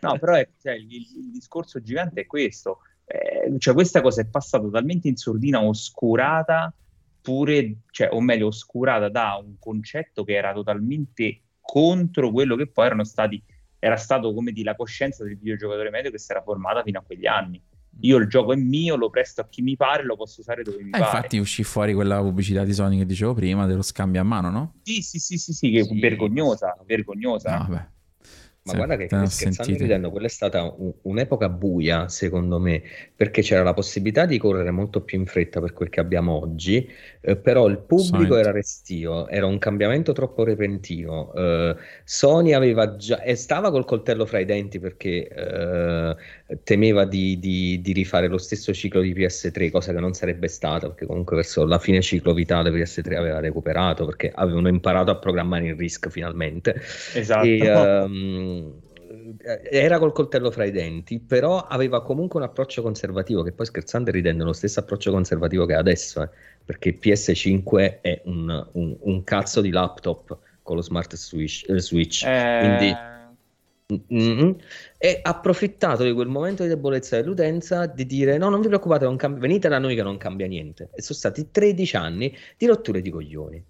No, 0.00 0.18
però 0.20 0.34
è, 0.34 0.48
cioè, 0.62 0.74
il, 0.74 0.86
il, 0.92 1.32
discorso 1.32 1.82
gigante 1.82 2.20
è 2.20 2.26
questo. 2.26 2.78
Eh, 3.06 3.52
cioè, 3.58 3.74
questa 3.74 4.00
cosa 4.00 4.20
è 4.20 4.26
passata 4.26 4.62
totalmente 4.62 5.08
in 5.08 5.16
sordina, 5.16 5.60
oscurata, 5.60 6.72
pure, 7.22 7.78
cioè, 7.90 8.10
o 8.12 8.20
meglio, 8.20 8.46
oscurata 8.46 9.08
da 9.08 9.36
un 9.44 9.56
concetto 9.58 10.22
che 10.22 10.36
era 10.36 10.52
totalmente 10.52 11.40
contro 11.60 12.30
quello 12.30 12.54
che 12.54 12.68
poi 12.68 12.86
erano 12.86 13.02
stati 13.02 13.42
era 13.86 13.96
stato 13.96 14.34
come 14.34 14.52
di 14.52 14.62
la 14.62 14.74
coscienza 14.74 15.22
del 15.24 15.38
videogiocatore 15.38 15.90
medio 15.90 16.10
che 16.10 16.18
si 16.18 16.32
era 16.32 16.42
formata 16.42 16.82
fino 16.82 16.98
a 16.98 17.02
quegli 17.02 17.26
anni. 17.26 17.62
Io 18.00 18.18
il 18.18 18.26
gioco 18.26 18.52
è 18.52 18.56
mio, 18.56 18.96
lo 18.96 19.08
presto 19.08 19.40
a 19.40 19.48
chi 19.48 19.62
mi 19.62 19.74
pare, 19.76 20.04
lo 20.04 20.16
posso 20.16 20.40
usare 20.40 20.62
dove 20.62 20.82
mi 20.82 20.88
eh, 20.88 20.98
pare. 20.98 21.04
Infatti 21.04 21.38
uscì 21.38 21.62
fuori 21.62 21.94
quella 21.94 22.20
pubblicità 22.20 22.62
di 22.64 22.74
Sony 22.74 22.98
che 22.98 23.06
dicevo 23.06 23.32
prima, 23.32 23.64
dello 23.66 23.82
scambio 23.82 24.20
a 24.20 24.24
mano, 24.24 24.50
no? 24.50 24.74
Sì, 24.82 25.00
sì, 25.00 25.18
sì, 25.18 25.38
sì, 25.38 25.52
sì 25.52 25.70
che 25.70 25.84
sì, 25.84 25.98
vergognosa, 25.98 26.76
vergognosa. 26.84 27.56
No, 27.56 27.66
beh. 27.68 27.94
Ma 28.66 28.72
sì, 28.72 28.76
guarda 28.78 28.96
che 28.96 29.08
scherzando 29.28 29.78
ridendo, 29.78 30.10
quella 30.10 30.26
è 30.26 30.30
stata 30.30 30.62
un, 30.76 30.92
un'epoca 31.02 31.48
buia, 31.48 32.08
secondo 32.08 32.58
me, 32.58 32.82
perché 33.14 33.40
c'era 33.40 33.62
la 33.62 33.72
possibilità 33.72 34.26
di 34.26 34.38
correre 34.38 34.72
molto 34.72 35.02
più 35.02 35.18
in 35.20 35.26
fretta 35.26 35.60
per 35.60 35.72
quel 35.72 35.88
che 35.88 36.00
abbiamo 36.00 36.32
oggi, 36.32 36.90
eh, 37.20 37.36
però 37.36 37.68
il 37.68 37.78
pubblico 37.78 38.32
Sonic. 38.32 38.38
era 38.38 38.50
restio, 38.50 39.28
era 39.28 39.46
un 39.46 39.58
cambiamento 39.58 40.10
troppo 40.10 40.42
repentino. 40.42 41.32
Eh, 41.34 41.76
Sony 42.02 42.54
aveva 42.54 42.96
già, 42.96 43.22
e 43.22 43.36
stava 43.36 43.70
col 43.70 43.84
coltello 43.84 44.26
fra 44.26 44.40
i 44.40 44.44
denti 44.44 44.80
perché 44.80 45.28
eh, 45.28 46.16
temeva 46.62 47.04
di, 47.04 47.38
di, 47.38 47.80
di, 47.80 47.92
rifare 47.92 48.28
lo 48.28 48.38
stesso 48.38 48.72
ciclo 48.72 49.00
di 49.00 49.12
PS3, 49.12 49.70
cosa 49.70 49.92
che 49.92 49.98
non 49.98 50.14
sarebbe 50.14 50.46
stata, 50.48 50.86
perché 50.86 51.06
comunque 51.06 51.36
verso 51.36 51.64
la 51.64 51.78
fine 51.78 52.00
ciclo 52.00 52.34
vitale 52.34 52.70
PS3 52.70 53.16
aveva 53.16 53.40
recuperato, 53.40 54.04
perché 54.04 54.30
avevano 54.32 54.68
imparato 54.68 55.10
a 55.10 55.16
programmare 55.16 55.66
in 55.66 55.76
RISC 55.76 56.08
finalmente. 56.08 56.80
Esatto. 57.14 57.46
E, 57.46 57.74
um, 57.74 58.72
era 59.70 59.98
col 59.98 60.12
coltello 60.12 60.52
fra 60.52 60.64
i 60.64 60.70
denti, 60.70 61.18
però 61.18 61.66
aveva 61.66 62.02
comunque 62.02 62.38
un 62.38 62.46
approccio 62.46 62.80
conservativo, 62.80 63.42
che 63.42 63.52
poi 63.52 63.66
scherzando 63.66 64.10
e 64.10 64.12
ridendo 64.12 64.44
è 64.44 64.46
lo 64.46 64.52
stesso 64.52 64.78
approccio 64.78 65.10
conservativo 65.10 65.66
che 65.66 65.74
ha 65.74 65.78
adesso, 65.78 66.22
eh, 66.22 66.28
perché 66.64 66.96
PS5 66.96 68.00
è 68.02 68.20
un, 68.24 68.68
un, 68.72 68.96
un, 69.00 69.24
cazzo 69.24 69.60
di 69.60 69.70
laptop 69.70 70.38
con 70.62 70.76
lo 70.76 70.82
smart 70.82 71.16
switch, 71.16 71.68
eh, 71.68 71.80
switch. 71.80 72.24
Eh... 72.24 72.58
quindi... 72.60 73.14
Mm-hmm. 73.92 74.50
E 74.98 75.20
approfittato 75.22 76.02
di 76.02 76.12
quel 76.12 76.26
momento 76.26 76.64
di 76.64 76.68
debolezza 76.68 77.20
dell'utenza 77.20 77.86
di 77.86 78.04
dire 78.04 78.36
no 78.36 78.48
non 78.48 78.60
vi 78.60 78.66
preoccupate 78.66 79.06
cambia... 79.16 79.40
venite 79.40 79.68
da 79.68 79.78
noi 79.78 79.94
che 79.94 80.02
non 80.02 80.16
cambia 80.16 80.48
niente 80.48 80.88
e 80.92 81.02
sono 81.02 81.16
stati 81.16 81.52
13 81.52 81.96
anni 81.96 82.36
di 82.56 82.66
rotture 82.66 83.00
di 83.00 83.10
coglioni 83.10 83.64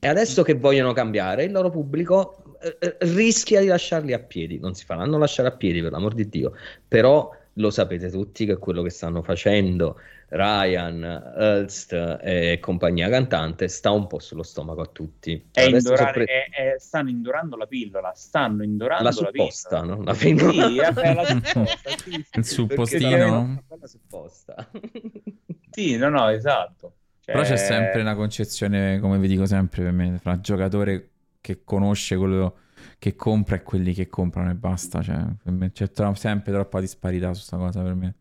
e 0.00 0.08
adesso 0.08 0.42
che 0.42 0.54
vogliono 0.54 0.92
cambiare 0.92 1.44
il 1.44 1.52
loro 1.52 1.70
pubblico 1.70 2.42
eh, 2.62 2.76
eh, 2.78 2.96
rischia 3.00 3.60
di 3.60 3.66
lasciarli 3.66 4.14
a 4.14 4.18
piedi. 4.18 4.58
Non 4.58 4.74
si 4.74 4.84
faranno 4.84 5.18
lasciare 5.18 5.48
a 5.48 5.52
piedi, 5.52 5.82
per 5.82 5.92
l'amor 5.92 6.14
di 6.14 6.28
Dio, 6.28 6.54
però 6.88 7.30
lo 7.54 7.70
sapete 7.70 8.10
tutti 8.10 8.46
che 8.46 8.56
quello 8.56 8.82
che 8.82 8.90
stanno 8.90 9.22
facendo 9.22 9.98
Ryan, 10.30 11.32
Hulst 11.36 12.18
e 12.22 12.58
compagnia 12.60 13.08
cantante 13.08 13.66
sta 13.66 13.90
un 13.90 14.06
po' 14.06 14.20
sullo 14.20 14.44
stomaco 14.44 14.80
a 14.80 14.86
tutti. 14.86 15.48
È 15.50 15.62
indorare, 15.62 16.12
pre... 16.12 16.24
è, 16.24 16.74
è, 16.74 16.78
stanno 16.78 17.10
indorando 17.10 17.56
la 17.56 17.66
pillola, 17.66 18.12
stanno 18.14 18.62
indorando 18.62 19.04
la, 19.04 19.12
supposta, 19.12 19.80
la 19.80 19.94
no? 19.94 20.02
La 20.04 20.14
pillola. 20.14 20.68
Sì, 20.68 20.76
vabbè, 20.76 21.14
la 21.14 21.24
supposta, 21.42 21.90
sì, 21.96 22.24
Il 22.32 22.44
suppostino. 22.44 23.64
La 23.68 23.86
supposta. 23.86 24.70
sì, 25.70 25.96
no, 25.96 26.08
no, 26.08 26.28
esatto. 26.28 26.94
Cioè... 27.20 27.34
Però 27.34 27.44
c'è 27.44 27.56
sempre 27.56 28.00
una 28.00 28.14
concezione, 28.14 29.00
come 29.00 29.18
vi 29.18 29.26
dico 29.26 29.46
sempre 29.46 29.82
per 29.82 29.92
me, 29.92 30.18
fra 30.22 30.40
giocatore 30.40 31.08
che 31.40 31.62
conosce 31.64 32.16
quello 32.16 32.54
che 33.00 33.16
compra 33.16 33.56
e 33.56 33.62
quelli 33.62 33.94
che 33.94 34.08
comprano 34.08 34.50
e 34.50 34.54
basta. 34.54 35.00
Cioè, 35.02 35.24
c'è 35.72 35.90
tro- 35.90 36.14
sempre 36.14 36.52
troppa 36.52 36.80
disparità 36.80 37.28
su 37.32 37.36
questa 37.36 37.56
cosa 37.56 37.82
per 37.82 37.94
me. 37.94 38.14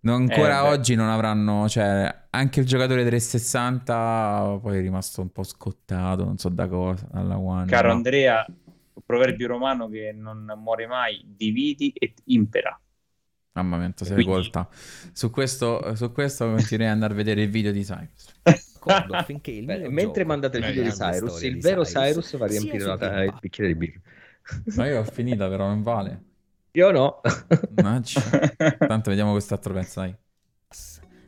Non, 0.00 0.22
ancora 0.22 0.60
eh, 0.60 0.68
oggi 0.68 0.94
non 0.94 1.08
avranno, 1.08 1.68
cioè, 1.68 2.26
anche 2.30 2.60
il 2.60 2.66
giocatore 2.66 3.04
360 3.04 4.60
poi 4.62 4.78
è 4.78 4.80
rimasto 4.80 5.20
un 5.22 5.32
po' 5.32 5.42
scottato, 5.42 6.24
non 6.24 6.38
so 6.38 6.48
da 6.48 6.68
cosa, 6.68 7.08
dalla 7.10 7.36
One. 7.36 7.66
Caro 7.66 7.88
no. 7.88 7.94
Andrea, 7.94 8.46
proverbio 9.04 9.48
romano 9.48 9.88
che 9.88 10.12
non 10.14 10.52
muore 10.56 10.86
mai, 10.86 11.24
dividi 11.26 11.92
et 11.92 12.20
impera. 12.26 12.80
Mamma 13.54 13.76
mia, 13.78 13.92
sei 13.96 14.06
Quindi... 14.12 14.24
colta. 14.24 14.68
Su 15.12 15.30
questo, 15.30 15.96
su 15.96 16.12
questo 16.12 16.44
continuerei 16.44 16.86
ad 16.86 16.92
andare 16.92 17.12
a 17.12 17.16
vedere 17.16 17.42
il 17.42 17.50
video 17.50 17.72
di 17.72 17.82
Cyrus. 18.86 19.12
affinché 19.14 19.50
il 19.50 19.64
Beh, 19.64 19.88
mentre 19.88 20.24
mandate 20.24 20.58
il 20.58 20.64
video 20.64 20.82
di 20.82 20.90
Cyrus, 20.90 21.42
il 21.42 21.60
vero 21.60 21.82
Cyrus, 21.82 22.26
Cyrus 22.26 22.36
va 22.36 22.44
a 22.44 22.48
riempire 22.48 22.84
la, 22.84 23.24
il 23.24 23.38
bicchiere 23.40 23.72
di 23.72 23.78
birra. 23.78 24.00
Ma 24.76 24.86
io 24.86 25.00
ho 25.00 25.04
finita, 25.04 25.48
però 25.48 25.66
non 25.66 25.82
vale. 25.82 26.22
Io 26.72 26.90
no. 26.90 27.20
Tanto 27.74 29.10
vediamo 29.10 29.32
quest'altro 29.32 29.72
pezzo, 29.72 30.00
dai. 30.00 30.14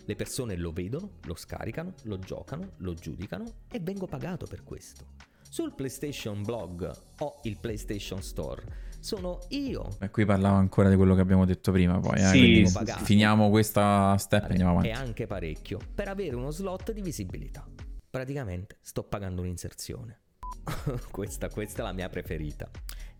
Le 0.05 0.14
persone 0.14 0.56
lo 0.56 0.72
vedono, 0.72 1.10
lo 1.24 1.35
scaricano, 1.35 1.94
lo 2.05 2.18
giocano, 2.18 2.72
lo 2.78 2.94
giudicano 2.94 3.44
e 3.70 3.80
vengo 3.80 4.06
pagato 4.06 4.47
per 4.47 4.62
questo. 4.62 5.05
Sul 5.51 5.74
PlayStation 5.74 6.43
Blog 6.43 6.90
o 7.18 7.40
il 7.43 7.59
PlayStation 7.59 8.22
Store 8.22 8.62
sono 9.01 9.39
io. 9.49 9.89
E 10.01 10.11
qui 10.11 10.25
parlavo 10.25 10.57
ancora 10.57 10.89
di 10.89 10.97
quello 10.97 11.15
che 11.15 11.20
abbiamo 11.20 11.45
detto 11.45 11.73
prima, 11.73 11.99
poi. 11.99 12.19
Eh? 12.20 12.27
Sì, 12.27 12.66
sì, 12.66 12.85
sì, 12.87 13.05
finiamo 13.05 13.51
questa 13.51 14.16
step 14.19 14.45
e 14.45 14.51
andiamo 14.51 14.70
avanti. 14.73 14.89
E 14.89 14.93
anche 14.93 15.27
parecchio 15.27 15.79
per 15.95 16.09
avere 16.09 16.37
uno 16.37 16.51
slot 16.51 16.93
di 16.93 17.03
visibilità. 17.03 17.66
Praticamente 18.11 18.79
sto 18.81 19.03
pagando 19.03 19.43
un'inserzione. 19.43 20.20
questa, 21.11 21.49
questa 21.49 21.83
è 21.83 21.85
la 21.85 21.93
mia 21.93 22.09
preferita. 22.09 22.69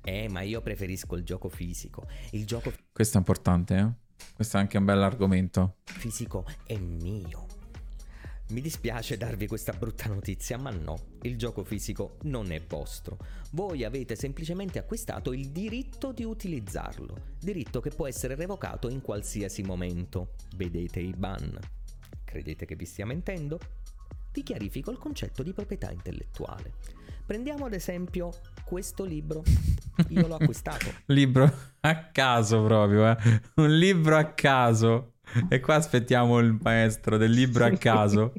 Eh, 0.03 0.29
ma 0.29 0.41
io 0.43 0.61
preferisco 0.61 1.17
il 1.17 1.25
gioco 1.25 1.49
fisico. 1.49 2.07
Il 2.31 2.47
gioco. 2.47 2.73
Questo 2.93 3.17
è 3.17 3.21
importante, 3.21 3.77
eh? 3.77 4.07
Questo 4.35 4.57
è 4.57 4.61
anche 4.61 4.79
un 4.79 4.85
bel 4.85 5.03
argomento. 5.03 5.77
Fisico 5.85 6.45
è 6.65 6.77
mio. 6.77 7.58
Mi 8.51 8.63
dispiace 8.63 9.19
darvi 9.19 9.47
questa 9.47 9.73
brutta 9.73 10.09
notizia, 10.09 10.57
ma 10.57 10.71
no, 10.71 11.19
il 11.23 11.37
gioco 11.37 11.65
fisico 11.65 12.17
non 12.23 12.51
è 12.51 12.63
vostro. 12.67 13.19
Voi 13.51 13.85
avete 13.85 14.17
semplicemente 14.17 14.79
acquistato 14.79 15.35
il 15.35 15.51
diritto 15.51 16.13
di 16.13 16.25
utilizzarlo, 16.25 17.35
diritto 17.39 17.81
che 17.81 17.91
può 17.91 18.07
essere 18.07 18.35
revocato 18.37 18.89
in 18.89 19.03
qualsiasi 19.03 19.63
momento. 19.63 20.33
Vedete 20.57 20.99
i 20.99 21.13
ban. 21.15 21.59
Credete 22.25 22.65
che 22.65 22.75
vi 22.75 22.87
stia 22.87 23.05
mentendo? 23.05 23.59
Vi 24.33 24.43
chiarifico 24.43 24.91
il 24.91 24.99
concetto 24.99 25.43
di 25.43 25.53
proprietà 25.53 25.91
intellettuale. 25.91 26.73
Prendiamo 27.27 27.67
ad 27.67 27.75
esempio 27.75 28.31
questo 28.65 29.05
libro. 29.05 29.43
Io 30.09 30.27
l'ho 30.27 30.37
acquistato. 30.37 30.91
libro 31.13 31.53
a 31.81 32.05
caso 32.07 32.63
proprio, 32.63 33.11
eh? 33.11 33.43
Un 33.57 33.77
libro 33.77 34.17
a 34.17 34.33
caso. 34.33 35.18
E 35.49 35.61
qua 35.61 35.75
aspettiamo 35.75 36.39
il 36.39 36.57
maestro 36.61 37.17
del 37.17 37.31
libro 37.31 37.65
a 37.65 37.71
caso. 37.71 38.33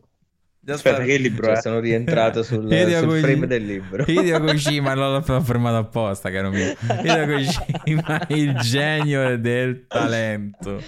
Aspetta, 0.68 1.03
che 1.03 1.18
libro 1.18 1.48
cioè, 1.48 1.56
è? 1.56 1.61
Sono 1.61 1.80
rientrato 1.80 2.44
sul, 2.44 2.68
sul 2.70 3.20
frame 3.20 3.48
del 3.48 3.66
libro. 3.66 4.03
Hideo 4.06 4.40
Kojima, 4.44 4.94
l'ho 4.94 5.22
fermato 5.22 5.78
apposta, 5.78 6.30
caro 6.30 6.49
mio. 6.49 6.76
Hideo 7.02 7.26
Kojima, 7.26 8.28
il 8.30 8.53
genio 8.57 9.38
del 9.38 9.88
talento. 9.88 10.82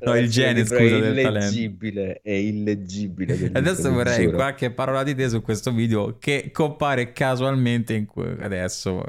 No, 0.00 0.16
il 0.16 0.28
genio, 0.28 0.64
scusa, 0.64 0.98
del 0.98 1.14
talento. 1.14 1.20
È 1.20 1.40
illeggibile, 1.40 2.20
è 2.22 2.32
illeggibile. 2.32 3.50
Adesso 3.52 3.92
vorrei 3.92 4.24
giuro. 4.24 4.36
qualche 4.36 4.70
parola 4.70 5.02
di 5.02 5.14
te 5.14 5.28
su 5.28 5.42
questo 5.42 5.72
video 5.72 6.16
che 6.18 6.50
compare 6.52 7.12
casualmente 7.12 7.94
in 7.94 8.06
que- 8.06 8.36
adesso. 8.40 9.04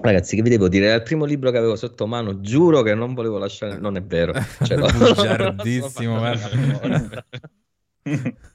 Ragazzi, 0.00 0.36
che 0.36 0.42
vi 0.42 0.48
devo 0.48 0.68
dire? 0.68 0.86
Era 0.86 0.96
il 0.96 1.02
primo 1.02 1.24
libro 1.24 1.50
che 1.50 1.58
avevo 1.58 1.76
sotto 1.76 2.06
mano, 2.06 2.40
giuro 2.40 2.82
che 2.82 2.94
non 2.94 3.14
volevo 3.14 3.38
lasciare. 3.38 3.78
Non 3.78 3.96
è 3.96 4.02
vero. 4.02 4.32
Cioè, 4.62 4.78
Bugiardissimo, 4.78 6.20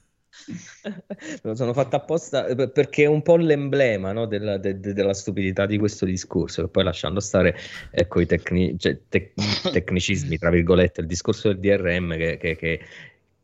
lo 1.42 1.54
sono 1.54 1.72
fatto 1.72 1.96
apposta 1.96 2.54
perché 2.54 3.04
è 3.04 3.06
un 3.06 3.22
po' 3.22 3.36
l'emblema 3.36 4.12
no, 4.12 4.26
della, 4.26 4.56
de, 4.56 4.80
de, 4.80 4.92
della, 4.92 5.14
stupidità 5.14 5.66
di 5.66 5.78
questo 5.78 6.04
discorso. 6.04 6.62
Che 6.62 6.68
poi 6.68 6.84
lasciando 6.84 7.20
stare 7.20 7.56
ecco, 7.90 8.20
i 8.20 8.26
tecni, 8.26 8.78
cioè, 8.78 8.98
tec, 9.08 9.32
tecnicismi, 9.72 10.38
tra 10.38 10.50
virgolette, 10.50 11.02
il 11.02 11.06
discorso 11.06 11.52
del 11.52 11.58
DRM 11.58 12.16
che, 12.16 12.36
che, 12.38 12.56
che, 12.56 12.80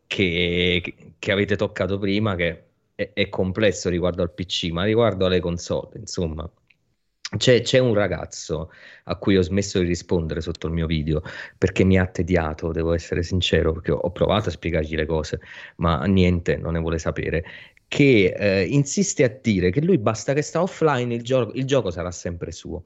che, 0.07 0.95
che 1.19 1.33
avete 1.33 1.57
toccato 1.57 1.99
prima, 1.99 2.35
che 2.35 2.65
è, 2.95 3.11
è 3.13 3.29
complesso 3.29 3.89
riguardo 3.89 4.23
al 4.23 4.33
PC, 4.33 4.71
ma 4.71 4.85
riguardo 4.85 5.27
alle 5.27 5.41
console, 5.41 5.99
insomma 5.99 6.49
c'è, 7.37 7.63
c'è, 7.63 7.79
un 7.79 7.95
ragazzo 7.95 8.71
a 9.05 9.17
cui 9.17 9.37
ho 9.37 9.43
smesso 9.43 9.79
di 9.79 9.87
rispondere 9.87 10.41
sotto 10.41 10.67
il 10.67 10.73
mio 10.73 10.87
video 10.87 11.23
perché 11.59 11.85
mi 11.85 11.99
ha 11.99 12.07
tediato, 12.07 12.71
devo 12.71 12.93
essere 12.93 13.23
sincero, 13.23 13.73
perché 13.73 13.91
ho 13.91 14.11
provato 14.11 14.49
a 14.49 14.53
spiegargli 14.53 14.95
le 14.95 15.07
cose, 15.07 15.41
ma 15.77 16.05
niente, 16.05 16.57
non 16.57 16.75
ne 16.75 16.79
vuole 16.81 16.99
sapere. 16.99 17.45
Che 17.87 18.35
eh, 18.37 18.65
insiste 18.65 19.25
a 19.25 19.39
dire 19.41 19.71
che 19.71 19.81
lui 19.81 19.99
basta 19.99 20.33
che 20.33 20.43
sta 20.43 20.63
offline, 20.63 21.15
il, 21.15 21.23
gio- 21.23 21.53
il 21.55 21.65
gioco 21.65 21.91
sarà 21.91 22.11
sempre 22.11 22.51
suo. 22.51 22.85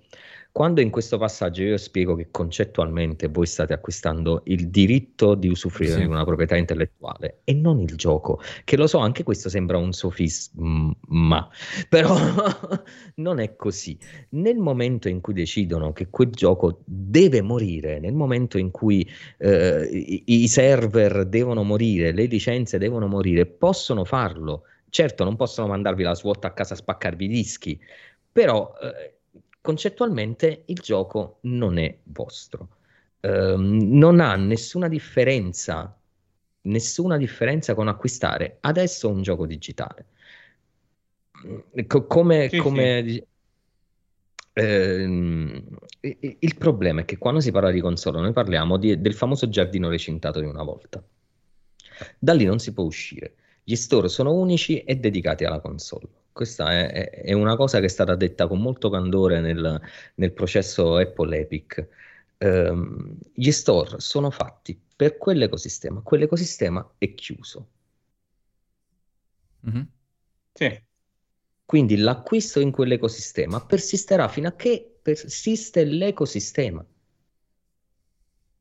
Quando 0.59 0.81
in 0.81 0.91
questo 0.91 1.19
passaggio 1.19 1.63
io 1.63 1.77
spiego 1.77 2.17
che 2.17 2.29
concettualmente 2.33 3.29
voi 3.29 3.47
state 3.47 3.75
acquistando 3.75 4.43
il 4.47 4.71
diritto 4.71 5.37
di 5.37 5.47
usufruire 5.47 5.93
sì. 5.93 6.01
di 6.01 6.07
una 6.07 6.25
proprietà 6.25 6.57
intellettuale 6.57 7.43
e 7.45 7.55
non 7.55 7.79
il 7.79 7.95
gioco, 7.95 8.41
che 8.65 8.77
lo 8.77 8.89
so, 8.89 8.99
anche 8.99 9.23
questo 9.23 9.49
sembra 9.49 9.77
un 9.77 9.93
sofisma, 9.93 11.49
però 11.89 12.17
non 13.17 13.39
è 13.39 13.55
così. 13.55 13.97
Nel 14.31 14.57
momento 14.57 15.09
in 15.09 15.21
cui 15.21 15.35
decidono 15.35 15.93
che 15.93 16.09
quel 16.11 16.31
gioco 16.31 16.81
deve 16.85 17.41
morire, 17.41 18.01
nel 18.01 18.15
momento 18.15 18.59
in 18.59 18.73
cui 18.73 19.09
eh, 19.37 19.89
i, 19.93 20.43
i 20.43 20.49
server 20.49 21.25
devono 21.27 21.63
morire, 21.63 22.11
le 22.11 22.25
licenze 22.25 22.79
devono 22.79 23.07
morire, 23.07 23.47
possono 23.47 24.05
farlo. 24.05 24.65
Certo, 24.91 25.25
non 25.25 25.37
possono 25.37 25.69
mandarvi 25.69 26.03
la 26.03 26.15
SWAT 26.15 26.45
a 26.47 26.53
casa 26.53 26.75
a 26.75 26.77
spaccarvi 26.77 27.25
i 27.27 27.29
dischi, 27.29 27.81
però 28.31 28.73
eh, 28.81 29.19
concettualmente 29.61 30.63
il 30.67 30.79
gioco 30.79 31.39
non 31.43 31.79
è 31.79 31.99
vostro. 32.05 32.77
Uh, 33.21 33.57
non 33.57 34.21
ha 34.21 34.37
nessuna 34.37 34.87
differenza, 34.87 35.99
nessuna 36.63 37.17
differenza 37.17 37.75
con 37.75 37.89
acquistare 37.89 38.59
adesso 38.61 39.09
un 39.11 39.23
gioco 39.23 39.45
digitale. 39.45 40.07
Co- 41.87 42.07
come, 42.07 42.49
sì, 42.49 42.57
come 42.59 43.05
sì. 43.09 43.27
Eh, 44.53 45.63
il 46.41 46.57
problema 46.59 47.03
è 47.03 47.05
che 47.05 47.19
quando 47.19 47.41
si 47.41 47.53
parla 47.53 47.71
di 47.71 47.81
console 47.81 48.21
noi 48.21 48.33
parliamo 48.33 48.77
di, 48.77 49.01
del 49.01 49.15
famoso 49.15 49.49
giardino 49.49 49.89
recintato 49.89 50.41
di 50.41 50.47
una 50.47 50.63
volta. 50.63 51.03
Da 52.19 52.33
lì 52.33 52.45
non 52.45 52.59
si 52.59 52.73
può 52.73 52.85
uscire. 52.85 53.35
Gli 53.69 53.77
store 53.77 54.09
sono 54.09 54.33
unici 54.33 54.81
e 54.81 54.97
dedicati 54.97 55.45
alla 55.45 55.61
console. 55.61 56.09
Questa 56.33 56.73
è, 56.73 57.11
è, 57.11 57.35
una 57.35 57.55
cosa 57.55 57.81
che 57.81 57.85
è 57.85 57.89
stata 57.91 58.15
detta 58.15 58.47
con 58.47 58.63
molto 58.63 58.89
candore 58.89 59.41
nel, 59.41 59.79
nel 60.15 60.33
processo 60.33 60.97
Apple 60.97 61.39
Epic. 61.39 61.87
Um, 62.39 63.19
gli 63.35 63.51
store 63.51 64.01
sono 64.01 64.31
fatti 64.31 64.81
per 64.97 65.19
quell'ecosistema, 65.19 66.01
quell'ecosistema 66.01 66.95
è 66.97 67.13
chiuso. 67.13 67.69
Mm-hmm. 69.69 69.83
Sì. 70.55 70.83
Quindi 71.67 71.99
l'acquisto 71.99 72.61
in 72.61 72.71
quell'ecosistema 72.71 73.67
persisterà 73.67 74.29
fino 74.29 74.49
a 74.49 74.53
che 74.53 74.99
persiste 75.03 75.85
l'ecosistema. 75.85 76.83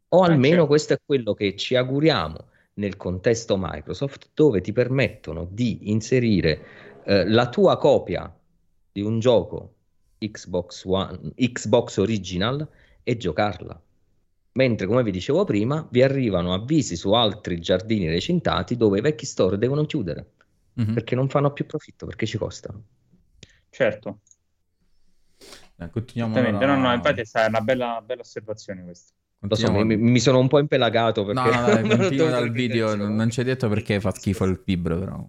O 0.10 0.22
ah, 0.22 0.26
almeno 0.26 0.54
certo. 0.56 0.68
questo 0.68 0.94
è 0.96 1.00
quello 1.06 1.34
che 1.34 1.56
ci 1.56 1.78
auguriamo 1.78 2.56
nel 2.78 2.98
contesto 2.98 3.58
Microsoft, 3.58 4.30
dove 4.34 4.62
ti 4.62 4.72
permettono 4.72 5.48
di 5.50 5.92
inserire 5.92 6.66
eh, 7.04 7.28
la 7.28 7.50
tua 7.50 7.78
copia 7.78 8.34
di 8.92 9.02
un 9.02 9.20
gioco 9.20 9.74
Xbox 10.18 10.84
One, 10.86 11.34
Xbox 11.36 11.98
Original 11.98 12.68
e 13.04 13.18
giocarla. 13.18 13.80
Mentre, 14.54 14.88
come 14.88 15.04
vi 15.04 15.12
dicevo 15.12 15.44
prima, 15.44 15.88
vi 15.92 16.02
arrivano 16.02 16.54
avvisi 16.54 16.96
su 16.96 17.14
altri 17.14 17.60
giardini 17.60 18.08
recintati 18.08 18.76
dove 18.76 18.98
i 18.98 19.02
vecchi 19.02 19.26
store 19.26 19.58
devono 19.58 19.86
chiudere 19.86 20.32
mm-hmm. 20.80 20.94
perché 20.94 21.16
non 21.16 21.30
fanno 21.30 21.54
più 21.54 21.66
profitto, 21.66 22.08
perché 22.08 22.26
ci 22.26 22.38
costano. 22.38 22.84
Certo. 23.70 24.20
Eh, 25.80 25.90
continuiamo 25.92 26.42
la... 26.42 26.66
no, 26.66 26.78
no, 26.80 26.94
infatti 26.94 27.22
è 27.22 27.46
una 27.46 27.62
bella, 27.62 28.02
bella 28.04 28.22
osservazione 28.22 28.84
questa. 28.84 29.14
So, 29.50 29.72
mi, 29.72 29.98
mi, 29.98 30.20
sono 30.20 30.40
un 30.40 30.48
po' 30.48 30.58
impelagato 30.60 31.24
perché... 31.24 31.50
No, 31.50 31.60
no, 31.60 31.68
dai, 31.68 31.88
continua 31.98 32.30
dal 32.30 32.52
video, 32.52 32.96
non 32.96 33.30
ci 33.30 33.40
hai 33.40 33.46
detto 33.46 33.70
perché 33.70 34.00
fa 34.00 34.12
schifo 34.12 34.46
il 34.46 34.62
libro, 34.66 34.98
però. 34.98 35.28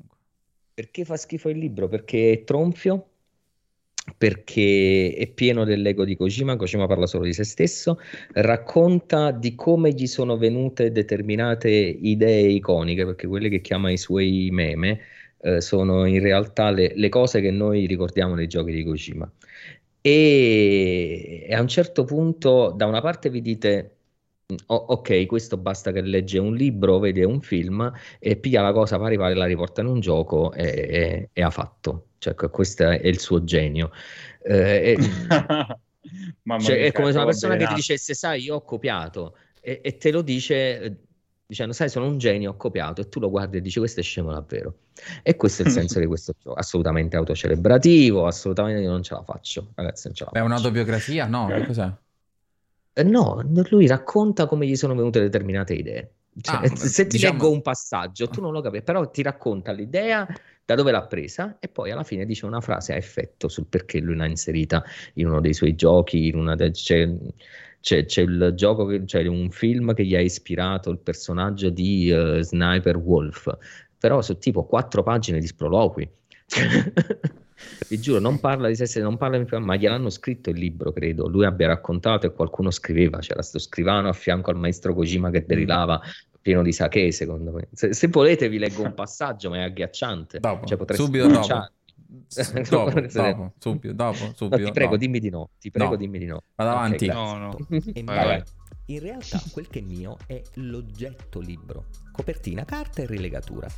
Perché 0.73 1.05
fa 1.05 1.17
schifo 1.17 1.51
il 1.51 1.59
libro? 1.59 1.89
Perché 1.89 2.33
è 2.33 2.45
tronfio, 2.45 3.07
perché 4.17 5.15
è 5.15 5.27
pieno 5.27 5.65
dell'ego 5.65 6.05
di 6.05 6.17
Kojima, 6.17 6.57
Kojima 6.57 6.87
parla 6.87 7.07
solo 7.07 7.25
di 7.25 7.35
se 7.35 7.45
stesso, 7.45 8.01
racconta 8.33 9.31
di 9.31 9.55
come 9.55 9.93
gli 9.93 10.07
sono 10.07 10.39
venute 10.39 10.91
determinate 10.91 11.69
idee 11.69 12.49
iconiche, 12.49 13.05
perché 13.05 13.27
quelle 13.27 13.49
che 13.49 13.61
chiama 13.61 13.91
i 13.91 13.99
suoi 13.99 14.49
meme 14.51 15.01
eh, 15.41 15.61
sono 15.61 16.07
in 16.07 16.21
realtà 16.21 16.71
le, 16.71 16.93
le, 16.95 17.09
cose 17.11 17.41
che 17.41 17.51
noi 17.51 17.87
ricordiamo 17.87 18.35
dei 18.35 18.47
giochi 18.47 18.73
di 18.73 18.85
Kojima. 18.85 19.31
E, 20.01 21.45
e 21.47 21.55
a 21.55 21.61
un 21.61 21.69
certo 21.69 22.05
punto, 22.05 22.73
da 22.75 22.87
una 22.87 23.01
parte 23.01 23.31
vi 23.31 23.43
dite 23.43 23.98
ok, 24.67 25.27
questo 25.27 25.59
basta 25.59 25.93
che 25.93 26.01
legge 26.01 26.39
un 26.39 26.55
libro, 26.55 26.99
vede 26.99 27.25
un 27.25 27.41
film 27.43 27.93
e 28.19 28.37
piglia 28.37 28.63
la 28.63 28.73
cosa 28.73 28.99
pari 28.99 29.19
pari, 29.19 29.35
la 29.35 29.45
riporta 29.45 29.83
in 29.83 29.89
un 29.89 30.01
gioco 30.01 30.53
e, 30.53 30.65
e, 30.65 31.31
e 31.33 31.43
ha 31.43 31.51
fatto. 31.51 32.07
Cioè, 32.19 32.35
questo 32.35 32.89
è 32.89 33.07
il 33.07 33.19
suo 33.19 33.45
genio. 33.45 33.91
Eh, 34.43 34.97
cioè, 36.61 36.85
è 36.85 36.93
come 36.93 37.11
se 37.11 37.17
una 37.19 37.27
persona 37.27 37.57
che 37.57 37.67
ti 37.67 37.75
dicesse, 37.75 38.15
sai, 38.15 38.43
io 38.43 38.57
ho 38.57 38.63
copiato 38.63 39.37
e, 39.61 39.81
e, 39.83 39.99
te 39.99 40.11
lo 40.11 40.23
dice 40.23 40.81
eh, 40.81 40.97
dicendo, 41.47 41.75
sai, 41.75 41.91
sono 41.91 42.07
un 42.07 42.17
genio, 42.17 42.53
ho 42.53 42.57
copiato 42.57 43.03
e 43.03 43.09
tu 43.11 43.21
lo 43.21 43.29
guardi 43.29 43.59
e 43.59 43.61
dici, 43.61 43.79
questo 43.79 44.01
è 44.01 44.03
scemo 44.03 44.33
davvero. 44.33 44.79
E 45.23 45.37
questo 45.37 45.63
è 45.63 45.67
il 45.67 45.73
senso 45.73 46.01
di 46.01 46.07
questo 46.07 46.33
gioco, 46.39 46.57
assolutamente 46.57 47.17
autocelebrativo, 47.17 48.27
assolutamente 48.27 48.87
non 48.87 49.03
ce 49.03 49.13
la 49.13 49.23
faccio, 49.23 49.73
ragazzi, 49.75 50.07
non 50.07 50.17
ce 50.17 50.25
la 50.25 50.31
faccio. 50.31 50.43
È 50.43 50.47
un'autobiografia? 50.47 51.27
No, 51.27 51.49
che 51.49 51.67
cos'è? 51.67 51.93
Eh, 52.99 53.05
no, 53.05 53.41
lui 53.71 53.87
racconta 53.87 54.47
come 54.47 54.67
gli 54.67 54.75
sono 54.75 54.97
venute 54.97 55.21
determinate 55.21 55.73
idee. 55.73 56.11
Cioè, 56.41 56.57
ah, 56.57 56.67
se 56.75 57.07
ti 57.07 57.17
diciamo... 57.17 57.35
leggo 57.35 57.53
un 57.53 57.63
passaggio, 57.63 58.27
tu 58.27 58.41
non 58.41 58.53
lo 58.53 58.61
capisci, 58.61 58.85
però 58.85 59.09
ti 59.09 59.23
racconta 59.23 59.71
l'idea 59.71 60.27
da 60.65 60.75
dove 60.75 60.91
l'ha 60.91 61.07
presa 61.07 61.59
e 61.61 61.69
poi 61.69 61.93
alla 61.93 62.03
fine 62.03 62.27
dice 62.27 62.45
una 62.45 62.61
frase 62.61 62.95
a 62.95 62.97
effetto 62.97 63.49
sul 63.49 63.67
perché 63.67 64.01
lui 64.01 64.17
l'ha 64.17 64.27
inserita 64.27 64.83
in 65.15 65.29
uno 65.29 65.41
dei 65.41 65.55
suoi 65.55 65.77
giochi, 65.77 66.33
de... 66.57 66.71
c'è, 66.73 67.09
c'è, 67.81 68.05
c'è, 68.05 68.23
il 68.23 68.53
gioco, 68.57 68.85
che, 68.87 69.05
c'è 69.05 69.25
un 69.27 69.49
film 69.51 69.95
che 69.95 70.05
gli 70.05 70.17
ha 70.17 70.21
ispirato 70.21 70.91
il 70.91 70.99
personaggio 70.99 71.71
di 71.71 72.11
uh, 72.11 72.41
Sniper 72.41 72.97
Wolf, 72.97 73.57
però 73.97 74.21
su 74.23 74.39
tipo 74.39 74.65
quattro 74.67 75.05
pagine 75.05 75.39
di 75.39 75.47
sproloqui. 75.47 76.11
Vi 77.89 78.01
giuro, 78.01 78.21
non 78.21 78.41
parla 78.41 78.69
di 78.69 78.75
sé, 78.75 78.87
stesso, 78.87 79.05
non 79.05 79.17
parla 79.17 79.39
di 79.39 79.59
ma 79.59 79.77
gliel'hanno 79.77 80.11
scritto 80.11 80.51
il 80.51 80.59
libro, 80.59 80.93
credo. 80.93 81.29
Lui 81.29 81.45
abbia 81.45 81.69
raccontato 81.69 82.27
e 82.27 82.33
qualcuno 82.33 82.71
scriveva. 82.71 83.19
C'era 83.19 83.43
sto 83.43 83.59
scrivano 83.59 84.09
a 84.09 84.13
fianco 84.13 84.51
al 84.51 84.57
maestro 84.57 84.95
Kojima 84.95 85.31
che 85.31 85.45
derivava 85.47 86.01
pieno 86.41 86.63
di 86.63 86.73
sake, 86.73 87.13
secondo 87.13 87.53
me. 87.53 87.69
Se, 87.73 87.93
se, 87.93 88.09
volete 88.09 88.49
vi 88.49 88.59
leggo 88.59 88.83
un 88.83 88.95
passaggio, 88.95 89.51
ma 89.51 89.59
è 89.59 89.63
agghiacciante. 89.63 90.41
Dopo, 90.41 90.67
cioè, 90.67 90.79
subito 90.95 91.27
dopo. 91.27 91.47
dopo, 91.47 93.01
dopo, 93.13 93.53
subito, 93.59 93.93
dopo, 93.93 94.33
subito. 94.35 94.57
No, 94.57 94.65
ti 94.65 94.73
prego, 94.73 94.91
dopo. 94.91 94.97
dimmi 94.97 95.21
di 95.21 95.31
no. 95.31 95.51
Ti 95.59 95.71
prego, 95.71 95.91
no. 95.91 95.97
dimmi 95.97 96.19
di 96.19 96.27
no. 96.27 96.43
Vado 96.55 96.71
avanti. 96.71 97.09
Okay, 97.09 97.17
no, 97.17 97.37
no. 97.39 97.57
vai, 97.69 98.03
vai. 98.05 98.43
In 98.91 99.01
realtà 99.01 99.39
quel 99.53 99.69
che 99.69 99.81
è 99.81 99.83
mio 99.83 100.17
è 100.27 100.43
l'oggetto 100.55 101.41
libro, 101.41 101.89
copertina, 102.11 102.65
carta 102.65 103.03
e 103.03 103.07
rilegatura. 103.07 103.69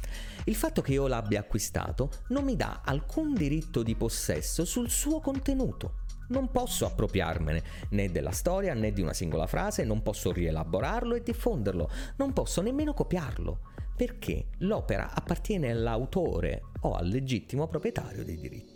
Il 0.45 0.55
fatto 0.55 0.83
che 0.83 0.93
io 0.93 1.09
l'abbia 1.09 1.41
acquistato 1.41 2.11
non 2.29 2.45
mi 2.45 2.55
dà 2.55 2.83
alcun 2.85 3.35
diritto 3.35 3.83
di 3.83 3.97
possesso 3.97 4.65
sul 4.65 4.89
suo 4.89 5.19
contenuto. 5.19 6.03
Non 6.29 6.53
posso 6.53 6.87
appropriarmene 6.87 7.63
né 7.91 8.13
della 8.13 8.31
storia 8.31 8.73
né 8.75 8.93
di 8.93 9.03
una 9.03 9.13
singola 9.13 9.49
frase, 9.49 9.83
non 9.83 10.01
posso 10.01 10.31
rielaborarlo 10.31 11.17
e 11.17 11.25
diffonderlo, 11.25 11.91
non 12.19 12.33
posso 12.33 12.63
nemmeno 12.63 12.95
copiarlo, 12.95 13.59
perché 13.97 14.51
l'opera 14.59 15.13
appartiene 15.13 15.73
all'autore 15.73 16.63
o 16.83 16.95
al 16.95 17.09
legittimo 17.09 17.67
proprietario 17.67 18.25
dei 18.25 18.39
diritti. 18.39 18.70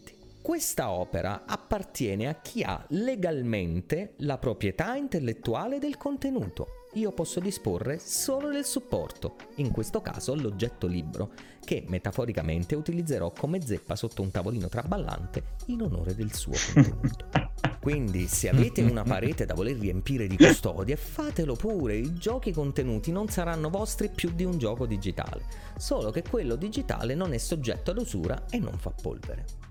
Questa 0.44 0.90
opera 0.90 1.44
appartiene 1.46 2.28
a 2.28 2.34
chi 2.34 2.62
ha 2.62 2.84
legalmente 2.90 4.12
la 4.18 4.36
proprietà 4.36 4.94
intellettuale 4.94 5.78
del 5.78 5.96
contenuto. 5.96 6.84
Io 6.96 7.12
posso 7.12 7.40
disporre 7.40 7.98
solo 7.98 8.50
del 8.50 8.66
supporto, 8.66 9.36
in 9.54 9.70
questo 9.70 10.02
caso 10.02 10.34
l'oggetto 10.34 10.86
libro, 10.86 11.32
che 11.64 11.82
metaforicamente 11.88 12.74
utilizzerò 12.74 13.32
come 13.32 13.62
zeppa 13.62 13.96
sotto 13.96 14.20
un 14.20 14.30
tavolino 14.30 14.68
traballante 14.68 15.54
in 15.68 15.80
onore 15.80 16.14
del 16.14 16.34
suo 16.34 16.52
contenuto. 16.74 17.26
Quindi 17.80 18.26
se 18.26 18.50
avete 18.50 18.82
una 18.82 19.02
parete 19.02 19.46
da 19.46 19.54
voler 19.54 19.78
riempire 19.78 20.26
di 20.26 20.36
custodie, 20.36 20.96
fatelo 20.96 21.54
pure, 21.54 21.96
i 21.96 22.12
giochi 22.12 22.52
contenuti 22.52 23.12
non 23.12 23.28
saranno 23.28 23.70
vostri 23.70 24.10
più 24.10 24.30
di 24.34 24.44
un 24.44 24.58
gioco 24.58 24.84
digitale, 24.84 25.42
solo 25.78 26.10
che 26.10 26.22
quello 26.22 26.56
digitale 26.56 27.14
non 27.14 27.32
è 27.32 27.38
soggetto 27.38 27.92
ad 27.92 27.98
usura 27.98 28.44
e 28.50 28.58
non 28.58 28.76
fa 28.76 28.90
polvere. 28.90 29.63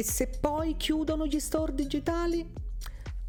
E 0.00 0.02
se 0.02 0.30
poi 0.40 0.78
chiudono 0.78 1.26
gli 1.26 1.38
store 1.38 1.74
digitali? 1.74 2.50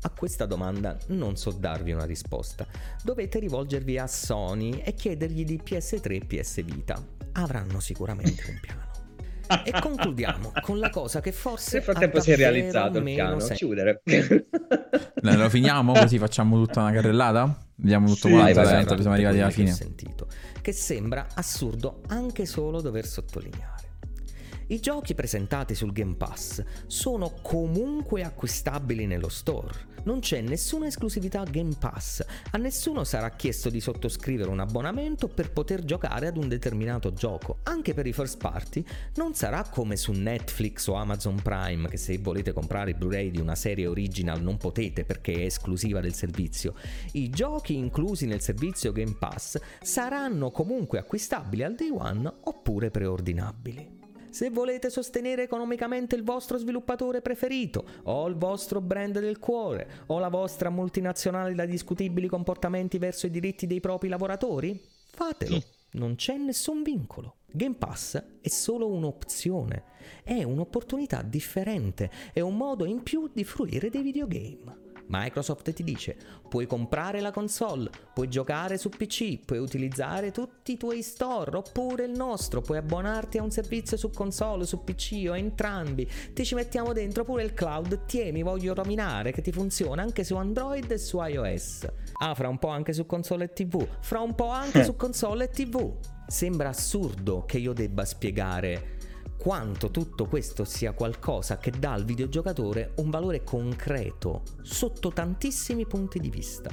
A 0.04 0.10
questa 0.10 0.46
domanda 0.46 0.98
non 1.08 1.36
so 1.36 1.52
darvi 1.52 1.92
una 1.92 2.06
risposta. 2.06 2.66
Dovete 3.04 3.40
rivolgervi 3.40 3.98
a 3.98 4.08
Sony 4.08 4.80
e 4.80 4.94
chiedergli 4.94 5.44
di 5.44 5.60
PS3 5.62 6.14
e 6.14 6.26
PS 6.26 6.64
Vita. 6.64 6.98
Avranno 7.34 7.82
sicuramente 7.82 8.44
un 8.48 8.60
piano. 8.62 9.64
e 9.66 9.72
concludiamo 9.84 10.54
con 10.62 10.80
la 10.80 10.90
cosa 10.90 11.20
che 11.20 11.34
forse 11.34 11.74
nel 11.74 11.84
frattempo 11.84 12.22
si 12.22 12.32
è 12.32 12.38
realizzato 12.38 13.00
il 13.00 13.04
piano 13.04 13.42
sen- 13.42 13.58
chiudere 13.58 14.02
lo 15.14 15.50
finiamo 15.50 15.92
così 15.92 16.18
facciamo 16.18 16.56
tutta 16.56 16.80
una 16.80 16.94
carrellata 16.94 17.68
vediamo 17.76 18.08
tutto 18.08 18.28
sì, 18.28 18.34
quanto 18.34 18.54
vai, 18.54 18.64
vai, 18.64 18.86
vai, 18.86 18.98
siamo 18.98 19.14
arrivati 19.14 19.40
alla 19.42 19.50
fine 19.50 19.72
sentito, 19.74 20.28
che 20.62 20.72
sembra 20.72 21.28
assurdo 21.34 22.00
anche 22.08 22.46
solo 22.46 22.80
dover 22.80 23.06
sottolineare 23.06 23.81
i 24.72 24.80
giochi 24.80 25.14
presentati 25.14 25.76
sul 25.76 25.92
Game 25.92 26.16
Pass 26.16 26.64
sono 26.88 27.34
comunque 27.42 28.24
acquistabili 28.24 29.06
nello 29.06 29.28
store. 29.28 29.90
Non 30.04 30.22
c'è 30.22 30.40
nessuna 30.40 30.88
esclusività 30.88 31.44
Game 31.44 31.76
Pass, 31.78 32.26
a 32.52 32.58
nessuno 32.58 33.04
sarà 33.04 33.32
chiesto 33.32 33.70
di 33.70 33.82
sottoscrivere 33.82 34.50
un 34.50 34.62
abbonamento 34.62 35.28
per 35.28 35.52
poter 35.52 35.84
giocare 35.84 36.28
ad 36.28 36.38
un 36.38 36.48
determinato 36.48 37.12
gioco. 37.12 37.60
Anche 37.64 37.94
per 37.94 38.08
i 38.08 38.14
first 38.14 38.38
party 38.38 38.84
non 39.16 39.34
sarà 39.34 39.64
come 39.64 39.98
su 39.98 40.14
Netflix 40.14 40.88
o 40.88 40.94
Amazon 40.94 41.36
Prime 41.42 41.90
che 41.90 41.98
se 41.98 42.18
volete 42.18 42.54
comprare 42.54 42.92
il 42.92 42.98
Blu-ray 42.98 43.30
di 43.30 43.42
una 43.42 43.56
serie 43.56 43.88
original 43.88 44.42
non 44.42 44.56
potete 44.56 45.04
perché 45.04 45.34
è 45.34 45.46
esclusiva 45.46 46.00
del 46.00 46.14
servizio. 46.14 46.76
I 47.12 47.30
giochi 47.30 47.76
inclusi 47.76 48.26
nel 48.26 48.42
servizio 48.42 48.94
Game 48.94 49.18
Pass 49.20 49.60
saranno 49.82 50.50
comunque 50.50 50.98
acquistabili 50.98 51.64
al 51.64 51.76
day 51.76 51.90
one 51.90 52.34
oppure 52.46 52.90
preordinabili. 52.90 54.01
Se 54.32 54.50
volete 54.50 54.90
sostenere 54.90 55.44
economicamente 55.44 56.16
il 56.16 56.24
vostro 56.24 56.58
sviluppatore 56.58 57.22
preferito, 57.22 57.86
o 58.04 58.28
il 58.28 58.36
vostro 58.36 58.80
brand 58.80 59.20
del 59.20 59.40
cuore, 59.40 60.06
o 60.08 60.20
la 60.20 60.30
vostra 60.30 60.70
multinazionale 60.70 61.54
da 61.54 61.66
discutibili 61.66 62.28
comportamenti 62.28 62.98
verso 62.98 63.26
i 63.26 63.30
diritti 63.30 63.68
dei 63.68 63.82
propri 63.82 64.08
lavoratori, 64.08 64.82
fatelo. 65.12 65.62
Non 65.92 66.16
c'è 66.16 66.38
nessun 66.38 66.82
vincolo. 66.82 67.36
Game 67.52 67.76
Pass 67.76 68.24
è 68.40 68.48
solo 68.48 68.88
un'opzione, 68.88 69.84
è 70.24 70.42
un'opportunità 70.44 71.22
differente, 71.22 72.10
è 72.32 72.40
un 72.40 72.56
modo 72.56 72.86
in 72.86 73.04
più 73.04 73.30
di 73.34 73.44
fruire 73.44 73.90
dei 73.90 74.02
videogame. 74.02 74.81
Microsoft 75.12 75.74
ti 75.74 75.84
dice 75.84 76.16
puoi 76.48 76.66
comprare 76.66 77.20
la 77.20 77.32
console, 77.32 77.90
puoi 78.14 78.30
giocare 78.30 78.78
su 78.78 78.90
PC, 78.90 79.40
puoi 79.46 79.60
utilizzare 79.60 80.32
tutti 80.32 80.74
i 80.74 80.78
tuoi 80.78 81.02
store 81.02 81.58
oppure 81.58 82.06
il 82.06 82.12
nostro, 82.12 82.62
puoi 82.62 82.78
abbonarti 82.78 83.38
a 83.38 83.44
un 83.44 83.52
servizio 83.52 83.98
su 83.98 84.10
console, 84.10 84.66
su 84.66 84.84
PC 84.84 85.26
o 85.30 85.36
entrambi, 85.36 86.10
ti 86.34 86.46
ci 86.46 86.56
mettiamo 86.56 86.94
dentro 86.94 87.24
pure 87.24 87.44
il 87.44 87.54
cloud, 87.54 88.06
tieni 88.06 88.42
voglio 88.42 88.74
rominare 88.74 89.32
che 89.32 89.42
ti 89.42 89.52
funziona 89.52 90.02
anche 90.02 90.24
su 90.24 90.36
Android 90.36 90.90
e 90.90 90.98
su 90.98 91.22
iOS. 91.22 91.88
Ah, 92.22 92.34
fra 92.34 92.48
un 92.48 92.58
po' 92.58 92.70
anche 92.70 92.94
su 92.94 93.06
console 93.06 93.46
e 93.46 93.54
TV, 93.54 93.86
fra 94.00 94.20
un 94.22 94.34
po' 94.36 94.50
anche 94.50 94.84
su 94.84 94.96
console 94.96 95.46
e 95.46 95.50
TV. 95.50 95.94
Sembra 96.28 96.70
assurdo 96.70 97.44
che 97.46 97.58
io 97.58 97.74
debba 97.74 98.06
spiegare 98.06 99.00
quanto 99.42 99.90
tutto 99.90 100.28
questo 100.28 100.66
sia 100.66 100.92
qualcosa 100.92 101.58
che 101.58 101.72
dà 101.72 101.94
al 101.94 102.06
videogiocatore 102.06 102.92
un 102.98 103.10
valore 103.10 103.44
concreto 103.44 104.44
sotto 104.62 105.10
tantissimi 105.10 105.88
punti 105.88 106.20
di 106.20 106.30
vista. 106.30 106.70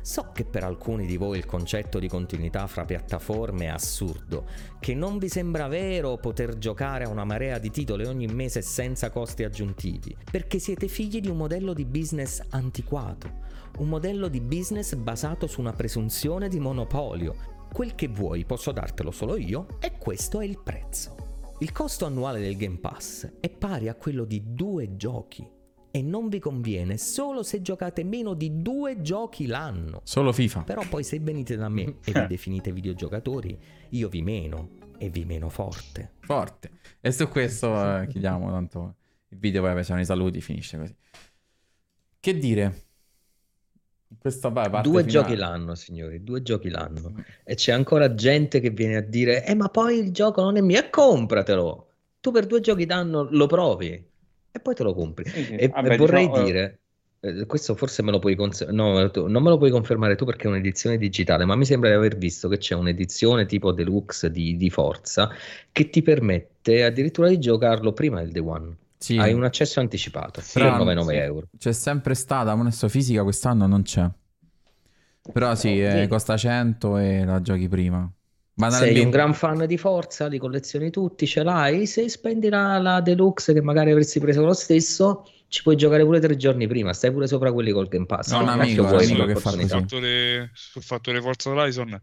So 0.00 0.30
che 0.32 0.46
per 0.46 0.64
alcuni 0.64 1.04
di 1.04 1.18
voi 1.18 1.36
il 1.36 1.44
concetto 1.44 1.98
di 1.98 2.08
continuità 2.08 2.66
fra 2.66 2.86
piattaforme 2.86 3.66
è 3.66 3.68
assurdo, 3.68 4.46
che 4.80 4.94
non 4.94 5.18
vi 5.18 5.28
sembra 5.28 5.68
vero 5.68 6.16
poter 6.16 6.56
giocare 6.56 7.04
a 7.04 7.10
una 7.10 7.24
marea 7.24 7.58
di 7.58 7.70
titoli 7.70 8.06
ogni 8.06 8.26
mese 8.26 8.62
senza 8.62 9.10
costi 9.10 9.44
aggiuntivi, 9.44 10.16
perché 10.30 10.58
siete 10.58 10.88
figli 10.88 11.20
di 11.20 11.28
un 11.28 11.36
modello 11.36 11.74
di 11.74 11.84
business 11.84 12.40
antiquato, 12.48 13.30
un 13.80 13.88
modello 13.90 14.28
di 14.28 14.40
business 14.40 14.94
basato 14.94 15.46
su 15.46 15.60
una 15.60 15.74
presunzione 15.74 16.48
di 16.48 16.58
monopolio. 16.58 17.56
Quel 17.70 17.94
che 17.94 18.08
vuoi 18.08 18.46
posso 18.46 18.72
dartelo 18.72 19.10
solo 19.10 19.36
io 19.36 19.66
e 19.78 19.98
questo 19.98 20.40
è 20.40 20.46
il 20.46 20.58
prezzo. 20.58 21.27
Il 21.60 21.72
costo 21.72 22.06
annuale 22.06 22.38
del 22.38 22.56
Game 22.56 22.78
Pass 22.78 23.28
è 23.40 23.50
pari 23.50 23.88
a 23.88 23.96
quello 23.96 24.24
di 24.24 24.54
due 24.54 24.94
giochi 24.94 25.44
e 25.90 26.02
non 26.02 26.28
vi 26.28 26.38
conviene 26.38 26.96
solo 26.98 27.42
se 27.42 27.62
giocate 27.62 28.04
meno 28.04 28.34
di 28.34 28.62
due 28.62 29.00
giochi 29.00 29.46
l'anno. 29.46 30.02
Solo 30.04 30.32
FIFA. 30.32 30.62
Però 30.62 30.82
poi 30.88 31.02
se 31.02 31.18
venite 31.18 31.56
da 31.56 31.68
me 31.68 31.96
e 32.04 32.12
vi 32.12 32.26
definite 32.28 32.70
videogiocatori, 32.70 33.58
io 33.88 34.08
vi 34.08 34.22
meno 34.22 34.76
e 34.98 35.08
vi 35.08 35.24
meno 35.24 35.48
forte. 35.48 36.12
Forte. 36.20 36.70
E 37.00 37.10
su 37.10 37.26
questo 37.26 37.74
eh, 37.74 38.06
chiudiamo, 38.10 38.52
tanto 38.52 38.94
il 39.30 39.38
video 39.38 39.60
poi 39.60 39.82
sono 39.82 39.98
i 39.98 40.04
saluti, 40.04 40.40
finisce 40.40 40.78
così. 40.78 40.94
Che 42.20 42.38
dire? 42.38 42.87
Questa 44.18 44.48
vai, 44.48 44.70
due 44.82 45.02
finale. 45.02 45.06
giochi 45.06 45.36
l'anno, 45.36 45.74
signori, 45.74 46.22
due 46.24 46.42
giochi 46.42 46.70
l'anno. 46.70 47.12
E 47.44 47.54
c'è 47.54 47.72
ancora 47.72 48.14
gente 48.14 48.60
che 48.60 48.70
viene 48.70 48.96
a 48.96 49.02
dire: 49.02 49.44
Eh, 49.44 49.54
ma 49.54 49.68
poi 49.68 49.98
il 49.98 50.12
gioco 50.12 50.42
non 50.42 50.56
è 50.56 50.60
mio, 50.60 50.78
e 50.78 50.90
compratelo. 50.90 51.86
Tu 52.20 52.30
per 52.30 52.46
due 52.46 52.60
giochi 52.60 52.86
d'anno 52.86 53.28
lo 53.30 53.46
provi 53.46 53.92
e 54.50 54.60
poi 54.60 54.74
te 54.74 54.82
lo 54.82 54.94
compri. 54.94 55.28
Sì, 55.28 55.44
sì. 55.44 55.54
E, 55.54 55.68
Vabbè, 55.68 55.96
vorrei 55.96 56.26
diciamo, 56.26 56.44
dire. 56.44 56.78
Eh, 57.20 57.46
questo 57.46 57.74
forse 57.74 58.02
me 58.02 58.12
lo 58.12 58.18
puoi 58.18 58.36
confermare, 58.36 59.10
no, 59.14 59.26
non 59.26 59.42
me 59.42 59.48
lo 59.50 59.58
puoi 59.58 59.70
confermare 59.70 60.14
tu 60.14 60.24
perché 60.24 60.44
è 60.44 60.48
un'edizione 60.48 60.96
digitale, 60.98 61.44
ma 61.44 61.56
mi 61.56 61.64
sembra 61.64 61.88
di 61.90 61.96
aver 61.96 62.16
visto 62.16 62.48
che 62.48 62.58
c'è 62.58 62.74
un'edizione 62.74 63.44
tipo 63.46 63.72
deluxe 63.72 64.30
di, 64.30 64.56
di 64.56 64.70
Forza 64.70 65.28
che 65.72 65.90
ti 65.90 66.00
permette 66.02 66.84
addirittura 66.84 67.28
di 67.28 67.38
giocarlo 67.38 67.92
prima 67.92 68.20
del 68.20 68.30
Day 68.30 68.42
One. 68.42 68.76
Sì. 68.98 69.16
Hai 69.16 69.32
un 69.32 69.44
accesso 69.44 69.78
anticipato 69.78 70.40
sì, 70.40 70.58
per 70.58 70.72
99 70.72 71.12
sì. 71.12 71.18
euro. 71.18 71.46
C'è 71.56 71.72
sempre 71.72 72.14
stata, 72.14 72.50
adesso 72.50 72.88
fisica 72.88 73.22
quest'anno 73.22 73.66
non 73.66 73.82
c'è. 73.82 74.08
Però 75.32 75.54
sì, 75.54 75.80
eh, 75.80 76.06
costa 76.08 76.36
100 76.36 76.96
e 76.98 77.24
la 77.24 77.40
giochi 77.40 77.68
prima. 77.68 78.10
Sei 78.70 78.98
un 78.98 79.10
gran 79.10 79.34
fan 79.34 79.66
di 79.66 79.78
Forza, 79.78 80.26
li 80.26 80.38
collezioni 80.38 80.90
tutti, 80.90 81.28
ce 81.28 81.44
l'hai. 81.44 81.86
Se 81.86 82.08
spendi 82.08 82.48
la, 82.48 82.78
la, 82.78 83.00
deluxe 83.00 83.52
che 83.52 83.62
magari 83.62 83.92
avresti 83.92 84.18
preso 84.18 84.44
lo 84.44 84.52
stesso, 84.52 85.30
ci 85.46 85.62
puoi 85.62 85.76
giocare 85.76 86.02
pure 86.02 86.18
tre 86.18 86.36
giorni 86.36 86.66
prima. 86.66 86.92
Stai 86.92 87.12
pure 87.12 87.28
sopra 87.28 87.52
quelli 87.52 87.70
col 87.70 87.86
Game 87.86 88.06
Pass. 88.06 88.32
No, 88.32 88.40
un 88.40 88.48
amico, 88.48 88.82
un 88.82 88.94
amico 88.94 89.26
che 89.26 89.36
fa 89.36 89.50
sul 89.50 89.68
fattore, 89.68 90.50
sul 90.54 90.82
fattore 90.82 91.20
Forza 91.20 91.50
Horizon, 91.50 92.00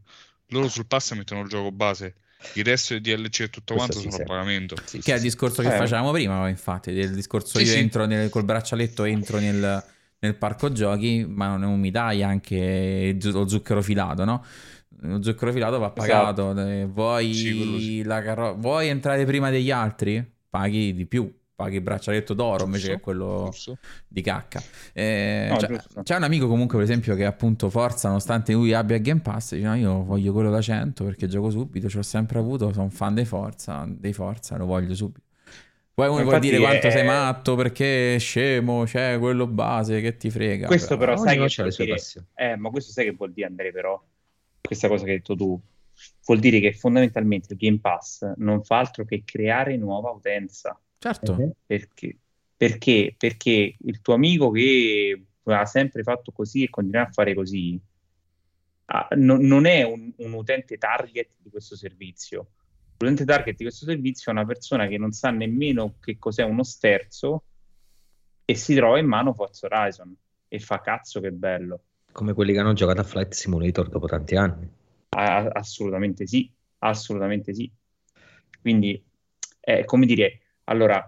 loro 0.50 0.70
sul 0.70 0.86
pass 0.86 1.14
mettono 1.14 1.42
il 1.42 1.50
gioco 1.50 1.72
base 1.72 2.16
il 2.54 2.64
resto 2.64 2.98
di 2.98 3.02
DLC 3.02 3.40
e 3.42 3.50
tutto 3.50 3.76
quanto 3.76 4.00
sono 4.00 4.16
a 4.16 4.24
pagamento. 4.24 4.76
Sì, 4.84 5.00
che 5.00 5.14
è 5.14 5.16
il 5.16 5.22
discorso 5.22 5.62
che 5.62 5.74
eh. 5.74 5.78
facevamo 5.78 6.12
prima, 6.12 6.48
infatti, 6.48 6.92
il 6.92 7.14
discorso 7.14 7.60
io 7.60 7.74
entro 7.74 8.06
nel, 8.06 8.30
col 8.30 8.44
braccialetto, 8.44 9.04
entro 9.04 9.40
nel, 9.40 9.84
nel, 10.20 10.36
parco 10.36 10.72
giochi, 10.72 11.26
ma 11.28 11.56
non 11.58 11.80
mi 11.80 11.92
dai 11.92 12.24
anche 12.24 13.18
lo 13.22 13.48
zucchero 13.48 13.82
filato, 13.82 14.26
no? 14.26 14.46
Lo 15.02 15.22
zucchero 15.22 15.52
filato 15.52 15.80
va 15.80 15.92
pagato. 15.92 16.52
Esatto. 16.52 16.88
Vuoi, 16.94 17.34
sì, 17.34 18.04
carro- 18.06 18.56
vuoi 18.56 18.88
entrare 18.88 19.26
prima 19.26 19.50
degli 19.50 19.72
altri? 19.72 20.34
Paghi 20.50 20.94
di 20.94 21.06
più 21.06 21.32
paghi 21.56 21.76
il 21.78 21.82
braccialetto 21.82 22.34
d'oro 22.34 22.52
giusto, 22.52 22.66
invece 22.66 22.88
che 22.90 23.00
quello 23.00 23.50
giusto. 23.52 23.78
di 24.08 24.22
cacca. 24.22 24.62
Eh, 24.94 25.48
no, 25.50 25.58
cioè, 25.58 26.04
c'è 26.04 26.16
un 26.16 26.24
amico 26.24 26.48
comunque, 26.48 26.78
per 26.78 26.86
esempio, 26.86 27.16
che 27.16 27.26
appunto 27.26 27.70
Forza, 27.70 28.10
nonostante 28.10 28.54
lui 28.54 28.74
abbia 28.74 28.98
Game 28.98 29.22
Pass, 29.22 29.56
dice: 29.56 29.66
no, 29.66 29.76
Io 29.76 30.04
voglio 30.04 30.34
quello 30.34 30.52
da 30.52 30.62
100 30.62 31.04
perché 31.04 31.28
gioco 31.28 31.50
subito, 31.50 31.88
ce 31.88 31.98
l'ho 31.98 32.04
sempre 32.04 32.40
avuto, 32.40 32.72
sono 32.74 32.90
fan 32.90 33.14
dei 33.14 33.26
Forza, 33.26 33.86
dei 33.88 34.14
Forza, 34.14 34.58
lo 34.58 34.66
voglio 34.66 34.94
subito. 34.94 35.24
Poi 35.96 36.10
uno 36.10 36.24
può 36.24 36.40
dire 36.40 36.60
quanto 36.60 36.88
è... 36.88 36.92
sei 36.92 37.06
matto 37.06 37.56
perché 37.56 38.16
è 38.16 38.20
scemo, 38.20 38.84
c'è 38.84 39.18
quello 39.18 39.48
base 39.48 40.02
che 40.02 40.18
ti 40.18 40.30
frega. 40.30 40.68
Questo 40.68 40.98
però, 40.98 41.14
però 41.14 41.24
sai 41.26 41.38
che 41.38 41.46
c'è 41.46 41.64
le 41.64 41.72
sue 41.72 41.86
dire... 41.86 42.02
Eh, 42.36 42.58
ma 42.58 42.70
questo 42.70 42.92
sai 42.92 43.06
che 43.06 43.12
vuol 43.12 43.32
dire 43.32 43.48
Andrea 43.48 43.72
però? 43.72 44.04
Questa 44.60 44.90
cosa 44.90 45.06
che 45.06 45.12
hai 45.12 45.18
detto 45.18 45.36
tu. 45.38 45.58
Vuol 46.26 46.40
dire 46.40 46.60
che 46.60 46.74
fondamentalmente 46.74 47.54
il 47.54 47.60
Game 47.60 47.80
Pass 47.80 48.30
non 48.36 48.62
fa 48.64 48.80
altro 48.80 49.06
che 49.06 49.24
creare 49.24 49.78
nuova 49.78 50.10
utenza 50.10 50.78
Certo. 51.06 51.34
Uh-huh. 51.34 51.56
Perché? 51.68 52.18
Perché? 52.58 53.14
Perché 53.16 53.76
il 53.78 54.02
tuo 54.02 54.16
amico 54.16 54.50
che 54.50 55.24
ha 55.44 55.66
sempre 55.66 56.02
fatto 56.02 56.32
così 56.32 56.64
e 56.64 56.70
continua 56.72 57.04
a 57.04 57.12
fare 57.12 57.36
così, 57.36 57.80
ah, 58.86 59.08
no, 59.12 59.38
non 59.40 59.68
è 59.68 59.84
un, 59.84 60.12
un, 60.18 60.34
utente 60.34 60.80
target 60.80 61.30
di 61.38 61.52
questo 61.52 61.76
servizio. 61.76 62.48
L'utente 62.98 63.24
target 63.24 63.56
di 63.56 63.66
questo 63.66 63.86
servizio 63.86 64.32
è 64.32 64.34
una 64.34 64.46
persona 64.46 64.88
che 64.88 64.98
non 64.98 65.12
sa 65.12 65.30
nemmeno 65.30 65.98
che 66.00 66.18
cos'è 66.18 66.42
uno 66.42 66.64
sterzo 66.64 67.44
e 68.44 68.56
si 68.56 68.74
trova 68.74 68.98
in 68.98 69.06
mano 69.06 69.36
Forza 69.36 69.68
Horizon 69.68 70.16
e 70.48 70.60
fa 70.60 70.82
cazzo 70.82 71.20
che 71.20 71.32
bello. 71.32 71.82
Come 72.12 72.34
quelli 72.34 72.52
che 72.52 72.60
hanno 72.60 72.74
giocato 72.74 73.02
a 73.02 73.04
Flight 73.04 73.34
Simulator 73.34 73.90
dopo 73.90 74.08
tanti 74.08 74.36
anni. 74.36 74.68
Ah, 75.10 75.50
assolutamente 75.52 76.26
sì, 76.26 76.52
assolutamente 76.80 77.54
sì. 77.54 77.72
Quindi, 78.60 79.00
è 79.60 79.86
come 79.86 80.08
dire, 80.08 80.40
allora, 80.66 81.06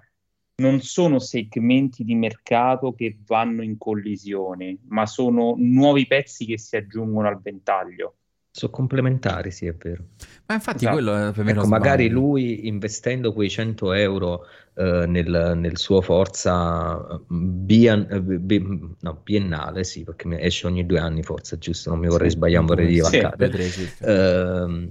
non 0.60 0.82
sono 0.82 1.20
segmenti 1.20 2.04
di 2.04 2.16
mercato 2.16 2.94
che 2.94 3.18
vanno 3.26 3.62
in 3.62 3.78
collisione, 3.78 4.78
ma 4.88 5.06
sono 5.06 5.56
nuovi 5.58 6.08
pezzi 6.08 6.46
che 6.46 6.58
si 6.58 6.76
aggiungono 6.76 7.28
al 7.28 7.40
ventaglio. 7.42 8.16
Sono 8.50 8.72
complementari, 8.72 9.52
sì, 9.52 9.68
è 9.68 9.76
vero. 9.76 10.04
Ma 10.48 10.56
infatti 10.56 10.78
esatto. 10.86 10.94
quello 10.94 11.28
è 11.28 11.32
per 11.32 11.44
me 11.44 11.52
ecco, 11.52 11.68
magari 11.68 12.10
lui 12.10 12.66
investendo 12.66 13.32
quei 13.32 13.52
100 13.52 13.94
euro 13.94 14.48
eh, 14.74 15.06
nel, 15.06 15.54
nel, 15.56 15.78
suo 15.78 16.02
Forza 16.02 17.22
bien, 17.28 18.08
eh, 18.10 18.20
bien, 18.20 18.96
no, 19.00 19.22
biennale, 19.24 19.84
sì, 19.84 20.04
perché 20.04 20.40
esce 20.40 20.66
ogni 20.66 20.88
due 20.88 20.98
anni 20.98 21.22
Forza, 21.22 21.60
giusto? 21.60 21.92
Non 21.92 22.00
mi 22.00 22.08
vorrei 22.08 22.32
sì. 22.32 22.36
sbagliare, 22.36 22.66
vorrei 22.66 22.88
divancare. 22.88 23.62
Sì, 23.62 23.88
eh, 24.02 24.90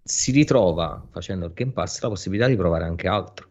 si 0.00 0.30
ritrova 0.30 1.04
facendo 1.10 1.46
il 1.46 1.52
Game 1.54 1.72
Pass 1.72 2.00
la 2.00 2.08
possibilità 2.08 2.46
di 2.46 2.54
provare 2.54 2.84
anche 2.84 3.08
altro 3.08 3.48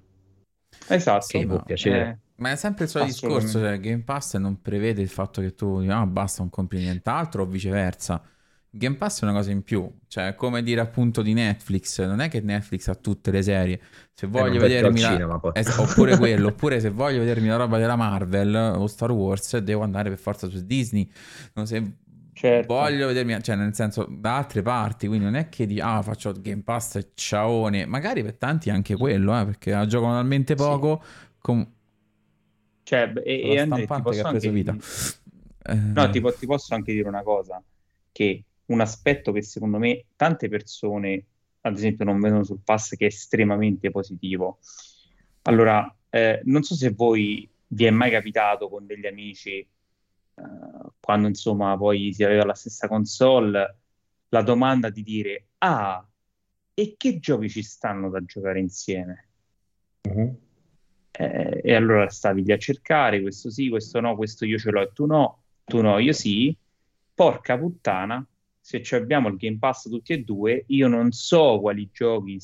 Esatto, 0.88 1.26
sì, 1.26 1.46
può 1.46 1.62
piacere. 1.64 2.10
Eh, 2.10 2.18
ma 2.38 2.52
è 2.52 2.56
sempre 2.56 2.86
il 2.86 2.90
solito 2.90 3.12
discorso, 3.12 3.60
cioè 3.60 3.80
Game 3.80 4.04
Pass 4.04 4.36
non 4.38 4.62
prevede 4.62 5.02
il 5.02 5.10
fatto 5.10 5.42
che 5.42 5.56
tu 5.56 5.84
ah 5.88 6.06
basta 6.06 6.42
non 6.42 6.50
compri 6.50 6.80
nient'altro 6.80 7.44
o 7.44 7.46
viceversa. 7.46 8.22
Game 8.70 8.96
Pass 8.96 9.22
è 9.22 9.24
una 9.24 9.34
cosa 9.34 9.50
in 9.50 9.64
più, 9.64 9.90
cioè 10.08 10.36
come 10.36 10.62
dire 10.62 10.82
appunto 10.82 11.22
di 11.22 11.34
Netflix, 11.34 12.06
non 12.06 12.20
è 12.20 12.30
che 12.30 12.42
Netflix 12.42 12.88
ha 12.88 12.96
tutte 12.96 13.32
le 13.32 13.42
serie, 13.42 13.82
se 14.14 14.26
eh, 14.26 14.30
voglio 14.30 14.58
eh, 14.58 14.68
vedermi 14.68 15.00
la... 15.00 15.10
cinema, 15.10 15.42
es- 15.54 15.78
oppure 15.78 16.16
quello, 16.18 16.50
oppure 16.50 16.80
se 16.80 16.90
voglio 16.90 17.20
vedermi 17.20 17.48
la 17.48 17.56
roba 17.56 17.80
della 17.80 17.96
Marvel 17.96 18.54
o 18.78 18.86
Star 18.86 19.12
Wars 19.12 19.58
devo 19.58 19.82
andare 19.82 20.10
per 20.10 20.20
forza 20.20 20.48
su 20.48 20.64
Disney, 20.64 21.10
no, 21.54 21.66
se 21.66 21.82
certo. 22.38 22.74
voglio 22.74 23.08
vedermi, 23.08 23.42
cioè 23.42 23.56
nel 23.56 23.74
senso 23.74 24.06
da 24.10 24.38
altre 24.38 24.62
parti, 24.62 25.08
quindi 25.08 25.26
non 25.26 25.36
è 25.36 25.50
che 25.50 25.66
di 25.66 25.80
ah 25.80 26.02
faccio 26.02 26.32
Game 26.40 26.62
Pass 26.62 26.96
e 26.96 27.12
ciaone, 27.14 27.86
magari 27.86 28.24
per 28.24 28.36
tanti 28.36 28.70
anche 28.70 28.96
quello, 28.96 29.38
eh, 29.40 29.46
perché 29.46 29.86
giocano 29.88 30.14
talmente 30.14 30.56
poco 30.56 31.02
sì. 31.04 31.36
con... 31.40 31.72
Cioè, 32.84 33.12
e, 33.24 33.42
e 33.52 33.60
Andrea, 33.60 33.86
ti 33.86 34.02
posso 34.02 34.28
anche... 34.28 34.52
No, 35.70 36.10
ti, 36.10 36.22
ti 36.40 36.46
posso 36.46 36.74
anche 36.74 36.94
dire 36.94 37.08
una 37.08 37.24
cosa, 37.24 37.62
che 38.12 38.44
un 38.68 38.80
aspetto 38.82 39.32
che 39.32 39.42
secondo 39.42 39.78
me 39.78 40.06
tante 40.16 40.48
persone, 40.48 41.26
ad 41.62 41.76
esempio, 41.76 42.06
non 42.06 42.20
vedono 42.20 42.44
sul 42.44 42.60
pass 42.64 42.96
che 42.96 43.06
è 43.06 43.08
estremamente 43.08 43.92
positivo. 43.92 44.60
Allora, 45.44 45.94
eh, 46.10 46.42
non 46.46 46.64
so 46.64 46.76
se 46.76 46.92
voi 46.92 47.50
vi 47.68 47.86
è 47.86 47.90
mai 47.90 48.12
capitato 48.12 48.70
con 48.70 48.86
degli 48.86 49.06
amici, 49.06 49.66
eh, 50.38 50.90
quando 51.00 51.28
insomma 51.28 51.76
poi 51.78 52.14
si 52.14 52.24
aveva 52.24 52.46
la 52.46 52.54
stessa 52.54 52.88
console, 52.88 53.78
la 54.30 54.42
domanda 54.42 54.90
di 54.90 55.04
dire, 55.04 55.48
ah, 55.60 56.06
e 56.74 56.96
che 56.96 57.20
giochi 57.20 57.50
ci 57.50 57.64
stanno 57.64 58.10
da 58.10 58.24
giocare 58.24 58.60
insieme? 58.60 59.28
Uh-huh. 60.04 60.40
Eh, 61.12 61.62
e 61.64 61.74
allora 61.74 62.08
stavi 62.10 62.44
lì 62.44 62.52
a 62.52 62.58
cercare, 62.58 63.22
questo 63.22 63.50
sì, 63.50 63.70
questo 63.70 64.00
no, 64.00 64.16
questo 64.16 64.46
io 64.46 64.60
ce 64.60 64.70
l'ho 64.70 64.82
e 64.82 64.92
tu 64.94 65.06
no, 65.06 65.42
tu 65.66 65.82
no, 65.82 65.98
io 65.98 66.14
sì. 66.14 66.56
Porca 67.16 67.58
puttana, 67.58 68.24
se 68.60 68.84
abbiamo 68.96 69.30
il 69.30 69.38
Game 69.38 69.58
Pass 69.58 69.90
tutti 69.90 70.14
e 70.14 70.24
due, 70.24 70.66
io 70.68 70.88
non 70.88 71.12
so 71.12 71.60
quali 71.60 71.90
giochi 71.92 72.40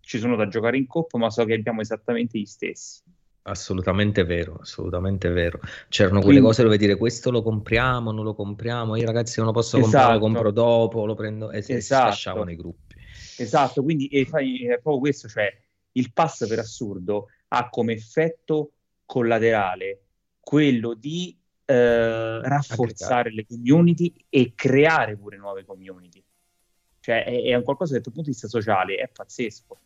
ci 0.00 0.18
sono 0.18 0.34
da 0.34 0.48
giocare 0.48 0.78
in 0.78 0.86
coppa, 0.86 1.18
ma 1.18 1.28
so 1.28 1.44
che 1.44 1.52
abbiamo 1.52 1.82
esattamente 1.82 2.38
gli 2.38 2.46
stessi. 2.46 3.02
Assolutamente 3.48 4.24
vero, 4.24 4.58
assolutamente 4.60 5.28
vero. 5.30 5.60
C'erano 5.88 6.20
quelle 6.20 6.40
Quindi, 6.40 6.46
cose 6.46 6.62
dove 6.62 6.76
dire 6.76 6.96
questo 6.96 7.30
lo 7.30 7.42
compriamo, 7.42 8.12
non 8.12 8.24
lo 8.24 8.34
compriamo, 8.34 8.96
io 8.96 9.06
ragazzi 9.06 9.38
non 9.38 9.46
lo 9.46 9.52
posso 9.52 9.78
esatto. 9.78 9.90
comprare, 9.90 10.14
lo 10.14 10.20
compro 10.20 10.50
dopo, 10.50 11.06
lo 11.06 11.14
prendo 11.14 11.50
e, 11.50 11.58
esatto. 11.58 11.80
si 11.80 11.92
lasciavano 11.92 12.50
i 12.50 12.56
gruppi. 12.56 12.96
Esatto, 13.38 13.82
quindi 13.82 14.06
è, 14.08 14.26
è 14.26 14.78
proprio 14.80 14.98
questo, 14.98 15.28
cioè 15.28 15.50
il 15.92 16.12
pass 16.12 16.46
per 16.46 16.58
assurdo 16.58 17.28
ha 17.48 17.68
come 17.70 17.92
effetto 17.94 18.72
collaterale 19.06 20.02
quello 20.40 20.94
di 20.94 21.36
eh, 21.64 22.40
rafforzare 22.42 23.32
le 23.32 23.46
community 23.46 24.14
e 24.28 24.52
creare 24.54 25.16
pure 25.16 25.36
nuove 25.36 25.64
community. 25.64 26.22
Cioè 27.00 27.24
è, 27.24 27.42
è 27.44 27.54
un 27.54 27.62
qualcosa 27.62 27.94
che 27.94 28.00
dal 28.00 28.12
punto 28.12 28.28
di 28.28 28.34
vista 28.34 28.48
sociale 28.48 28.96
è 28.96 29.08
pazzesco. 29.08 29.78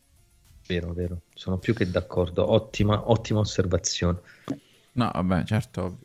Vero, 0.66 0.92
vero, 0.92 1.20
sono 1.34 1.58
più 1.58 1.74
che 1.74 1.90
d'accordo. 1.90 2.50
Ottima, 2.50 3.10
ottima 3.10 3.40
osservazione. 3.40 4.20
No, 4.92 5.10
vabbè, 5.12 5.44
certo. 5.44 5.98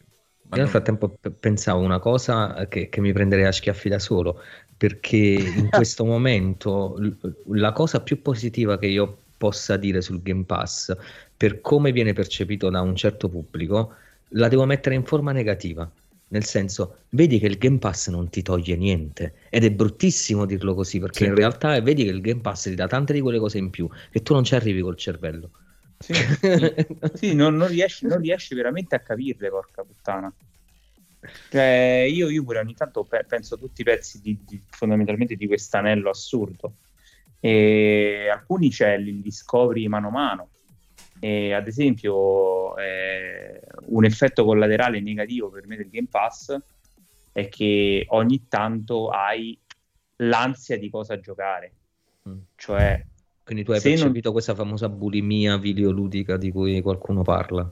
Io 0.49 0.61
nel 0.61 0.67
frattempo 0.69 1.09
p- 1.09 1.29
pensavo 1.31 1.81
una 1.81 1.99
cosa 1.99 2.67
che, 2.67 2.89
che, 2.89 3.01
mi 3.01 3.11
prenderei 3.11 3.45
a 3.45 3.51
schiaffi 3.51 3.89
da 3.89 3.99
solo, 3.99 4.41
perché 4.77 5.17
in 5.17 5.69
questo 5.71 6.05
momento 6.05 6.95
l- 6.97 7.57
la 7.57 7.73
cosa 7.73 8.01
più 8.01 8.21
positiva 8.21 8.77
che 8.77 8.87
io 8.87 9.23
possa 9.37 9.77
dire 9.77 10.01
sul 10.01 10.21
Game 10.21 10.45
Pass, 10.45 10.95
per 11.35 11.61
come 11.61 11.91
viene 11.91 12.13
percepito 12.13 12.69
da 12.69 12.81
un 12.81 12.95
certo 12.95 13.29
pubblico, 13.29 13.93
la 14.29 14.47
devo 14.47 14.65
mettere 14.65 14.95
in 14.95 15.03
forma 15.03 15.31
negativa. 15.31 15.89
Nel 16.29 16.43
senso, 16.43 17.03
vedi 17.09 17.39
che 17.39 17.45
il 17.45 17.57
Game 17.57 17.77
Pass 17.77 18.09
non 18.09 18.29
ti 18.29 18.41
toglie 18.41 18.75
niente. 18.75 19.35
Ed 19.49 19.63
è 19.63 19.71
bruttissimo 19.71 20.45
dirlo 20.45 20.73
così, 20.73 20.99
perché 20.99 21.19
sì. 21.19 21.25
in 21.25 21.35
realtà 21.35 21.79
vedi 21.79 22.03
che 22.03 22.09
il 22.09 22.19
Game 22.19 22.41
Pass 22.41 22.63
ti 22.63 22.75
dà 22.75 22.87
tante 22.87 23.13
di 23.13 23.21
quelle 23.21 23.39
cose 23.39 23.57
in 23.57 23.69
più 23.69 23.89
che 24.11 24.21
tu 24.21 24.33
non 24.33 24.43
ci 24.43 24.55
arrivi 24.55 24.81
col 24.81 24.97
cervello. 24.97 25.51
Sì, 25.99 26.13
sì 27.13 27.33
non, 27.33 27.55
non, 27.55 27.69
riesci, 27.69 28.05
non, 28.05 28.19
riesci, 28.19 28.55
veramente 28.55 28.95
a 28.95 28.99
capirle, 28.99 29.49
porca 29.49 29.83
puttana. 29.83 30.33
Cioè, 31.49 32.07
io, 32.09 32.29
io 32.29 32.43
pure 32.43 32.59
ogni 32.59 32.73
tanto 32.73 33.03
pe- 33.03 33.25
penso 33.25 33.55
a 33.55 33.57
tutti 33.57 33.81
i 33.81 33.85
pezzi 33.85 34.19
di, 34.19 34.37
di, 34.45 34.61
fondamentalmente 34.69 35.35
di 35.35 35.47
quest'anello 35.47 36.09
assurdo. 36.09 36.75
E 37.39 38.27
alcuni 38.29 38.69
c'è, 38.69 38.97
li, 38.97 39.21
li 39.21 39.31
scopri 39.31 39.87
mano 39.87 40.09
a 40.09 40.11
mano 40.11 40.49
e 41.19 41.53
ad 41.53 41.67
esempio, 41.67 42.75
eh, 42.77 43.61
un 43.87 44.05
effetto 44.05 44.45
collaterale 44.45 44.99
negativo 44.99 45.49
per 45.49 45.67
me 45.67 45.77
del 45.77 45.89
Game 45.89 46.07
Pass 46.09 46.57
è 47.31 47.49
che 47.49 48.05
ogni 48.09 48.47
tanto 48.47 49.09
hai 49.09 49.59
l'ansia 50.17 50.77
di 50.77 50.89
cosa 50.89 51.19
giocare. 51.19 51.73
Mm. 52.27 52.37
Cioè, 52.55 53.05
Quindi 53.43 53.63
tu 53.63 53.71
hai 53.71 53.81
percepito 53.81 54.21
non... 54.23 54.33
questa 54.33 54.55
famosa 54.55 54.89
bulimia 54.89 55.57
videoludica 55.57 56.37
di 56.37 56.51
cui 56.51 56.81
qualcuno 56.81 57.21
parla? 57.21 57.71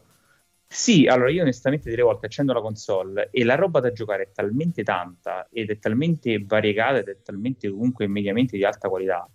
Sì, 0.67 1.05
allora 1.07 1.29
io 1.29 1.43
onestamente 1.43 1.89
delle 1.89 2.01
volte 2.01 2.25
accendo 2.25 2.51
la 2.51 2.61
console 2.61 3.29
e 3.31 3.43
la 3.43 3.55
roba 3.55 3.79
da 3.79 3.91
giocare 3.91 4.23
è 4.23 4.31
talmente 4.33 4.83
tanta 4.83 5.47
ed 5.51 5.69
è 5.69 5.77
talmente 5.77 6.43
variegata 6.43 6.97
ed 6.97 7.07
è 7.07 7.17
talmente 7.21 7.69
comunque 7.69 8.07
mediamente 8.07 8.57
di 8.57 8.65
alta 8.65 8.89
qualità 8.89 9.29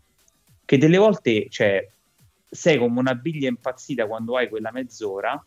che 0.70 0.78
delle 0.78 0.98
volte, 0.98 1.48
cioè, 1.48 1.84
sei 2.50 2.78
come 2.78 2.98
una 2.98 3.14
biglia 3.14 3.48
impazzita 3.48 4.06
quando 4.06 4.36
hai 4.36 4.48
quella 4.48 4.72
mezz'ora 4.72 5.42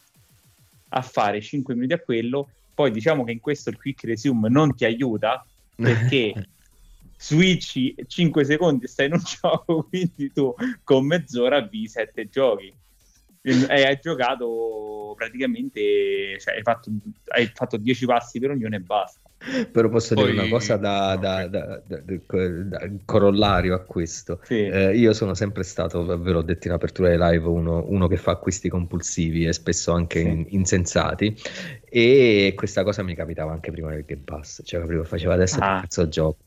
a 0.90 1.02
fare 1.02 1.42
5 1.42 1.74
minuti 1.74 1.94
a 1.94 2.00
quello. 2.00 2.50
Poi 2.74 2.92
diciamo 2.92 3.24
che 3.24 3.32
in 3.32 3.40
questo 3.40 3.70
il 3.70 3.78
quick 3.78 4.04
resume 4.06 4.50
non 4.50 4.76
ti 4.76 4.86
aiuta 4.86 5.46
perché 5.76 6.48
switchi 7.18 7.96
5 8.08 8.46
secondi 8.46 8.86
e 8.86 8.88
stai 8.88 9.08
in 9.08 9.14
un 9.14 9.22
gioco, 9.24 9.84
quindi 9.84 10.32
tu 10.32 10.54
con 10.84 11.06
mezz'ora 11.06 11.58
avvii 11.58 11.88
7 11.88 12.30
giochi 12.30 12.74
e 13.46 13.68
hai 13.68 14.00
giocato 14.02 15.14
praticamente, 15.18 16.40
cioè 16.40 16.56
hai 16.56 16.62
fatto, 16.62 16.90
hai 17.28 17.52
fatto 17.54 17.76
10 17.76 18.06
passi 18.06 18.40
per 18.40 18.52
ognuno 18.52 18.76
e 18.76 18.80
basta. 18.80 19.20
Però 19.72 19.90
posso 19.90 20.16
Poi... 20.16 20.32
dire 20.32 20.40
una 20.40 20.50
cosa 20.50 20.78
da, 20.78 21.16
da, 21.18 21.48
da, 21.48 21.82
da 21.86 22.90
corollario 23.06 23.76
a 23.76 23.80
questo. 23.80 24.40
Sì. 24.44 24.66
Eh, 24.66 24.96
io 24.96 25.14
sono 25.14 25.34
sempre 25.34 25.64
stato, 25.64 26.06
ve 26.06 26.32
l'ho 26.32 26.42
detto 26.42 26.68
in 26.68 26.74
apertura 26.74 27.10
di 27.10 27.18
live, 27.18 27.48
uno, 27.48 27.86
uno 27.88 28.08
che 28.08 28.18
fa 28.18 28.32
acquisti 28.32 28.70
compulsivi 28.70 29.46
e 29.46 29.54
spesso 29.54 29.92
anche 29.92 30.22
sì. 30.22 30.28
in, 30.28 30.46
insensati. 30.50 31.36
E 31.90 32.54
questa 32.56 32.84
cosa 32.84 33.04
mi 33.04 33.16
capitava 33.16 33.52
anche 33.52 33.72
prima 33.72 33.92
del 33.92 34.06
Game 34.06 34.24
Pass. 34.24 34.62
Cioè, 34.64 34.86
prima 34.86 35.04
faceva 35.04 35.34
adesso 35.34 35.58
ah. 35.60 35.82
cazzo 35.82 36.08
gioco. 36.08 36.38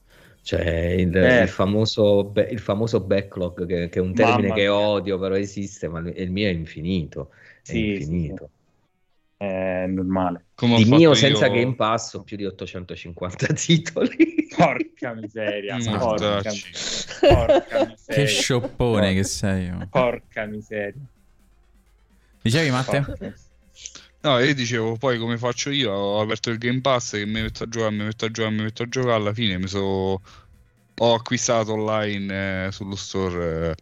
Cioè 0.47 0.95
il, 0.97 1.17
eh. 1.17 1.43
il, 1.43 1.49
famoso, 1.49 2.33
il, 2.49 2.61
famoso, 2.61 3.01
backlog, 3.01 3.67
che, 3.67 3.89
che 3.89 3.99
è 3.99 4.03
un 4.03 4.15
termine 4.15 4.43
Mamma 4.43 4.55
che 4.55 4.61
mia. 4.61 4.77
odio, 4.77 5.19
però 5.19 5.35
esiste, 5.35 5.89
ma 5.89 5.99
il 5.99 6.31
mio 6.31 6.47
è 6.47 6.53
infinito. 6.53 7.31
È 7.63 7.71
sì, 7.73 7.95
infinito. 7.95 8.51
È 9.37 9.85
normale. 9.87 10.47
Come 10.55 10.77
di 10.77 10.85
mio 10.87 11.13
senza 11.15 11.47
io... 11.47 11.53
Game 11.53 11.75
Pass 11.75 12.15
ho 12.15 12.23
più 12.23 12.37
di 12.37 12.47
850 12.47 13.47
titoli. 13.55 14.49
Porca 14.57 15.15
miseria. 15.15 15.77
Mm, 15.77 15.99
porca, 15.99 16.43
porca 17.21 17.87
miseria. 17.87 17.97
Che 18.07 18.27
scioppone 18.27 19.01
porca. 19.01 19.13
che 19.13 19.25
sei. 19.25 19.71
Oh. 19.71 19.87
Porca 19.91 20.45
miseria. 20.47 21.03
Dicevi 22.41 22.71
Matte? 22.71 23.35
No, 24.21 24.39
io 24.39 24.55
dicevo 24.55 24.97
poi 24.97 25.19
come 25.19 25.37
faccio 25.37 25.71
io, 25.71 25.93
ho 25.93 26.21
aperto 26.21 26.51
il 26.51 26.59
Game 26.59 26.81
Pass 26.81 27.13
che 27.13 27.27
mi 27.27 27.43
metto 27.43 27.65
a 27.65 27.69
giocare, 27.69 27.93
mi 27.93 28.05
metto 28.05 28.25
a 28.25 28.31
giocare, 28.31 28.55
mi 28.55 28.63
metto 28.63 28.83
a 28.83 28.89
giocare, 28.89 29.15
alla 29.15 29.33
fine 29.33 29.59
mi 29.59 29.69
sono 29.69 30.21
ho 30.99 31.15
acquistato 31.15 31.75
online 31.75 32.67
eh, 32.67 32.73
sullo 32.73 32.97
store 32.97 33.71
eh, 33.71 33.75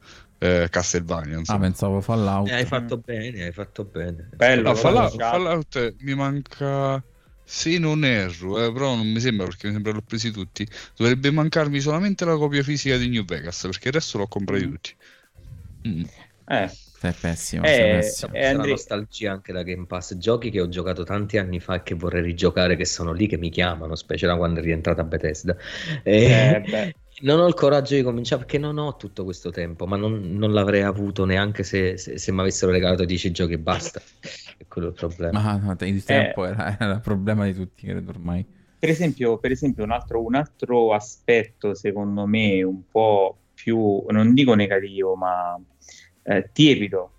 eh 0.45 0.69
Castlevania. 0.69 1.39
Insomma. 1.39 1.59
Ah, 1.59 1.63
pensavo 1.63 2.01
Fallout. 2.01 2.49
Eh, 2.49 2.55
hai 2.55 2.67
fatto 2.67 2.99
bene, 2.99 3.45
hai 3.45 3.53
fatto 3.53 3.85
bene. 3.85 4.29
Bello, 4.35 4.69
no, 4.69 4.75
Fallout, 4.75 5.17
Fallout, 5.17 5.95
mi 6.01 6.15
manca 6.15 7.03
se 7.47 7.79
non 7.79 8.05
erro, 8.05 8.65
eh, 8.65 8.73
però 8.73 8.95
non 8.95 9.07
mi 9.07 9.21
sembra 9.21 9.47
perché 9.47 9.67
mi 9.67 9.75
sembra 9.75 9.93
l'ho 9.93 10.03
presi 10.03 10.31
tutti. 10.31 10.67
Dovrebbe 10.97 11.31
mancarmi 11.31 11.81
solamente 11.81 12.25
la 12.25 12.37
copia 12.37 12.63
fisica 12.63 12.97
di 12.97 13.09
New 13.09 13.25
Vegas 13.25 13.63
perché 13.63 13.89
il 13.89 13.95
resto 13.95 14.19
l'ho 14.19 14.27
comprati 14.27 14.67
mm. 14.67 14.71
tutti. 14.71 14.95
Mm. 15.89 16.05
Eh, 16.47 16.71
è 17.01 17.15
pessimo. 17.19 17.65
È, 17.65 17.99
pessimo. 18.01 18.33
È 18.33 18.47
Andre... 18.47 18.71
nostalgia 18.71 19.33
anche 19.33 19.53
da 19.53 19.63
Game 19.63 19.87
Pass. 19.87 20.15
Giochi 20.17 20.51
che 20.51 20.61
ho 20.61 20.69
giocato 20.69 21.05
tanti 21.05 21.39
anni 21.39 21.61
fa 21.61 21.77
e 21.77 21.83
che 21.83 21.95
vorrei 21.95 22.23
rigiocare, 22.23 22.77
che 22.77 22.87
sono 22.87 23.13
lì 23.13 23.27
che 23.27 23.37
mi 23.37 23.51
chiamano, 23.51 23.95
specie 23.95 24.27
da 24.27 24.37
quando 24.37 24.61
è 24.61 24.63
rientrata 24.63 25.05
Bethesda. 25.05 25.57
E... 26.03 26.63
Eh, 26.67 26.95
non 27.21 27.39
ho 27.39 27.47
il 27.47 27.55
coraggio 27.55 27.95
di 27.95 28.03
cominciare 28.03 28.43
perché 28.43 28.59
non 28.59 28.79
ho 28.79 28.97
tutto 28.97 29.25
questo 29.25 29.51
tempo, 29.51 29.87
ma 29.87 29.97
non, 29.97 30.37
non 30.37 30.53
l'avrei 30.53 30.83
avuto 30.83 31.25
neanche 31.25 31.63
se, 31.63 31.97
se, 31.97 32.19
se 32.19 32.33
mi 32.33 32.41
avessero 32.41 32.73
regalato 32.73 33.05
10 33.05 33.31
giochi 33.31 33.53
e 33.53 33.59
basta. 33.59 34.01
È 34.57 34.67
quello 34.67 34.89
il 34.89 34.95
problema. 34.95 35.41
Ma 35.41 35.57
no, 35.57 35.77
il 35.87 36.05
tempo 36.05 36.45
eh, 36.45 36.51
era, 36.51 36.77
era 36.79 36.93
il 36.95 37.01
problema 37.01 37.45
di 37.45 37.55
tutti, 37.55 37.87
credo 37.87 38.11
ormai. 38.11 38.45
Per 38.79 38.89
esempio, 38.89 39.39
per 39.39 39.53
esempio 39.53 39.85
un, 39.85 39.93
altro, 39.93 40.23
un 40.23 40.35
altro 40.35 40.93
aspetto, 40.93 41.75
secondo 41.75 42.27
me, 42.27 42.63
un 42.63 42.83
po' 42.91 43.39
più, 43.55 44.05
non 44.09 44.35
dico 44.35 44.55
negativo, 44.55 45.15
ma 45.15 45.59
eh, 46.25 46.51
tiepido 46.53 47.13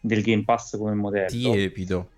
del 0.00 0.22
Game 0.22 0.44
Pass 0.44 0.76
come 0.76 0.94
modello. 0.94 1.52
Tiepido. 1.52 2.08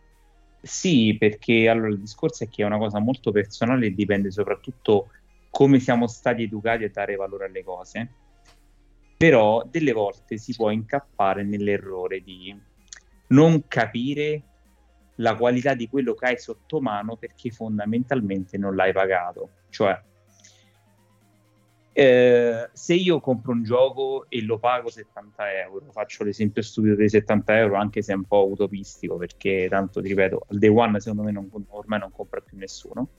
Sì, 0.63 1.17
perché 1.19 1.69
allora 1.69 1.89
il 1.89 1.99
discorso 1.99 2.45
è 2.45 2.49
che 2.49 2.63
è 2.63 2.65
una 2.67 2.79
cosa 2.79 2.99
molto 2.99 3.31
personale 3.33 3.87
e 3.87 3.95
dipende 3.95 4.31
soprattutto 4.31 5.11
come 5.55 5.79
siamo 5.79 6.09
stati 6.09 6.43
educati 6.43 6.83
a 6.83 6.91
dare 6.91 7.15
valore 7.15 7.45
alle 7.47 7.63
cose. 7.63 8.11
Però 9.17 9.65
delle 9.71 9.93
volte 9.93 10.37
si 10.37 10.53
può 10.53 10.71
incappare 10.71 11.45
nell'errore 11.45 12.21
di 12.25 12.61
non 13.29 13.69
capire 13.69 14.43
la 15.19 15.37
qualità 15.37 15.75
di 15.75 15.89
quello 15.89 16.15
che 16.15 16.27
hai 16.27 16.39
sotto 16.39 16.81
mano 16.81 17.17
perché 17.17 17.51
fondamentalmente 17.51 18.59
non 18.59 18.75
l'hai 18.75 18.93
pagato. 18.93 19.51
Cioè, 19.69 20.03
eh, 21.93 22.69
se 22.73 22.95
io 22.95 23.21
compro 23.21 23.53
un 23.53 23.63
gioco 23.63 24.27
e 24.29 24.43
lo 24.43 24.59
pago 24.59 24.91
70 24.91 25.61
euro, 25.61 25.93
faccio 25.93 26.25
l'esempio 26.25 26.63
stupido 26.63 26.97
dei 26.97 27.09
70 27.09 27.59
euro, 27.59 27.77
anche 27.77 28.03
se 28.03 28.13
è 28.13 28.17
un 28.17 28.25
po' 28.25 28.51
utopistico, 28.51 29.19
perché 29.19 29.69
tanto 29.71 30.01
ripeto, 30.01 30.47
al 30.49 30.59
day 30.59 30.69
one 30.69 30.99
secondo 30.99 31.23
me 31.23 31.31
non, 31.31 31.49
ormai 31.69 32.01
non 32.01 32.11
compra 32.11 32.41
più 32.41 32.57
nessuno. 32.59 33.11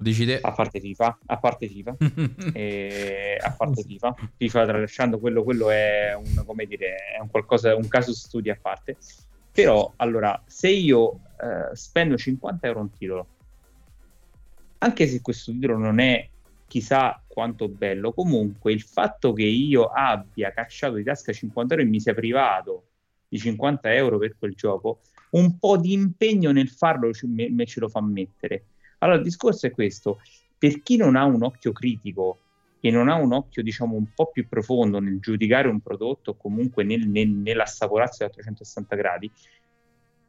Decide. 0.00 0.40
A 0.40 0.52
parte 0.52 0.78
FIFA, 0.78 1.18
a 1.26 1.38
parte 1.38 1.66
FIFA, 1.66 1.96
e, 2.54 3.36
a 3.40 3.50
parte 3.50 3.82
FIFA, 3.82 4.14
FIFA 4.36 4.64
tralasciando 4.64 5.18
quello, 5.18 5.42
quello 5.42 5.70
è 5.70 6.14
un, 6.14 6.44
come 6.46 6.66
dire, 6.66 6.94
è 7.16 7.20
un 7.20 7.28
qualcosa, 7.28 7.74
un 7.74 7.88
caso 7.88 8.14
studio 8.14 8.52
a 8.52 8.58
parte. 8.60 8.96
Però, 9.50 9.92
allora, 9.96 10.40
se 10.46 10.68
io 10.68 11.20
eh, 11.40 11.74
spendo 11.74 12.16
50 12.16 12.66
euro 12.68 12.80
un 12.80 12.90
titolo, 12.92 13.26
anche 14.78 15.08
se 15.08 15.20
questo 15.20 15.50
titolo 15.50 15.76
non 15.76 15.98
è 15.98 16.28
chissà 16.68 17.20
quanto 17.26 17.68
bello. 17.68 18.12
Comunque 18.12 18.72
il 18.72 18.82
fatto 18.82 19.32
che 19.32 19.42
io 19.42 19.86
abbia 19.86 20.52
cacciato 20.52 20.94
di 20.94 21.02
tasca 21.02 21.32
50 21.32 21.74
euro 21.74 21.84
e 21.84 21.90
mi 21.90 21.98
sia 21.98 22.14
privato 22.14 22.84
di 23.26 23.38
50 23.38 23.92
euro 23.94 24.18
per 24.18 24.36
quel 24.38 24.54
gioco, 24.54 25.00
un 25.30 25.58
po' 25.58 25.76
di 25.76 25.92
impegno 25.92 26.52
nel 26.52 26.68
farlo 26.68 27.10
me, 27.24 27.50
me 27.50 27.66
ce 27.66 27.80
lo 27.80 27.88
fa 27.88 28.00
mettere. 28.00 28.64
Allora 28.98 29.18
il 29.18 29.24
discorso 29.24 29.66
è 29.66 29.70
questo, 29.70 30.20
per 30.56 30.82
chi 30.82 30.96
non 30.96 31.16
ha 31.16 31.24
un 31.24 31.42
occhio 31.42 31.72
critico 31.72 32.38
e 32.80 32.90
non 32.90 33.08
ha 33.08 33.14
un 33.14 33.32
occhio 33.32 33.62
diciamo 33.62 33.96
un 33.96 34.06
po' 34.14 34.30
più 34.32 34.48
profondo 34.48 35.00
nel 35.00 35.18
giudicare 35.18 35.68
un 35.68 35.80
prodotto 35.80 36.32
o 36.32 36.36
comunque 36.36 36.84
nel, 36.84 37.08
nel, 37.08 37.28
nell'assaporarsi 37.28 38.24
a 38.24 38.28
360 38.28 38.96
gradi, 38.96 39.30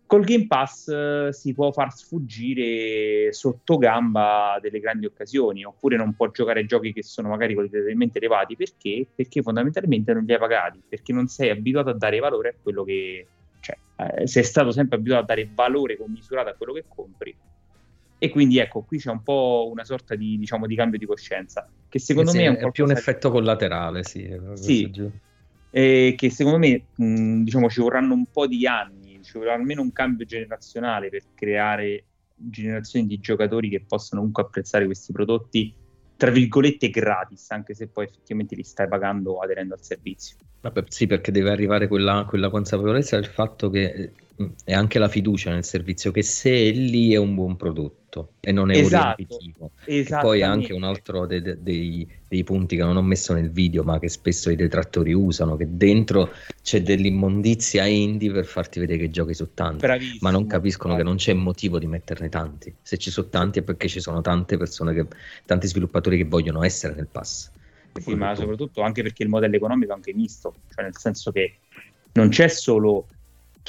Col 0.09 0.23
Game 0.23 0.47
Pass 0.47 0.87
uh, 0.87 1.31
si 1.31 1.53
può 1.53 1.71
far 1.71 1.93
sfuggire 1.93 3.31
sotto 3.31 3.77
gamba 3.77 4.57
delle 4.59 4.79
grandi 4.79 5.05
occasioni, 5.05 5.63
oppure 5.63 5.97
non 5.97 6.15
può 6.15 6.31
giocare 6.31 6.65
giochi 6.65 6.91
che 6.93 7.03
sono 7.03 7.29
magari 7.29 7.53
qualitativamente 7.53 8.17
elevati 8.17 8.55
perché? 8.55 9.05
Perché 9.13 9.43
fondamentalmente 9.43 10.11
non 10.11 10.23
li 10.23 10.33
hai 10.33 10.39
pagati, 10.39 10.81
perché 10.89 11.13
non 11.13 11.27
sei 11.27 11.51
abituato 11.51 11.91
a 11.91 11.93
dare 11.93 12.17
valore 12.17 12.49
a 12.49 12.53
quello 12.59 12.83
che 12.83 13.27
cioè, 13.59 13.77
eh, 13.97 14.25
sei 14.25 14.43
stato 14.43 14.71
sempre 14.71 14.97
abituato 14.97 15.21
a 15.21 15.27
dare 15.27 15.47
valore 15.53 15.95
commisurato 15.95 16.49
a 16.49 16.53
quello 16.53 16.73
che 16.73 16.85
compri. 16.87 17.37
E 18.19 18.29
quindi 18.29 18.59
ecco, 18.59 18.83
qui 18.83 18.99
c'è 18.99 19.09
un 19.09 19.23
po' 19.23 19.69
una 19.71 19.83
sorta 19.85 20.15
di, 20.15 20.37
diciamo, 20.37 20.67
di 20.67 20.75
cambio 20.75 20.99
di 20.99 21.05
coscienza, 21.05 21.67
che 21.87 21.99
secondo 21.99 22.31
sì, 22.31 22.37
me 22.37 22.43
è, 22.43 22.47
un 22.49 22.55
è 22.57 22.71
più 22.71 22.83
un 22.83 22.91
effetto 22.91 23.31
collaterale, 23.31 24.03
sì. 24.03 24.29
Sì, 24.53 24.91
e 25.71 26.15
che 26.17 26.29
secondo 26.29 26.57
me 26.59 26.83
mh, 26.95 27.43
diciamo, 27.43 27.69
ci 27.69 27.79
vorranno 27.79 28.13
un 28.13 28.25
po' 28.25 28.47
di 28.47 28.67
anni 28.67 29.09
ci 29.29 29.37
vorrà 29.37 29.53
almeno 29.53 29.81
un 29.81 29.91
cambio 29.91 30.25
generazionale 30.25 31.09
per 31.09 31.21
creare 31.35 32.05
generazioni 32.35 33.05
di 33.05 33.19
giocatori 33.19 33.69
che 33.69 33.83
possano 33.85 34.21
comunque 34.21 34.43
apprezzare 34.43 34.85
questi 34.85 35.11
prodotti 35.11 35.73
tra 36.15 36.31
virgolette 36.31 36.89
gratis, 36.89 37.49
anche 37.51 37.73
se 37.73 37.87
poi 37.87 38.05
effettivamente 38.05 38.55
li 38.55 38.63
stai 38.63 38.89
pagando 38.89 39.39
aderendo 39.39 39.73
al 39.73 39.81
servizio. 39.81 40.35
Vabbè, 40.61 40.83
sì, 40.87 41.07
perché 41.07 41.31
deve 41.31 41.49
arrivare 41.49 41.87
quella, 41.87 42.25
quella 42.27 42.49
consapevolezza 42.49 43.15
del 43.15 43.27
fatto 43.27 43.69
che 43.69 44.11
è 44.64 44.74
anche 44.74 44.99
la 44.99 45.10
fiducia 45.10 45.52
nel 45.52 45.66
servizio 45.66 46.11
che 46.11 46.24
se 46.24 46.49
è 46.49 46.72
lì 46.72 47.14
è 47.14 47.18
un 47.18 47.36
buon 47.36 47.57
prodotto 47.57 48.34
e 48.40 48.53
non 48.53 48.72
è 48.72 48.78
esatto, 48.78 49.16
riempitivo. 49.18 49.72
E 49.84 50.06
poi 50.22 50.41
anche 50.41 50.72
un 50.72 50.84
altro 50.84 51.26
dei, 51.26 51.41
dei, 51.41 52.07
dei, 52.28 52.44
punti 52.45 52.78
che 52.78 52.84
non 52.84 52.95
ho 52.95 53.02
messo 53.02 53.34
nel 53.34 53.52
video, 53.52 53.84
ma 53.84 53.99
che 53.99 54.07
spesso 54.07 54.49
i 54.49 54.56
detrattori 54.56 55.14
usano, 55.14 55.57
che 55.57 55.68
dentro 55.70 56.32
c'è 56.64 56.82
dell'immondizia 56.82 57.86
indie 57.86 58.32
per 58.32 58.45
farti 58.45 58.80
vedere 58.80 58.99
che 58.99 59.10
giochi 59.10 59.34
su 59.34 59.53
tanti, 59.53 59.86
Bravissimo, 59.86 60.20
ma 60.22 60.32
non 60.32 60.48
capiscono 60.48 60.94
bravo. 60.94 61.03
che 61.03 61.10
non 61.10 61.18
c'è 61.18 61.34
motivo 61.34 61.78
di 61.78 61.88
metterne 61.88 62.30
tanti. 62.30 62.74
Se 62.82 62.98
ci 62.98 63.11
sono 63.11 63.28
tanti 63.28 63.60
è 63.60 63.61
perché 63.61 63.90
ci 63.90 63.99
sono 63.99 64.22
tante 64.22 64.57
persone, 64.57 64.94
che, 64.94 65.06
tanti 65.45 65.68
sviluppatori 65.68 66.18
che 66.18 66.26
vogliono 66.26 66.64
essere 66.64 66.95
nel 66.95 67.07
pass. 67.11 67.52
Sì, 67.99 68.16
ma 68.16 68.34
soprattutto 68.36 68.82
anche 68.82 69.02
perché 69.02 69.24
il 69.24 69.30
modello 69.30 69.56
economico 69.56 69.91
è 69.91 69.95
anche 69.95 70.14
misto, 70.14 70.56
cioè 70.74 70.86
nel 70.86 70.95
senso 70.95 71.32
che 71.32 71.56
non 72.14 72.30
c'è 72.30 72.48
solo 72.48 73.07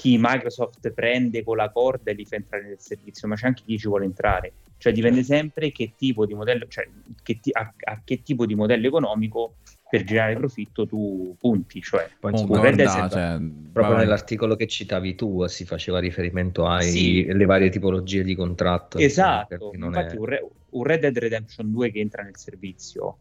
chi 0.01 0.17
Microsoft 0.19 0.91
prende 0.93 1.45
con 1.45 1.59
la 1.59 1.69
corda 1.69 2.11
e 2.11 2.15
li 2.15 2.25
fa 2.25 2.37
entrare 2.37 2.65
nel 2.65 2.81
servizio, 2.81 3.29
ma 3.29 3.35
c'è 3.35 3.49
anche 3.49 3.65
chi 3.67 3.79
ci 3.79 3.87
vuole 3.87 4.07
entrare. 4.07 4.51
Cioè 4.79 4.95
dipende 4.95 5.23
sempre 5.23 5.71
che 5.73 5.93
tipo 5.95 6.25
di 6.25 6.33
modello, 6.33 6.67
cioè 6.69 6.89
che 7.23 7.39
ti, 7.39 7.51
a, 7.53 7.71
a, 7.85 8.01
che 8.03 8.23
tipo 8.23 8.47
di 8.47 8.55
modello 8.55 8.87
economico 8.87 9.57
per 9.91 10.05
generare 10.05 10.37
profitto 10.37 10.87
tu 10.87 11.37
punti. 11.39 11.83
Cioè, 11.83 12.09
Poi, 12.19 12.33
oh, 12.33 12.47
guarda, 12.47 13.09
cioè, 13.11 13.39
proprio 13.71 13.99
nell'articolo 13.99 14.57
che 14.57 14.67
citavi 14.67 15.15
tu 15.17 15.47
si 15.49 15.67
faceva 15.67 15.99
riferimento 15.99 16.67
alle 16.67 16.83
sì. 16.85 17.45
varie 17.45 17.69
tipologie 17.69 18.23
di 18.23 18.35
contratto. 18.35 18.97
Esatto, 18.97 19.73
infatti 19.75 20.17
è... 20.17 20.19
un, 20.19 20.25
Re, 20.25 20.49
un 20.71 20.83
Red 20.83 21.01
Dead 21.01 21.19
Redemption 21.19 21.71
2 21.71 21.91
che 21.91 22.01
entra 22.01 22.23
nel 22.23 22.39
servizio 22.39 23.19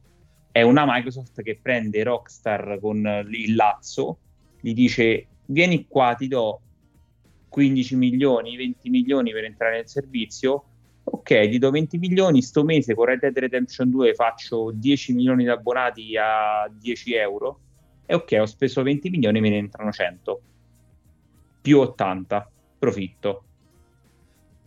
è 0.50 0.62
una 0.62 0.86
Microsoft 0.88 1.42
che 1.42 1.60
prende 1.62 2.04
Rockstar 2.04 2.80
con 2.80 3.26
il 3.30 3.56
lazzo, 3.56 4.18
gli 4.62 4.74
dice 4.74 5.28
vieni 5.48 5.86
qua, 5.88 6.16
ti 6.18 6.28
do 6.28 6.62
15 7.50 7.96
milioni, 7.96 8.56
20 8.56 8.90
milioni 8.90 9.32
per 9.32 9.44
entrare 9.44 9.78
nel 9.78 9.90
servizio, 9.90 10.64
ok, 11.04 11.50
ti 11.50 11.58
do 11.58 11.72
20 11.72 11.98
milioni, 11.98 12.42
sto 12.42 12.64
mese 12.64 12.94
con 12.94 13.06
Red 13.06 13.20
Dead 13.20 13.38
Redemption 13.38 13.90
2 13.90 14.14
faccio 14.14 14.72
10 14.72 15.14
milioni 15.14 15.44
di 15.44 15.50
abbonati 15.50 16.16
a 16.18 16.72
10 16.72 17.14
euro, 17.16 17.60
e 18.06 18.14
ok, 18.14 18.38
ho 18.40 18.46
speso 18.46 18.82
20 18.84 19.10
milioni, 19.10 19.42
me 19.42 19.50
ne 19.50 19.58
entrano 19.58 19.92
100, 19.92 20.42
più 21.62 21.80
80, 21.80 22.52
profitto. 22.78 23.44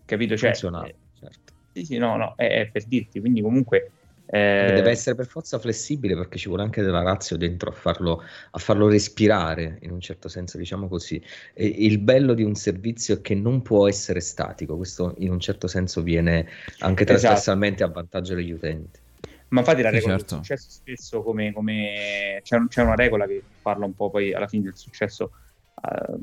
Capito? 0.05 0.37
Cioè, 0.37 0.51
eh, 0.51 0.55
certo. 0.55 1.53
Sì, 1.73 1.85
sì, 1.85 1.97
no, 1.97 2.17
no, 2.17 2.35
è, 2.37 2.61
è 2.61 2.71
per 2.71 2.85
dirti, 2.85 3.21
quindi 3.21 3.41
comunque 3.41 3.91
eh, 4.35 4.73
deve 4.73 4.89
essere 4.89 5.15
per 5.15 5.27
forza 5.27 5.59
flessibile 5.59 6.17
perché 6.17 6.39
ci 6.39 6.49
vuole 6.49 6.63
anche 6.63 6.81
della 6.81 7.03
razza 7.03 7.37
dentro 7.37 7.69
a 7.69 7.73
farlo, 7.75 8.23
a 8.53 8.59
farlo, 8.59 8.89
respirare 8.89 9.77
in 9.83 9.91
un 9.91 10.01
certo 10.01 10.31
senso, 10.31 10.57
diciamo 10.57 10.89
così. 10.89 11.23
E 11.53 11.67
il 11.67 11.99
bello 11.99 12.33
di 12.33 12.43
un 12.43 12.55
servizio 12.55 13.17
è 13.17 13.21
che 13.21 13.35
non 13.35 13.61
può 13.61 13.87
essere 13.87 14.21
statico, 14.21 14.77
questo 14.77 15.15
in 15.19 15.31
un 15.31 15.39
certo 15.39 15.67
senso 15.67 16.03
viene 16.03 16.49
anche 16.79 17.03
esatto. 17.03 17.19
trasversalmente 17.19 17.83
esatto. 17.83 17.91
a 17.91 18.01
vantaggio 18.01 18.35
degli 18.35 18.53
utenti. 18.53 19.01
Ma 19.49 19.61
infatti 19.61 19.83
la 19.83 19.91
regola 19.91 20.17
certo. 20.17 20.37
del 20.37 20.45
successo 20.45 20.71
spesso 20.71 21.23
come, 21.23 21.53
come... 21.53 22.41
C'è, 22.43 22.59
c'è, 22.69 22.83
una 22.83 22.95
regola 22.95 23.27
che 23.27 23.43
parla 23.61 23.85
un 23.85 23.95
po' 23.95 24.09
poi 24.09 24.33
alla 24.33 24.49
fine 24.49 24.63
del 24.63 24.77
successo 24.77 25.31
uh, 25.75 26.19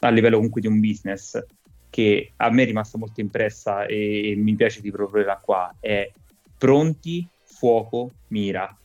a 0.00 0.10
livello 0.10 0.36
comunque 0.36 0.60
di 0.60 0.66
un 0.66 0.80
business 0.80 1.42
che 1.88 2.32
a 2.36 2.50
me 2.50 2.64
è 2.64 2.66
rimasta 2.66 2.98
molto 2.98 3.22
impressa 3.22 3.86
e, 3.86 4.32
e 4.32 4.36
mi 4.36 4.54
piace 4.54 4.82
di 4.82 4.90
proporla 4.90 5.40
qua, 5.42 5.74
è 5.80 6.12
pronti 6.58 7.26
fuoco, 7.54 8.10
mira. 8.28 8.76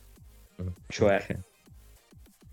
Mm, 0.62 0.68
cioè, 0.88 1.16
okay. 1.22 1.36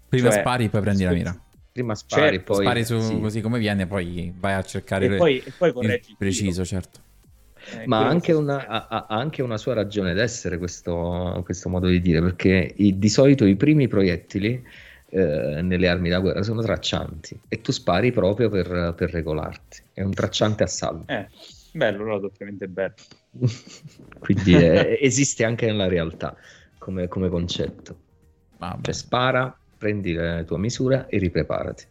prima 0.10 0.30
cioè, 0.30 0.40
spari, 0.40 0.70
poi 0.70 0.82
prendi 0.82 1.04
la 1.04 1.12
mira. 1.12 1.42
Prima 1.72 1.96
spari, 1.96 2.38
certo, 2.38 2.54
poi 2.54 2.66
spari 2.66 2.86
su, 2.86 3.00
sì. 3.00 3.20
così 3.20 3.42
come 3.42 3.60
viene, 3.60 3.86
poi 3.86 4.34
vai 4.36 4.54
a 4.54 4.64
cercare 4.64 5.06
e 5.06 5.16
poi, 5.16 5.38
e 5.38 5.52
poi 5.56 5.70
il 5.70 6.16
preciso, 6.18 6.66
certo. 6.66 7.02
Eh, 7.74 7.86
Ma 7.86 8.00
ha 8.00 8.08
anche, 8.08 8.32
una, 8.32 8.66
ha, 8.66 8.88
ha 8.88 9.06
anche, 9.10 9.42
una, 9.42 9.58
sua 9.58 9.74
ragione 9.74 10.14
d'essere 10.14 10.58
questo, 10.58 11.42
questo 11.44 11.70
modo 11.70 11.88
di 11.88 12.02
dire, 12.02 12.22
perché 12.22 12.74
i, 12.78 12.98
di 12.98 13.10
solito 13.10 13.46
i 13.46 13.56
primi 13.56 13.88
proiettili 13.88 14.66
eh, 15.10 15.62
nelle 15.62 15.88
armi 15.88 16.10
da 16.10 16.20
guerra 16.20 16.44
sono 16.44 16.62
traccianti 16.62 17.40
e 17.48 17.62
tu 17.62 17.72
spari 17.72 18.12
proprio 18.12 18.50
per, 18.50 18.94
per 18.96 19.12
regolarti. 19.12 19.82
È 19.94 20.02
un 20.02 20.14
tracciante 20.14 20.64
a 20.64 20.68
salvo. 20.68 21.04
Eh, 21.08 21.28
bello, 21.78 22.04
allora 22.04 22.20
doppiamente 22.20 22.68
bello. 22.68 22.96
Quindi 24.20 24.54
è, 24.54 24.98
esiste 25.00 25.46
anche 25.46 25.68
nella 25.68 25.88
realtà 25.88 26.36
come, 26.78 27.08
come 27.08 27.30
concetto. 27.30 28.06
Ah, 28.58 28.78
cioè 28.82 28.94
spara, 28.94 29.58
prendi 29.78 30.14
la 30.14 30.44
tua 30.44 30.58
misura 30.58 31.08
e 31.08 31.18
ripreparati. 31.20 31.86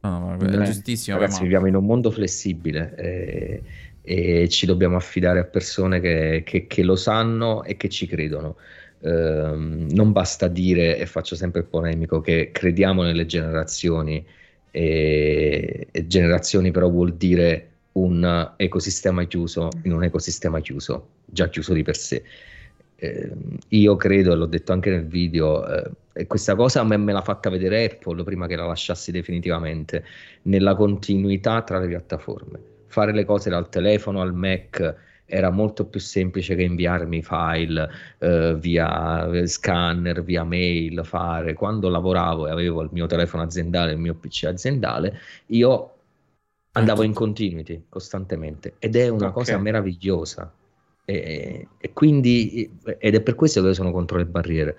No, 0.00 0.36
no, 0.36 0.36
è 0.36 0.64
giustissimo. 0.64 1.18
Ragazzi, 1.18 1.38
ma... 1.38 1.42
viviamo 1.42 1.66
in 1.66 1.76
un 1.76 1.84
mondo 1.84 2.10
flessibile 2.10 2.94
e, 2.96 3.62
e 4.02 4.48
ci 4.48 4.66
dobbiamo 4.66 4.96
affidare 4.96 5.38
a 5.38 5.44
persone 5.44 6.00
che, 6.00 6.42
che, 6.44 6.66
che, 6.66 6.82
lo 6.82 6.96
sanno 6.96 7.62
e 7.64 7.76
che 7.76 7.88
ci 7.88 8.06
credono. 8.06 8.56
Uh, 8.98 9.86
non 9.90 10.12
basta 10.12 10.48
dire, 10.48 10.98
e 10.98 11.04
faccio 11.04 11.36
sempre 11.36 11.60
il 11.60 11.66
polemico, 11.66 12.20
che 12.20 12.50
crediamo 12.52 13.02
nelle 13.02 13.26
generazioni, 13.26 14.24
e, 14.70 15.86
e 15.90 16.06
generazioni 16.06 16.70
però 16.70 16.88
vuol 16.90 17.14
dire 17.14 17.73
un 17.94 18.52
ecosistema 18.56 19.24
chiuso 19.24 19.68
in 19.82 19.92
un 19.92 20.04
ecosistema 20.04 20.60
chiuso, 20.60 21.08
già 21.24 21.48
chiuso 21.48 21.72
di 21.72 21.82
per 21.82 21.96
sé. 21.96 22.22
Eh, 22.96 23.32
io 23.68 23.96
credo, 23.96 24.32
e 24.32 24.36
l'ho 24.36 24.46
detto 24.46 24.72
anche 24.72 24.90
nel 24.90 25.06
video, 25.06 25.66
eh, 26.12 26.26
questa 26.26 26.54
cosa 26.54 26.82
me, 26.84 26.96
me 26.96 27.12
l'ha 27.12 27.22
fatta 27.22 27.50
vedere 27.50 27.84
Apple 27.84 28.22
prima 28.24 28.46
che 28.46 28.56
la 28.56 28.66
lasciassi 28.66 29.10
definitivamente, 29.10 30.04
nella 30.42 30.74
continuità 30.74 31.62
tra 31.62 31.78
le 31.78 31.88
piattaforme. 31.88 32.60
Fare 32.86 33.12
le 33.12 33.24
cose 33.24 33.50
dal 33.50 33.68
telefono 33.68 34.20
al 34.20 34.34
Mac 34.34 35.12
era 35.26 35.50
molto 35.50 35.86
più 35.86 36.00
semplice 36.00 36.54
che 36.54 36.62
inviarmi 36.62 37.22
file 37.22 37.88
eh, 38.18 38.54
via 38.58 39.46
scanner, 39.46 40.22
via 40.22 40.44
mail, 40.44 41.00
fare. 41.04 41.54
Quando 41.54 41.88
lavoravo 41.88 42.46
e 42.46 42.50
avevo 42.50 42.82
il 42.82 42.90
mio 42.92 43.06
telefono 43.06 43.42
aziendale, 43.42 43.92
il 43.92 43.98
mio 43.98 44.14
PC 44.14 44.44
aziendale, 44.44 45.18
io 45.46 45.93
andavo 46.76 47.02
in 47.02 47.12
continuity 47.12 47.84
costantemente 47.88 48.74
ed 48.78 48.96
è 48.96 49.08
una 49.08 49.28
okay. 49.28 49.32
cosa 49.32 49.58
meravigliosa. 49.58 50.52
E, 51.06 51.68
e, 51.76 51.92
quindi, 51.92 52.70
ed 52.98 53.14
è 53.14 53.20
per 53.20 53.34
questo 53.34 53.60
che 53.60 53.68
io 53.68 53.74
sono 53.74 53.92
contro 53.92 54.16
le 54.16 54.24
barriere. 54.24 54.76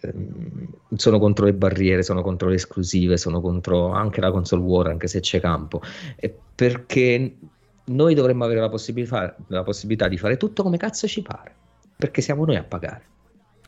Ehm, 0.00 0.68
sono 0.94 1.18
contro 1.18 1.44
le 1.44 1.54
barriere, 1.54 2.02
sono 2.02 2.22
contro 2.22 2.48
le 2.48 2.54
esclusive, 2.54 3.16
sono 3.16 3.40
contro 3.40 3.92
anche 3.92 4.20
la 4.20 4.30
console 4.30 4.62
war, 4.62 4.86
anche 4.88 5.06
se 5.06 5.20
c'è 5.20 5.40
campo. 5.40 5.82
E 6.16 6.34
perché 6.54 7.36
noi 7.84 8.14
dovremmo 8.14 8.44
avere 8.44 8.60
la 8.60 8.68
possibilità, 8.68 9.36
la 9.48 9.62
possibilità, 9.62 10.08
di 10.08 10.16
fare 10.16 10.36
tutto 10.36 10.62
come 10.62 10.76
cazzo 10.76 11.06
ci 11.06 11.22
pare, 11.22 11.54
perché 11.96 12.20
siamo 12.20 12.44
noi 12.44 12.56
a 12.56 12.64
pagare. 12.64 13.02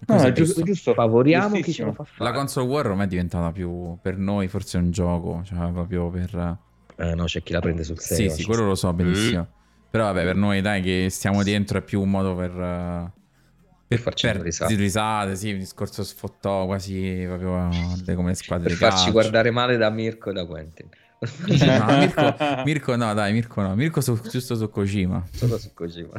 No, 0.07 0.17
è 0.17 0.33
giusto, 0.33 0.63
giusto, 0.63 0.95
favoriamo 0.95 1.61
chi 1.61 1.73
ce 1.73 1.85
lo 1.85 1.93
fa 1.93 2.05
fare. 2.05 2.31
La 2.31 2.37
console 2.37 2.67
war 2.67 2.87
ormai 2.87 3.05
è 3.05 3.09
diventata 3.09 3.53
più 3.53 3.99
per 4.01 4.17
noi, 4.17 4.49
forse 4.49 4.79
un 4.79 4.91
gioco, 4.91 5.43
cioè 5.45 5.71
proprio 5.71 6.09
per... 6.09 6.59
Eh, 7.01 7.15
no, 7.15 7.25
c'è 7.25 7.43
chi 7.43 7.53
la 7.53 7.61
prende 7.61 7.83
sul 7.83 7.99
serio. 7.99 8.31
Sì, 8.31 8.37
sì, 8.37 8.45
quello 8.45 8.67
lo 8.67 8.75
so 8.75 8.93
benissimo. 8.93 9.41
Mm. 9.41 9.59
Però 9.91 10.05
vabbè, 10.05 10.23
per 10.23 10.37
noi 10.37 10.61
dai 10.61 10.83
che 10.83 11.09
stiamo 11.11 11.43
dentro 11.43 11.79
è 11.79 11.83
più 11.83 12.03
un 12.03 12.11
modo 12.11 12.35
per... 12.37 12.51
Uh, 12.51 13.19
per 13.89 13.99
farci 13.99 14.27
per 14.27 14.41
risate. 14.43 14.75
risate, 14.77 15.35
sì, 15.35 15.51
un 15.51 15.59
discorso 15.59 16.05
sfottò 16.05 16.65
quasi 16.67 17.25
proprio 17.27 17.71
come 18.15 18.29
le 18.29 18.35
squadre 18.35 18.69
per 18.69 18.77
farci 18.77 18.97
calcio. 18.97 19.11
guardare 19.11 19.51
male 19.51 19.77
da 19.77 19.91
Mirko 19.91 20.31
e 20.31 20.33
da 20.33 20.47
Quentin. 20.47 20.89
no, 21.19 21.97
Mirko, 21.99 22.35
Mirko, 22.65 22.97
no, 22.97 23.15
dai, 23.15 23.33
Mirko 23.33 23.63
no. 23.63 23.75
Mirko 23.75 24.01
su, 24.01 24.21
giusto 24.21 24.55
su 24.55 24.71
Kojima. 24.71 25.27
Solo 25.33 25.59
su 25.59 25.73
Kojima. 25.75 26.13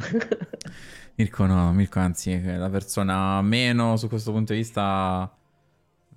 Mirko 1.14 1.46
no, 1.46 1.72
Mirko 1.72 1.98
anzi 1.98 2.32
è 2.32 2.56
la 2.56 2.68
persona 2.68 3.40
meno 3.40 3.96
su 3.96 4.08
questo 4.08 4.32
punto 4.32 4.52
di 4.52 4.58
vista... 4.58 5.32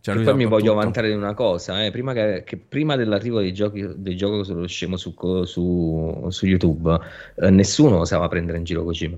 Cioè, 0.06 0.22
poi 0.22 0.36
mi 0.36 0.45
voglio 0.45 0.76
vantare 0.76 1.07
di 1.07 1.15
una 1.15 1.34
cosa, 1.34 1.84
eh. 1.84 1.90
prima, 1.90 2.14
che, 2.14 2.44
che 2.45 2.57
prima 2.57 2.95
dell'arrivo 2.95 3.40
dei 3.40 3.52
giochi, 3.52 3.84
dei 3.95 4.15
giochi 4.15 4.45
sullo 4.45 4.68
scemo 4.68 4.98
su, 4.98 5.15
su, 5.45 6.27
su 6.30 6.45
YouTube, 6.45 6.95
eh, 7.38 7.49
nessuno 7.49 7.98
osava 7.98 8.27
prendere 8.27 8.60
in 8.60 8.65
giro 8.65 8.84
Kojima. 8.84 9.18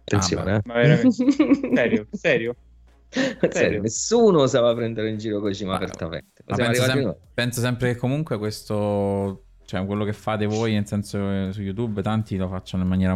Attenzione, 0.00 0.54
ah, 0.54 0.62
ma, 0.64 0.80
eh. 0.80 1.02
ma 1.02 1.10
serio, 1.76 2.06
serio? 2.10 2.56
Serio, 3.50 3.82
nessuno 3.82 4.40
osava 4.40 4.74
prendere 4.74 5.10
in 5.10 5.18
giro 5.18 5.40
Kojima 5.40 5.72
ma, 5.72 5.76
apertamente. 5.76 6.42
Penso, 6.46 6.82
sem- 6.82 7.16
penso, 7.34 7.60
sempre 7.60 7.92
che 7.92 7.98
comunque 7.98 8.38
questo, 8.38 9.42
cioè 9.66 9.84
quello 9.84 10.04
che 10.04 10.14
fate 10.14 10.46
voi, 10.46 10.72
nel 10.72 10.86
senso 10.86 11.52
su 11.52 11.60
YouTube, 11.60 12.00
tanti 12.00 12.38
lo 12.38 12.48
facciano 12.48 12.82
in 12.82 12.88
maniera 12.88 13.14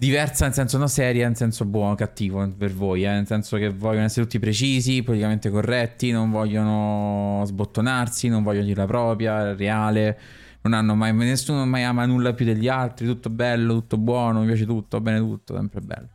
diversa, 0.00 0.46
nel 0.46 0.54
senso 0.54 0.78
non 0.78 0.88
seria, 0.88 1.26
nel 1.26 1.36
senso 1.36 1.66
buono, 1.66 1.94
cattivo 1.94 2.48
per 2.56 2.72
voi, 2.72 3.04
eh? 3.04 3.10
nel 3.10 3.26
senso 3.26 3.58
che 3.58 3.68
vogliono 3.68 4.06
essere 4.06 4.22
tutti 4.22 4.38
precisi, 4.38 5.02
politicamente 5.02 5.50
corretti, 5.50 6.10
non 6.10 6.30
vogliono 6.30 7.42
sbottonarsi, 7.44 8.28
non 8.28 8.42
vogliono 8.42 8.64
dire 8.64 8.80
la 8.80 8.86
propria, 8.86 9.54
reale. 9.54 10.18
Non 10.62 10.72
hanno 10.72 10.94
mai, 10.94 11.12
nessuno 11.12 11.66
mai 11.66 11.84
ama 11.84 12.06
nulla 12.06 12.32
più 12.32 12.46
degli 12.46 12.68
altri, 12.68 13.06
tutto 13.06 13.28
bello, 13.28 13.74
tutto 13.74 13.98
buono, 13.98 14.40
mi 14.40 14.46
piace 14.46 14.64
tutto, 14.64 15.00
bene 15.02 15.18
tutto, 15.18 15.54
sempre 15.54 15.80
bello. 15.80 16.08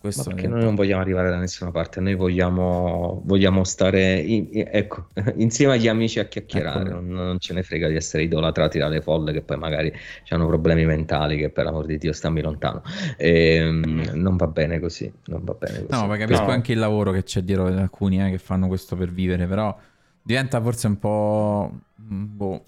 Questo 0.00 0.30
perché 0.30 0.46
noi 0.46 0.62
non 0.62 0.76
vogliamo 0.76 1.00
arrivare 1.00 1.28
da 1.28 1.38
nessuna 1.38 1.72
parte, 1.72 2.00
noi 2.00 2.14
vogliamo, 2.14 3.20
vogliamo 3.24 3.64
stare 3.64 4.14
in, 4.18 4.48
ecco, 4.52 5.06
insieme 5.36 5.72
agli 5.74 5.88
amici 5.88 6.20
a 6.20 6.26
chiacchierare, 6.26 6.88
ecco. 6.88 7.00
non, 7.00 7.08
non, 7.08 7.38
ce 7.40 7.52
ne 7.52 7.64
frega 7.64 7.88
di 7.88 7.96
essere 7.96 8.22
idolatrati 8.22 8.78
dalle 8.78 9.00
folle 9.00 9.32
che 9.32 9.42
poi 9.42 9.58
magari 9.58 9.92
hanno 10.28 10.46
problemi 10.46 10.86
mentali 10.86 11.36
che 11.36 11.50
per 11.50 11.64
l'amor 11.64 11.86
di 11.86 11.98
Dio 11.98 12.12
stammi 12.12 12.40
lontano. 12.40 12.82
E, 13.16 13.54
ehm, 13.56 14.10
non 14.14 14.36
va 14.36 14.46
bene 14.46 14.78
così, 14.78 15.12
non 15.26 15.42
va 15.42 15.54
bene 15.54 15.86
così. 15.86 16.00
No, 16.00 16.06
ma 16.06 16.16
capisco 16.16 16.44
no. 16.44 16.50
anche 16.50 16.72
il 16.72 16.78
lavoro 16.78 17.10
che 17.10 17.24
c'è 17.24 17.40
dietro 17.42 17.68
di 17.68 17.76
alcuni 17.76 18.24
eh, 18.24 18.30
che 18.30 18.38
fanno 18.38 18.68
questo 18.68 18.94
per 18.94 19.10
vivere, 19.10 19.46
però 19.46 19.76
diventa 20.22 20.60
forse 20.60 20.86
un 20.86 20.98
po'... 20.98 21.72
Mm, 22.00 22.24
boh, 22.36 22.62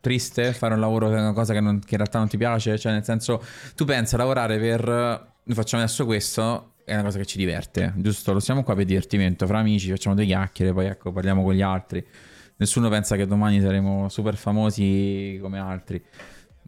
triste 0.00 0.52
fare 0.52 0.74
un 0.74 0.80
lavoro 0.80 1.08
che 1.08 1.16
è 1.16 1.18
una 1.18 1.32
cosa 1.32 1.52
che, 1.52 1.60
non, 1.60 1.80
che, 1.80 1.90
in 1.90 1.96
realtà 1.96 2.18
non 2.18 2.28
ti 2.28 2.36
piace, 2.36 2.78
cioè 2.78 2.92
nel 2.92 3.04
senso 3.04 3.42
tu 3.74 3.84
pensa 3.84 4.14
a 4.14 4.18
lavorare 4.20 4.58
per 4.58 5.36
facciamo 5.54 5.82
adesso 5.82 6.04
questo, 6.04 6.74
è 6.84 6.94
una 6.94 7.02
cosa 7.02 7.18
che 7.18 7.26
ci 7.26 7.38
diverte, 7.38 7.92
giusto? 7.96 8.32
Lo 8.32 8.40
siamo 8.40 8.62
qua 8.62 8.74
per 8.74 8.84
divertimento, 8.84 9.46
fra 9.46 9.58
amici, 9.58 9.90
facciamo 9.90 10.14
due 10.14 10.24
chiacchiere, 10.24 10.72
poi 10.72 10.86
ecco, 10.86 11.12
parliamo 11.12 11.42
con 11.42 11.52
gli 11.52 11.62
altri. 11.62 12.04
Nessuno 12.56 12.88
pensa 12.88 13.14
che 13.16 13.26
domani 13.26 13.60
saremo 13.60 14.08
super 14.08 14.36
famosi 14.36 15.38
come 15.40 15.58
altri. 15.58 16.02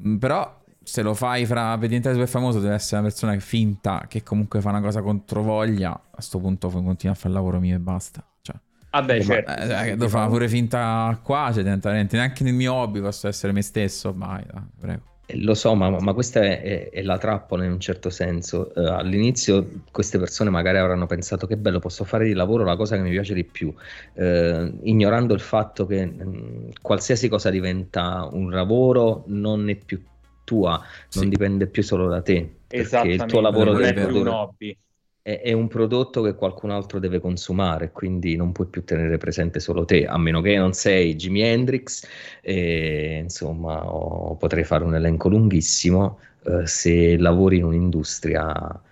Mm, 0.07 0.17
però 0.17 0.59
se 0.83 1.03
lo 1.03 1.15
fai 1.15 1.47
fra 1.47 1.77
per 1.79 1.89
diventare 1.89 2.15
super 2.15 2.29
famoso 2.29 2.61
deve 2.61 2.75
essere 2.75 3.01
una 3.01 3.09
persona 3.09 3.39
finta, 3.39 4.05
che 4.09 4.23
comunque 4.23 4.61
fa 4.61 4.69
una 4.69 4.81
cosa 4.81 5.03
contro 5.03 5.43
voglia, 5.43 5.91
a 5.93 6.03
questo 6.11 6.39
punto 6.39 6.69
puoi 6.69 6.83
continuare 6.85 7.19
a 7.19 7.23
fare 7.23 7.35
il 7.35 7.41
lavoro 7.41 7.59
mio 7.59 7.77
e 7.77 7.81
basta. 7.81 8.25
Cioè, 8.41 8.57
ah 8.91 9.07
certo. 9.07 9.53
Eh, 9.53 9.97
devo 9.97 10.09
fare 10.09 10.29
pure 10.29 10.49
finta 10.49 11.19
qua, 11.23 11.51
cioè 11.53 11.63
diventa 11.63 11.91
neanche 11.93 12.45
nel 12.45 12.55
mio 12.55 12.75
hobby 12.75 13.01
posso 13.01 13.27
essere 13.27 13.53
me 13.53 13.63
stesso, 13.63 14.13
mai, 14.13 14.45
prego. 14.79 15.10
Lo 15.37 15.55
so, 15.55 15.75
ma, 15.75 15.91
ma 15.91 16.13
questa 16.13 16.41
è, 16.41 16.91
è, 16.91 17.03
la 17.03 17.19
trappola 17.19 17.65
in 17.65 17.73
un 17.73 17.81
certo 17.81 18.11
senso. 18.11 18.73
Uh, 18.75 18.81
all'inizio 18.81 19.83
queste 19.91 20.19
persone 20.19 20.51
magari 20.51 20.79
avranno 20.79 21.07
pensato 21.07 21.47
che 21.47 21.57
bello, 21.57 21.79
posso 21.79 22.05
fare 22.05 22.25
di 22.25 22.33
lavoro 22.33 22.65
la 22.65 22.77
cosa 22.77 22.97
che 22.97 23.03
mi 23.03 23.11
piace 23.11 23.35
di 23.35 23.45
più, 23.45 23.73
uh, 24.15 24.79
ignorando 24.83 25.35
il 25.35 25.41
fatto 25.41 25.87
che 25.87 26.07
mh, 26.07 26.23
mm, 26.23 26.69
qualsiasi 26.81 27.29
cosa 27.29 27.51
diventa 27.51 28.29
un 28.31 28.51
lavoro 28.51 29.25
non 29.27 29.69
è 29.69 29.77
più 29.77 30.03
tua, 30.45 30.79
non 31.15 31.25
sì. 31.25 31.29
dipende 31.29 31.67
più 31.67 31.83
solo 31.83 32.09
da 32.09 32.23
te. 32.23 32.57
Perché 32.67 33.09
il 33.09 33.25
tuo 33.27 33.41
lavoro 33.41 33.73
non 33.73 33.83
è 33.83 33.95
più 33.95 34.21
un 34.21 34.29
hobby 34.29 34.77
è, 35.23 35.41
è, 35.41 35.53
un 35.53 35.69
prodotto 35.69 36.23
che 36.23 36.35
qualcun 36.35 36.71
altro 36.71 36.99
deve 36.99 37.21
consumare, 37.21 37.93
quindi 37.93 38.37
non 38.37 38.53
puoi 38.53 38.69
più 38.69 38.85
tenere 38.85 39.19
presente 39.19 39.61
solo 39.61 39.85
te, 39.85 40.07
a 40.07 40.19
meno 40.19 40.41
che 40.41 40.57
non 40.57 40.73
sei 40.73 41.15
Jimi 41.17 41.43
Hendrix, 41.43 42.07
e, 42.41 43.19
insomma, 43.23 43.85
o, 43.85 44.37
potrei 44.37 44.65
fare 44.65 44.85
un 44.85 44.95
elenco 44.95 45.29
lunghissimo, 45.29 46.19
eh, 46.45 46.67
se 46.67 47.19
lavori 47.19 47.59
in 47.59 47.65
un'industria 47.65 48.83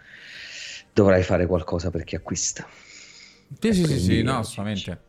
dovrai 0.92 1.22
fare 1.22 1.46
qualcosa 1.46 1.90
per 1.90 2.04
chi 2.04 2.16
acquista. 2.16 2.66
Sì, 3.60 3.72
sì, 3.72 3.84
sì, 3.84 3.98
sì, 3.98 4.22
no, 4.22 4.38
assolutamente. 4.38 5.06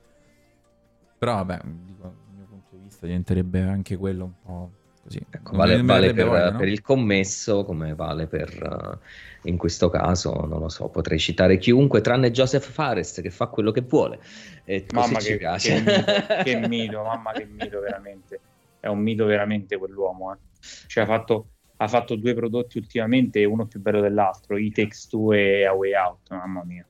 Però 1.17 1.35
vabbè, 1.35 1.59
dico, 1.85 2.01
dal 2.03 2.35
mio 2.35 2.45
punto 2.45 2.75
di 2.75 2.83
vista 2.83 3.05
diventerebbe 3.05 3.61
anche 3.61 3.97
quello 3.97 4.23
un 4.23 4.33
po' 4.41 4.71
così. 5.03 5.19
Ecco, 5.29 5.57
vale, 5.57 5.81
vale 5.81 6.13
per, 6.13 6.27
voglia, 6.27 6.51
no? 6.51 6.57
per, 6.59 6.67
il 6.69 6.81
commesso 6.81 7.65
come 7.65 7.93
vale 7.95 8.27
per... 8.27 8.99
In 9.43 9.57
questo 9.57 9.89
caso, 9.89 10.33
non 10.45 10.59
lo 10.59 10.69
so, 10.69 10.89
potrei 10.89 11.17
citare 11.17 11.57
chiunque 11.57 12.01
tranne 12.01 12.31
Joseph 12.31 12.69
Fares 12.69 13.19
che 13.21 13.29
fa 13.29 13.47
quello 13.47 13.71
che 13.71 13.81
vuole. 13.81 14.19
E 14.65 14.85
mamma 14.91 15.19
che, 15.19 15.37
piace. 15.37 15.81
Che 15.81 15.91
mito, 15.91 16.43
che 16.43 16.67
mito, 16.67 17.03
mamma 17.03 17.31
che 17.31 17.45
mito 17.45 17.79
veramente. 17.79 18.39
È 18.79 18.87
un 18.87 18.99
mito 18.99 19.25
veramente 19.25 19.77
quell'uomo. 19.77 20.33
Eh. 20.33 20.37
Cioè, 20.87 21.03
ha 21.03 21.07
fatto, 21.07 21.47
ha 21.77 21.87
fatto 21.87 22.15
due 22.15 22.33
prodotti 22.33 22.77
ultimamente, 22.77 23.43
uno 23.45 23.65
più 23.65 23.79
bello 23.79 24.01
dell'altro, 24.01 24.57
i 24.57 24.71
Takes 24.71 25.09
2 25.09 25.59
e 25.59 25.65
A 25.65 25.73
Way 25.73 25.93
Out, 25.95 26.29
mamma 26.31 26.63
mia 26.63 26.85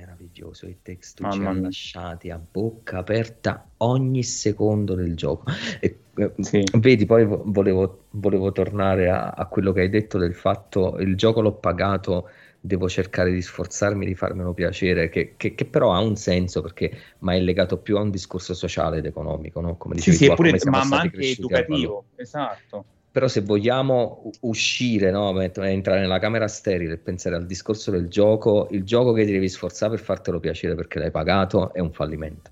meraviglioso 0.00 0.66
i 0.66 0.78
text 0.82 1.18
ci 1.30 1.38
hanno 1.44 1.60
lasciati 1.60 2.30
a 2.30 2.38
bocca 2.38 2.98
aperta 2.98 3.70
ogni 3.78 4.22
secondo 4.22 4.94
del 4.94 5.14
gioco 5.14 5.50
e, 5.78 5.98
sì. 6.38 6.64
vedi 6.78 7.06
poi 7.06 7.24
volevo, 7.26 8.04
volevo 8.10 8.52
tornare 8.52 9.08
a, 9.10 9.30
a, 9.30 9.46
quello 9.46 9.72
che 9.72 9.80
hai 9.80 9.88
detto 9.88 10.18
del 10.18 10.34
fatto 10.34 10.96
il 10.98 11.16
gioco 11.16 11.40
l'ho 11.40 11.52
pagato 11.52 12.28
devo 12.60 12.88
cercare 12.88 13.30
di 13.30 13.40
sforzarmi 13.40 14.04
di 14.04 14.14
farmelo 14.14 14.52
piacere 14.52 15.08
che, 15.08 15.34
che, 15.36 15.54
che 15.54 15.64
però 15.64 15.92
ha 15.92 16.00
un 16.00 16.16
senso 16.16 16.60
perché 16.60 16.90
ma 17.20 17.34
è 17.34 17.40
legato 17.40 17.78
più 17.78 17.96
a 17.96 18.00
un 18.00 18.10
discorso 18.10 18.54
sociale 18.54 18.98
ed 18.98 19.06
economico 19.06 19.60
no? 19.60 19.76
come 19.76 19.94
dicevi 19.94 20.16
sì, 20.16 20.24
tu, 20.26 20.30
sì, 20.30 20.36
pure, 20.36 20.58
ma, 20.70 20.84
ma 20.84 21.00
anche 21.00 21.30
educativo 21.30 22.04
esatto 22.16 22.84
però 23.12 23.26
se 23.26 23.40
vogliamo 23.40 24.30
uscire, 24.42 25.10
no? 25.10 25.38
entrare 25.40 26.00
nella 26.00 26.20
camera 26.20 26.46
sterile 26.46 26.94
e 26.94 26.98
pensare 26.98 27.34
al 27.34 27.44
discorso 27.44 27.90
del 27.90 28.08
gioco, 28.08 28.68
il 28.70 28.84
gioco 28.84 29.12
che 29.12 29.24
ti 29.24 29.32
devi 29.32 29.48
sforzare 29.48 29.96
per 29.96 30.04
fartelo 30.04 30.38
piacere 30.38 30.76
perché 30.76 31.00
l'hai 31.00 31.10
pagato 31.10 31.72
è 31.72 31.80
un 31.80 31.90
fallimento. 31.90 32.50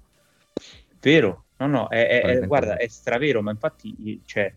Vero, 1.01 1.45
no, 1.59 1.67
no, 1.67 1.89
è, 1.89 2.21
è, 2.23 2.47
guarda, 2.47 2.77
è 2.77 2.89
stravero, 2.89 3.43
ma 3.43 3.51
infatti 3.51 4.21
cioè, 4.25 4.53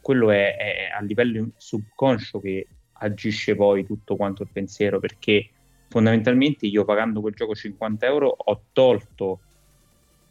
quello 0.00 0.30
è, 0.30 0.56
è 0.56 0.90
a 0.96 1.02
livello 1.02 1.50
subconscio 1.56 2.40
che 2.40 2.66
agisce 2.98 3.54
poi 3.54 3.84
tutto 3.84 4.16
quanto 4.16 4.42
il 4.42 4.48
pensiero, 4.52 4.98
perché 4.98 5.48
fondamentalmente 5.88 6.66
io 6.66 6.84
pagando 6.84 7.20
quel 7.20 7.34
gioco 7.34 7.54
50 7.54 8.06
euro 8.06 8.28
ho 8.28 8.62
tolto 8.72 9.40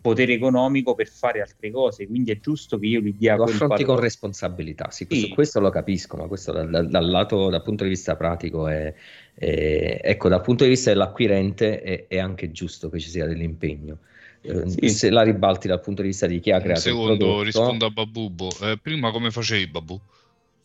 potere 0.06 0.34
economico 0.34 0.94
per 0.94 1.08
fare 1.08 1.42
altre 1.42 1.72
cose, 1.72 2.06
quindi 2.06 2.32
è 2.32 2.40
giusto 2.40 2.78
che 2.78 2.86
io 2.86 3.00
gli 3.00 3.16
dia 3.18 3.36
lo 3.36 3.46
affronti 3.46 3.84
con 3.84 4.00
responsabilità, 4.00 4.92
sì, 4.92 5.08
questo, 5.08 5.26
sì. 5.26 5.34
questo, 5.34 5.60
lo 5.60 5.72
capisco, 5.72 6.16
ma 6.16 6.28
questo 6.28 6.52
dal, 6.52 6.70
dal, 6.70 6.88
dal, 6.88 7.10
lato, 7.10 7.50
dal 7.50 7.64
punto 7.64 7.84
di 7.84 7.90
vista 7.90 8.16
pratico 8.16 8.68
è, 8.68 8.94
è, 9.34 10.00
ecco, 10.04 10.30
dal 10.30 10.42
punto 10.42 10.64
di 10.64 10.70
vista 10.70 10.92
dell'acquirente 10.92 12.06
è 12.08 12.20
anche 12.20 12.52
giusto 12.52 12.90
che 12.90 13.00
ci 13.00 13.10
sia 13.10 13.26
dell'impegno. 13.26 13.98
Eh, 14.46 14.70
sì. 14.70 14.90
Se 14.90 15.10
la 15.10 15.24
ribalti 15.24 15.68
dal 15.68 15.82
punto 15.82 16.02
di 16.02 16.10
vista 16.10 16.28
di 16.28 16.40
chi 16.40 16.52
ha 16.52 16.62
creato 16.62 16.82
secondo, 16.82 17.12
il 17.12 17.18
prodotto... 17.18 17.42
rispondo 17.42 17.86
a 17.86 17.90
Babubo. 17.90 18.50
Eh, 18.62 18.78
prima 18.82 19.12
come 19.12 19.32
facevi, 19.32 19.68
Babu? 19.68 20.00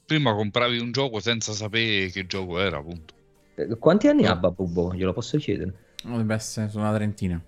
Prima 0.05 0.35
compravi 0.35 0.79
un 0.79 0.93
gioco 0.93 1.21
senza 1.21 1.53
sapere 1.53 2.09
che 2.11 2.27
gioco 2.27 2.59
era, 2.59 2.79
appunto. 2.79 3.15
Eh, 3.55 3.79
quanti 3.79 4.09
anni 4.09 4.27
ha 4.27 4.37
Babubo? 4.37 4.93
Glielo 4.93 5.13
posso 5.13 5.39
chiedere? 5.39 5.73
Dovrebbe 6.03 6.35
essere 6.35 6.69
su 6.69 6.79
una 6.79 6.93
trentina. 6.93 7.43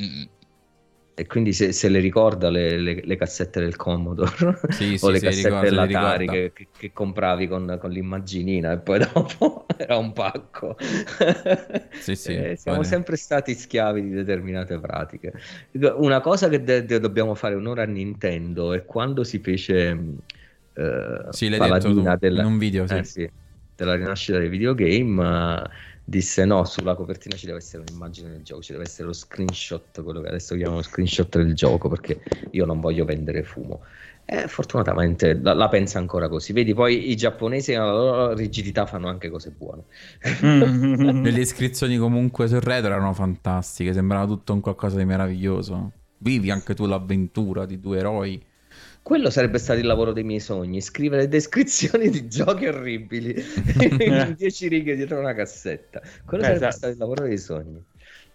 Mm-mm. 0.00 0.28
E 1.20 1.26
quindi 1.26 1.52
se, 1.52 1.72
se 1.72 1.90
le 1.90 1.98
ricorda 1.98 2.48
le, 2.48 2.78
le, 2.78 3.02
le, 3.04 3.16
cassette 3.16 3.60
del 3.60 3.76
Commodore 3.76 4.58
sì, 4.70 4.94
o 5.02 5.08
sì, 5.08 5.12
le 5.12 5.20
cassette 5.20 5.48
ricorda, 5.48 5.68
dell'Atari 5.68 6.26
che, 6.26 6.52
che, 6.54 6.68
che, 6.74 6.92
compravi 6.94 7.46
con, 7.46 7.76
con, 7.78 7.90
l'immaginina 7.90 8.72
e 8.72 8.78
poi 8.78 9.00
dopo 9.12 9.66
era 9.76 9.98
un 9.98 10.14
pacco. 10.14 10.78
Sì, 12.00 12.16
sì, 12.16 12.34
eh, 12.34 12.56
siamo 12.56 12.82
sempre 12.82 13.16
stati 13.16 13.54
schiavi 13.54 14.00
di 14.00 14.08
determinate 14.08 14.78
pratiche. 14.78 15.34
Una 15.96 16.20
cosa 16.20 16.48
che 16.48 16.62
de- 16.62 16.86
de- 16.86 16.98
dobbiamo 16.98 17.34
fare 17.34 17.54
un'ora 17.54 17.82
a 17.82 17.86
Nintendo 17.86 18.72
è 18.72 18.86
quando 18.86 19.22
si 19.22 19.40
fece 19.40 19.90
eh, 20.72 21.26
sì, 21.28 21.50
l'hai 21.50 21.70
detto 21.70 21.92
tu, 21.92 22.16
della, 22.18 22.40
in 22.40 22.46
un 22.46 22.56
video, 22.56 22.86
sì. 22.86 23.20
Eh, 23.20 23.30
della 23.76 23.94
rinascita 23.94 24.38
dei 24.38 24.48
videogame 24.48 25.68
disse 26.10 26.44
no, 26.44 26.64
sulla 26.64 26.96
copertina 26.96 27.36
ci 27.36 27.46
deve 27.46 27.58
essere 27.58 27.84
un'immagine 27.86 28.30
del 28.30 28.42
gioco, 28.42 28.62
ci 28.62 28.72
deve 28.72 28.82
essere 28.82 29.06
lo 29.06 29.12
screenshot, 29.12 30.02
quello 30.02 30.20
che 30.20 30.26
adesso 30.26 30.56
chiamano 30.56 30.82
screenshot 30.82 31.36
del 31.36 31.54
gioco, 31.54 31.88
perché 31.88 32.20
io 32.50 32.66
non 32.66 32.80
voglio 32.80 33.04
vendere 33.04 33.44
fumo. 33.44 33.82
E 34.24 34.48
fortunatamente 34.48 35.38
la, 35.40 35.54
la 35.54 35.68
pensa 35.68 35.98
ancora 35.98 36.28
così. 36.28 36.52
Vedi, 36.52 36.74
poi 36.74 37.10
i 37.10 37.16
giapponesi 37.16 37.70
nella 37.70 37.92
loro 37.92 38.32
rigidità 38.34 38.86
fanno 38.86 39.06
anche 39.06 39.30
cose 39.30 39.52
buone. 39.56 39.84
Le 41.30 41.40
iscrizioni 41.40 41.96
comunque 41.96 42.48
sul 42.48 42.60
retro 42.60 42.90
erano 42.90 43.12
fantastiche, 43.12 43.92
sembrava 43.92 44.26
tutto 44.26 44.52
un 44.52 44.60
qualcosa 44.60 44.96
di 44.96 45.04
meraviglioso. 45.04 45.92
Vivi 46.18 46.50
anche 46.50 46.74
tu 46.74 46.86
l'avventura 46.86 47.66
di 47.66 47.78
due 47.78 47.98
eroi 47.98 48.44
quello 49.02 49.30
sarebbe 49.30 49.58
stato 49.58 49.80
il 49.80 49.86
lavoro 49.86 50.12
dei 50.12 50.24
miei 50.24 50.40
sogni, 50.40 50.80
scrivere 50.80 51.26
descrizioni 51.28 52.10
di 52.10 52.28
giochi 52.28 52.66
orribili 52.66 53.34
in 53.98 54.34
dieci 54.36 54.68
righe 54.68 54.94
dietro 54.94 55.18
una 55.18 55.34
cassetta. 55.34 56.00
Quello 56.24 56.44
esatto. 56.44 56.58
sarebbe 56.58 56.76
stato 56.76 56.92
il 56.92 56.98
lavoro 56.98 57.24
dei 57.24 57.38
sogni. 57.38 57.82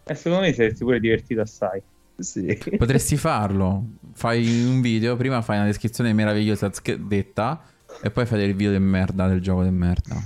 E 0.03 0.15
secondo 0.15 0.45
me 0.45 0.53
saresti 0.53 0.83
pure 0.83 0.99
divertito 0.99 1.41
assai. 1.41 1.81
Sì. 2.17 2.57
Potresti 2.77 3.17
farlo. 3.17 3.83
Fai 4.13 4.65
un 4.65 4.81
video, 4.81 5.15
prima 5.15 5.41
fai 5.41 5.57
una 5.57 5.65
descrizione 5.65 6.13
meravigliosa 6.13 6.71
detta 6.99 7.63
e 8.01 8.11
poi 8.11 8.25
fai 8.25 8.43
il 8.43 8.55
video 8.55 8.71
di 8.71 8.79
merda 8.79 9.27
del 9.27 9.41
gioco 9.41 9.63
di 9.63 9.71
merda. 9.71 10.21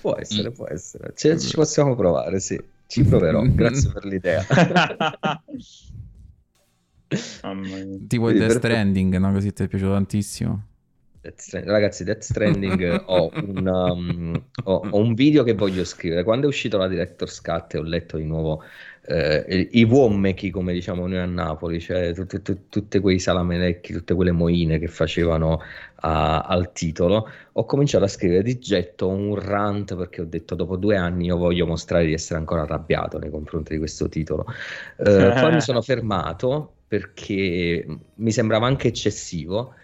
Può 0.00 0.16
essere, 0.16 0.50
mm. 0.50 0.52
può 0.52 0.66
essere. 0.68 1.12
Ci, 1.14 1.38
ci 1.38 1.54
possiamo 1.54 1.94
provare, 1.94 2.40
sì. 2.40 2.60
Ci 2.86 3.04
proverò. 3.04 3.42
Grazie 3.52 3.92
per 3.92 4.04
l'idea. 4.04 4.44
tipo 8.06 8.32
Death 8.32 8.56
Stranding, 8.58 9.16
no? 9.16 9.32
Così 9.32 9.52
ti 9.52 9.64
è 9.64 9.68
piaciuto 9.68 9.92
tantissimo. 9.92 10.64
Death 11.20 11.52
Ragazzi, 11.64 12.04
Death 12.04 12.22
Stranding 12.22 13.02
ho, 13.06 13.30
un, 13.34 13.66
um, 13.66 14.42
ho, 14.64 14.88
ho, 14.90 14.98
un, 14.98 15.14
video 15.14 15.42
che 15.42 15.54
voglio 15.54 15.84
scrivere. 15.84 16.24
Quando 16.24 16.46
è 16.46 16.48
uscito 16.48 16.78
la 16.78 16.88
Director's 16.88 17.40
Cut 17.42 17.74
e 17.74 17.78
ho 17.78 17.82
letto 17.82 18.16
di 18.16 18.24
nuovo 18.24 18.62
eh, 19.06 19.68
i 19.72 19.84
Wommeki, 19.84 20.50
come 20.50 20.72
diciamo 20.72 21.06
noi 21.06 21.18
a 21.18 21.26
Napoli, 21.26 21.80
cioè 21.80 22.14
tutti, 22.14 22.40
tutti, 22.40 22.62
tutti 22.68 22.98
quei 23.00 23.18
salamenecchi, 23.18 23.92
tutte 23.92 24.14
quelle 24.14 24.32
moine 24.32 24.78
che 24.78 24.88
facevano 24.88 25.60
a, 25.96 26.40
al 26.40 26.72
titolo, 26.72 27.28
ho 27.52 27.64
cominciato 27.64 28.04
a 28.04 28.08
scrivere 28.08 28.42
di 28.42 28.58
getto 28.58 29.08
un 29.08 29.34
rant 29.34 29.96
perché 29.96 30.22
ho 30.22 30.26
detto 30.26 30.54
dopo 30.54 30.76
due 30.76 30.96
anni 30.96 31.26
io 31.26 31.36
voglio 31.36 31.66
mostrare 31.66 32.06
di 32.06 32.12
essere 32.12 32.38
ancora 32.38 32.62
arrabbiato 32.62 33.18
nei 33.18 33.30
confronti 33.30 33.72
di 33.72 33.78
questo 33.78 34.08
titolo. 34.08 34.46
Eh, 34.96 35.32
poi 35.38 35.52
mi 35.52 35.60
sono 35.60 35.82
fermato 35.82 36.76
perché 36.90 37.86
mi 38.16 38.32
sembrava 38.32 38.66
anche 38.66 38.88
eccessivo 38.88 39.74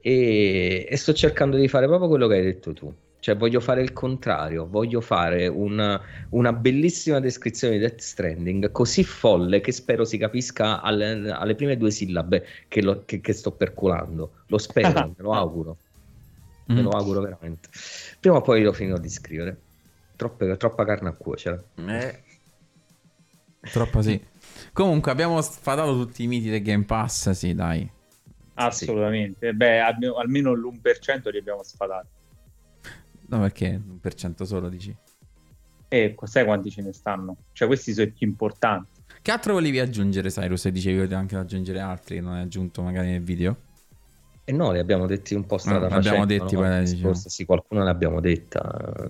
e, 0.00 0.84
e, 0.90 0.96
sto 0.96 1.12
cercando 1.12 1.56
di 1.56 1.68
fare 1.68 1.86
proprio 1.86 2.08
quello 2.08 2.26
che 2.26 2.34
hai 2.34 2.42
detto 2.42 2.72
tu. 2.72 2.92
Cioè 3.20 3.36
voglio 3.36 3.60
fare 3.60 3.82
il 3.82 3.92
contrario, 3.92 4.66
voglio 4.66 5.00
fare 5.00 5.46
una, 5.46 6.00
una 6.30 6.52
bellissima 6.52 7.20
descrizione 7.20 7.74
di 7.74 7.80
Death 7.80 8.00
Stranding 8.00 8.72
così 8.72 9.04
folle 9.04 9.60
che 9.60 9.70
spero 9.70 10.04
si 10.04 10.18
capisca 10.18 10.80
alle, 10.80 11.30
alle 11.30 11.54
prime 11.54 11.76
due 11.76 11.92
sillabe 11.92 12.44
che, 12.66 12.82
lo, 12.82 13.04
che, 13.04 13.20
che, 13.20 13.32
sto 13.32 13.52
perculando. 13.52 14.42
Lo 14.46 14.58
spero, 14.58 15.06
me 15.16 15.22
lo 15.22 15.34
auguro. 15.34 15.76
Me 16.64 16.82
lo 16.82 16.88
mm. 16.88 16.98
auguro 16.98 17.20
veramente. 17.20 17.68
Prima 18.18 18.38
o 18.38 18.40
poi 18.40 18.60
lo 18.60 18.72
finirò 18.72 18.98
di 18.98 19.08
scrivere. 19.08 19.56
Troppe, 20.16 20.56
troppa 20.56 20.84
carne 20.84 21.10
a 21.10 21.12
cuocere. 21.12 21.64
Eh. 21.76 22.22
Troppa 23.60 24.02
sì. 24.02 24.20
Comunque 24.76 25.10
abbiamo 25.10 25.40
sfatato 25.40 25.96
tutti 25.96 26.24
i 26.24 26.26
miti 26.26 26.50
del 26.50 26.60
Game 26.60 26.84
Pass, 26.84 27.30
sì, 27.30 27.54
dai. 27.54 27.90
Assolutamente. 28.56 29.48
Sì. 29.48 29.56
Beh, 29.56 29.80
almeno 29.80 30.52
l'1% 30.52 31.30
li 31.30 31.38
abbiamo 31.38 31.62
sfatati. 31.62 32.08
No, 33.28 33.40
perché 33.40 33.80
l'1% 33.82 34.42
solo 34.42 34.68
dici? 34.68 34.94
E 35.88 36.14
sai 36.24 36.44
quanti 36.44 36.70
ce 36.70 36.82
ne 36.82 36.92
stanno? 36.92 37.36
Cioè, 37.52 37.66
questi 37.66 37.94
sono 37.94 38.06
i 38.06 38.10
più 38.10 38.26
importanti. 38.26 39.00
Che 39.22 39.30
altro 39.30 39.54
volevi 39.54 39.78
aggiungere, 39.78 40.28
Cyrus? 40.28 40.60
Se 40.60 40.70
dicevi 40.70 41.14
anche 41.14 41.36
aggiungere 41.36 41.80
altri 41.80 42.16
che 42.16 42.20
non 42.20 42.34
hai 42.34 42.42
aggiunto 42.42 42.82
magari 42.82 43.12
nel 43.12 43.22
video? 43.22 43.56
E 44.44 44.52
no, 44.52 44.72
li 44.72 44.78
abbiamo 44.78 45.06
detti 45.06 45.32
un 45.32 45.46
po' 45.46 45.56
strada 45.56 45.88
no, 45.88 45.96
abbiamo 45.96 46.26
detti 46.26 46.54
no? 46.54 46.60
poi, 46.60 46.84
diciamo. 46.84 47.14
sì, 47.14 47.46
qualcuno 47.46 47.82
l'abbiamo 47.82 48.20
detta. 48.20 49.08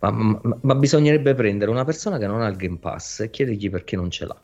Ma, 0.00 0.10
ma, 0.10 0.40
ma, 0.60 0.74
bisognerebbe 0.74 1.32
prendere 1.32 1.70
una 1.70 1.86
persona 1.86 2.18
che 2.18 2.26
non 2.26 2.42
ha 2.42 2.48
il 2.48 2.56
Game 2.56 2.76
Pass 2.76 3.20
e 3.20 3.30
chiedergli 3.30 3.70
perché 3.70 3.96
non 3.96 4.10
ce 4.10 4.26
l'ha. 4.26 4.38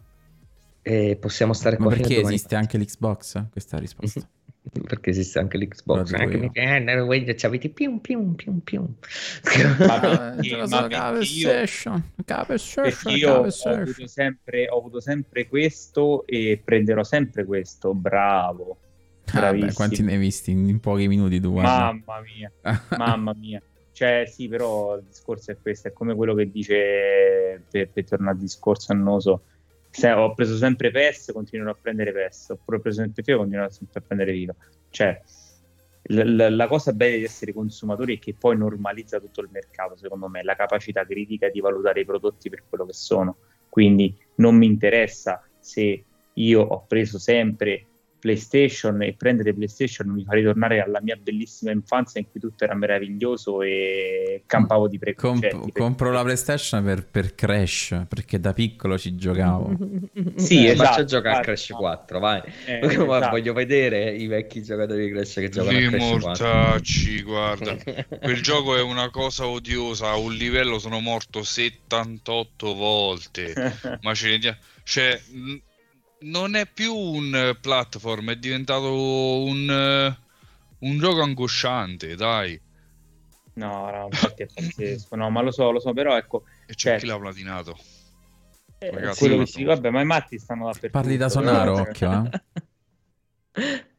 E 0.82 1.16
possiamo 1.20 1.52
stare 1.52 1.76
qua. 1.76 1.86
Ma 1.86 1.96
perché 1.96 2.20
esiste 2.20 2.54
anche 2.56 2.78
l'Xbox? 2.78 3.50
Questa 3.50 3.72
è 3.72 3.74
la 3.76 3.80
risposta. 3.80 4.28
perché 4.86 5.10
esiste 5.10 5.38
anche 5.38 5.58
l'Xbox. 5.58 6.12
Anche 6.12 6.36
mi 6.36 6.50
eh, 6.52 7.44
avete 7.46 7.68
pium 7.70 7.98
pium 7.98 8.34
pium 8.34 8.58
pium. 8.60 8.94
Ma 9.78 10.36
io, 10.40 10.66
ma 10.68 10.86
PlayStation, 10.86 12.12
io 13.06 13.32
ho 13.32 13.42
avuto, 13.42 14.06
sempre, 14.06 14.68
ho 14.68 14.78
avuto 14.78 15.00
sempre 15.00 15.48
questo 15.48 16.26
e 16.26 16.60
prenderò 16.62 17.02
sempre 17.02 17.44
questo. 17.44 17.94
Bravo. 17.94 18.78
Ah, 19.32 19.52
beh, 19.52 19.72
quanti 19.72 20.02
ne 20.02 20.12
hai 20.12 20.18
visti 20.18 20.50
in, 20.50 20.68
in 20.68 20.80
pochi 20.80 21.06
minuti 21.08 21.40
tu? 21.40 21.52
Guarda. 21.52 21.92
Mamma 21.92 22.20
mia, 22.20 22.52
mamma 22.96 23.34
mia. 23.34 23.62
Cioè, 23.92 24.24
sì, 24.26 24.48
però 24.48 24.96
il 24.96 25.04
discorso 25.04 25.52
è 25.52 25.56
questo: 25.60 25.88
è 25.88 25.92
come 25.92 26.14
quello 26.14 26.34
che 26.34 26.50
dice 26.50 27.62
per, 27.70 27.90
per 27.90 28.04
tornare 28.04 28.32
al 28.32 28.38
discorso 28.38 28.92
annoso 28.92 29.42
se 29.90 30.10
ho 30.10 30.34
preso 30.34 30.56
sempre 30.56 30.90
PES, 30.90 31.32
continuerò 31.32 31.72
a 31.72 31.78
prendere 31.80 32.12
PES, 32.12 32.50
oppure 32.50 32.78
ho 32.78 32.80
preso 32.80 33.02
sempre 33.02 33.22
FIFA, 33.22 33.38
continuerò 33.38 33.68
sempre 33.70 34.00
a 34.00 34.02
prendere 34.06 34.32
FIFA. 34.32 34.54
Cioè, 34.90 35.22
l- 36.02 36.54
la 36.54 36.66
cosa 36.66 36.92
bella 36.92 37.16
di 37.16 37.24
essere 37.24 37.52
consumatori 37.52 38.16
è 38.16 38.18
che 38.18 38.34
poi 38.34 38.56
normalizza 38.56 39.18
tutto 39.18 39.40
il 39.40 39.48
mercato, 39.50 39.96
secondo 39.96 40.28
me, 40.28 40.42
la 40.42 40.54
capacità 40.54 41.04
critica 41.04 41.48
di 41.48 41.60
valutare 41.60 42.00
i 42.00 42.04
prodotti 42.04 42.48
per 42.48 42.64
quello 42.68 42.86
che 42.86 42.92
sono. 42.92 43.36
Quindi 43.68 44.16
non 44.36 44.56
mi 44.56 44.66
interessa 44.66 45.42
se 45.58 46.04
io 46.34 46.60
ho 46.62 46.84
preso 46.86 47.18
sempre 47.18 47.86
PlayStation 48.20 49.02
e 49.02 49.14
prendere 49.14 49.52
PlayStation 49.54 50.08
mi 50.08 50.22
fa 50.22 50.34
ritornare 50.34 50.80
alla 50.80 51.00
mia 51.00 51.16
bellissima 51.16 51.72
infanzia 51.72 52.20
in 52.20 52.26
cui 52.30 52.38
tutto 52.38 52.64
era 52.64 52.74
meraviglioso 52.74 53.62
e 53.62 54.42
campavo 54.46 54.86
di 54.86 54.98
preconcetti. 54.98 55.56
Comp- 55.56 55.78
compro 55.78 56.12
la 56.12 56.22
PlayStation 56.22 56.84
per, 56.84 57.06
per, 57.06 57.34
Crash, 57.34 58.04
perché 58.08 58.38
da 58.38 58.52
piccolo 58.52 58.98
ci 58.98 59.16
giocavo. 59.16 59.76
sì, 60.36 60.66
eh, 60.66 60.70
esatto, 60.70 60.90
faccio 60.90 61.04
giocare 61.04 61.38
a 61.38 61.40
Crash 61.40 61.68
4, 61.70 62.18
vai. 62.18 62.42
Eh, 62.66 62.78
esatto. 62.86 63.28
Voglio 63.30 63.52
vedere 63.52 64.14
i 64.14 64.26
vecchi 64.26 64.62
giocatori 64.62 65.06
di 65.06 65.12
Crash 65.12 65.34
che 65.34 65.48
giocano 65.48 65.78
Lì 65.78 65.86
a 65.86 65.88
Crash 65.88 66.10
mortacci, 66.10 67.22
4. 67.22 67.64
guarda. 67.64 68.04
Quel 68.20 68.42
gioco 68.42 68.76
è 68.76 68.82
una 68.82 69.10
cosa 69.10 69.46
odiosa, 69.46 70.10
a 70.10 70.16
un 70.16 70.32
livello 70.34 70.78
sono 70.78 71.00
morto 71.00 71.42
78 71.42 72.74
volte. 72.74 73.98
Ma 74.02 74.14
ce 74.14 74.28
ne 74.28 74.38
dia- 74.38 74.58
cioè 74.82 75.18
non 76.20 76.54
è 76.54 76.66
più 76.66 76.94
un 76.94 77.56
platform, 77.60 78.30
è 78.30 78.36
diventato 78.36 78.92
un, 79.42 80.16
un 80.78 80.98
gioco 80.98 81.22
angosciante, 81.22 82.14
dai. 82.16 82.60
No, 83.54 83.90
no, 83.90 84.08
infatti 84.10 84.42
è 84.42 84.46
pazzesco. 84.46 85.16
No, 85.16 85.30
ma 85.30 85.42
lo 85.42 85.50
so, 85.50 85.70
lo 85.70 85.80
so, 85.80 85.92
però 85.92 86.16
ecco... 86.16 86.44
E 86.66 86.74
c'è 86.74 86.92
cioè, 86.92 86.98
chi 86.98 87.06
l'ha 87.06 87.18
platinato. 87.18 87.76
Eh, 88.78 88.90
Ragazzi, 88.90 89.18
quello 89.18 89.38
che 89.38 89.46
si, 89.46 89.64
vabbè, 89.64 89.90
ma 89.90 90.00
i 90.00 90.06
matti 90.06 90.38
stanno 90.38 90.64
dappertutto. 90.66 90.98
Parli 90.98 91.16
da 91.16 91.28
sonaro, 91.28 91.74
occhio, 91.80 92.30
eh. 93.52 93.84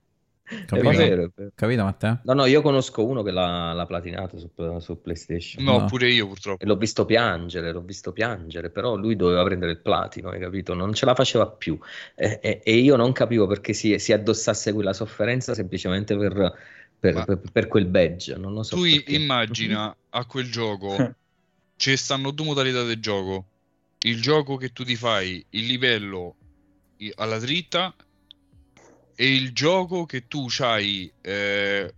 Capito, 0.65 0.90
vero, 0.90 1.32
Capito 1.56 1.84
Matteo? 1.84 2.19
No, 2.23 2.34
no, 2.34 2.45
io 2.45 2.61
conosco 2.61 3.06
uno 3.06 3.23
che 3.23 3.32
l'ha, 3.32 3.72
l'ha 3.72 3.86
platinato 3.86 4.38
su, 4.38 4.49
su, 4.80 5.02
PlayStation. 5.02 5.64
No, 5.64 5.80
no, 5.80 5.86
pure 5.86 6.10
io 6.10 6.28
purtroppo. 6.28 6.61
E 6.61 6.68
l'ho 6.68 6.76
visto 6.76 7.06
piangere, 7.06 7.72
l'ho 7.72 7.82
visto 7.82 8.11
piangere, 8.11 8.69
però 8.69 8.95
lui 8.95 9.15
doveva 9.15 9.44
prendere 9.44 9.72
il 9.72 9.78
platino, 9.80 10.30
hai 10.30 10.40
capito? 10.40 10.73
Non 10.73 10.94
ce 10.94 11.06
la 11.06 11.15
faceva 11.15 11.48
più. 11.48 11.80
E, 12.15 12.40
e, 12.41 12.61
e 12.64 12.76
io 12.76 12.98
non 12.98 13.14
capivo 13.14 13.48
perché 13.48 13.72
si, 13.72 13.98
si, 13.98 14.11
addossasse 14.11 14.73
quella 14.73 14.94
sofferenza 14.94 15.53
semplicemente 15.53 16.18
per, 16.18 16.53
per, 16.99 17.23
per, 17.23 17.41
per 17.52 17.68
quel 17.68 17.86
badge. 17.86 18.36
Non 18.36 18.53
lo 18.53 18.64
so 18.64 18.76
tu 18.76 18.82
perché. 18.82 19.15
immagina 19.15 19.95
a 20.10 20.26
quel 20.26 20.52
gioco, 20.52 20.95
ci 21.78 21.95
stanno 21.95 22.32
due 22.32 22.48
modalità 22.48 22.84
del 22.84 22.99
gioco. 22.99 23.45
Il 24.02 24.22
gioco 24.22 24.57
che 24.57 24.73
tu 24.73 24.84
ti 24.84 24.95
fai, 24.95 25.45
il 25.52 25.65
livello 25.65 26.36
alla 27.15 27.40
dritta 27.40 27.95
è 29.22 29.26
il 29.26 29.53
gioco 29.53 30.07
che 30.07 30.27
tu 30.27 30.48
hai 30.61 31.11
eh, 31.22 31.93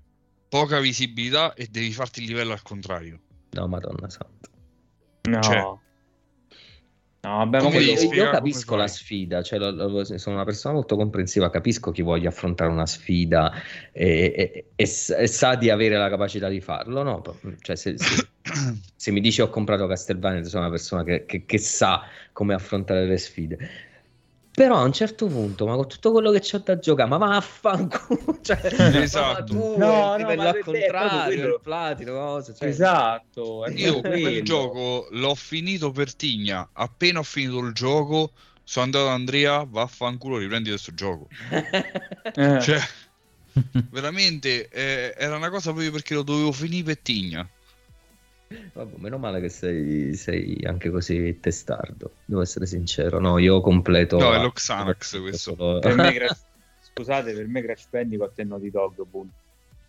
poca 0.50 0.82
visibilità 0.82 1.54
e 1.54 1.68
devi 1.72 1.94
farti 1.94 2.20
il 2.22 2.28
livello 2.28 2.52
al 2.52 2.62
contrario. 2.62 3.18
No, 3.52 3.66
madonna 3.70 4.10
santa. 4.10 4.50
No. 5.30 5.42
Cioè, 5.42 5.60
no, 5.62 5.78
vabbè, 7.22 7.62
io, 7.80 8.12
io, 8.12 8.30
capisco 8.30 8.76
la 8.76 8.90
sfida, 8.90 9.42
cioè, 9.42 9.58
lo, 9.58 9.72
lo, 9.72 10.04
sono 10.04 10.36
una 10.36 10.44
persona 10.44 10.74
molto 10.74 10.98
comprensiva, 10.98 11.50
capisco 11.50 11.92
chi 11.92 12.02
voglia 12.02 12.28
affrontare 12.28 12.70
una 12.70 12.86
sfida 12.86 13.54
e, 13.94 14.34
e, 14.36 14.66
e, 14.76 14.84
e 14.84 15.28
sa 15.28 15.56
di 15.56 15.70
avere 15.70 15.96
la 15.96 16.10
capacità 16.10 16.50
di 16.50 16.60
farlo, 16.60 17.04
no? 17.04 17.22
Cioè, 17.62 17.78
se, 17.78 17.98
se, 17.98 18.28
se, 18.98 19.12
mi 19.12 19.22
dici 19.22 19.40
ho 19.40 19.48
comprato 19.48 19.88
Castlevania, 19.88 20.44
sono 20.44 20.64
una 20.64 20.72
persona 20.72 21.04
che, 21.06 21.24
che, 21.26 21.46
che 21.46 21.58
sa 21.58 22.02
come 22.34 22.54
affrontare 22.54 23.06
le 23.06 23.18
sfide 23.18 23.92
però 24.54 24.78
a 24.78 24.84
un 24.84 24.94
certo 24.94 25.26
punto, 25.26 25.66
ma 25.66 25.76
con 25.76 25.88
tutto 25.88 26.12
quello 26.12 26.32
che 26.32 26.40
c'ho 26.40 26.60
da 26.60 26.78
giocare, 26.78 27.10
ma 27.10 27.18
vaffanculo, 27.18 28.40
cioè, 28.44 28.60
esatto. 29.02 29.44
tu, 29.46 29.78
no, 29.78 30.16
no, 30.18 30.42
al 30.42 30.60
contrario, 30.60 31.56
il 31.56 31.60
platino, 31.62 32.14
cosa, 32.14 32.54
cioè. 32.54 32.68
Esatto. 32.68 33.66
Io 33.70 34.02
quel 34.02 34.44
gioco 34.44 35.08
l'ho 35.12 35.36
finito 35.36 35.92
per 35.92 36.14
Tigna, 36.14 36.70
appena 36.74 37.20
ho 37.20 37.24
finito 37.24 37.60
il 37.60 37.74
gioco 37.74 38.32
sono 38.64 38.86
andato 38.86 39.06
da 39.06 39.14
Andrea, 39.14 39.66
vaffanculo, 39.68 40.38
riprendi 40.38 40.70
questo 40.70 40.94
gioco. 40.94 41.28
Eh. 42.36 42.62
cioè, 42.62 42.80
veramente 43.92 44.70
eh, 44.70 45.14
era 45.18 45.36
una 45.36 45.50
cosa 45.50 45.72
proprio 45.72 45.92
perché 45.92 46.14
lo 46.14 46.24
dovevo 46.24 46.52
finire 46.52 46.84
per 46.84 46.98
Tigna. 47.00 47.48
Vabbè, 48.74 48.98
meno 48.98 49.18
male 49.18 49.40
che 49.40 49.50
sei, 49.50 50.14
sei, 50.16 50.60
anche 50.64 50.90
così 50.90 51.40
testardo, 51.40 52.12
devo 52.26 52.42
essere 52.42 52.66
sincero. 52.66 53.20
No, 53.20 53.38
io 53.38 53.62
completo. 53.62 54.18
No, 54.18 54.34
è 54.34 54.40
lo 54.40 54.52
Xanax 54.52 55.20
questo. 55.22 55.56
Solo... 55.56 55.80
Per 55.80 55.96
me 55.96 56.12
Crash... 56.14 56.46
Scusate, 56.82 57.34
per 57.34 57.48
me 57.48 57.62
Crash 57.62 57.88
Bandicoot 57.90 58.34
è 58.36 58.44
Naughty 58.44 58.70
Dog, 58.70 59.04
boom. 59.06 59.30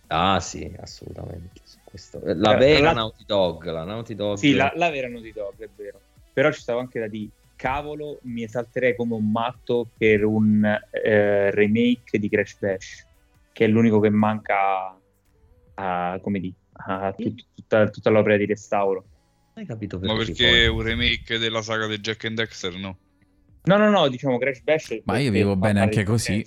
Ah 0.09 0.41
sì, 0.41 0.71
assolutamente. 0.79 1.61
Questo... 1.85 2.21
La 2.25 2.55
eh, 2.55 2.59
vera 2.59 2.81
la... 2.87 2.93
Naughty 2.93 3.25
Dog, 3.27 3.65
la 3.65 3.85
Naughty 3.85 4.15
Dog. 4.15 4.37
Sì, 4.37 4.55
la, 4.55 4.73
la 4.75 4.91
vera 4.91 5.09
Naughty 5.09 5.33
Dog, 5.33 5.55
è 5.59 5.69
vero. 5.75 6.01
Però 6.33 6.51
ci 6.51 6.61
stava 6.61 6.81
anche 6.81 6.99
da 6.99 7.09
dire, 7.09 7.31
cavolo, 7.57 8.19
mi 8.23 8.43
esalterei 8.43 8.97
come 8.97 9.15
un 9.15 9.31
matto 9.31 9.89
per 9.97 10.25
un 10.25 10.65
eh, 10.65 11.51
remake 11.51 12.19
di 12.19 12.29
Crash 12.29 12.59
Bash, 12.59 13.07
che 13.53 13.65
è 13.65 13.69
l'unico 13.69 14.01
che 14.01 14.11
manca 14.11 14.97
a, 15.75 16.19
come 16.21 16.41
dire, 16.41 16.55
a 16.75 17.13
tut- 17.13 17.47
tutta, 17.55 17.89
tutta, 17.89 18.11
l'opera 18.11 18.37
di 18.37 18.47
restauro. 18.47 19.05
Hai 19.55 19.67
capito 19.67 19.99
perché? 19.99 20.15
Ma 20.15 20.25
perché 20.25 20.65
è 20.65 20.67
un 20.67 20.83
remake 20.83 21.39
della 21.39 21.63
saga 21.63 21.87
di 21.87 21.99
Jack 21.99 22.25
and 22.25 22.37
Dexter, 22.37 22.77
no? 22.77 22.99
No, 23.65 23.77
no, 23.77 23.89
no, 23.89 24.09
diciamo 24.09 24.37
Crash 24.39 24.61
Bash. 24.61 25.01
Ma 25.05 25.19
io 25.19 25.31
vivo 25.31 25.57
bene 25.57 25.81
anche 25.81 26.05
così. 26.05 26.45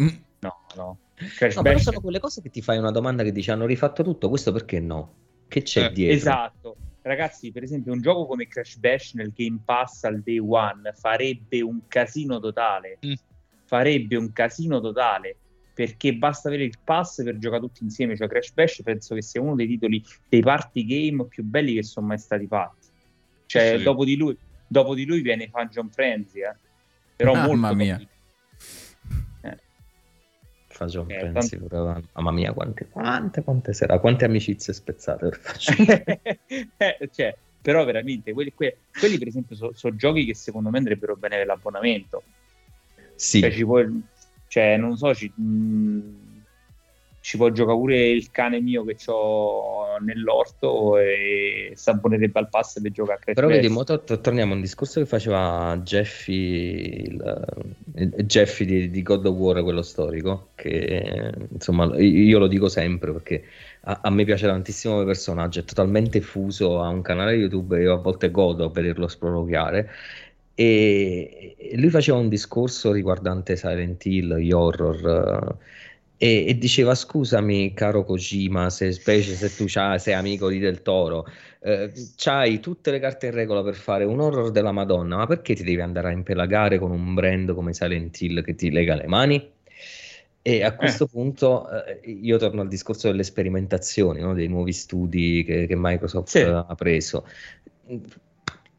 Mm. 0.00 0.08
No, 0.40 0.56
no. 0.76 0.98
Crash 1.14 1.56
no, 1.56 1.62
Bash... 1.62 1.82
sono 1.82 2.00
quelle 2.00 2.20
cose 2.20 2.40
che 2.40 2.50
ti 2.50 2.62
fai 2.62 2.78
una 2.78 2.90
domanda 2.90 3.22
che 3.22 3.32
dici 3.32 3.50
hanno 3.50 3.66
rifatto 3.66 4.02
tutto, 4.02 4.28
questo 4.28 4.52
perché 4.52 4.80
no? 4.80 5.14
Che 5.48 5.62
c'è 5.62 5.86
eh. 5.86 5.92
dietro? 5.92 6.16
Esatto. 6.16 6.76
Ragazzi, 7.02 7.52
per 7.52 7.62
esempio, 7.62 7.92
un 7.92 8.00
gioco 8.00 8.26
come 8.26 8.46
Crash 8.46 8.76
Bash 8.76 9.14
nel 9.14 9.32
Game 9.34 9.60
Pass 9.64 10.04
al 10.04 10.22
day 10.22 10.38
one 10.38 10.92
farebbe 10.92 11.60
un 11.60 11.82
casino 11.88 12.40
totale. 12.40 12.98
Mm. 13.04 13.12
Farebbe 13.64 14.16
un 14.16 14.32
casino 14.32 14.80
totale 14.80 15.36
perché 15.76 16.14
basta 16.14 16.48
avere 16.48 16.64
il 16.64 16.78
pass 16.82 17.22
per 17.22 17.36
giocare 17.36 17.60
tutti 17.60 17.84
insieme. 17.84 18.16
Cioè, 18.16 18.28
Crash 18.28 18.52
Bash 18.52 18.80
penso 18.82 19.14
che 19.14 19.20
sia 19.20 19.42
uno 19.42 19.54
dei 19.54 19.66
titoli 19.66 20.02
dei 20.26 20.40
party 20.40 20.86
game 20.86 21.26
più 21.26 21.44
belli 21.44 21.74
che 21.74 21.82
sono 21.82 22.06
mai 22.06 22.16
stati 22.16 22.46
fatti. 22.46 22.86
Cioè, 23.44 23.76
sì. 23.76 23.82
dopo, 23.82 24.06
di 24.06 24.16
lui, 24.16 24.34
dopo 24.66 24.94
di 24.94 25.04
lui 25.04 25.20
viene 25.20 25.50
Function 25.52 25.90
Frenzy, 25.90 26.40
eh. 26.40 26.56
però 27.14 27.34
Mamma 27.34 27.46
molto 27.46 27.74
mia. 27.74 28.00
Eh. 29.42 29.58
Function 30.68 31.10
eh, 31.10 31.18
Frenzy, 31.18 31.58
tanto... 31.58 32.08
mamma 32.14 32.32
mia, 32.32 32.54
quante, 32.54 32.88
quante, 32.88 33.44
quante 33.44 33.74
sera, 33.74 33.98
quante 33.98 34.24
amicizie 34.24 34.72
spezzate 34.72 35.28
per 35.28 35.40
eh, 36.78 37.10
cioè, 37.12 37.36
però 37.60 37.84
veramente, 37.84 38.32
quelli, 38.32 38.54
que- 38.54 38.78
quelli 38.98 39.18
per 39.18 39.28
esempio 39.28 39.54
sono 39.54 39.72
so 39.74 39.94
giochi 39.94 40.24
che 40.24 40.34
secondo 40.34 40.70
me 40.70 40.78
andrebbero 40.78 41.16
bene 41.16 41.36
per 41.36 41.46
l'abbonamento. 41.48 42.22
Sì. 43.14 43.40
Cioè, 43.40 43.52
ci 43.52 43.64
puoi 43.64 44.02
cioè, 44.56 44.78
non 44.78 44.96
so, 44.96 45.14
ci, 45.14 45.30
mh, 45.36 45.42
mm, 45.42 46.00
ci 47.20 47.36
può 47.36 47.50
giocare 47.50 47.76
pure 47.76 48.08
il 48.08 48.30
cane 48.30 48.58
mio 48.62 48.84
che 48.86 48.96
ho 49.08 49.98
nell'orto 49.98 50.96
e 50.96 51.72
s'abbonerebbe 51.74 52.38
al 52.38 52.48
pass 52.48 52.80
per 52.80 52.90
giocare 52.90 53.18
a 53.18 53.20
Crash 53.20 53.34
Però 53.34 53.48
vedi, 53.48 53.68
to- 53.84 54.20
torniamo 54.20 54.52
a 54.52 54.54
un 54.54 54.62
discorso 54.62 54.98
che 54.98 55.04
faceva 55.04 55.76
Jeffy, 55.82 57.02
il, 57.04 57.74
il 57.96 58.24
Jeffy 58.24 58.64
di, 58.64 58.90
di, 58.90 59.02
God 59.02 59.26
of 59.26 59.36
War, 59.36 59.62
quello 59.62 59.82
storico, 59.82 60.48
che 60.54 61.34
insomma 61.50 61.94
io 61.98 62.38
lo 62.38 62.46
dico 62.46 62.68
sempre 62.68 63.12
perché 63.12 63.44
a, 63.82 64.00
a 64.04 64.10
me 64.10 64.24
piace 64.24 64.46
tantissimo 64.46 64.94
come 64.94 65.06
personaggio, 65.06 65.60
è 65.60 65.64
totalmente 65.64 66.22
fuso, 66.22 66.80
ha 66.80 66.88
un 66.88 67.02
canale 67.02 67.34
YouTube 67.34 67.76
e 67.76 67.82
io 67.82 67.92
a 67.92 67.98
volte 67.98 68.30
godo 68.30 68.64
a 68.64 68.70
vederlo 68.70 69.06
sproloquiare 69.06 69.90
e 70.58 71.74
lui 71.74 71.90
faceva 71.90 72.16
un 72.16 72.30
discorso 72.30 72.90
riguardante 72.90 73.56
Silent 73.56 74.02
Hill, 74.06 74.38
gli 74.38 74.52
horror, 74.52 75.58
e, 76.16 76.46
e, 76.48 76.56
diceva 76.56 76.94
scusami 76.94 77.74
caro 77.74 78.04
Kojima, 78.04 78.70
se, 78.70 78.90
specie 78.92 79.34
se 79.34 79.54
tu 79.54 79.68
sei 79.68 80.14
amico 80.14 80.48
di 80.48 80.58
Del 80.58 80.80
Toro, 80.80 81.26
eh, 81.60 81.92
hai 82.24 82.58
tutte 82.60 82.90
le 82.90 82.98
carte 82.98 83.26
in 83.26 83.32
regola 83.32 83.62
per 83.62 83.74
fare 83.74 84.04
un 84.04 84.18
horror 84.18 84.50
della 84.50 84.72
Madonna, 84.72 85.16
ma 85.16 85.26
perché 85.26 85.54
ti 85.54 85.62
devi 85.62 85.82
andare 85.82 86.08
a 86.08 86.12
impelagare 86.12 86.78
con 86.78 86.90
un 86.90 87.12
brand 87.12 87.52
come 87.52 87.74
Silent 87.74 88.18
Hill 88.18 88.42
che 88.42 88.54
ti 88.54 88.70
lega 88.70 88.94
le 88.94 89.06
mani? 89.06 89.50
E 90.40 90.62
a 90.62 90.74
questo 90.74 91.04
eh. 91.04 91.08
punto 91.08 91.68
eh, 91.68 92.00
io 92.08 92.38
torno 92.38 92.62
al 92.62 92.68
discorso 92.68 93.08
delle 93.08 93.24
sperimentazioni, 93.24 94.20
no? 94.20 94.32
dei 94.32 94.48
nuovi 94.48 94.72
studi 94.72 95.44
che, 95.44 95.66
che 95.66 95.74
Microsoft 95.76 96.28
sì. 96.28 96.38
ha 96.38 96.74
preso 96.76 97.26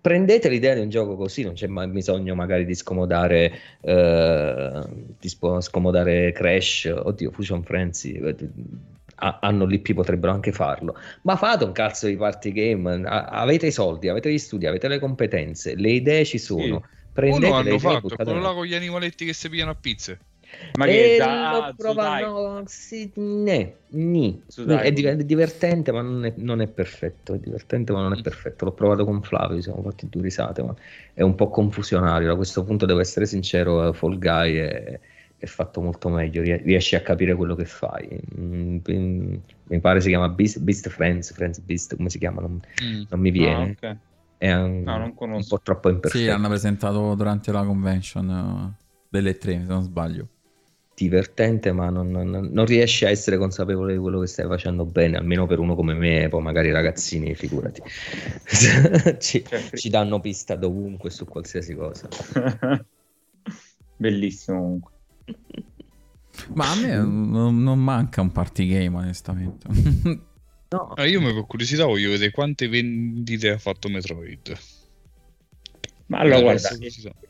prendete 0.08 0.48
l'idea 0.48 0.74
di 0.74 0.80
un 0.80 0.88
gioco 0.88 1.18
così, 1.18 1.44
non 1.44 1.52
c'è 1.52 1.68
mai 1.68 1.90
bisogno 1.90 2.34
magari 2.34 2.64
di 2.64 2.76
scomodare, 2.76 3.60
eh, 3.82 4.82
di 5.20 5.28
scomodare 5.28 6.32
Crash, 6.32 6.90
oddio, 6.96 7.30
Fusion 7.32 7.62
Frenzy, 7.62 8.14
eh, 8.14 8.36
hanno 9.18 9.66
l'IP, 9.66 9.94
potrebbero 9.94 10.32
anche 10.32 10.54
farlo, 10.54 10.98
ma 11.24 11.36
fate 11.36 11.66
un 11.66 11.74
cazzo 11.74 12.08
di 12.08 12.16
party 12.16 12.54
game, 12.54 13.04
avete 13.06 13.68
i 13.68 13.72
soldi, 13.72 14.08
avete 14.08 14.32
gli 14.32 14.38
studi, 14.38 14.66
avete 14.66 14.88
le 14.88 15.00
competenze, 15.00 15.76
le 15.76 15.90
idee 15.92 16.24
ci 16.24 16.38
sono. 16.38 16.64
Sì. 16.64 16.96
Prendete 17.12 17.46
Uno 17.48 17.56
hanno 17.56 17.80
fatto, 17.80 18.16
quello 18.16 18.40
là 18.40 18.54
con 18.54 18.66
gli 18.66 18.76
animaletti 18.76 19.26
che 19.26 19.34
si 19.34 19.50
pigliano 19.50 19.72
a 19.72 19.76
pizze. 19.76 20.20
Ma 20.78 20.86
che 20.86 21.16
e 21.16 21.18
lo 21.18 21.74
provano 21.76 22.64
sì, 22.66 23.12
ne, 23.16 23.76
ni. 23.90 24.42
è, 24.56 24.92
divertente 24.92 25.92
ma 25.92 26.02
non 26.02 26.26
è, 26.26 26.34
non 26.38 26.62
è, 26.62 26.68
perfetto. 26.68 27.34
È 27.34 27.40
divertente 27.40 27.92
ma 27.94 28.02
non 28.02 28.14
è 28.14 28.20
mm. 28.20 28.22
perfetto. 28.22 28.66
L'ho 28.66 28.72
provato 28.72 29.06
con 29.06 29.22
Flavio 29.22 29.62
siamo 29.62 29.82
fatti 29.82 30.08
due 30.10 30.22
risate 30.22 30.64
ma 30.64 30.76
è 31.14 31.22
un 31.22 31.36
po' 31.36 31.50
confusionario. 31.50 32.28
Da 32.28 32.36
questo 32.36 32.64
punto 32.64 32.86
devo 32.86 33.00
essere 33.00 33.26
sincero 33.26 33.92
Fall 33.94 34.18
Guy 34.20 34.56
è, 34.56 35.00
è 35.38 35.46
fatto 35.46 35.82
molto 35.82 36.10
meglio. 36.10 36.42
Riesci 36.42 36.96
a 36.96 37.02
capire 37.02 37.34
quello 37.36 37.56
che 37.56 37.66
fai. 37.66 38.08
Mm, 38.40 38.78
mi 39.64 39.80
pare 39.80 40.00
si 40.00 40.10
chiama 40.10 40.30
Beast, 40.30 40.60
Beast 40.60 40.90
Friends 40.90 41.34
Friends 41.34 41.60
Beast 41.60 41.96
come 41.96 42.10
si 42.10 42.20
chiama? 42.20 42.42
Non, 42.42 42.62
mm. 42.84 43.04
non 43.10 43.20
mi 43.20 43.32
viene. 43.32 43.64
Ah, 43.64 43.72
okay. 43.72 43.98
è 44.38 44.54
un, 44.54 44.84
no, 44.84 45.14
un, 45.18 45.46
po' 45.48 45.60
troppo 45.62 45.90
imperfetto. 45.90 46.24
sì 46.24 46.30
l'hanno 46.30 46.48
presentato 46.48 47.16
durante 47.16 47.52
la 47.52 47.64
convention 47.64 48.30
uh, 48.30 48.84
delle 49.10 49.36
tre 49.40 49.54
se 49.54 49.66
non 49.66 49.82
sbaglio 49.82 50.28
divertente, 50.98 51.72
ma 51.72 51.92
non, 51.92 52.10
non, 52.10 52.50
non, 52.52 52.66
riesci 52.66 53.06
a 53.06 53.10
essere 53.10 53.38
consapevole 53.38 53.94
di 53.94 54.00
quello 54.00 54.20
che 54.20 54.26
stai 54.26 54.48
facendo 54.48 54.84
bene, 54.84 55.18
almeno 55.18 55.46
per 55.46 55.60
uno 55.60 55.76
come 55.76 55.94
me, 55.94 56.28
poi 56.28 56.42
magari 56.42 56.70
i 56.70 56.72
ragazzini, 56.72 57.36
figurati, 57.36 57.84
ci, 59.20 59.44
certo. 59.46 59.78
ci, 59.78 59.90
danno 59.90 60.20
pista 60.20 60.56
dovunque 60.56 61.12
su 61.12 61.26
qualsiasi 61.26 61.76
cosa. 61.76 62.08
Bellissimo 63.96 64.60
comunque. 64.60 64.92
Ma 66.56 66.72
a 66.72 66.76
me 66.76 66.96
non, 66.96 67.62
non 67.62 67.80
manca 67.80 68.22
un 68.22 68.32
party 68.32 68.68
game, 68.68 68.98
onestamente. 68.98 69.68
no. 70.70 70.94
Ah, 70.96 71.06
io, 71.06 71.22
per 71.22 71.46
curiosità, 71.46 71.86
voglio 71.86 72.10
vedere 72.10 72.32
quante 72.32 72.68
vendite 72.68 73.50
ha 73.50 73.60
fatto 73.60 73.88
Metroid. 73.88 74.58
Ma 76.08 76.20
allora, 76.20 76.42
guarda, 76.42 76.70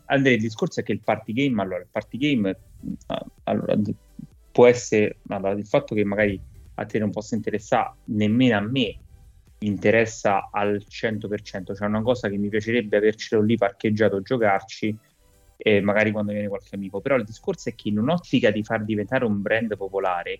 Andrea, 0.05 0.35
il 0.35 0.41
discorso 0.41 0.79
è 0.79 0.83
che 0.83 0.93
il 0.93 1.01
party 1.01 1.33
game, 1.33 1.61
allora, 1.61 1.79
il 1.79 1.87
party 1.91 2.17
game, 2.17 2.57
allora, 3.43 3.75
può 4.51 4.67
essere, 4.67 5.17
allora, 5.27 5.51
il 5.51 5.65
fatto 5.65 5.95
che 5.95 6.03
magari 6.03 6.39
a 6.75 6.85
te 6.85 6.99
non 6.99 7.11
possa 7.11 7.35
interessare, 7.35 7.93
nemmeno 8.05 8.57
a 8.57 8.61
me 8.61 8.97
interessa 9.59 10.49
al 10.51 10.83
100%, 10.87 11.75
cioè 11.75 11.87
una 11.87 12.01
cosa 12.01 12.29
che 12.29 12.37
mi 12.37 12.49
piacerebbe 12.49 12.97
avercelo 12.97 13.41
lì 13.41 13.57
parcheggiato, 13.57 14.21
giocarci, 14.21 14.95
e 15.57 15.81
magari 15.81 16.11
quando 16.11 16.31
viene 16.31 16.47
qualche 16.47 16.75
amico, 16.75 17.01
però 17.01 17.15
il 17.15 17.23
discorso 17.23 17.69
è 17.69 17.75
che 17.75 17.89
in 17.89 17.97
un'ottica 17.97 18.51
di 18.51 18.63
far 18.63 18.83
diventare 18.83 19.25
un 19.25 19.41
brand 19.41 19.75
popolare, 19.75 20.39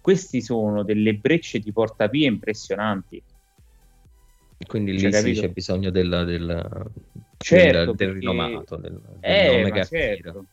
questi 0.00 0.42
sono 0.42 0.84
delle 0.84 1.14
brecce 1.14 1.58
di 1.58 1.72
porta 1.72 2.06
via 2.06 2.28
impressionanti. 2.28 3.22
Quindi 4.66 4.92
lì 4.92 4.98
cioè, 4.98 5.12
sì, 5.12 5.32
c'è 5.32 5.48
bisogno 5.48 5.90
del, 5.90 6.24
del, 6.26 6.90
certo, 7.38 7.92
del, 7.92 7.94
del 7.94 8.12
rinomato, 8.12 8.76
del, 8.76 9.00
del 9.20 9.20
eh, 9.20 9.84
certo. 9.84 10.44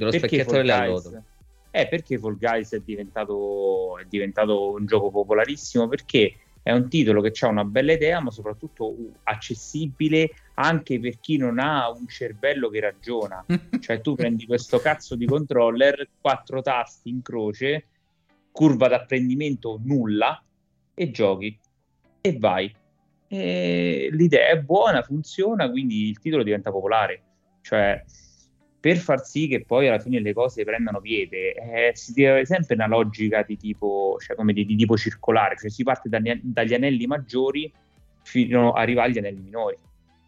Dello 0.00 0.10
perché 0.10 0.26
specchietto 0.28 0.56
della 0.56 0.86
lodo. 0.86 1.22
Eh, 1.70 1.86
perché 1.86 2.18
Fall 2.18 2.36
Guys 2.36 2.72
è 2.72 2.80
diventato, 2.80 3.98
è 3.98 4.04
diventato 4.08 4.72
un 4.72 4.86
gioco 4.86 5.10
popolarissimo? 5.10 5.86
Perché 5.86 6.34
è 6.62 6.72
un 6.72 6.88
titolo 6.88 7.20
che 7.20 7.32
ha 7.44 7.48
una 7.48 7.64
bella 7.64 7.92
idea, 7.92 8.20
ma 8.20 8.30
soprattutto 8.30 8.94
accessibile 9.22 10.30
anche 10.54 10.98
per 10.98 11.20
chi 11.20 11.36
non 11.36 11.58
ha 11.58 11.90
un 11.90 12.08
cervello 12.08 12.68
che 12.68 12.80
ragiona. 12.80 13.44
cioè, 13.80 14.00
tu 14.00 14.14
prendi 14.14 14.46
questo 14.46 14.78
cazzo 14.78 15.14
di 15.14 15.26
controller, 15.26 16.08
quattro 16.20 16.60
tasti 16.60 17.08
in 17.08 17.22
croce, 17.22 17.86
curva 18.50 18.88
d'apprendimento 18.88 19.80
nulla 19.82 20.42
e 20.94 21.10
giochi 21.10 21.56
e 22.20 22.36
vai. 22.38 22.74
E 23.28 24.08
l'idea 24.10 24.48
è 24.48 24.60
buona, 24.60 25.02
funziona, 25.02 25.70
quindi 25.70 26.08
il 26.08 26.18
titolo 26.18 26.42
diventa 26.42 26.72
popolare. 26.72 27.22
Cioè, 27.62 28.04
per 28.80 28.96
far 28.96 29.24
sì 29.24 29.46
che 29.46 29.62
poi 29.64 29.88
alla 29.88 29.98
fine 29.98 30.20
le 30.20 30.32
cose 30.32 30.64
prendano 30.64 31.00
piede, 31.00 31.52
eh, 31.52 31.90
si 31.94 32.14
deve 32.14 32.46
sempre 32.46 32.74
una 32.74 32.86
logica 32.86 33.42
di 33.42 33.56
tipo, 33.58 34.16
cioè 34.18 34.34
come 34.34 34.54
di, 34.54 34.64
di 34.64 34.74
tipo 34.74 34.96
circolare, 34.96 35.56
cioè 35.58 35.68
si 35.68 35.82
parte 35.82 36.08
dagli, 36.08 36.40
dagli, 36.42 36.72
anelli 36.72 37.06
maggiori 37.06 37.70
fino 38.22 38.72
ad 38.72 38.82
arrivare 38.82 39.10
agli 39.10 39.18
anelli 39.18 39.42
minori, 39.42 39.76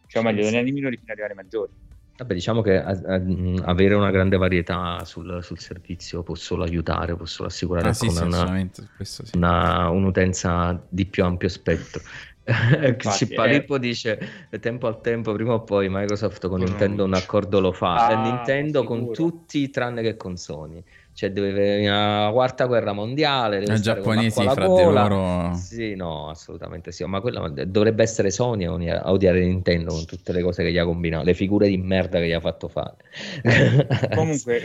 cioè 0.05 0.21
meglio 0.21 0.43
dagli 0.43 0.53
anelli 0.53 0.71
minori 0.71 0.97
fino 0.97 1.11
ad 1.11 1.17
arrivare 1.17 1.33
ai 1.33 1.43
maggiori. 1.43 1.71
Vabbè, 2.15 2.35
diciamo 2.35 2.61
che 2.61 2.77
a, 2.77 2.91
a, 2.91 3.21
avere 3.63 3.95
una 3.95 4.11
grande 4.11 4.37
varietà 4.37 5.03
sul, 5.03 5.39
sul, 5.41 5.57
servizio 5.57 6.21
può 6.21 6.35
solo 6.35 6.63
aiutare, 6.63 7.15
può 7.15 7.25
solo 7.25 7.47
assicurare 7.47 7.89
ah, 7.89 7.93
sì, 7.93 8.07
sì, 8.07 8.21
una, 8.21 8.69
sì. 9.01 9.23
una, 9.33 9.89
un'utenza 9.89 10.79
di 10.89 11.07
più 11.07 11.23
ampio 11.23 11.49
spettro. 11.49 12.01
Cipalippo 12.97 13.75
eh. 13.75 13.79
dice 13.79 14.19
tempo 14.59 14.87
al 14.87 14.99
tempo 14.99 15.31
prima 15.31 15.53
o 15.53 15.63
poi 15.63 15.87
Microsoft 15.89 16.47
con 16.47 16.59
Nintendo 16.59 17.05
un 17.05 17.13
accordo 17.13 17.59
lo 17.59 17.71
fa. 17.71 18.07
Ah, 18.07 18.21
Nintendo 18.21 18.81
sicuro. 18.81 18.99
con 18.99 19.13
tutti 19.13 19.69
tranne 19.69 20.01
che 20.01 20.17
con 20.17 20.35
Sony. 20.35 20.83
Cioè 21.13 21.31
deve 21.31 21.51
venire 21.51 21.91
la 21.91 22.31
quarta 22.33 22.65
guerra 22.65 22.91
mondiale 22.91 23.61
i 23.63 23.81
giapponesi 23.81 24.43
fra 24.43 24.65
di 24.67 24.83
loro. 24.83 25.53
Sì 25.53 25.95
no 25.95 26.29
assolutamente 26.29 26.91
sì. 26.91 27.05
Ma 27.05 27.21
quella 27.21 27.47
dovrebbe 27.49 28.03
essere 28.03 28.29
Sony 28.31 28.65
a 28.65 29.11
odiare 29.11 29.45
Nintendo 29.45 29.93
con 29.93 30.05
tutte 30.05 30.33
le 30.33 30.41
cose 30.41 30.63
che 30.63 30.71
gli 30.71 30.77
ha 30.77 30.85
combinato 30.85 31.23
le 31.23 31.33
figure 31.35 31.67
di 31.67 31.77
merda 31.77 32.19
che 32.19 32.27
gli 32.27 32.33
ha 32.33 32.41
fatto 32.41 32.67
fare. 32.67 32.95
Comunque 34.15 34.63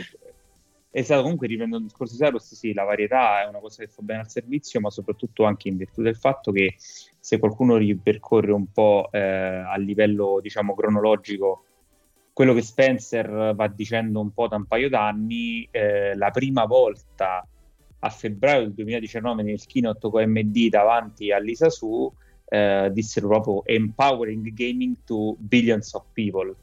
Esatto, 0.91 1.21
comunque 1.21 1.45
riprendo 1.45 1.77
il 1.77 1.83
discorso 1.83 2.13
di 2.13 2.19
Saros, 2.19 2.55
sì, 2.55 2.73
la 2.73 2.83
varietà 2.83 3.43
è 3.43 3.47
una 3.47 3.59
cosa 3.59 3.83
che 3.83 3.89
fa 3.89 4.01
bene 4.01 4.21
al 4.21 4.29
servizio, 4.29 4.79
ma 4.79 4.89
soprattutto 4.89 5.43
anche 5.43 5.67
in 5.67 5.77
virtù 5.77 6.01
del 6.01 6.15
fatto 6.15 6.51
che 6.51 6.75
se 7.29 7.37
qualcuno 7.37 7.77
ripercorre 7.77 8.51
un 8.51 8.71
po' 8.71 9.09
eh, 9.11 9.19
a 9.19 9.77
livello, 9.77 10.39
diciamo, 10.41 10.73
cronologico 10.73 11.65
quello 12.33 12.55
che 12.55 12.63
Spencer 12.63 13.53
va 13.53 13.67
dicendo 13.67 14.19
un 14.19 14.33
po' 14.33 14.47
da 14.47 14.55
un 14.55 14.65
paio 14.65 14.89
d'anni, 14.89 15.67
eh, 15.69 16.15
la 16.15 16.31
prima 16.31 16.65
volta 16.65 17.47
a 17.99 18.09
febbraio 18.09 18.61
del 18.61 18.73
2019 18.73 19.43
nel 19.43 19.63
keynote 19.63 20.09
con 20.09 20.23
MD 20.23 20.69
davanti 20.69 21.31
a 21.31 21.37
Lisa 21.37 21.69
Su 21.69 22.11
eh, 22.45 22.89
dissero 22.91 23.27
proprio 23.27 23.63
empowering 23.63 24.51
gaming 24.51 24.95
to 25.05 25.35
billions 25.37 25.93
of 25.93 26.05
people 26.13 26.55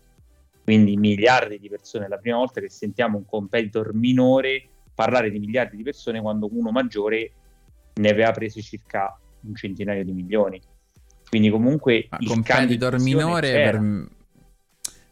quindi 0.64 0.96
miliardi 0.96 1.60
di 1.60 1.68
persone. 1.68 2.08
La 2.08 2.18
prima 2.18 2.38
volta 2.38 2.60
che 2.60 2.70
sentiamo 2.70 3.18
un 3.18 3.24
competitor 3.24 3.94
minore 3.94 4.66
parlare 4.92 5.30
di 5.30 5.38
miliardi 5.38 5.76
di 5.76 5.84
persone 5.84 6.20
quando 6.20 6.48
uno 6.50 6.72
maggiore 6.72 7.30
ne 7.94 8.08
aveva 8.08 8.32
preso 8.32 8.60
circa 8.60 9.16
un 9.46 9.54
centinaio 9.54 10.04
di 10.04 10.12
milioni. 10.12 10.60
Quindi 11.28 11.50
comunque 11.50 12.06
Ma 12.10 12.18
il 12.20 12.28
competitor 12.28 13.00
minore 13.00 13.52
per... 13.52 14.08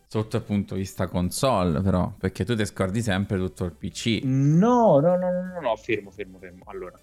sotto 0.06 0.36
il 0.36 0.42
punto 0.42 0.74
di 0.74 0.80
vista 0.80 1.08
console 1.08 1.80
però, 1.80 2.12
perché 2.18 2.44
tu 2.44 2.54
ti 2.54 2.64
scordi 2.64 3.02
sempre 3.02 3.36
tutto 3.38 3.64
il 3.64 3.72
PC. 3.72 4.20
No, 4.22 5.00
no, 5.00 5.16
no, 5.16 5.30
no, 5.30 5.52
no, 5.52 5.60
no 5.60 5.76
fermo, 5.76 6.10
fermo, 6.10 6.38
fermo. 6.38 6.62
Allora, 6.66 6.98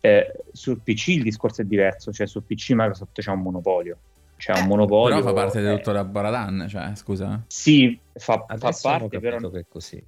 eh, 0.00 0.32
sul 0.52 0.80
PC 0.82 1.08
il 1.08 1.22
discorso 1.22 1.62
è 1.62 1.64
diverso, 1.64 2.12
cioè 2.12 2.26
sul 2.26 2.42
PC 2.42 2.70
Microsoft 2.70 3.20
c'è 3.20 3.30
un 3.30 3.40
monopolio 3.40 3.98
c'è 4.38 4.56
eh, 4.56 4.60
un 4.60 4.68
monopolio. 4.68 5.16
Però 5.16 5.26
fa 5.26 5.34
parte 5.34 5.60
di 5.60 5.76
tutto 5.76 5.92
la 5.92 6.04
Baradan, 6.04 6.66
cioè, 6.68 6.94
scusa. 6.94 7.42
Sì, 7.48 7.98
fa, 8.12 8.46
fa 8.56 8.78
parte, 8.80 9.18
però... 9.18 9.50
che 9.50 9.58
è 9.58 9.64
così. 9.68 10.02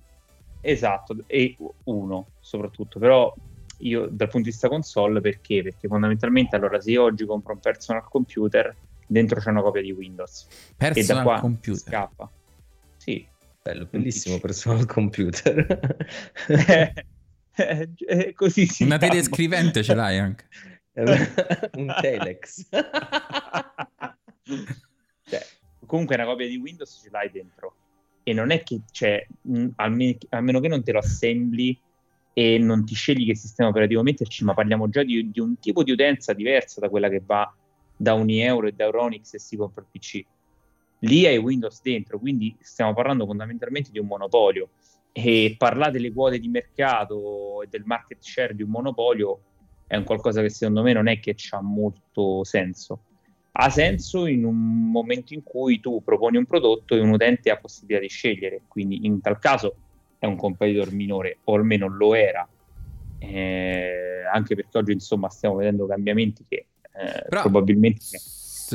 Esatto, 0.62 1.16
e 1.26 1.56
uno 1.84 2.26
soprattutto, 2.38 2.98
però 2.98 3.34
io 3.81 4.07
dal 4.07 4.28
punto 4.28 4.44
di 4.47 4.51
vista 4.51 4.69
console 4.69 5.20
perché? 5.20 5.62
Perché 5.62 5.89
fondamentalmente 5.89 6.57
allora 6.57 6.81
se 6.81 6.90
io 6.93 7.02
oggi 7.05 7.24
compro 7.24 7.52
un 7.55 7.61
personal 7.61 8.05
computer, 8.09 8.74
dentro 9.07 9.40
c'è 9.40 9.51
una 9.51 9.62
copia 9.62 9.82
di 9.82 9.93
Windows. 9.93 10.47
Personal 10.77 11.11
e 11.11 11.15
da 11.15 11.23
qua 11.23 11.40
computer. 11.40 11.81
scappa. 11.81 12.31
Sì. 12.97 13.27
Bello, 13.62 13.86
bellissimo 13.90 14.39
personal 14.39 14.86
computer. 14.86 15.97
eh, 16.48 16.93
eh, 17.57 17.89
eh, 18.07 18.32
così 18.32 18.66
si 18.66 18.85
Una 18.85 18.98
telescrivente 18.98 19.82
ce 19.82 19.94
l'hai 19.94 20.19
anche. 20.19 20.47
un 20.94 21.94
telex. 22.01 22.69
cioè, 25.24 25.47
comunque 25.86 26.15
una 26.15 26.24
copia 26.24 26.47
di 26.47 26.57
Windows 26.57 27.01
ce 27.02 27.11
l'hai 27.11 27.31
dentro 27.31 27.74
e 28.23 28.32
non 28.32 28.51
è 28.51 28.62
che 28.62 28.81
c'è, 28.90 29.27
mh, 29.43 29.69
almeno, 29.77 30.19
almeno, 30.31 30.61
che 30.61 30.69
non 30.69 30.82
te 30.82 30.93
lo 30.93 30.98
assembli 30.98 31.78
e 32.40 32.56
non 32.56 32.86
ti 32.86 32.94
scegli 32.94 33.26
che 33.26 33.34
sistema 33.34 33.68
operativo 33.68 34.02
metterci, 34.02 34.44
ma 34.44 34.54
parliamo 34.54 34.88
già 34.88 35.02
di, 35.02 35.30
di 35.30 35.40
un 35.40 35.58
tipo 35.58 35.82
di 35.82 35.90
utenza 35.90 36.32
diversa 36.32 36.80
da 36.80 36.88
quella 36.88 37.10
che 37.10 37.20
va 37.22 37.52
da 37.94 38.14
Unieuro 38.14 38.66
e 38.66 38.72
da 38.72 38.84
Euronix 38.84 39.34
e 39.34 39.38
si 39.38 39.58
compra 39.58 39.82
il 39.82 39.88
PC. 39.90 40.24
Lì 41.00 41.26
hai 41.26 41.36
Windows 41.36 41.82
dentro, 41.82 42.18
quindi 42.18 42.56
stiamo 42.60 42.94
parlando 42.94 43.26
fondamentalmente 43.26 43.90
di 43.90 43.98
un 43.98 44.06
monopolio 44.06 44.70
e 45.12 45.54
parlare 45.58 45.92
delle 45.92 46.14
quote 46.14 46.38
di 46.38 46.48
mercato 46.48 47.60
e 47.60 47.66
del 47.68 47.82
market 47.84 48.22
share 48.22 48.54
di 48.54 48.62
un 48.62 48.70
monopolio 48.70 49.40
è 49.86 49.96
un 49.96 50.04
qualcosa 50.04 50.40
che 50.40 50.48
secondo 50.48 50.80
me 50.80 50.94
non 50.94 51.08
è 51.08 51.20
che 51.20 51.36
ha 51.50 51.60
molto 51.60 52.42
senso 52.44 53.02
ha 53.52 53.68
senso 53.68 54.26
in 54.26 54.46
un 54.46 54.90
momento 54.90 55.34
in 55.34 55.42
cui 55.42 55.78
tu 55.80 56.02
proponi 56.02 56.38
un 56.38 56.46
prodotto 56.46 56.94
e 56.94 57.00
un 57.00 57.10
utente 57.10 57.50
ha 57.50 57.58
possibilità 57.58 58.00
di 58.00 58.08
scegliere, 58.08 58.62
quindi 58.68 59.04
in 59.04 59.20
tal 59.20 59.38
caso 59.38 59.74
è 60.20 60.26
un 60.26 60.36
competitor 60.36 60.92
minore, 60.92 61.38
o 61.44 61.55
almeno 61.56 61.88
lo 61.88 62.14
era, 62.14 62.47
eh, 63.18 64.22
anche 64.32 64.55
perché 64.55 64.78
oggi 64.78 64.92
insomma 64.92 65.28
stiamo 65.30 65.56
vedendo 65.56 65.86
cambiamenti 65.86 66.44
che 66.47 66.66
eh, 66.92 67.24
Però... 67.28 67.40
probabilmente 67.40 68.05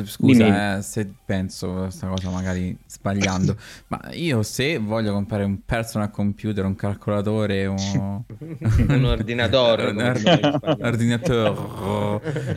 Scusa 0.04 0.76
eh, 0.76 0.82
se 0.82 1.10
penso 1.24 1.72
questa 1.72 2.08
cosa 2.08 2.28
magari 2.28 2.76
sbagliando, 2.86 3.56
ma 3.88 4.10
io 4.12 4.42
se 4.42 4.76
voglio 4.78 5.12
comprare 5.12 5.44
un 5.44 5.64
personal 5.64 6.10
computer, 6.10 6.66
un 6.66 6.74
calcolatore, 6.74 7.64
un, 7.64 7.76
un 8.88 9.04
ordinatore, 9.04 9.86
un 9.96 10.78
ordinatore 10.82 11.48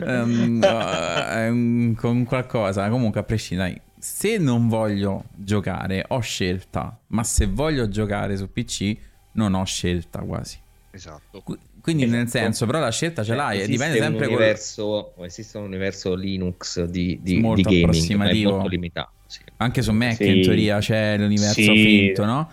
um, 0.04 0.60
um, 0.62 1.94
con 1.94 2.24
qualcosa, 2.24 2.88
comunque 2.90 3.20
a 3.20 3.22
prescindere, 3.22 3.80
se 4.00 4.38
non 4.38 4.68
voglio 4.68 5.24
giocare 5.34 6.04
ho 6.08 6.20
scelta, 6.20 6.98
ma 7.08 7.22
se 7.22 7.46
voglio 7.46 7.88
giocare 7.88 8.36
su 8.36 8.50
PC 8.50 8.96
non 9.32 9.54
ho 9.54 9.64
scelta 9.64 10.20
quasi. 10.20 10.58
Esatto. 10.90 11.42
Quindi 11.80 12.04
esatto. 12.04 12.18
nel 12.18 12.28
senso, 12.28 12.66
però 12.66 12.78
la 12.78 12.90
scelta 12.90 13.22
ce 13.22 13.34
l'hai, 13.34 13.58
esiste 13.58 13.72
dipende 13.72 13.98
sempre 13.98 14.26
un 14.26 14.32
universo, 14.32 15.12
quello... 15.14 15.28
Esiste 15.28 15.58
un 15.58 15.64
universo 15.64 16.14
Linux 16.14 16.84
di, 16.84 17.20
di, 17.22 17.38
molto 17.38 17.68
di 17.68 17.80
gaming, 17.80 18.44
molto 18.44 18.68
limitato. 18.68 19.10
Sì. 19.26 19.40
Anche 19.58 19.82
su 19.82 19.92
Mac 19.92 20.16
sì. 20.16 20.26
in 20.26 20.42
teoria 20.42 20.78
c'è 20.80 21.16
l'universo 21.16 21.60
sì. 21.60 21.84
finto, 21.84 22.24
no? 22.24 22.50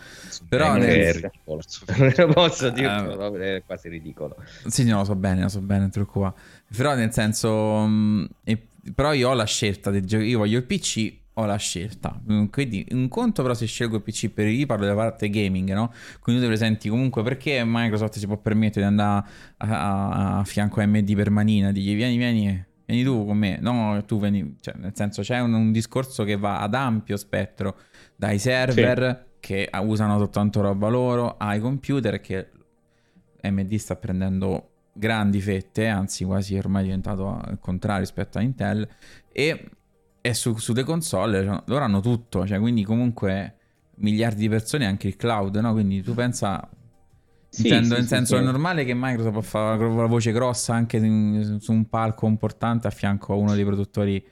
Però 0.48 0.76
nel... 0.76 1.32
Non 1.46 2.34
posso 2.34 2.70
dirlo, 2.70 3.30
uh, 3.30 3.36
è 3.36 3.64
quasi 3.66 3.90
ridicolo. 3.90 4.36
Sì, 4.68 4.84
no, 4.86 5.00
lo 5.00 5.04
so 5.04 5.16
bene, 5.16 5.42
lo 5.42 5.50
so 5.50 5.60
bene, 5.60 5.90
trucco 5.90 6.20
qua. 6.20 6.34
Però 6.76 6.94
nel 6.94 7.12
senso, 7.12 7.86
mh, 7.86 8.28
mm, 8.50 8.54
però 8.94 9.14
io 9.14 9.30
ho 9.30 9.34
la 9.34 9.46
scelta, 9.46 9.90
di 9.90 10.06
gio- 10.06 10.20
io 10.20 10.38
voglio 10.38 10.58
il 10.58 10.64
PC 10.64 11.14
ho 11.40 11.46
la 11.46 11.58
scelta. 11.58 12.20
Quindi 12.50 12.86
un 12.92 13.08
conto 13.08 13.42
però 13.42 13.54
se 13.54 13.66
scelgo 13.66 13.98
il 13.98 14.02
PC 14.02 14.30
per 14.30 14.48
io 14.48 14.66
parlo 14.66 14.86
della 14.86 14.98
parte 14.98 15.30
gaming, 15.30 15.72
no? 15.74 15.94
Quindi 16.20 16.42
tu 16.42 16.48
ti 16.48 16.56
presenti 16.56 16.90
comunque 16.90 17.24
perché 17.24 17.64
Microsoft 17.66 18.18
si 18.18 18.26
può 18.26 18.38
permettere 18.38 18.82
di 18.82 18.88
andare 18.88 19.28
a, 19.58 19.68
a, 19.68 20.38
a 20.40 20.44
fianco 20.44 20.80
a 20.80 20.84
AMD 20.84 21.16
per 21.16 21.30
manina, 21.30 21.72
digli 21.72 21.96
vieni, 21.96 22.18
vieni, 22.18 22.66
vieni 22.86 23.04
tu 23.04 23.26
con 23.26 23.38
me. 23.38 23.60
No, 23.62 24.04
tu 24.06 24.20
vieni, 24.20 24.56
cioè 24.60 24.76
nel 24.78 24.94
senso 24.96 25.22
c'è 25.22 25.40
un, 25.40 25.54
un 25.54 25.72
discorso 25.72 26.24
che 26.24 26.38
va 26.38 26.60
ad 26.60 26.74
ampio 26.74 27.18
spettro 27.18 27.78
dai 28.16 28.40
server 28.40 29.28
sì. 29.30 29.38
che 29.40 29.70
usano 29.80 30.18
soltanto 30.18 30.62
roba 30.62 30.88
loro 30.88 31.38
ai 31.38 31.60
computer 31.60 32.20
che 32.20 32.50
AMD 33.42 33.76
sta 33.76 33.96
prendendo 33.96 34.72
grandi 34.98 35.40
fette, 35.40 35.88
anzi 35.88 36.26
quasi 36.26 36.56
è 36.56 36.58
ormai 36.58 36.84
diventato 36.84 37.28
al 37.28 37.60
contrario 37.60 38.02
rispetto 38.02 38.40
a 38.40 38.42
Intel, 38.42 38.88
e, 39.32 39.70
e 40.28 40.34
su, 40.34 40.58
sulle 40.58 40.84
console 40.84 41.44
cioè, 41.44 41.62
loro 41.66 41.84
hanno 41.84 42.02
tutto, 42.02 42.46
cioè 42.46 42.60
quindi 42.60 42.84
comunque 42.84 43.56
miliardi 43.96 44.42
di 44.42 44.50
persone 44.50 44.86
anche 44.86 45.08
il 45.08 45.16
cloud, 45.16 45.56
no? 45.58 45.72
Quindi 45.74 46.02
tu 46.02 46.14
pensa... 46.14 46.70
Sì, 47.50 47.68
intendo, 47.68 47.96
sì, 47.96 48.02
nel 48.02 48.08
senso 48.08 48.36
sì, 48.36 48.42
è 48.42 48.46
normale 48.46 48.84
che 48.84 48.94
Microsoft 48.94 49.42
fa 49.42 49.76
la 49.76 50.06
voce 50.06 50.34
grossa 50.34 50.74
anche 50.74 51.00
su 51.00 51.72
un 51.72 51.88
palco 51.88 52.28
importante 52.28 52.88
a 52.88 52.90
fianco 52.90 53.34
a 53.34 53.38
uno 53.38 53.56
dei 53.56 53.64
produttori 53.64 54.24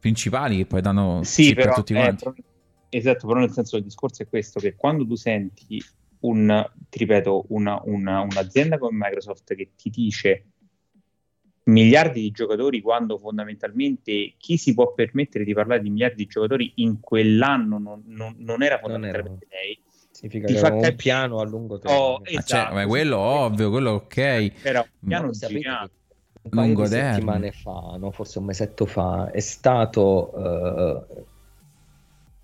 principali 0.00 0.56
che 0.56 0.66
poi 0.66 0.80
danno 0.80 1.20
sì, 1.22 1.54
però, 1.54 1.74
tutti 1.74 1.92
quanti. 1.92 2.24
Eh, 2.24 2.98
esatto, 2.98 3.26
però 3.26 3.40
nel 3.40 3.52
senso 3.52 3.76
il 3.76 3.84
discorso 3.84 4.22
è 4.22 4.28
questo, 4.28 4.60
che 4.60 4.74
quando 4.74 5.06
tu 5.06 5.14
senti 5.14 5.80
un, 6.20 6.70
ti 6.88 6.98
ripeto, 6.98 7.44
una, 7.48 7.80
una, 7.84 8.20
un'azienda 8.20 8.78
come 8.78 8.96
Microsoft 8.98 9.54
che 9.54 9.72
ti 9.76 9.90
dice 9.90 10.46
miliardi 11.64 12.20
di 12.20 12.30
giocatori 12.30 12.80
quando 12.80 13.18
fondamentalmente 13.18 14.34
chi 14.36 14.56
si 14.56 14.74
può 14.74 14.92
permettere 14.92 15.44
di 15.44 15.54
parlare 15.54 15.80
di 15.80 15.90
miliardi 15.90 16.24
di 16.24 16.26
giocatori 16.26 16.72
in 16.76 17.00
quell'anno 17.00 17.78
non, 17.78 18.02
non, 18.06 18.34
non 18.38 18.62
era 18.62 18.78
fondamentalmente 18.78 19.46
non 19.50 19.60
lei. 19.60 19.80
Significa 20.10 20.46
che 20.46 20.56
era 20.56 20.72
un 20.72 20.94
piano 20.96 21.40
a 21.40 21.44
lungo 21.44 21.78
tempo. 21.78 21.98
Oh, 21.98 22.20
esatto. 22.22 22.46
cioè, 22.46 22.72
ma 22.72 22.86
quello 22.86 23.18
ovvio, 23.18 23.70
quello 23.70 23.90
ok. 23.90 24.52
Però 24.62 24.80
un 24.80 25.08
piano 25.08 25.30
gigante 25.30 26.02
un 26.44 26.50
paio 26.50 26.66
lungo 26.66 26.82
di 26.82 26.88
settimane 26.88 27.52
fa, 27.52 27.96
no, 27.98 28.10
forse 28.10 28.38
un 28.38 28.44
mesetto 28.44 28.84
fa, 28.84 29.30
è 29.30 29.40
stato 29.40 31.06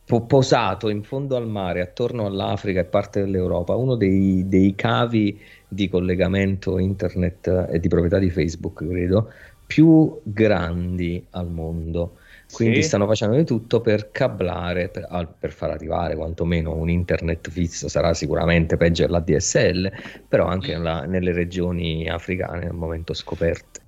uh, 0.09 0.23
posato 0.27 0.89
in 0.89 1.03
fondo 1.03 1.37
al 1.37 1.47
mare, 1.47 1.83
attorno 1.83 2.25
all'Africa 2.27 2.81
e 2.81 2.85
parte 2.85 3.21
dell'Europa, 3.21 3.77
uno 3.77 3.97
dei, 3.97 4.49
dei 4.49 4.75
cavi 4.75 5.39
di 5.73 5.89
collegamento 5.89 6.79
internet 6.79 7.69
e 7.71 7.79
di 7.79 7.89
proprietà 7.89 8.19
di 8.19 8.29
Facebook, 8.29 8.85
credo, 8.87 9.31
più 9.67 10.21
grandi 10.25 11.25
al 11.31 11.49
mondo. 11.49 12.17
Quindi 12.51 12.83
sì. 12.83 12.89
stanno 12.89 13.07
facendo 13.07 13.37
di 13.37 13.45
tutto 13.45 13.81
per 13.81 14.11
cablare, 14.11 14.89
per, 14.89 15.07
per, 15.39 15.53
far 15.53 15.71
arrivare 15.71 16.17
quantomeno 16.17 16.75
un 16.75 16.91
internet 16.91 17.49
fisso, 17.49 17.87
sarà 17.87 18.13
sicuramente 18.13 18.77
peggio 18.77 19.07
dell'ADSL, 19.07 19.93
però 20.27 20.47
anche 20.47 20.73
nella, 20.73 21.05
nelle 21.05 21.33
regioni 21.33 22.09
africane 22.09 22.67
al 22.67 22.75
momento 22.75 23.15
scoperte. 23.15 23.81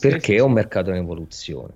Perché 0.00 0.20
sì, 0.20 0.32
sì, 0.32 0.34
è 0.34 0.40
un 0.40 0.52
mercato 0.52 0.90
in 0.90 0.96
evoluzione. 0.96 1.72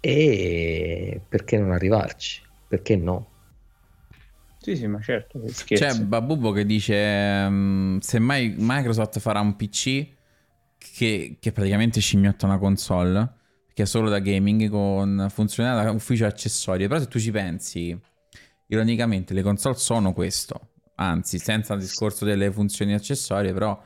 E 0.00 1.18
perché 1.26 1.58
non 1.58 1.72
arrivarci? 1.72 2.42
Perché 2.68 2.96
no? 2.96 3.28
Sì, 4.64 4.76
sì, 4.76 4.86
ma 4.86 4.98
certo. 4.98 5.42
C'è 5.62 5.94
Babubo 6.00 6.50
che 6.50 6.64
dice: 6.64 6.94
um, 7.46 7.98
se 7.98 8.18
mai 8.18 8.54
Microsoft 8.56 9.18
farà 9.20 9.40
un 9.40 9.56
PC 9.56 10.08
che, 10.78 11.36
che 11.38 11.52
praticamente 11.52 12.00
scimmiotta 12.00 12.46
una 12.46 12.56
console, 12.56 13.34
che 13.74 13.82
è 13.82 13.86
solo 13.86 14.08
da 14.08 14.20
gaming 14.20 14.70
con 14.70 15.26
funzionalità 15.28 15.90
ufficio 15.90 16.24
accessorie. 16.24 16.88
Però 16.88 16.98
se 16.98 17.08
tu 17.08 17.18
ci 17.18 17.30
pensi, 17.30 17.94
ironicamente, 18.68 19.34
le 19.34 19.42
console 19.42 19.74
sono 19.74 20.14
questo. 20.14 20.70
Anzi, 20.94 21.38
senza 21.38 21.74
il 21.74 21.80
discorso 21.80 22.24
delle 22.24 22.50
funzioni 22.50 22.94
accessorie, 22.94 23.52
però 23.52 23.78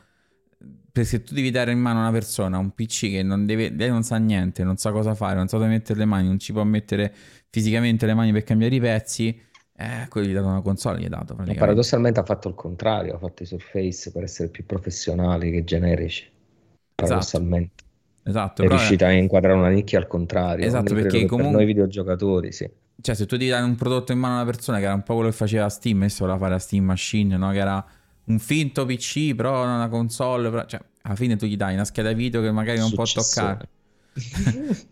se 0.93 1.23
tu 1.25 1.35
devi 1.35 1.51
dare 1.51 1.73
in 1.73 1.81
mano 1.81 1.99
a 1.99 2.03
una 2.03 2.13
persona 2.13 2.59
un 2.59 2.71
PC 2.71 3.11
che 3.11 3.23
non 3.25 3.47
deve, 3.47 3.71
lei 3.71 3.89
non 3.89 4.05
sa 4.05 4.17
niente, 4.17 4.63
non 4.63 4.77
sa 4.77 4.93
cosa 4.93 5.17
fare, 5.17 5.35
non 5.35 5.49
sa 5.49 5.57
dove 5.57 5.69
mettere 5.71 5.99
le 5.99 6.05
mani, 6.05 6.29
non 6.29 6.39
ci 6.39 6.53
può 6.53 6.63
mettere 6.63 7.13
fisicamente 7.51 8.07
le 8.07 8.15
mani 8.15 8.31
per 8.33 8.45
cambiare 8.45 8.75
i 8.75 8.81
pezzi, 8.81 9.41
eh, 9.81 10.09
quello 10.09 10.27
gli 10.27 10.33
ha 10.33 10.41
dato 10.41 10.49
una 10.49 10.61
console, 10.61 10.99
gli 10.99 11.05
ha 11.05 11.09
dato 11.09 11.37
paradossalmente 11.37 12.19
ha 12.19 12.25
fatto 12.25 12.49
il 12.49 12.57
contrario, 12.57 13.15
ha 13.15 13.19
fatto 13.19 13.45
i 13.45 13.47
Surface 13.47 14.11
per 14.11 14.25
essere 14.25 14.49
più 14.49 14.67
professionali 14.67 15.53
che 15.53 15.63
generici. 15.63 16.23
Esatto. 16.25 16.95
Paradossalmente. 16.97 17.85
Esatto. 18.25 18.63
È 18.65 18.67
riuscita 18.67 19.07
è... 19.07 19.11
a 19.11 19.13
inquadrare 19.13 19.57
una 19.57 19.69
nicchia 19.69 20.01
al 20.01 20.09
contrario. 20.09 20.67
Esatto, 20.67 20.95
perché 20.95 21.27
comunque... 21.27 21.53
Per 21.53 21.53
noi 21.53 21.65
videogiocatori, 21.65 22.51
sì. 22.51 22.69
Cioè, 23.01 23.15
se 23.15 23.27
tu 23.27 23.39
ti 23.39 23.47
dai 23.47 23.63
un 23.63 23.77
prodotto 23.77 24.11
in 24.11 24.19
mano 24.19 24.35
a 24.35 24.43
una 24.43 24.51
persona 24.51 24.79
che 24.79 24.85
era 24.85 24.95
un 24.95 25.05
po' 25.05 25.15
quello 25.15 25.31
che 25.31 25.37
faceva 25.37 25.69
Steam, 25.69 25.99
adesso 25.99 26.25
voleva 26.25 26.39
fare 26.39 26.53
la 26.55 26.59
Steam 26.59 26.85
Machine, 26.85 27.37
no? 27.37 27.53
Che 27.53 27.59
era 27.59 27.87
un 28.25 28.39
finto 28.41 28.85
PC, 28.85 29.37
però 29.37 29.63
una 29.63 29.89
console, 29.89 30.51
però... 30.51 30.65
cioè, 30.65 30.81
alla 31.03 31.15
fine 31.15 31.37
tu 31.37 31.47
gli 31.47 31.57
dai 31.57 31.75
una 31.75 31.85
scheda 31.85 32.13
video 32.13 32.43
che 32.43 32.51
magari 32.51 32.79
non 32.79 32.89
Successore. 32.89 33.47
può 33.47 33.53
toccare. 33.53 33.69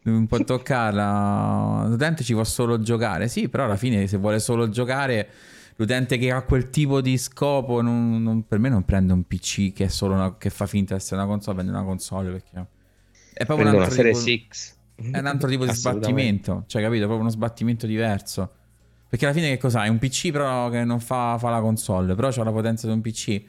Non 0.02 0.26
può 0.26 0.38
toccarla. 0.38 1.86
L'utente 1.88 2.22
ci 2.24 2.32
può 2.32 2.44
solo 2.44 2.80
giocare. 2.80 3.28
Sì, 3.28 3.48
però 3.48 3.64
alla 3.64 3.76
fine, 3.76 4.06
se 4.06 4.16
vuole 4.16 4.38
solo 4.38 4.68
giocare, 4.68 5.28
l'utente 5.76 6.18
che 6.18 6.30
ha 6.30 6.43
quel 6.43 6.70
tipo 6.70 7.01
di 7.01 7.18
scopo, 7.18 7.80
non, 7.80 8.22
non, 8.22 8.47
per 8.47 8.59
me 8.59 8.68
non 8.68 8.84
prende 8.84 9.12
un 9.12 9.24
PC 9.24 9.72
che, 9.72 9.88
una, 10.01 10.36
che, 10.36 10.51
fa 10.51 10.66
finta 10.66 10.94
di 10.94 11.01
essere 11.01 11.20
una 11.20 11.28
console, 11.28 11.56
prende 11.56 11.72
una 11.72 11.84
console 11.84 12.30
perché 12.30 12.66
è 13.32 13.44
proprio 13.44 13.68
un 13.68 13.82
altro, 13.82 14.02
tipo, 14.02 14.18
è 15.12 15.18
un 15.18 15.26
altro 15.26 15.48
tipo 15.48 15.66
di 15.66 15.72
sbattimento. 15.72 16.64
Cioè, 16.66 16.80
capito? 16.80 17.02
È 17.02 17.06
proprio 17.06 17.20
uno 17.20 17.30
sbattimento 17.30 17.86
diverso. 17.86 18.51
Perché 19.09 19.26
alla 19.26 19.34
fine 19.34 19.48
che 19.48 19.59
cos'ha? 19.59 19.84
È 19.84 19.88
un 19.88 19.98
PC 19.98 20.30
però 20.30 20.70
che 20.70 20.84
non 20.84 21.01
fa, 21.01 21.36
fa 21.38 21.51
la 21.51 21.60
console, 21.60 22.14
però 22.14 22.28
ha 22.28 22.44
la 22.44 22.51
potenza 22.51 22.86
di 22.86 22.93
un 22.94 23.01
PC 23.02 23.43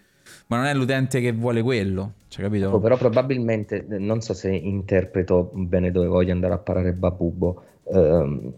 ma 0.48 0.58
non 0.58 0.66
è 0.66 0.74
l'utente 0.74 1.20
che 1.20 1.32
vuole 1.34 1.62
quello, 1.62 2.14
cioè, 2.30 2.44
capito? 2.44 2.70
Oh, 2.70 2.80
però 2.80 2.98
probabilmente, 2.98 3.86
non 3.88 4.22
so 4.22 4.34
se 4.34 4.50
interpreto 4.50 5.52
bene 5.54 5.92
dove 5.92 6.08
voglio 6.08 6.32
andare 6.32 6.54
a 6.54 6.58
parare 6.58 6.94
Babubo, 6.94 7.64
um, 7.84 8.54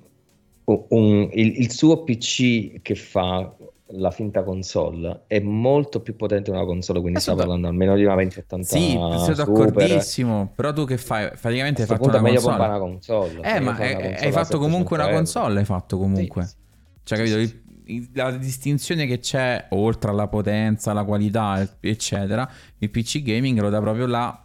un, 0.66 1.30
il, 1.34 1.62
il, 1.62 1.72
suo 1.72 2.04
PC 2.04 2.82
che 2.84 2.94
fa 2.94 3.52
la 3.94 4.12
finta 4.12 4.44
console 4.44 5.22
è 5.26 5.40
molto 5.40 6.02
più 6.02 6.16
potente 6.16 6.52
di 6.52 6.58
una 6.58 6.66
console, 6.66 7.02
quindi 7.02 7.20
sta 7.20 7.34
parlando 7.34 7.68
almeno 7.68 7.96
di 7.96 8.04
una 8.04 8.14
2080 8.14 8.64
Sì, 8.68 8.92
sono 8.92 9.34
d'accordissimo, 9.34 10.52
però 10.56 10.72
tu 10.74 10.86
che 10.86 10.98
fai? 10.98 11.32
Praticamente 11.42 11.82
hai 11.82 11.88
fatto 11.88 12.08
una 12.08 12.22
meglio 12.22 12.42
console. 12.42 12.66
una 12.66 12.78
console. 12.78 13.42
Eh, 13.42 13.60
ma 13.60 13.76
hai, 13.76 14.14
hai 14.14 14.32
fatto 14.32 14.60
comunque 14.60 14.96
una 14.96 15.10
console, 15.10 15.60
hai 15.60 15.66
fatto 15.66 15.98
comunque. 15.98 16.44
Sì, 16.46 16.56
cioè, 17.04 17.18
capito? 17.18 17.38
Il, 17.38 17.64
la 18.14 18.32
distinzione 18.32 19.06
che 19.06 19.20
c'è 19.20 19.68
oltre 19.70 20.12
alla 20.12 20.28
potenza, 20.28 20.92
alla 20.92 21.04
qualità, 21.04 21.68
eccetera, 21.80 22.50
il 22.78 22.90
PC 22.90 23.22
gaming 23.22 23.60
lo 23.60 23.70
dà 23.70 23.80
proprio 23.80 24.06
là 24.06 24.44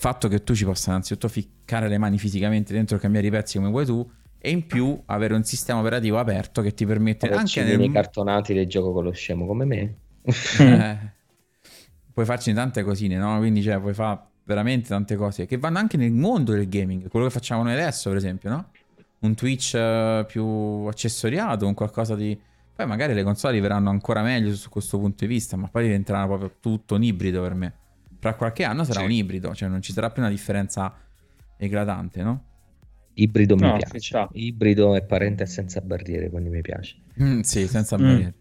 fatto 0.00 0.28
che 0.28 0.42
tu 0.42 0.54
ci 0.54 0.64
possa 0.64 0.90
innanzitutto 0.90 1.28
ficcare 1.28 1.86
le 1.86 1.98
mani 1.98 2.16
fisicamente 2.16 2.72
dentro 2.72 2.96
e 2.96 3.00
cambiare 3.00 3.26
i 3.26 3.30
pezzi 3.30 3.58
come 3.58 3.68
vuoi 3.68 3.84
tu 3.84 4.10
e 4.38 4.50
in 4.50 4.66
più 4.66 4.98
avere 5.04 5.34
un 5.34 5.44
sistema 5.44 5.80
operativo 5.80 6.18
aperto 6.18 6.62
che 6.62 6.72
ti 6.72 6.86
permette 6.86 7.28
Vabbè, 7.28 7.40
anche 7.40 7.62
nel... 7.62 7.92
cartonati 7.92 8.54
del 8.54 8.66
gioco 8.66 8.94
con 8.94 9.04
lo 9.04 9.12
scemo 9.12 9.44
come 9.44 9.66
me 9.66 9.94
eh, 10.22 10.98
puoi 12.14 12.24
farci 12.24 12.54
tante 12.54 12.82
cosine 12.82 13.18
no? 13.18 13.36
quindi 13.36 13.60
cioè, 13.60 13.78
puoi 13.78 13.92
fare 13.92 14.20
veramente 14.44 14.88
tante 14.88 15.16
cose 15.16 15.44
che 15.44 15.58
vanno 15.58 15.76
anche 15.76 15.98
nel 15.98 16.12
mondo 16.12 16.52
del 16.52 16.66
gaming 16.66 17.08
quello 17.08 17.26
che 17.26 17.32
facciamo 17.32 17.62
noi 17.62 17.74
adesso 17.74 18.08
per 18.08 18.16
esempio 18.16 18.48
no? 18.48 18.70
un 19.18 19.34
Twitch 19.34 19.74
uh, 19.74 20.24
più 20.24 20.46
accessoriato 20.88 21.66
un 21.66 21.74
qualcosa 21.74 22.14
di 22.14 22.38
poi 22.74 22.86
magari 22.86 23.14
le 23.14 23.22
console 23.22 23.52
arriveranno 23.54 23.90
ancora 23.90 24.22
meglio 24.22 24.54
su 24.54 24.68
questo 24.68 24.98
punto 24.98 25.24
di 25.24 25.26
vista, 25.26 25.56
ma 25.56 25.68
poi 25.68 25.84
diventeranno 25.84 26.26
proprio 26.26 26.56
tutto 26.60 26.94
un 26.94 27.02
ibrido 27.02 27.42
per 27.42 27.54
me. 27.54 27.74
Fra 28.18 28.34
qualche 28.34 28.64
anno 28.64 28.84
sarà 28.84 29.00
sì. 29.00 29.04
un 29.06 29.12
ibrido, 29.12 29.54
cioè 29.54 29.68
non 29.68 29.82
ci 29.82 29.92
sarà 29.92 30.10
più 30.10 30.22
una 30.22 30.30
differenza 30.30 30.94
eclatante, 31.56 32.22
no? 32.22 32.44
Ibrido 33.14 33.54
no, 33.56 33.72
mi 33.72 33.78
piace. 33.78 34.28
Ibrido 34.32 34.94
è 34.94 35.02
parente 35.02 35.46
senza 35.46 35.80
barriere, 35.80 36.30
quindi 36.30 36.48
mi 36.48 36.60
piace. 36.62 36.96
Mm, 37.22 37.40
sì, 37.40 37.66
senza 37.66 37.98
mm. 37.98 38.02
barriere. 38.02 38.34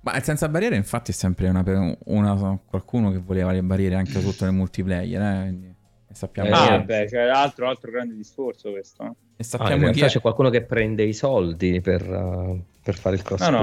Ma 0.00 0.16
il 0.16 0.22
senza 0.22 0.48
barriere 0.48 0.76
infatti 0.76 1.10
è 1.10 1.14
sempre 1.14 1.48
una, 1.48 1.96
una, 2.04 2.58
qualcuno 2.64 3.10
che 3.10 3.18
voleva 3.18 3.52
le 3.52 3.62
barriere 3.62 3.96
anche 3.96 4.20
sotto 4.20 4.44
nel 4.44 4.54
multiplayer, 4.54 5.20
eh? 5.20 5.42
Quindi 5.42 5.74
sappiamo 6.12 6.48
eh, 6.48 6.52
ah, 6.52 6.78
beh, 6.80 7.08
cioè, 7.08 7.20
altro, 7.28 7.68
altro 7.68 7.90
grande 7.90 8.14
discorso 8.14 8.70
questo. 8.70 9.02
No? 9.04 9.16
E 9.36 9.44
sappiamo 9.44 9.88
ah, 9.88 9.90
chi 9.90 10.00
è... 10.00 10.06
c'è 10.06 10.20
qualcuno 10.20 10.50
che 10.50 10.62
prende 10.62 11.02
i 11.02 11.12
soldi 11.12 11.80
per, 11.80 12.08
uh, 12.08 12.64
per 12.88 12.96
fare 12.96 13.16
il 13.16 13.22
cosplay. 13.22 13.50
No, 13.50 13.60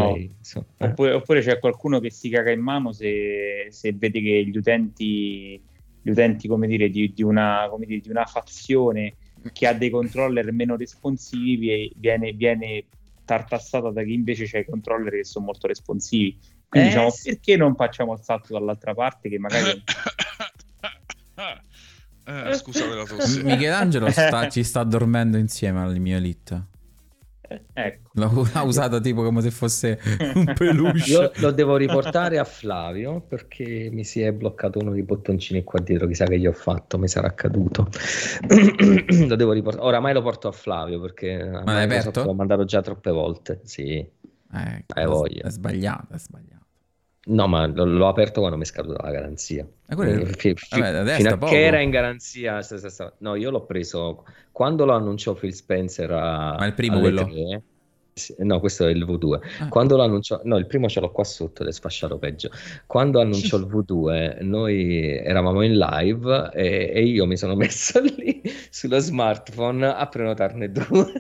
no. 0.53 0.65
Eh. 0.77 0.87
oppure, 0.87 1.13
oppure, 1.13 1.41
c'è 1.41 1.57
qualcuno 1.57 1.99
che 1.99 2.11
si 2.11 2.29
caga 2.29 2.51
in 2.51 2.61
mano 2.61 2.91
se, 2.91 3.69
se 3.71 3.91
vede 3.93 4.21
che 4.21 4.45
gli 4.45 4.55
utenti, 4.55 5.59
gli 5.99 6.09
utenti 6.11 6.47
come 6.47 6.67
dire, 6.67 6.89
di, 6.89 7.11
di, 7.11 7.23
una, 7.23 7.65
come 7.67 7.87
dire, 7.87 8.01
di 8.01 8.11
una 8.11 8.25
fazione 8.25 9.15
che 9.51 9.65
ha 9.65 9.73
dei 9.73 9.89
controller 9.89 10.51
meno 10.51 10.75
responsivi 10.75 11.91
viene, 11.95 12.33
viene 12.33 12.85
tartassata 13.25 13.89
da 13.89 14.03
chi 14.03 14.13
invece 14.13 14.45
c'ha 14.45 14.59
i 14.59 14.65
controller 14.65 15.11
che 15.11 15.23
sono 15.23 15.45
molto 15.45 15.65
responsivi. 15.65 16.37
Quindi 16.69 16.89
eh, 16.89 16.91
diciamo, 16.91 17.11
perché 17.23 17.57
non 17.57 17.75
facciamo 17.75 18.13
il 18.13 18.19
salto 18.21 18.53
dall'altra 18.53 18.93
parte 18.93 19.27
che 19.27 19.39
magari... 19.39 19.83
Eh, 22.27 22.55
scusate 22.55 22.95
la 22.95 23.05
tosse. 23.05 23.43
Michelangelo 23.43 24.09
sta, 24.09 24.49
ci 24.49 24.63
sta 24.63 24.83
dormendo 24.83 25.37
insieme 25.37 25.81
al 25.81 25.99
mio 25.99 26.17
elite. 26.17 26.69
Ecco. 27.73 28.09
L'ha 28.13 28.61
usata 28.63 28.99
tipo 28.99 29.23
come 29.23 29.41
se 29.41 29.51
fosse 29.51 29.99
un 30.33 30.53
peluche. 30.57 31.09
Io 31.11 31.31
lo 31.35 31.51
devo 31.51 31.75
riportare 31.77 32.37
a 32.37 32.43
Flavio 32.43 33.21
perché 33.21 33.89
mi 33.91 34.03
si 34.03 34.21
è 34.21 34.31
bloccato 34.31 34.79
uno 34.79 34.91
dei 34.91 35.03
bottoncini 35.03 35.63
qua 35.63 35.79
dietro. 35.79 36.07
Chissà 36.07 36.25
che 36.25 36.39
gli 36.39 36.47
ho 36.47 36.53
fatto, 36.53 36.97
mi 36.97 37.07
sarà 37.07 37.33
caduto. 37.33 37.89
lo 39.27 39.35
devo 39.35 39.51
riportare. 39.51 39.85
Oramai 39.85 40.13
lo 40.13 40.21
porto 40.21 40.47
a 40.47 40.51
Flavio 40.51 40.99
perché 40.99 41.43
Ma 41.43 41.63
l'hai 41.63 41.83
aperto? 41.83 42.23
l'ho 42.23 42.33
mandato 42.33 42.63
già 42.65 42.81
troppe 42.81 43.11
volte. 43.11 43.61
Sì, 43.63 43.97
eh, 43.97 44.85
hai 44.87 45.05
voglia. 45.05 45.43
È 45.47 45.49
sbagliato, 45.49 46.13
è 46.13 46.17
sbagliato. 46.17 46.64
No, 47.27 47.47
ma 47.47 47.65
l- 47.65 47.73
l'ho 47.73 48.07
aperto 48.07 48.39
quando 48.39 48.57
mi 48.57 48.63
è 48.63 48.67
scaduta 48.67 49.01
la 49.01 49.11
garanzia. 49.11 49.65
Eh, 49.87 49.95
quello... 49.95 50.25
F- 50.25 50.53
f- 50.53 50.77
Vabbè, 50.77 51.15
fino 51.15 51.29
a 51.29 51.37
che 51.39 51.65
era 51.65 51.79
in 51.79 51.89
garanzia. 51.89 52.59
No, 53.19 53.35
io 53.35 53.49
l'ho 53.49 53.65
preso 53.65 54.25
quando 54.51 54.85
lo 54.85 54.93
annunciò 54.93 55.33
Phil 55.33 55.53
Spencer 55.53 56.11
a, 56.11 56.55
Ma 56.57 56.65
il 56.65 56.73
primo 56.73 56.99
quello? 56.99 57.23
3, 57.25 57.63
No, 58.37 58.61
questo 58.61 58.87
è 58.87 58.91
il 58.91 59.03
V2. 59.05 59.39
Ah. 59.59 59.67
Quando 59.67 59.97
l'annunciò, 59.97 60.39
no, 60.45 60.55
il 60.57 60.67
primo 60.67 60.87
ce 60.87 61.01
l'ho 61.01 61.11
qua 61.11 61.25
sotto 61.25 61.63
ed 61.63 61.67
è 61.67 61.71
sfasciato 61.73 62.17
peggio. 62.17 62.49
Quando 62.85 63.19
annunciò 63.19 63.57
il 63.57 63.65
V2, 63.65 64.41
noi 64.43 65.17
eravamo 65.17 65.61
in 65.63 65.77
live 65.77 66.51
e, 66.53 66.91
e 66.93 67.03
io 67.03 67.25
mi 67.25 67.35
sono 67.35 67.55
messo 67.57 67.99
lì 67.99 68.41
sullo 68.69 68.99
smartphone 68.99 69.85
a 69.87 70.07
prenotarne 70.07 70.71
due. 70.71 71.11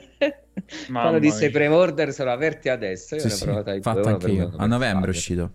Quando 0.89 1.19
disse 1.19 1.47
i 1.47 1.49
pre-order 1.49 2.13
sono 2.13 2.31
aperti 2.31 2.69
adesso, 2.69 3.15
io 3.15 3.21
sì, 3.21 3.27
ne 3.27 3.33
ho 3.33 3.37
prenotato 3.39 3.81
fatto 3.81 4.07
anche 4.07 4.31
io. 4.31 4.53
A 4.55 4.65
novembre 4.65 5.07
è 5.07 5.09
uscito. 5.09 5.51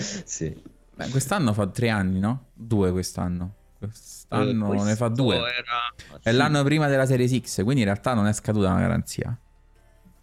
Sì. 0.00 0.62
Beh, 0.94 1.08
quest'anno 1.10 1.52
fa 1.52 1.66
tre 1.66 1.90
anni, 1.90 2.20
no? 2.20 2.46
Due 2.52 2.90
quest'anno. 2.90 3.54
Quest'anno 3.78 4.72
eh, 4.72 4.82
ne 4.84 4.96
fa 4.96 5.08
due. 5.08 5.36
Era... 5.36 6.18
È 6.22 6.30
sì. 6.30 6.36
l'anno 6.36 6.62
prima 6.64 6.88
della 6.88 7.04
Series 7.04 7.38
X, 7.38 7.62
quindi 7.62 7.80
in 7.80 7.86
realtà 7.86 8.14
non 8.14 8.26
è 8.26 8.32
scaduta 8.32 8.72
la 8.72 8.80
garanzia. 8.80 9.38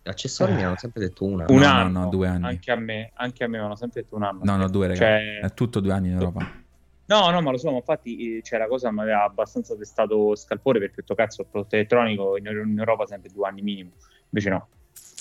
Accessori 0.05 0.51
eh. 0.51 0.55
mi 0.55 0.63
hanno 0.63 0.77
sempre 0.77 1.01
detto 1.01 1.25
un 1.25 1.41
anno. 1.41 1.53
Un 1.53 1.59
no, 1.59 1.65
anno, 1.67 1.99
no, 2.01 2.09
due 2.09 2.27
anni. 2.27 2.45
Anche 2.45 2.71
a 2.71 2.75
me, 2.75 3.11
anche 3.13 3.43
a 3.43 3.47
me 3.47 3.59
mi 3.59 3.63
hanno 3.63 3.75
sempre 3.75 4.01
detto 4.01 4.15
un 4.15 4.23
anno. 4.23 4.41
No, 4.43 4.55
no, 4.57 4.67
due, 4.67 4.87
ragazzi. 4.87 5.01
Cioè... 5.01 5.39
È 5.41 5.53
tutto 5.53 5.79
due 5.79 5.93
anni 5.93 6.07
in 6.07 6.13
Europa. 6.15 6.61
No, 7.05 7.29
no, 7.29 7.41
ma 7.41 7.51
lo 7.51 7.57
so, 7.57 7.69
ma 7.69 7.77
infatti 7.77 8.41
cioè, 8.43 8.57
la 8.59 8.67
cosa 8.67 8.91
mi 8.91 9.01
aveva 9.01 9.23
abbastanza 9.23 9.75
testato 9.75 10.35
scalpore 10.35 10.79
perché 10.79 10.95
ho 10.95 11.01
detto 11.01 11.15
cazzo, 11.15 11.41
il 11.41 11.47
prodotto 11.51 11.75
elettronico 11.75 12.37
in, 12.37 12.45
in 12.47 12.79
Europa 12.79 13.05
sempre 13.05 13.29
due 13.29 13.47
anni 13.47 13.61
minimo. 13.61 13.91
Invece 14.29 14.49
no, 14.49 14.67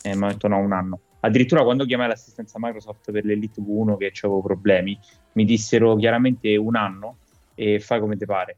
e 0.02 0.16
mi 0.16 0.24
ha 0.24 0.28
detto 0.28 0.48
no, 0.48 0.58
un 0.58 0.72
anno. 0.72 1.00
Addirittura 1.24 1.62
quando 1.62 1.84
chiamai 1.84 2.08
l'assistenza 2.08 2.58
Microsoft 2.60 3.12
per 3.12 3.24
l'Elite 3.24 3.62
V1 3.62 3.96
che 3.96 4.12
avevo 4.22 4.42
problemi, 4.42 4.98
mi 5.32 5.44
dissero 5.44 5.94
chiaramente 5.96 6.56
un 6.56 6.74
anno 6.74 7.16
e 7.54 7.78
fai 7.78 8.00
come 8.00 8.16
ti 8.16 8.24
pare. 8.24 8.56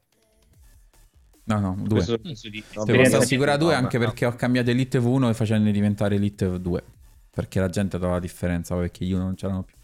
No, 1.44 1.60
no, 1.60 1.76
due. 1.78 1.96
Questo, 1.96 2.18
questo 2.20 2.48
di... 2.48 2.64
no, 2.74 2.84
Ti 2.84 2.92
posso 2.92 3.16
assicurare 3.18 3.58
due 3.58 3.74
anche 3.74 3.98
no. 3.98 4.04
perché 4.04 4.24
ho 4.24 4.34
cambiato 4.34 4.70
Elite 4.70 4.98
V1 4.98 5.28
e 5.28 5.34
facendo 5.34 5.70
diventare 5.70 6.14
Elite 6.14 6.58
2. 6.58 6.82
Perché 7.30 7.60
la 7.60 7.68
gente 7.68 7.98
trova 7.98 8.14
la 8.14 8.20
differenza, 8.20 8.74
perché 8.76 9.04
io 9.04 9.18
non 9.18 9.34
c'erano 9.34 9.62
più. 9.62 9.76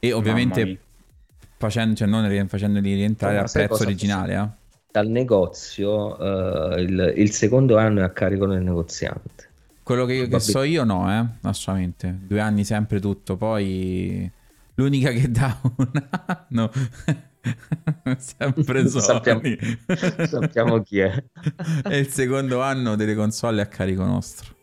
E 0.00 0.12
ovviamente 0.12 0.78
facendo, 1.56 1.94
cioè 1.94 2.08
non 2.08 2.46
facendoli 2.46 2.94
rientrare 2.94 3.38
al 3.38 3.50
prezzo 3.50 3.82
originale. 3.82 4.34
Eh. 4.34 4.48
Dal 4.90 5.08
negozio 5.08 6.16
uh, 6.18 6.78
il, 6.78 7.14
il, 7.16 7.30
secondo 7.30 7.78
anno 7.78 8.00
è 8.00 8.02
a 8.02 8.10
carico 8.10 8.46
del 8.46 8.62
negoziante. 8.62 9.49
Quello 9.90 10.04
che, 10.04 10.28
che 10.28 10.38
so 10.38 10.62
io 10.62 10.84
no, 10.84 11.10
eh, 11.10 11.26
assolutamente. 11.42 12.16
Due 12.22 12.38
anni 12.38 12.62
sempre 12.62 13.00
tutto, 13.00 13.36
poi 13.36 14.30
l'unica 14.74 15.10
che 15.10 15.28
dà 15.28 15.58
un 15.78 16.08
anno 16.26 16.70
Sempre 18.16 18.86
sappiamo, 18.86 19.40
sappiamo 20.28 20.80
chi 20.82 21.00
è. 21.00 21.24
è 21.82 21.96
il 21.96 22.06
secondo 22.06 22.62
anno 22.62 22.94
delle 22.94 23.16
console 23.16 23.62
a 23.62 23.66
carico 23.66 24.04
nostro. 24.04 24.58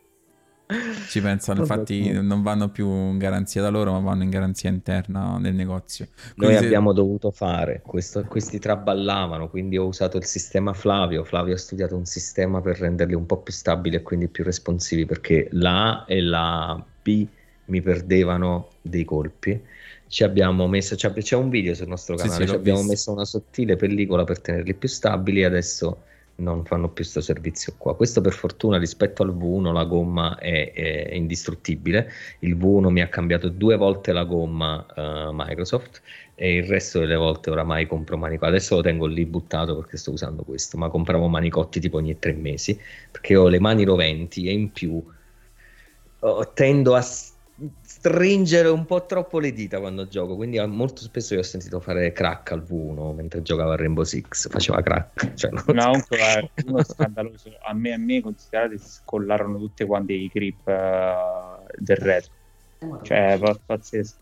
Ci 1.07 1.21
pensano, 1.21 1.61
infatti 1.61 2.11
non 2.11 2.41
vanno 2.41 2.69
più 2.69 2.89
in 2.89 3.17
garanzia 3.17 3.61
da 3.61 3.69
loro, 3.69 3.93
ma 3.93 3.99
vanno 3.99 4.23
in 4.23 4.29
garanzia 4.29 4.69
interna 4.69 5.37
nel 5.37 5.53
negozio. 5.55 6.07
Quindi 6.35 6.55
Noi 6.55 6.65
abbiamo 6.65 6.91
dovuto 6.91 7.31
fare, 7.31 7.81
questo, 7.85 8.23
questi 8.23 8.59
traballavano, 8.59 9.49
quindi 9.49 9.77
ho 9.77 9.85
usato 9.85 10.17
il 10.17 10.25
sistema 10.25 10.73
Flavio. 10.73 11.23
Flavio 11.23 11.53
ha 11.53 11.57
studiato 11.57 11.95
un 11.95 12.05
sistema 12.05 12.59
per 12.59 12.79
renderli 12.79 13.13
un 13.13 13.25
po' 13.25 13.37
più 13.37 13.53
stabili 13.53 13.95
e 13.95 14.01
quindi 14.01 14.27
più 14.27 14.43
responsivi, 14.43 15.05
perché 15.05 15.47
la 15.51 16.01
A 16.01 16.05
e 16.05 16.21
la 16.21 16.83
B 17.01 17.25
mi 17.65 17.81
perdevano 17.81 18.69
dei 18.81 19.05
colpi 19.05 19.61
ci 20.07 20.23
abbiamo 20.23 20.67
messo, 20.67 20.95
c'è 20.95 21.35
un 21.35 21.49
video 21.49 21.73
sul 21.73 21.87
nostro 21.87 22.15
canale, 22.15 22.35
sì, 22.35 22.41
sì, 22.43 22.47
ci 22.47 22.55
abbiamo 22.55 22.79
visto. 22.79 22.91
messo 22.91 23.11
una 23.11 23.25
sottile 23.25 23.75
pellicola 23.75 24.23
per 24.23 24.39
tenerli 24.39 24.73
più 24.73 24.87
stabili 24.87 25.41
e 25.41 25.45
adesso 25.45 26.03
non 26.37 26.65
fanno 26.65 26.87
più 26.87 26.95
questo 26.95 27.21
servizio 27.21 27.73
qua. 27.77 27.95
Questo 27.95 28.21
per 28.21 28.33
fortuna 28.33 28.77
rispetto 28.77 29.23
al 29.23 29.35
V1 29.35 29.71
la 29.71 29.85
gomma 29.85 30.37
è, 30.37 30.71
è 30.73 31.13
indistruttibile, 31.13 32.11
il 32.39 32.57
V1 32.57 32.89
mi 32.89 33.01
ha 33.01 33.07
cambiato 33.07 33.49
due 33.49 33.75
volte 33.77 34.11
la 34.11 34.23
gomma 34.23 34.85
uh, 34.95 35.31
Microsoft 35.33 36.01
e 36.35 36.57
il 36.57 36.63
resto 36.65 36.99
delle 36.99 37.15
volte 37.15 37.49
oramai 37.49 37.87
compro 37.87 38.17
manicotti, 38.17 38.49
adesso 38.49 38.75
lo 38.75 38.81
tengo 38.81 39.07
lì 39.07 39.25
buttato 39.25 39.75
perché 39.75 39.97
sto 39.97 40.11
usando 40.11 40.43
questo, 40.43 40.77
ma 40.77 40.89
compravo 40.89 41.27
manicotti 41.27 41.79
tipo 41.79 41.97
ogni 41.97 42.19
tre 42.19 42.33
mesi 42.33 42.79
perché 43.09 43.35
ho 43.35 43.47
le 43.47 43.59
mani 43.59 43.83
roventi 43.83 44.47
e 44.47 44.51
in 44.51 44.71
più 44.71 45.03
oh, 46.19 46.53
tendo 46.53 46.95
a 46.95 47.01
stringere 47.97 48.69
un 48.69 48.85
po' 48.85 49.05
troppo 49.07 49.39
le 49.39 49.51
dita 49.51 49.79
quando 49.79 50.07
gioco, 50.07 50.35
quindi 50.35 50.59
molto 50.67 51.01
spesso 51.01 51.33
io 51.33 51.39
ho 51.39 51.43
sentito 51.43 51.79
fare 51.79 52.11
crack 52.11 52.51
al 52.51 52.61
V1 52.61 53.15
mentre 53.15 53.41
giocavo 53.41 53.71
a 53.71 53.75
Rainbow 53.75 54.03
Six, 54.03 54.49
faceva 54.49 54.81
crack. 54.81 55.33
Cioè, 55.37 55.51
no, 55.51 55.63
comunque 55.63 56.17
è 56.17 56.49
uno 56.65 56.83
scandaloso. 56.83 57.51
A 57.65 57.73
me, 57.73 57.93
a 57.93 57.97
me 57.97 58.21
considerate 58.21 58.77
si 58.77 58.87
scollarono 58.87 59.57
tutte 59.57 59.85
quante 59.85 60.13
i 60.13 60.29
grip 60.31 60.67
uh, 60.67 61.65
del 61.75 61.97
retro. 61.97 62.31
Cioè, 63.01 63.39
pazzesco. 63.65 64.19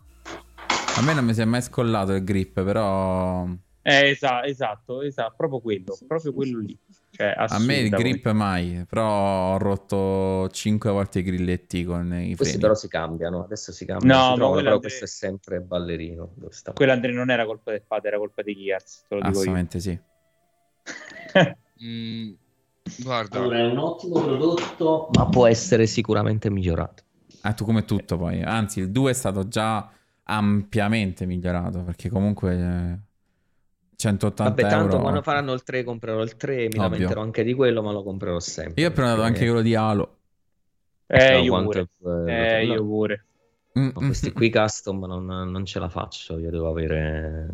A 0.96 1.02
me 1.02 1.12
non 1.12 1.24
mi 1.24 1.34
si 1.34 1.42
è 1.42 1.44
mai 1.44 1.60
scollato 1.60 2.12
il 2.12 2.24
grip, 2.24 2.62
però... 2.62 3.46
Eh, 3.82 4.08
esatto, 4.08 4.46
esatto, 4.46 5.02
esatto, 5.02 5.34
proprio 5.36 5.60
quello, 5.60 5.96
proprio 6.08 6.32
quello 6.32 6.58
lì. 6.58 6.76
Cioè, 7.16 7.32
a 7.34 7.58
me 7.60 7.78
il 7.78 7.88
grip 7.88 8.30
mai, 8.32 8.84
però 8.86 9.54
ho 9.54 9.56
rotto 9.56 10.50
5 10.50 10.90
volte 10.90 11.20
i 11.20 11.22
grilletti 11.22 11.82
con 11.82 12.12
i 12.12 12.36
Questi 12.36 12.44
freni. 12.44 12.58
però 12.58 12.74
si 12.74 12.88
cambiano, 12.88 13.42
adesso 13.42 13.72
si 13.72 13.86
cambiano, 13.86 14.20
no, 14.22 14.28
si 14.28 14.34
trovano, 14.34 14.56
però 14.56 14.74
Andre... 14.74 14.80
questo 14.80 15.04
è 15.04 15.08
sempre 15.08 15.60
ballerino. 15.62 16.34
Quello 16.74 16.92
Andre 16.92 17.12
non 17.12 17.30
era 17.30 17.46
colpa 17.46 17.70
del 17.70 17.84
padre, 17.86 18.08
era 18.08 18.18
colpa 18.18 18.42
di 18.42 18.54
Gears, 18.54 19.06
Assolutamente 19.08 19.80
sì. 19.80 19.98
mm, 21.82 22.32
guarda. 22.98 23.38
Allora, 23.38 23.58
è 23.60 23.64
un 23.64 23.78
ottimo 23.78 24.20
prodotto, 24.20 25.08
ma 25.14 25.26
può 25.26 25.46
essere 25.46 25.86
sicuramente 25.86 26.50
migliorato. 26.50 27.02
Ah, 27.40 27.54
tu 27.54 27.64
come 27.64 27.86
tutto 27.86 28.18
poi, 28.18 28.42
anzi 28.42 28.80
il 28.80 28.90
2 28.90 29.10
è 29.10 29.14
stato 29.14 29.48
già 29.48 29.90
ampiamente 30.24 31.24
migliorato, 31.24 31.82
perché 31.82 32.10
comunque... 32.10 33.04
Eh 33.96 34.02
180 34.08 34.42
Vabbè, 34.50 34.62
tanto 34.62 34.84
euro. 34.90 35.00
quando 35.00 35.22
faranno 35.22 35.52
il 35.54 35.62
3 35.62 35.82
comprerò 35.82 36.22
il 36.22 36.36
3, 36.36 36.56
mi 36.56 36.64
Ovvio. 36.64 36.82
lamenterò 36.82 37.22
anche 37.22 37.42
di 37.42 37.54
quello, 37.54 37.82
ma 37.82 37.92
lo 37.92 38.02
comprerò 38.02 38.38
sempre. 38.40 38.82
Io 38.82 38.88
ho 38.88 38.92
prenotato 38.92 39.22
anche 39.22 39.44
quello 39.44 39.62
di 39.62 39.74
Halo. 39.74 40.16
Eh, 41.06 41.40
io 41.40 41.62
pure. 41.62 41.88
È, 42.26 42.30
eh, 42.30 42.66
io 42.66 42.84
pure. 42.84 43.24
Mm, 43.78 43.90
questi 43.90 44.32
qui 44.32 44.50
custom 44.50 45.04
non, 45.06 45.24
non, 45.24 45.64
ce 45.64 45.78
la 45.78 45.88
faccio, 45.88 46.38
io 46.38 46.50
devo 46.50 46.68
avere... 46.68 47.48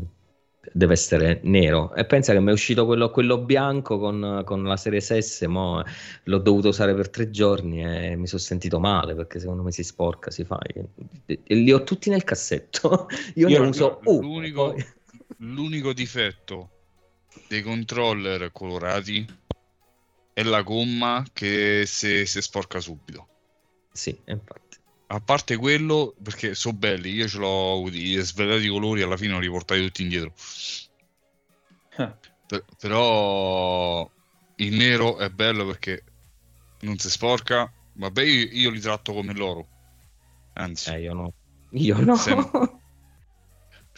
Deve 0.73 0.93
essere 0.93 1.41
nero. 1.43 1.93
E 1.93 2.05
pensa 2.05 2.33
che 2.33 2.39
mi 2.39 2.51
è 2.51 2.53
uscito 2.53 2.87
quello, 2.87 3.11
quello 3.11 3.39
bianco 3.39 3.99
con, 3.99 4.43
con, 4.45 4.63
la 4.63 4.77
serie 4.77 5.01
S, 5.01 5.43
mo 5.49 5.83
l'ho 6.23 6.39
dovuto 6.39 6.69
usare 6.69 6.95
per 6.95 7.11
tre 7.11 7.31
giorni 7.31 7.83
e 7.83 8.15
mi 8.15 8.29
sono 8.29 8.41
sentito 8.41 8.79
male 8.79 9.17
perché 9.17 9.41
secondo 9.41 9.65
me 9.65 9.73
si 9.73 9.83
sporca, 9.83 10.31
si 10.31 10.45
fa. 10.45 10.61
E 11.27 11.41
li 11.47 11.73
ho 11.73 11.83
tutti 11.83 12.11
nel 12.11 12.23
cassetto. 12.23 13.09
Io, 13.35 13.49
io 13.51 13.61
ne 13.61 13.69
uso 13.69 14.01
uno. 14.05 14.21
L'unico... 14.21 14.71
Poi 14.71 14.85
L'unico 15.43 15.93
difetto 15.93 16.71
dei 17.49 17.63
controller 17.63 18.53
colorati 18.53 19.27
è 20.33 20.43
la 20.45 20.63
gomma 20.63 21.25
che 21.33 21.83
si, 21.85 22.25
si 22.27 22.41
sporca 22.41 22.79
subito. 22.79 23.29
Sì, 23.93 24.17
infatti. 24.27 24.79
A 25.09 25.21
parte 25.21 25.57
quello, 25.57 26.15
perché 26.23 26.55
sono 26.55 26.77
belli, 26.77 27.11
io 27.11 27.27
ce 27.27 27.39
l'ho 27.39 27.73
avuti 27.73 28.15
svelati 28.21 28.67
i 28.67 28.69
colori, 28.69 29.03
alla 29.03 29.17
fine 29.17 29.35
ho 29.35 29.41
riportati 29.41 29.83
tutti 29.83 30.03
indietro. 30.03 30.33
Ah. 31.97 32.17
Per, 32.47 32.65
però 32.79 34.09
il 34.57 34.75
nero 34.75 35.19
è 35.19 35.29
bello 35.29 35.67
perché 35.67 36.05
non 36.83 36.99
si 36.99 37.11
sporca. 37.11 37.71
Vabbè, 37.95 38.23
io, 38.23 38.49
io 38.53 38.71
li 38.71 38.81
tratto 38.81 39.13
come 39.13 39.35
loro. 39.35 39.67
Anzi, 40.55 40.91
eh, 40.91 41.01
io 41.01 41.15
no. 41.15 41.33
Io 41.73 41.99
no. 41.99 42.17
Sem- 42.17 42.81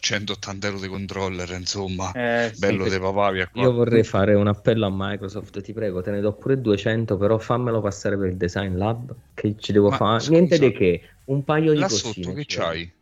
180 0.05 0.67
euro 0.67 0.81
di 0.81 0.89
controller, 0.89 1.51
insomma, 1.53 2.13
eh, 2.13 2.53
bello 2.59 2.85
sì, 2.85 2.91
de 2.91 3.01
papà. 3.01 3.31
Via 3.31 3.49
qua. 3.49 3.63
Io 3.63 3.73
vorrei 3.73 4.05
fare 4.05 4.35
un 4.35 4.47
appello 4.47 4.85
a 4.85 4.91
Microsoft, 4.93 5.63
ti 5.63 5.73
prego, 5.73 6.03
te 6.03 6.11
ne 6.11 6.21
do 6.21 6.35
pure 6.35 6.61
200, 6.61 7.17
però 7.17 7.39
fammelo 7.39 7.81
passare 7.81 8.19
per 8.19 8.29
il 8.29 8.37
design 8.37 8.77
lab, 8.77 9.15
che 9.33 9.55
ci 9.59 9.73
devo 9.73 9.91
fare. 9.91 10.23
Niente 10.29 10.59
di 10.59 10.73
che, 10.73 11.01
un 11.25 11.43
paio 11.43 11.73
di 11.73 11.81
cose. 11.81 11.97
sotto 11.97 12.33
che 12.35 12.45
c'hai? 12.47 12.93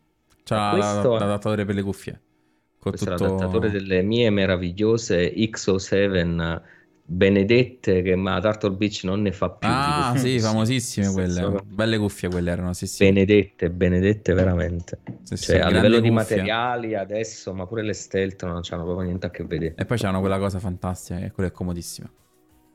C'ha 0.45 0.71
questo... 0.71 1.13
l'adattatore 1.15 1.65
per 1.65 1.75
le 1.75 1.83
cuffie. 1.83 2.21
Con 2.79 2.93
questo 2.93 3.11
tutto... 3.11 3.25
è 3.25 3.29
l'adattatore 3.29 3.71
delle 3.71 4.03
mie 4.03 4.31
meravigliose 4.31 5.35
XO7 5.35 6.61
benedette 7.13 8.03
che 8.03 8.17
ma 8.17 8.41
Turtle 8.41 8.73
Beach 8.73 9.03
non 9.05 9.23
ne 9.23 9.33
fa 9.33 9.51
più. 9.51 9.69
Ah, 9.71 10.15
sì, 10.17 10.39
famosissime 10.41 11.13
quelle. 11.13 11.33
Sono... 11.33 11.63
Belle 11.65 11.99
cuffie 11.99 12.29
quelle 12.29 12.51
erano, 12.51 12.73
sì, 12.73 12.87
sì. 12.87 13.05
Benedette, 13.05 13.71
benedette 13.71 14.33
veramente. 14.33 14.99
Sì, 15.23 15.37
cioè, 15.37 15.59
a 15.59 15.69
livello 15.69 15.97
cuffia. 15.97 16.01
di 16.01 16.11
materiali 16.11 16.95
adesso, 16.95 17.53
ma 17.53 17.67
pure 17.67 17.83
le 17.83 17.93
stealth 17.93 18.43
non 18.45 18.63
hanno 18.69 18.85
proprio 18.85 19.05
niente 19.05 19.27
a 19.27 19.31
che 19.31 19.45
vedere. 19.45 19.75
E 19.77 19.85
poi 19.85 19.99
c'hanno 19.99 20.21
quella 20.21 20.39
cosa 20.39 20.59
fantastica, 20.59 21.21
che 21.21 21.31
quella 21.31 21.51
è 21.51 21.53
comodissima. 21.53 22.11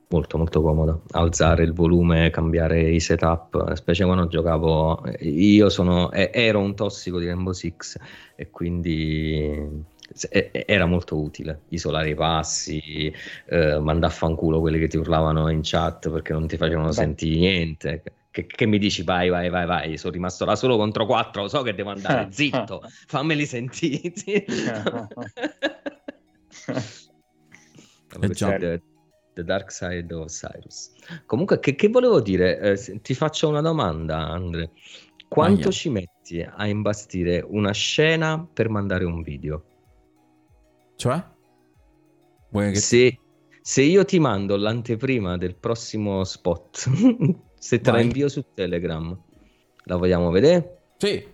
molto 0.09 0.37
molto 0.37 0.61
comoda 0.61 0.97
alzare 1.11 1.63
il 1.63 1.73
volume 1.73 2.29
cambiare 2.29 2.81
i 2.81 3.01
setup 3.01 3.73
specie 3.73 4.05
quando 4.05 4.27
giocavo 4.27 5.03
io 5.19 5.67
sono 5.67 6.13
ero 6.13 6.61
un 6.61 6.75
tossico 6.75 7.19
di 7.19 7.25
Rainbow 7.25 7.51
Six 7.51 7.97
e 8.35 8.49
quindi 8.49 9.83
era 10.31 10.85
molto 10.85 11.17
utile 11.17 11.61
isolare 11.69 12.09
i 12.09 12.15
passi 12.15 13.13
eh, 13.47 13.79
mandare 13.79 14.13
a 14.13 14.15
fanculo 14.15 14.59
quelli 14.59 14.79
che 14.79 14.87
ti 14.87 14.97
urlavano 14.97 15.49
in 15.49 15.61
chat 15.63 16.09
perché 16.09 16.33
non 16.33 16.47
ti 16.47 16.57
facevano 16.57 16.87
Beh. 16.87 16.93
sentire 16.93 17.37
niente 17.37 18.03
che, 18.31 18.45
che, 18.45 18.65
mi 18.65 18.77
dici 18.77 19.03
vai 19.03 19.29
vai 19.29 19.49
vai 19.49 19.65
vai 19.65 19.97
sono 19.97 20.13
rimasto 20.13 20.45
da 20.45 20.55
solo 20.55 20.77
contro 20.77 21.05
quattro 21.05 21.43
lo 21.43 21.47
so 21.47 21.61
che 21.61 21.73
devo 21.73 21.89
andare 21.89 22.27
zitto 22.31 22.81
fammeli 23.07 23.45
sentire 23.45 24.13
eh, 28.19 28.81
The 29.37 29.43
Dark 29.43 29.71
Side 29.71 30.11
of 30.15 30.31
Cyrus. 30.31 30.93
Comunque, 31.27 31.59
che, 31.59 31.75
che 31.75 31.89
volevo 31.89 32.21
dire? 32.21 32.59
Eh, 32.59 33.01
ti 33.01 33.13
faccio 33.13 33.47
una 33.47 33.61
domanda, 33.61 34.17
Andre. 34.17 34.71
Quanto 35.27 35.71
ci 35.71 35.89
metti 35.89 36.41
a 36.41 36.67
imbastire 36.67 37.45
una 37.47 37.71
scena 37.71 38.47
per 38.51 38.69
mandare 38.69 39.05
un 39.05 39.21
video? 39.21 39.63
Cioè? 40.97 41.23
Che... 42.51 42.75
Se, 42.75 43.19
se, 43.61 43.81
io 43.83 44.03
ti 44.03 44.19
mando 44.19 44.57
l'anteprima 44.57 45.37
del 45.37 45.55
prossimo 45.55 46.23
spot, 46.23 46.89
se 47.57 47.79
te 47.79 47.91
Vai. 47.91 47.99
la 47.99 48.05
invio 48.05 48.27
su 48.29 48.43
Telegram, 48.53 49.17
la 49.83 49.95
vogliamo 49.95 50.31
vedere? 50.31 50.81
Sì. 50.97 51.25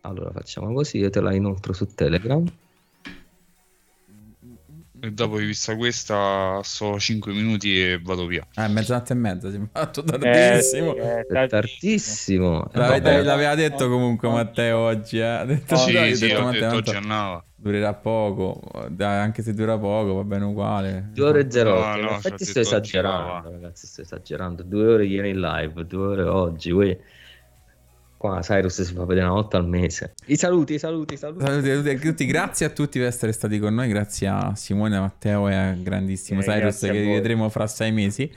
Allora 0.00 0.32
facciamo 0.32 0.72
così, 0.72 0.98
io 0.98 1.08
te 1.08 1.20
la 1.20 1.32
inoltro 1.34 1.72
su 1.72 1.86
Telegram. 1.86 2.44
E 5.06 5.12
dopo 5.12 5.38
di 5.38 5.44
vista 5.44 5.76
questa, 5.76 6.58
so 6.64 6.98
5 6.98 7.32
minuti 7.32 7.80
e 7.80 8.00
vado 8.02 8.26
via. 8.26 8.44
Eh, 8.56 8.66
mezzanotte 8.66 9.12
e 9.12 9.16
mezza, 9.16 9.50
si 9.50 9.56
è 9.56 9.60
fatto 9.70 10.02
tardissimo. 10.02 10.96
Eh, 10.96 11.20
è 11.20 11.46
tardissimo. 11.46 12.68
L'avete, 12.72 13.22
l'aveva 13.22 13.54
detto 13.54 13.88
comunque 13.88 14.28
Matteo 14.28 14.78
oggi, 14.78 15.20
eh. 15.20 15.44
detto, 15.46 15.74
oh, 15.74 15.76
sì, 15.76 16.14
sì, 16.16 16.26
detto, 16.26 16.42
Matteo, 16.42 16.60
detto 16.60 16.74
oggi 16.74 16.96
andava. 16.96 17.44
Durerà 17.54 17.94
poco, 17.94 18.60
anche 18.98 19.42
se 19.42 19.54
dura 19.54 19.78
poco 19.78 20.14
va 20.14 20.24
bene 20.24 20.44
uguale. 20.44 21.10
Due 21.12 21.24
ore 21.24 21.40
e 21.42 21.50
zero. 21.52 21.78
No, 21.78 21.96
no, 21.98 22.10
infatti 22.14 22.44
sto 22.44 22.58
esagerando, 22.58 23.48
ragazzi, 23.48 23.86
sto 23.86 24.00
esagerando. 24.00 24.64
Due 24.64 24.86
ore 24.88 25.06
ieri 25.06 25.30
in 25.30 25.38
live, 25.38 25.86
due 25.86 26.04
ore 26.04 26.22
oggi, 26.24 26.72
uè. 26.72 26.98
Qua 28.16 28.40
Cyrus 28.40 28.82
si 28.82 28.94
fa 28.94 29.04
vedere 29.04 29.26
una 29.26 29.34
volta 29.34 29.58
al 29.58 29.68
mese. 29.68 30.14
I 30.26 30.36
saluti, 30.36 30.74
i 30.74 30.78
saluti, 30.78 31.14
i 31.14 31.16
saluti. 31.16 31.44
saluti, 31.44 31.68
saluti 31.68 31.88
a 31.88 31.98
tutti. 31.98 32.26
Grazie 32.26 32.66
a 32.66 32.70
tutti 32.70 32.98
per 32.98 33.08
essere 33.08 33.32
stati 33.32 33.58
con 33.58 33.74
noi. 33.74 33.88
Grazie 33.88 34.28
a 34.28 34.54
Simone, 34.54 34.96
a 34.96 35.00
Matteo 35.00 35.48
e 35.48 35.54
a 35.54 35.72
grandissimo 35.72 36.40
eh, 36.40 36.44
Cyrus 36.44 36.78
che 36.80 36.92
vedremo 36.92 37.48
fra 37.50 37.66
sei 37.66 37.92
mesi. 37.92 38.32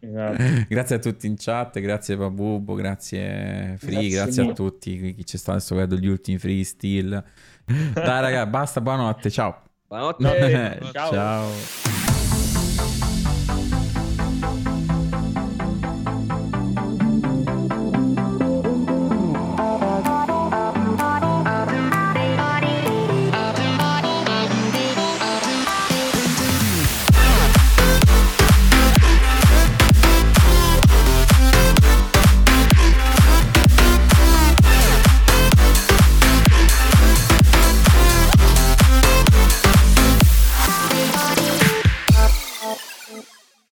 Esatto. 0.00 0.42
grazie 0.68 0.96
a 0.96 0.98
tutti 0.98 1.26
in 1.26 1.36
chat, 1.38 1.80
grazie 1.80 2.16
Pabubo, 2.16 2.74
grazie 2.74 3.76
Free, 3.78 4.08
grazie, 4.08 4.10
grazie 4.10 4.50
a 4.50 4.52
tutti 4.52 5.14
chi 5.14 5.26
ci 5.26 5.38
sta 5.38 5.52
adesso 5.52 5.74
vedo 5.74 5.96
gli 5.96 6.06
ultimi 6.06 6.38
free 6.38 6.64
still. 6.64 7.22
Dai 7.64 8.20
raga, 8.20 8.46
basta, 8.46 8.80
buonanotte, 8.80 9.30
ciao. 9.30 9.62
Buonanotte. 9.86 10.80
ciao. 10.92 11.12
ciao. 11.12 12.13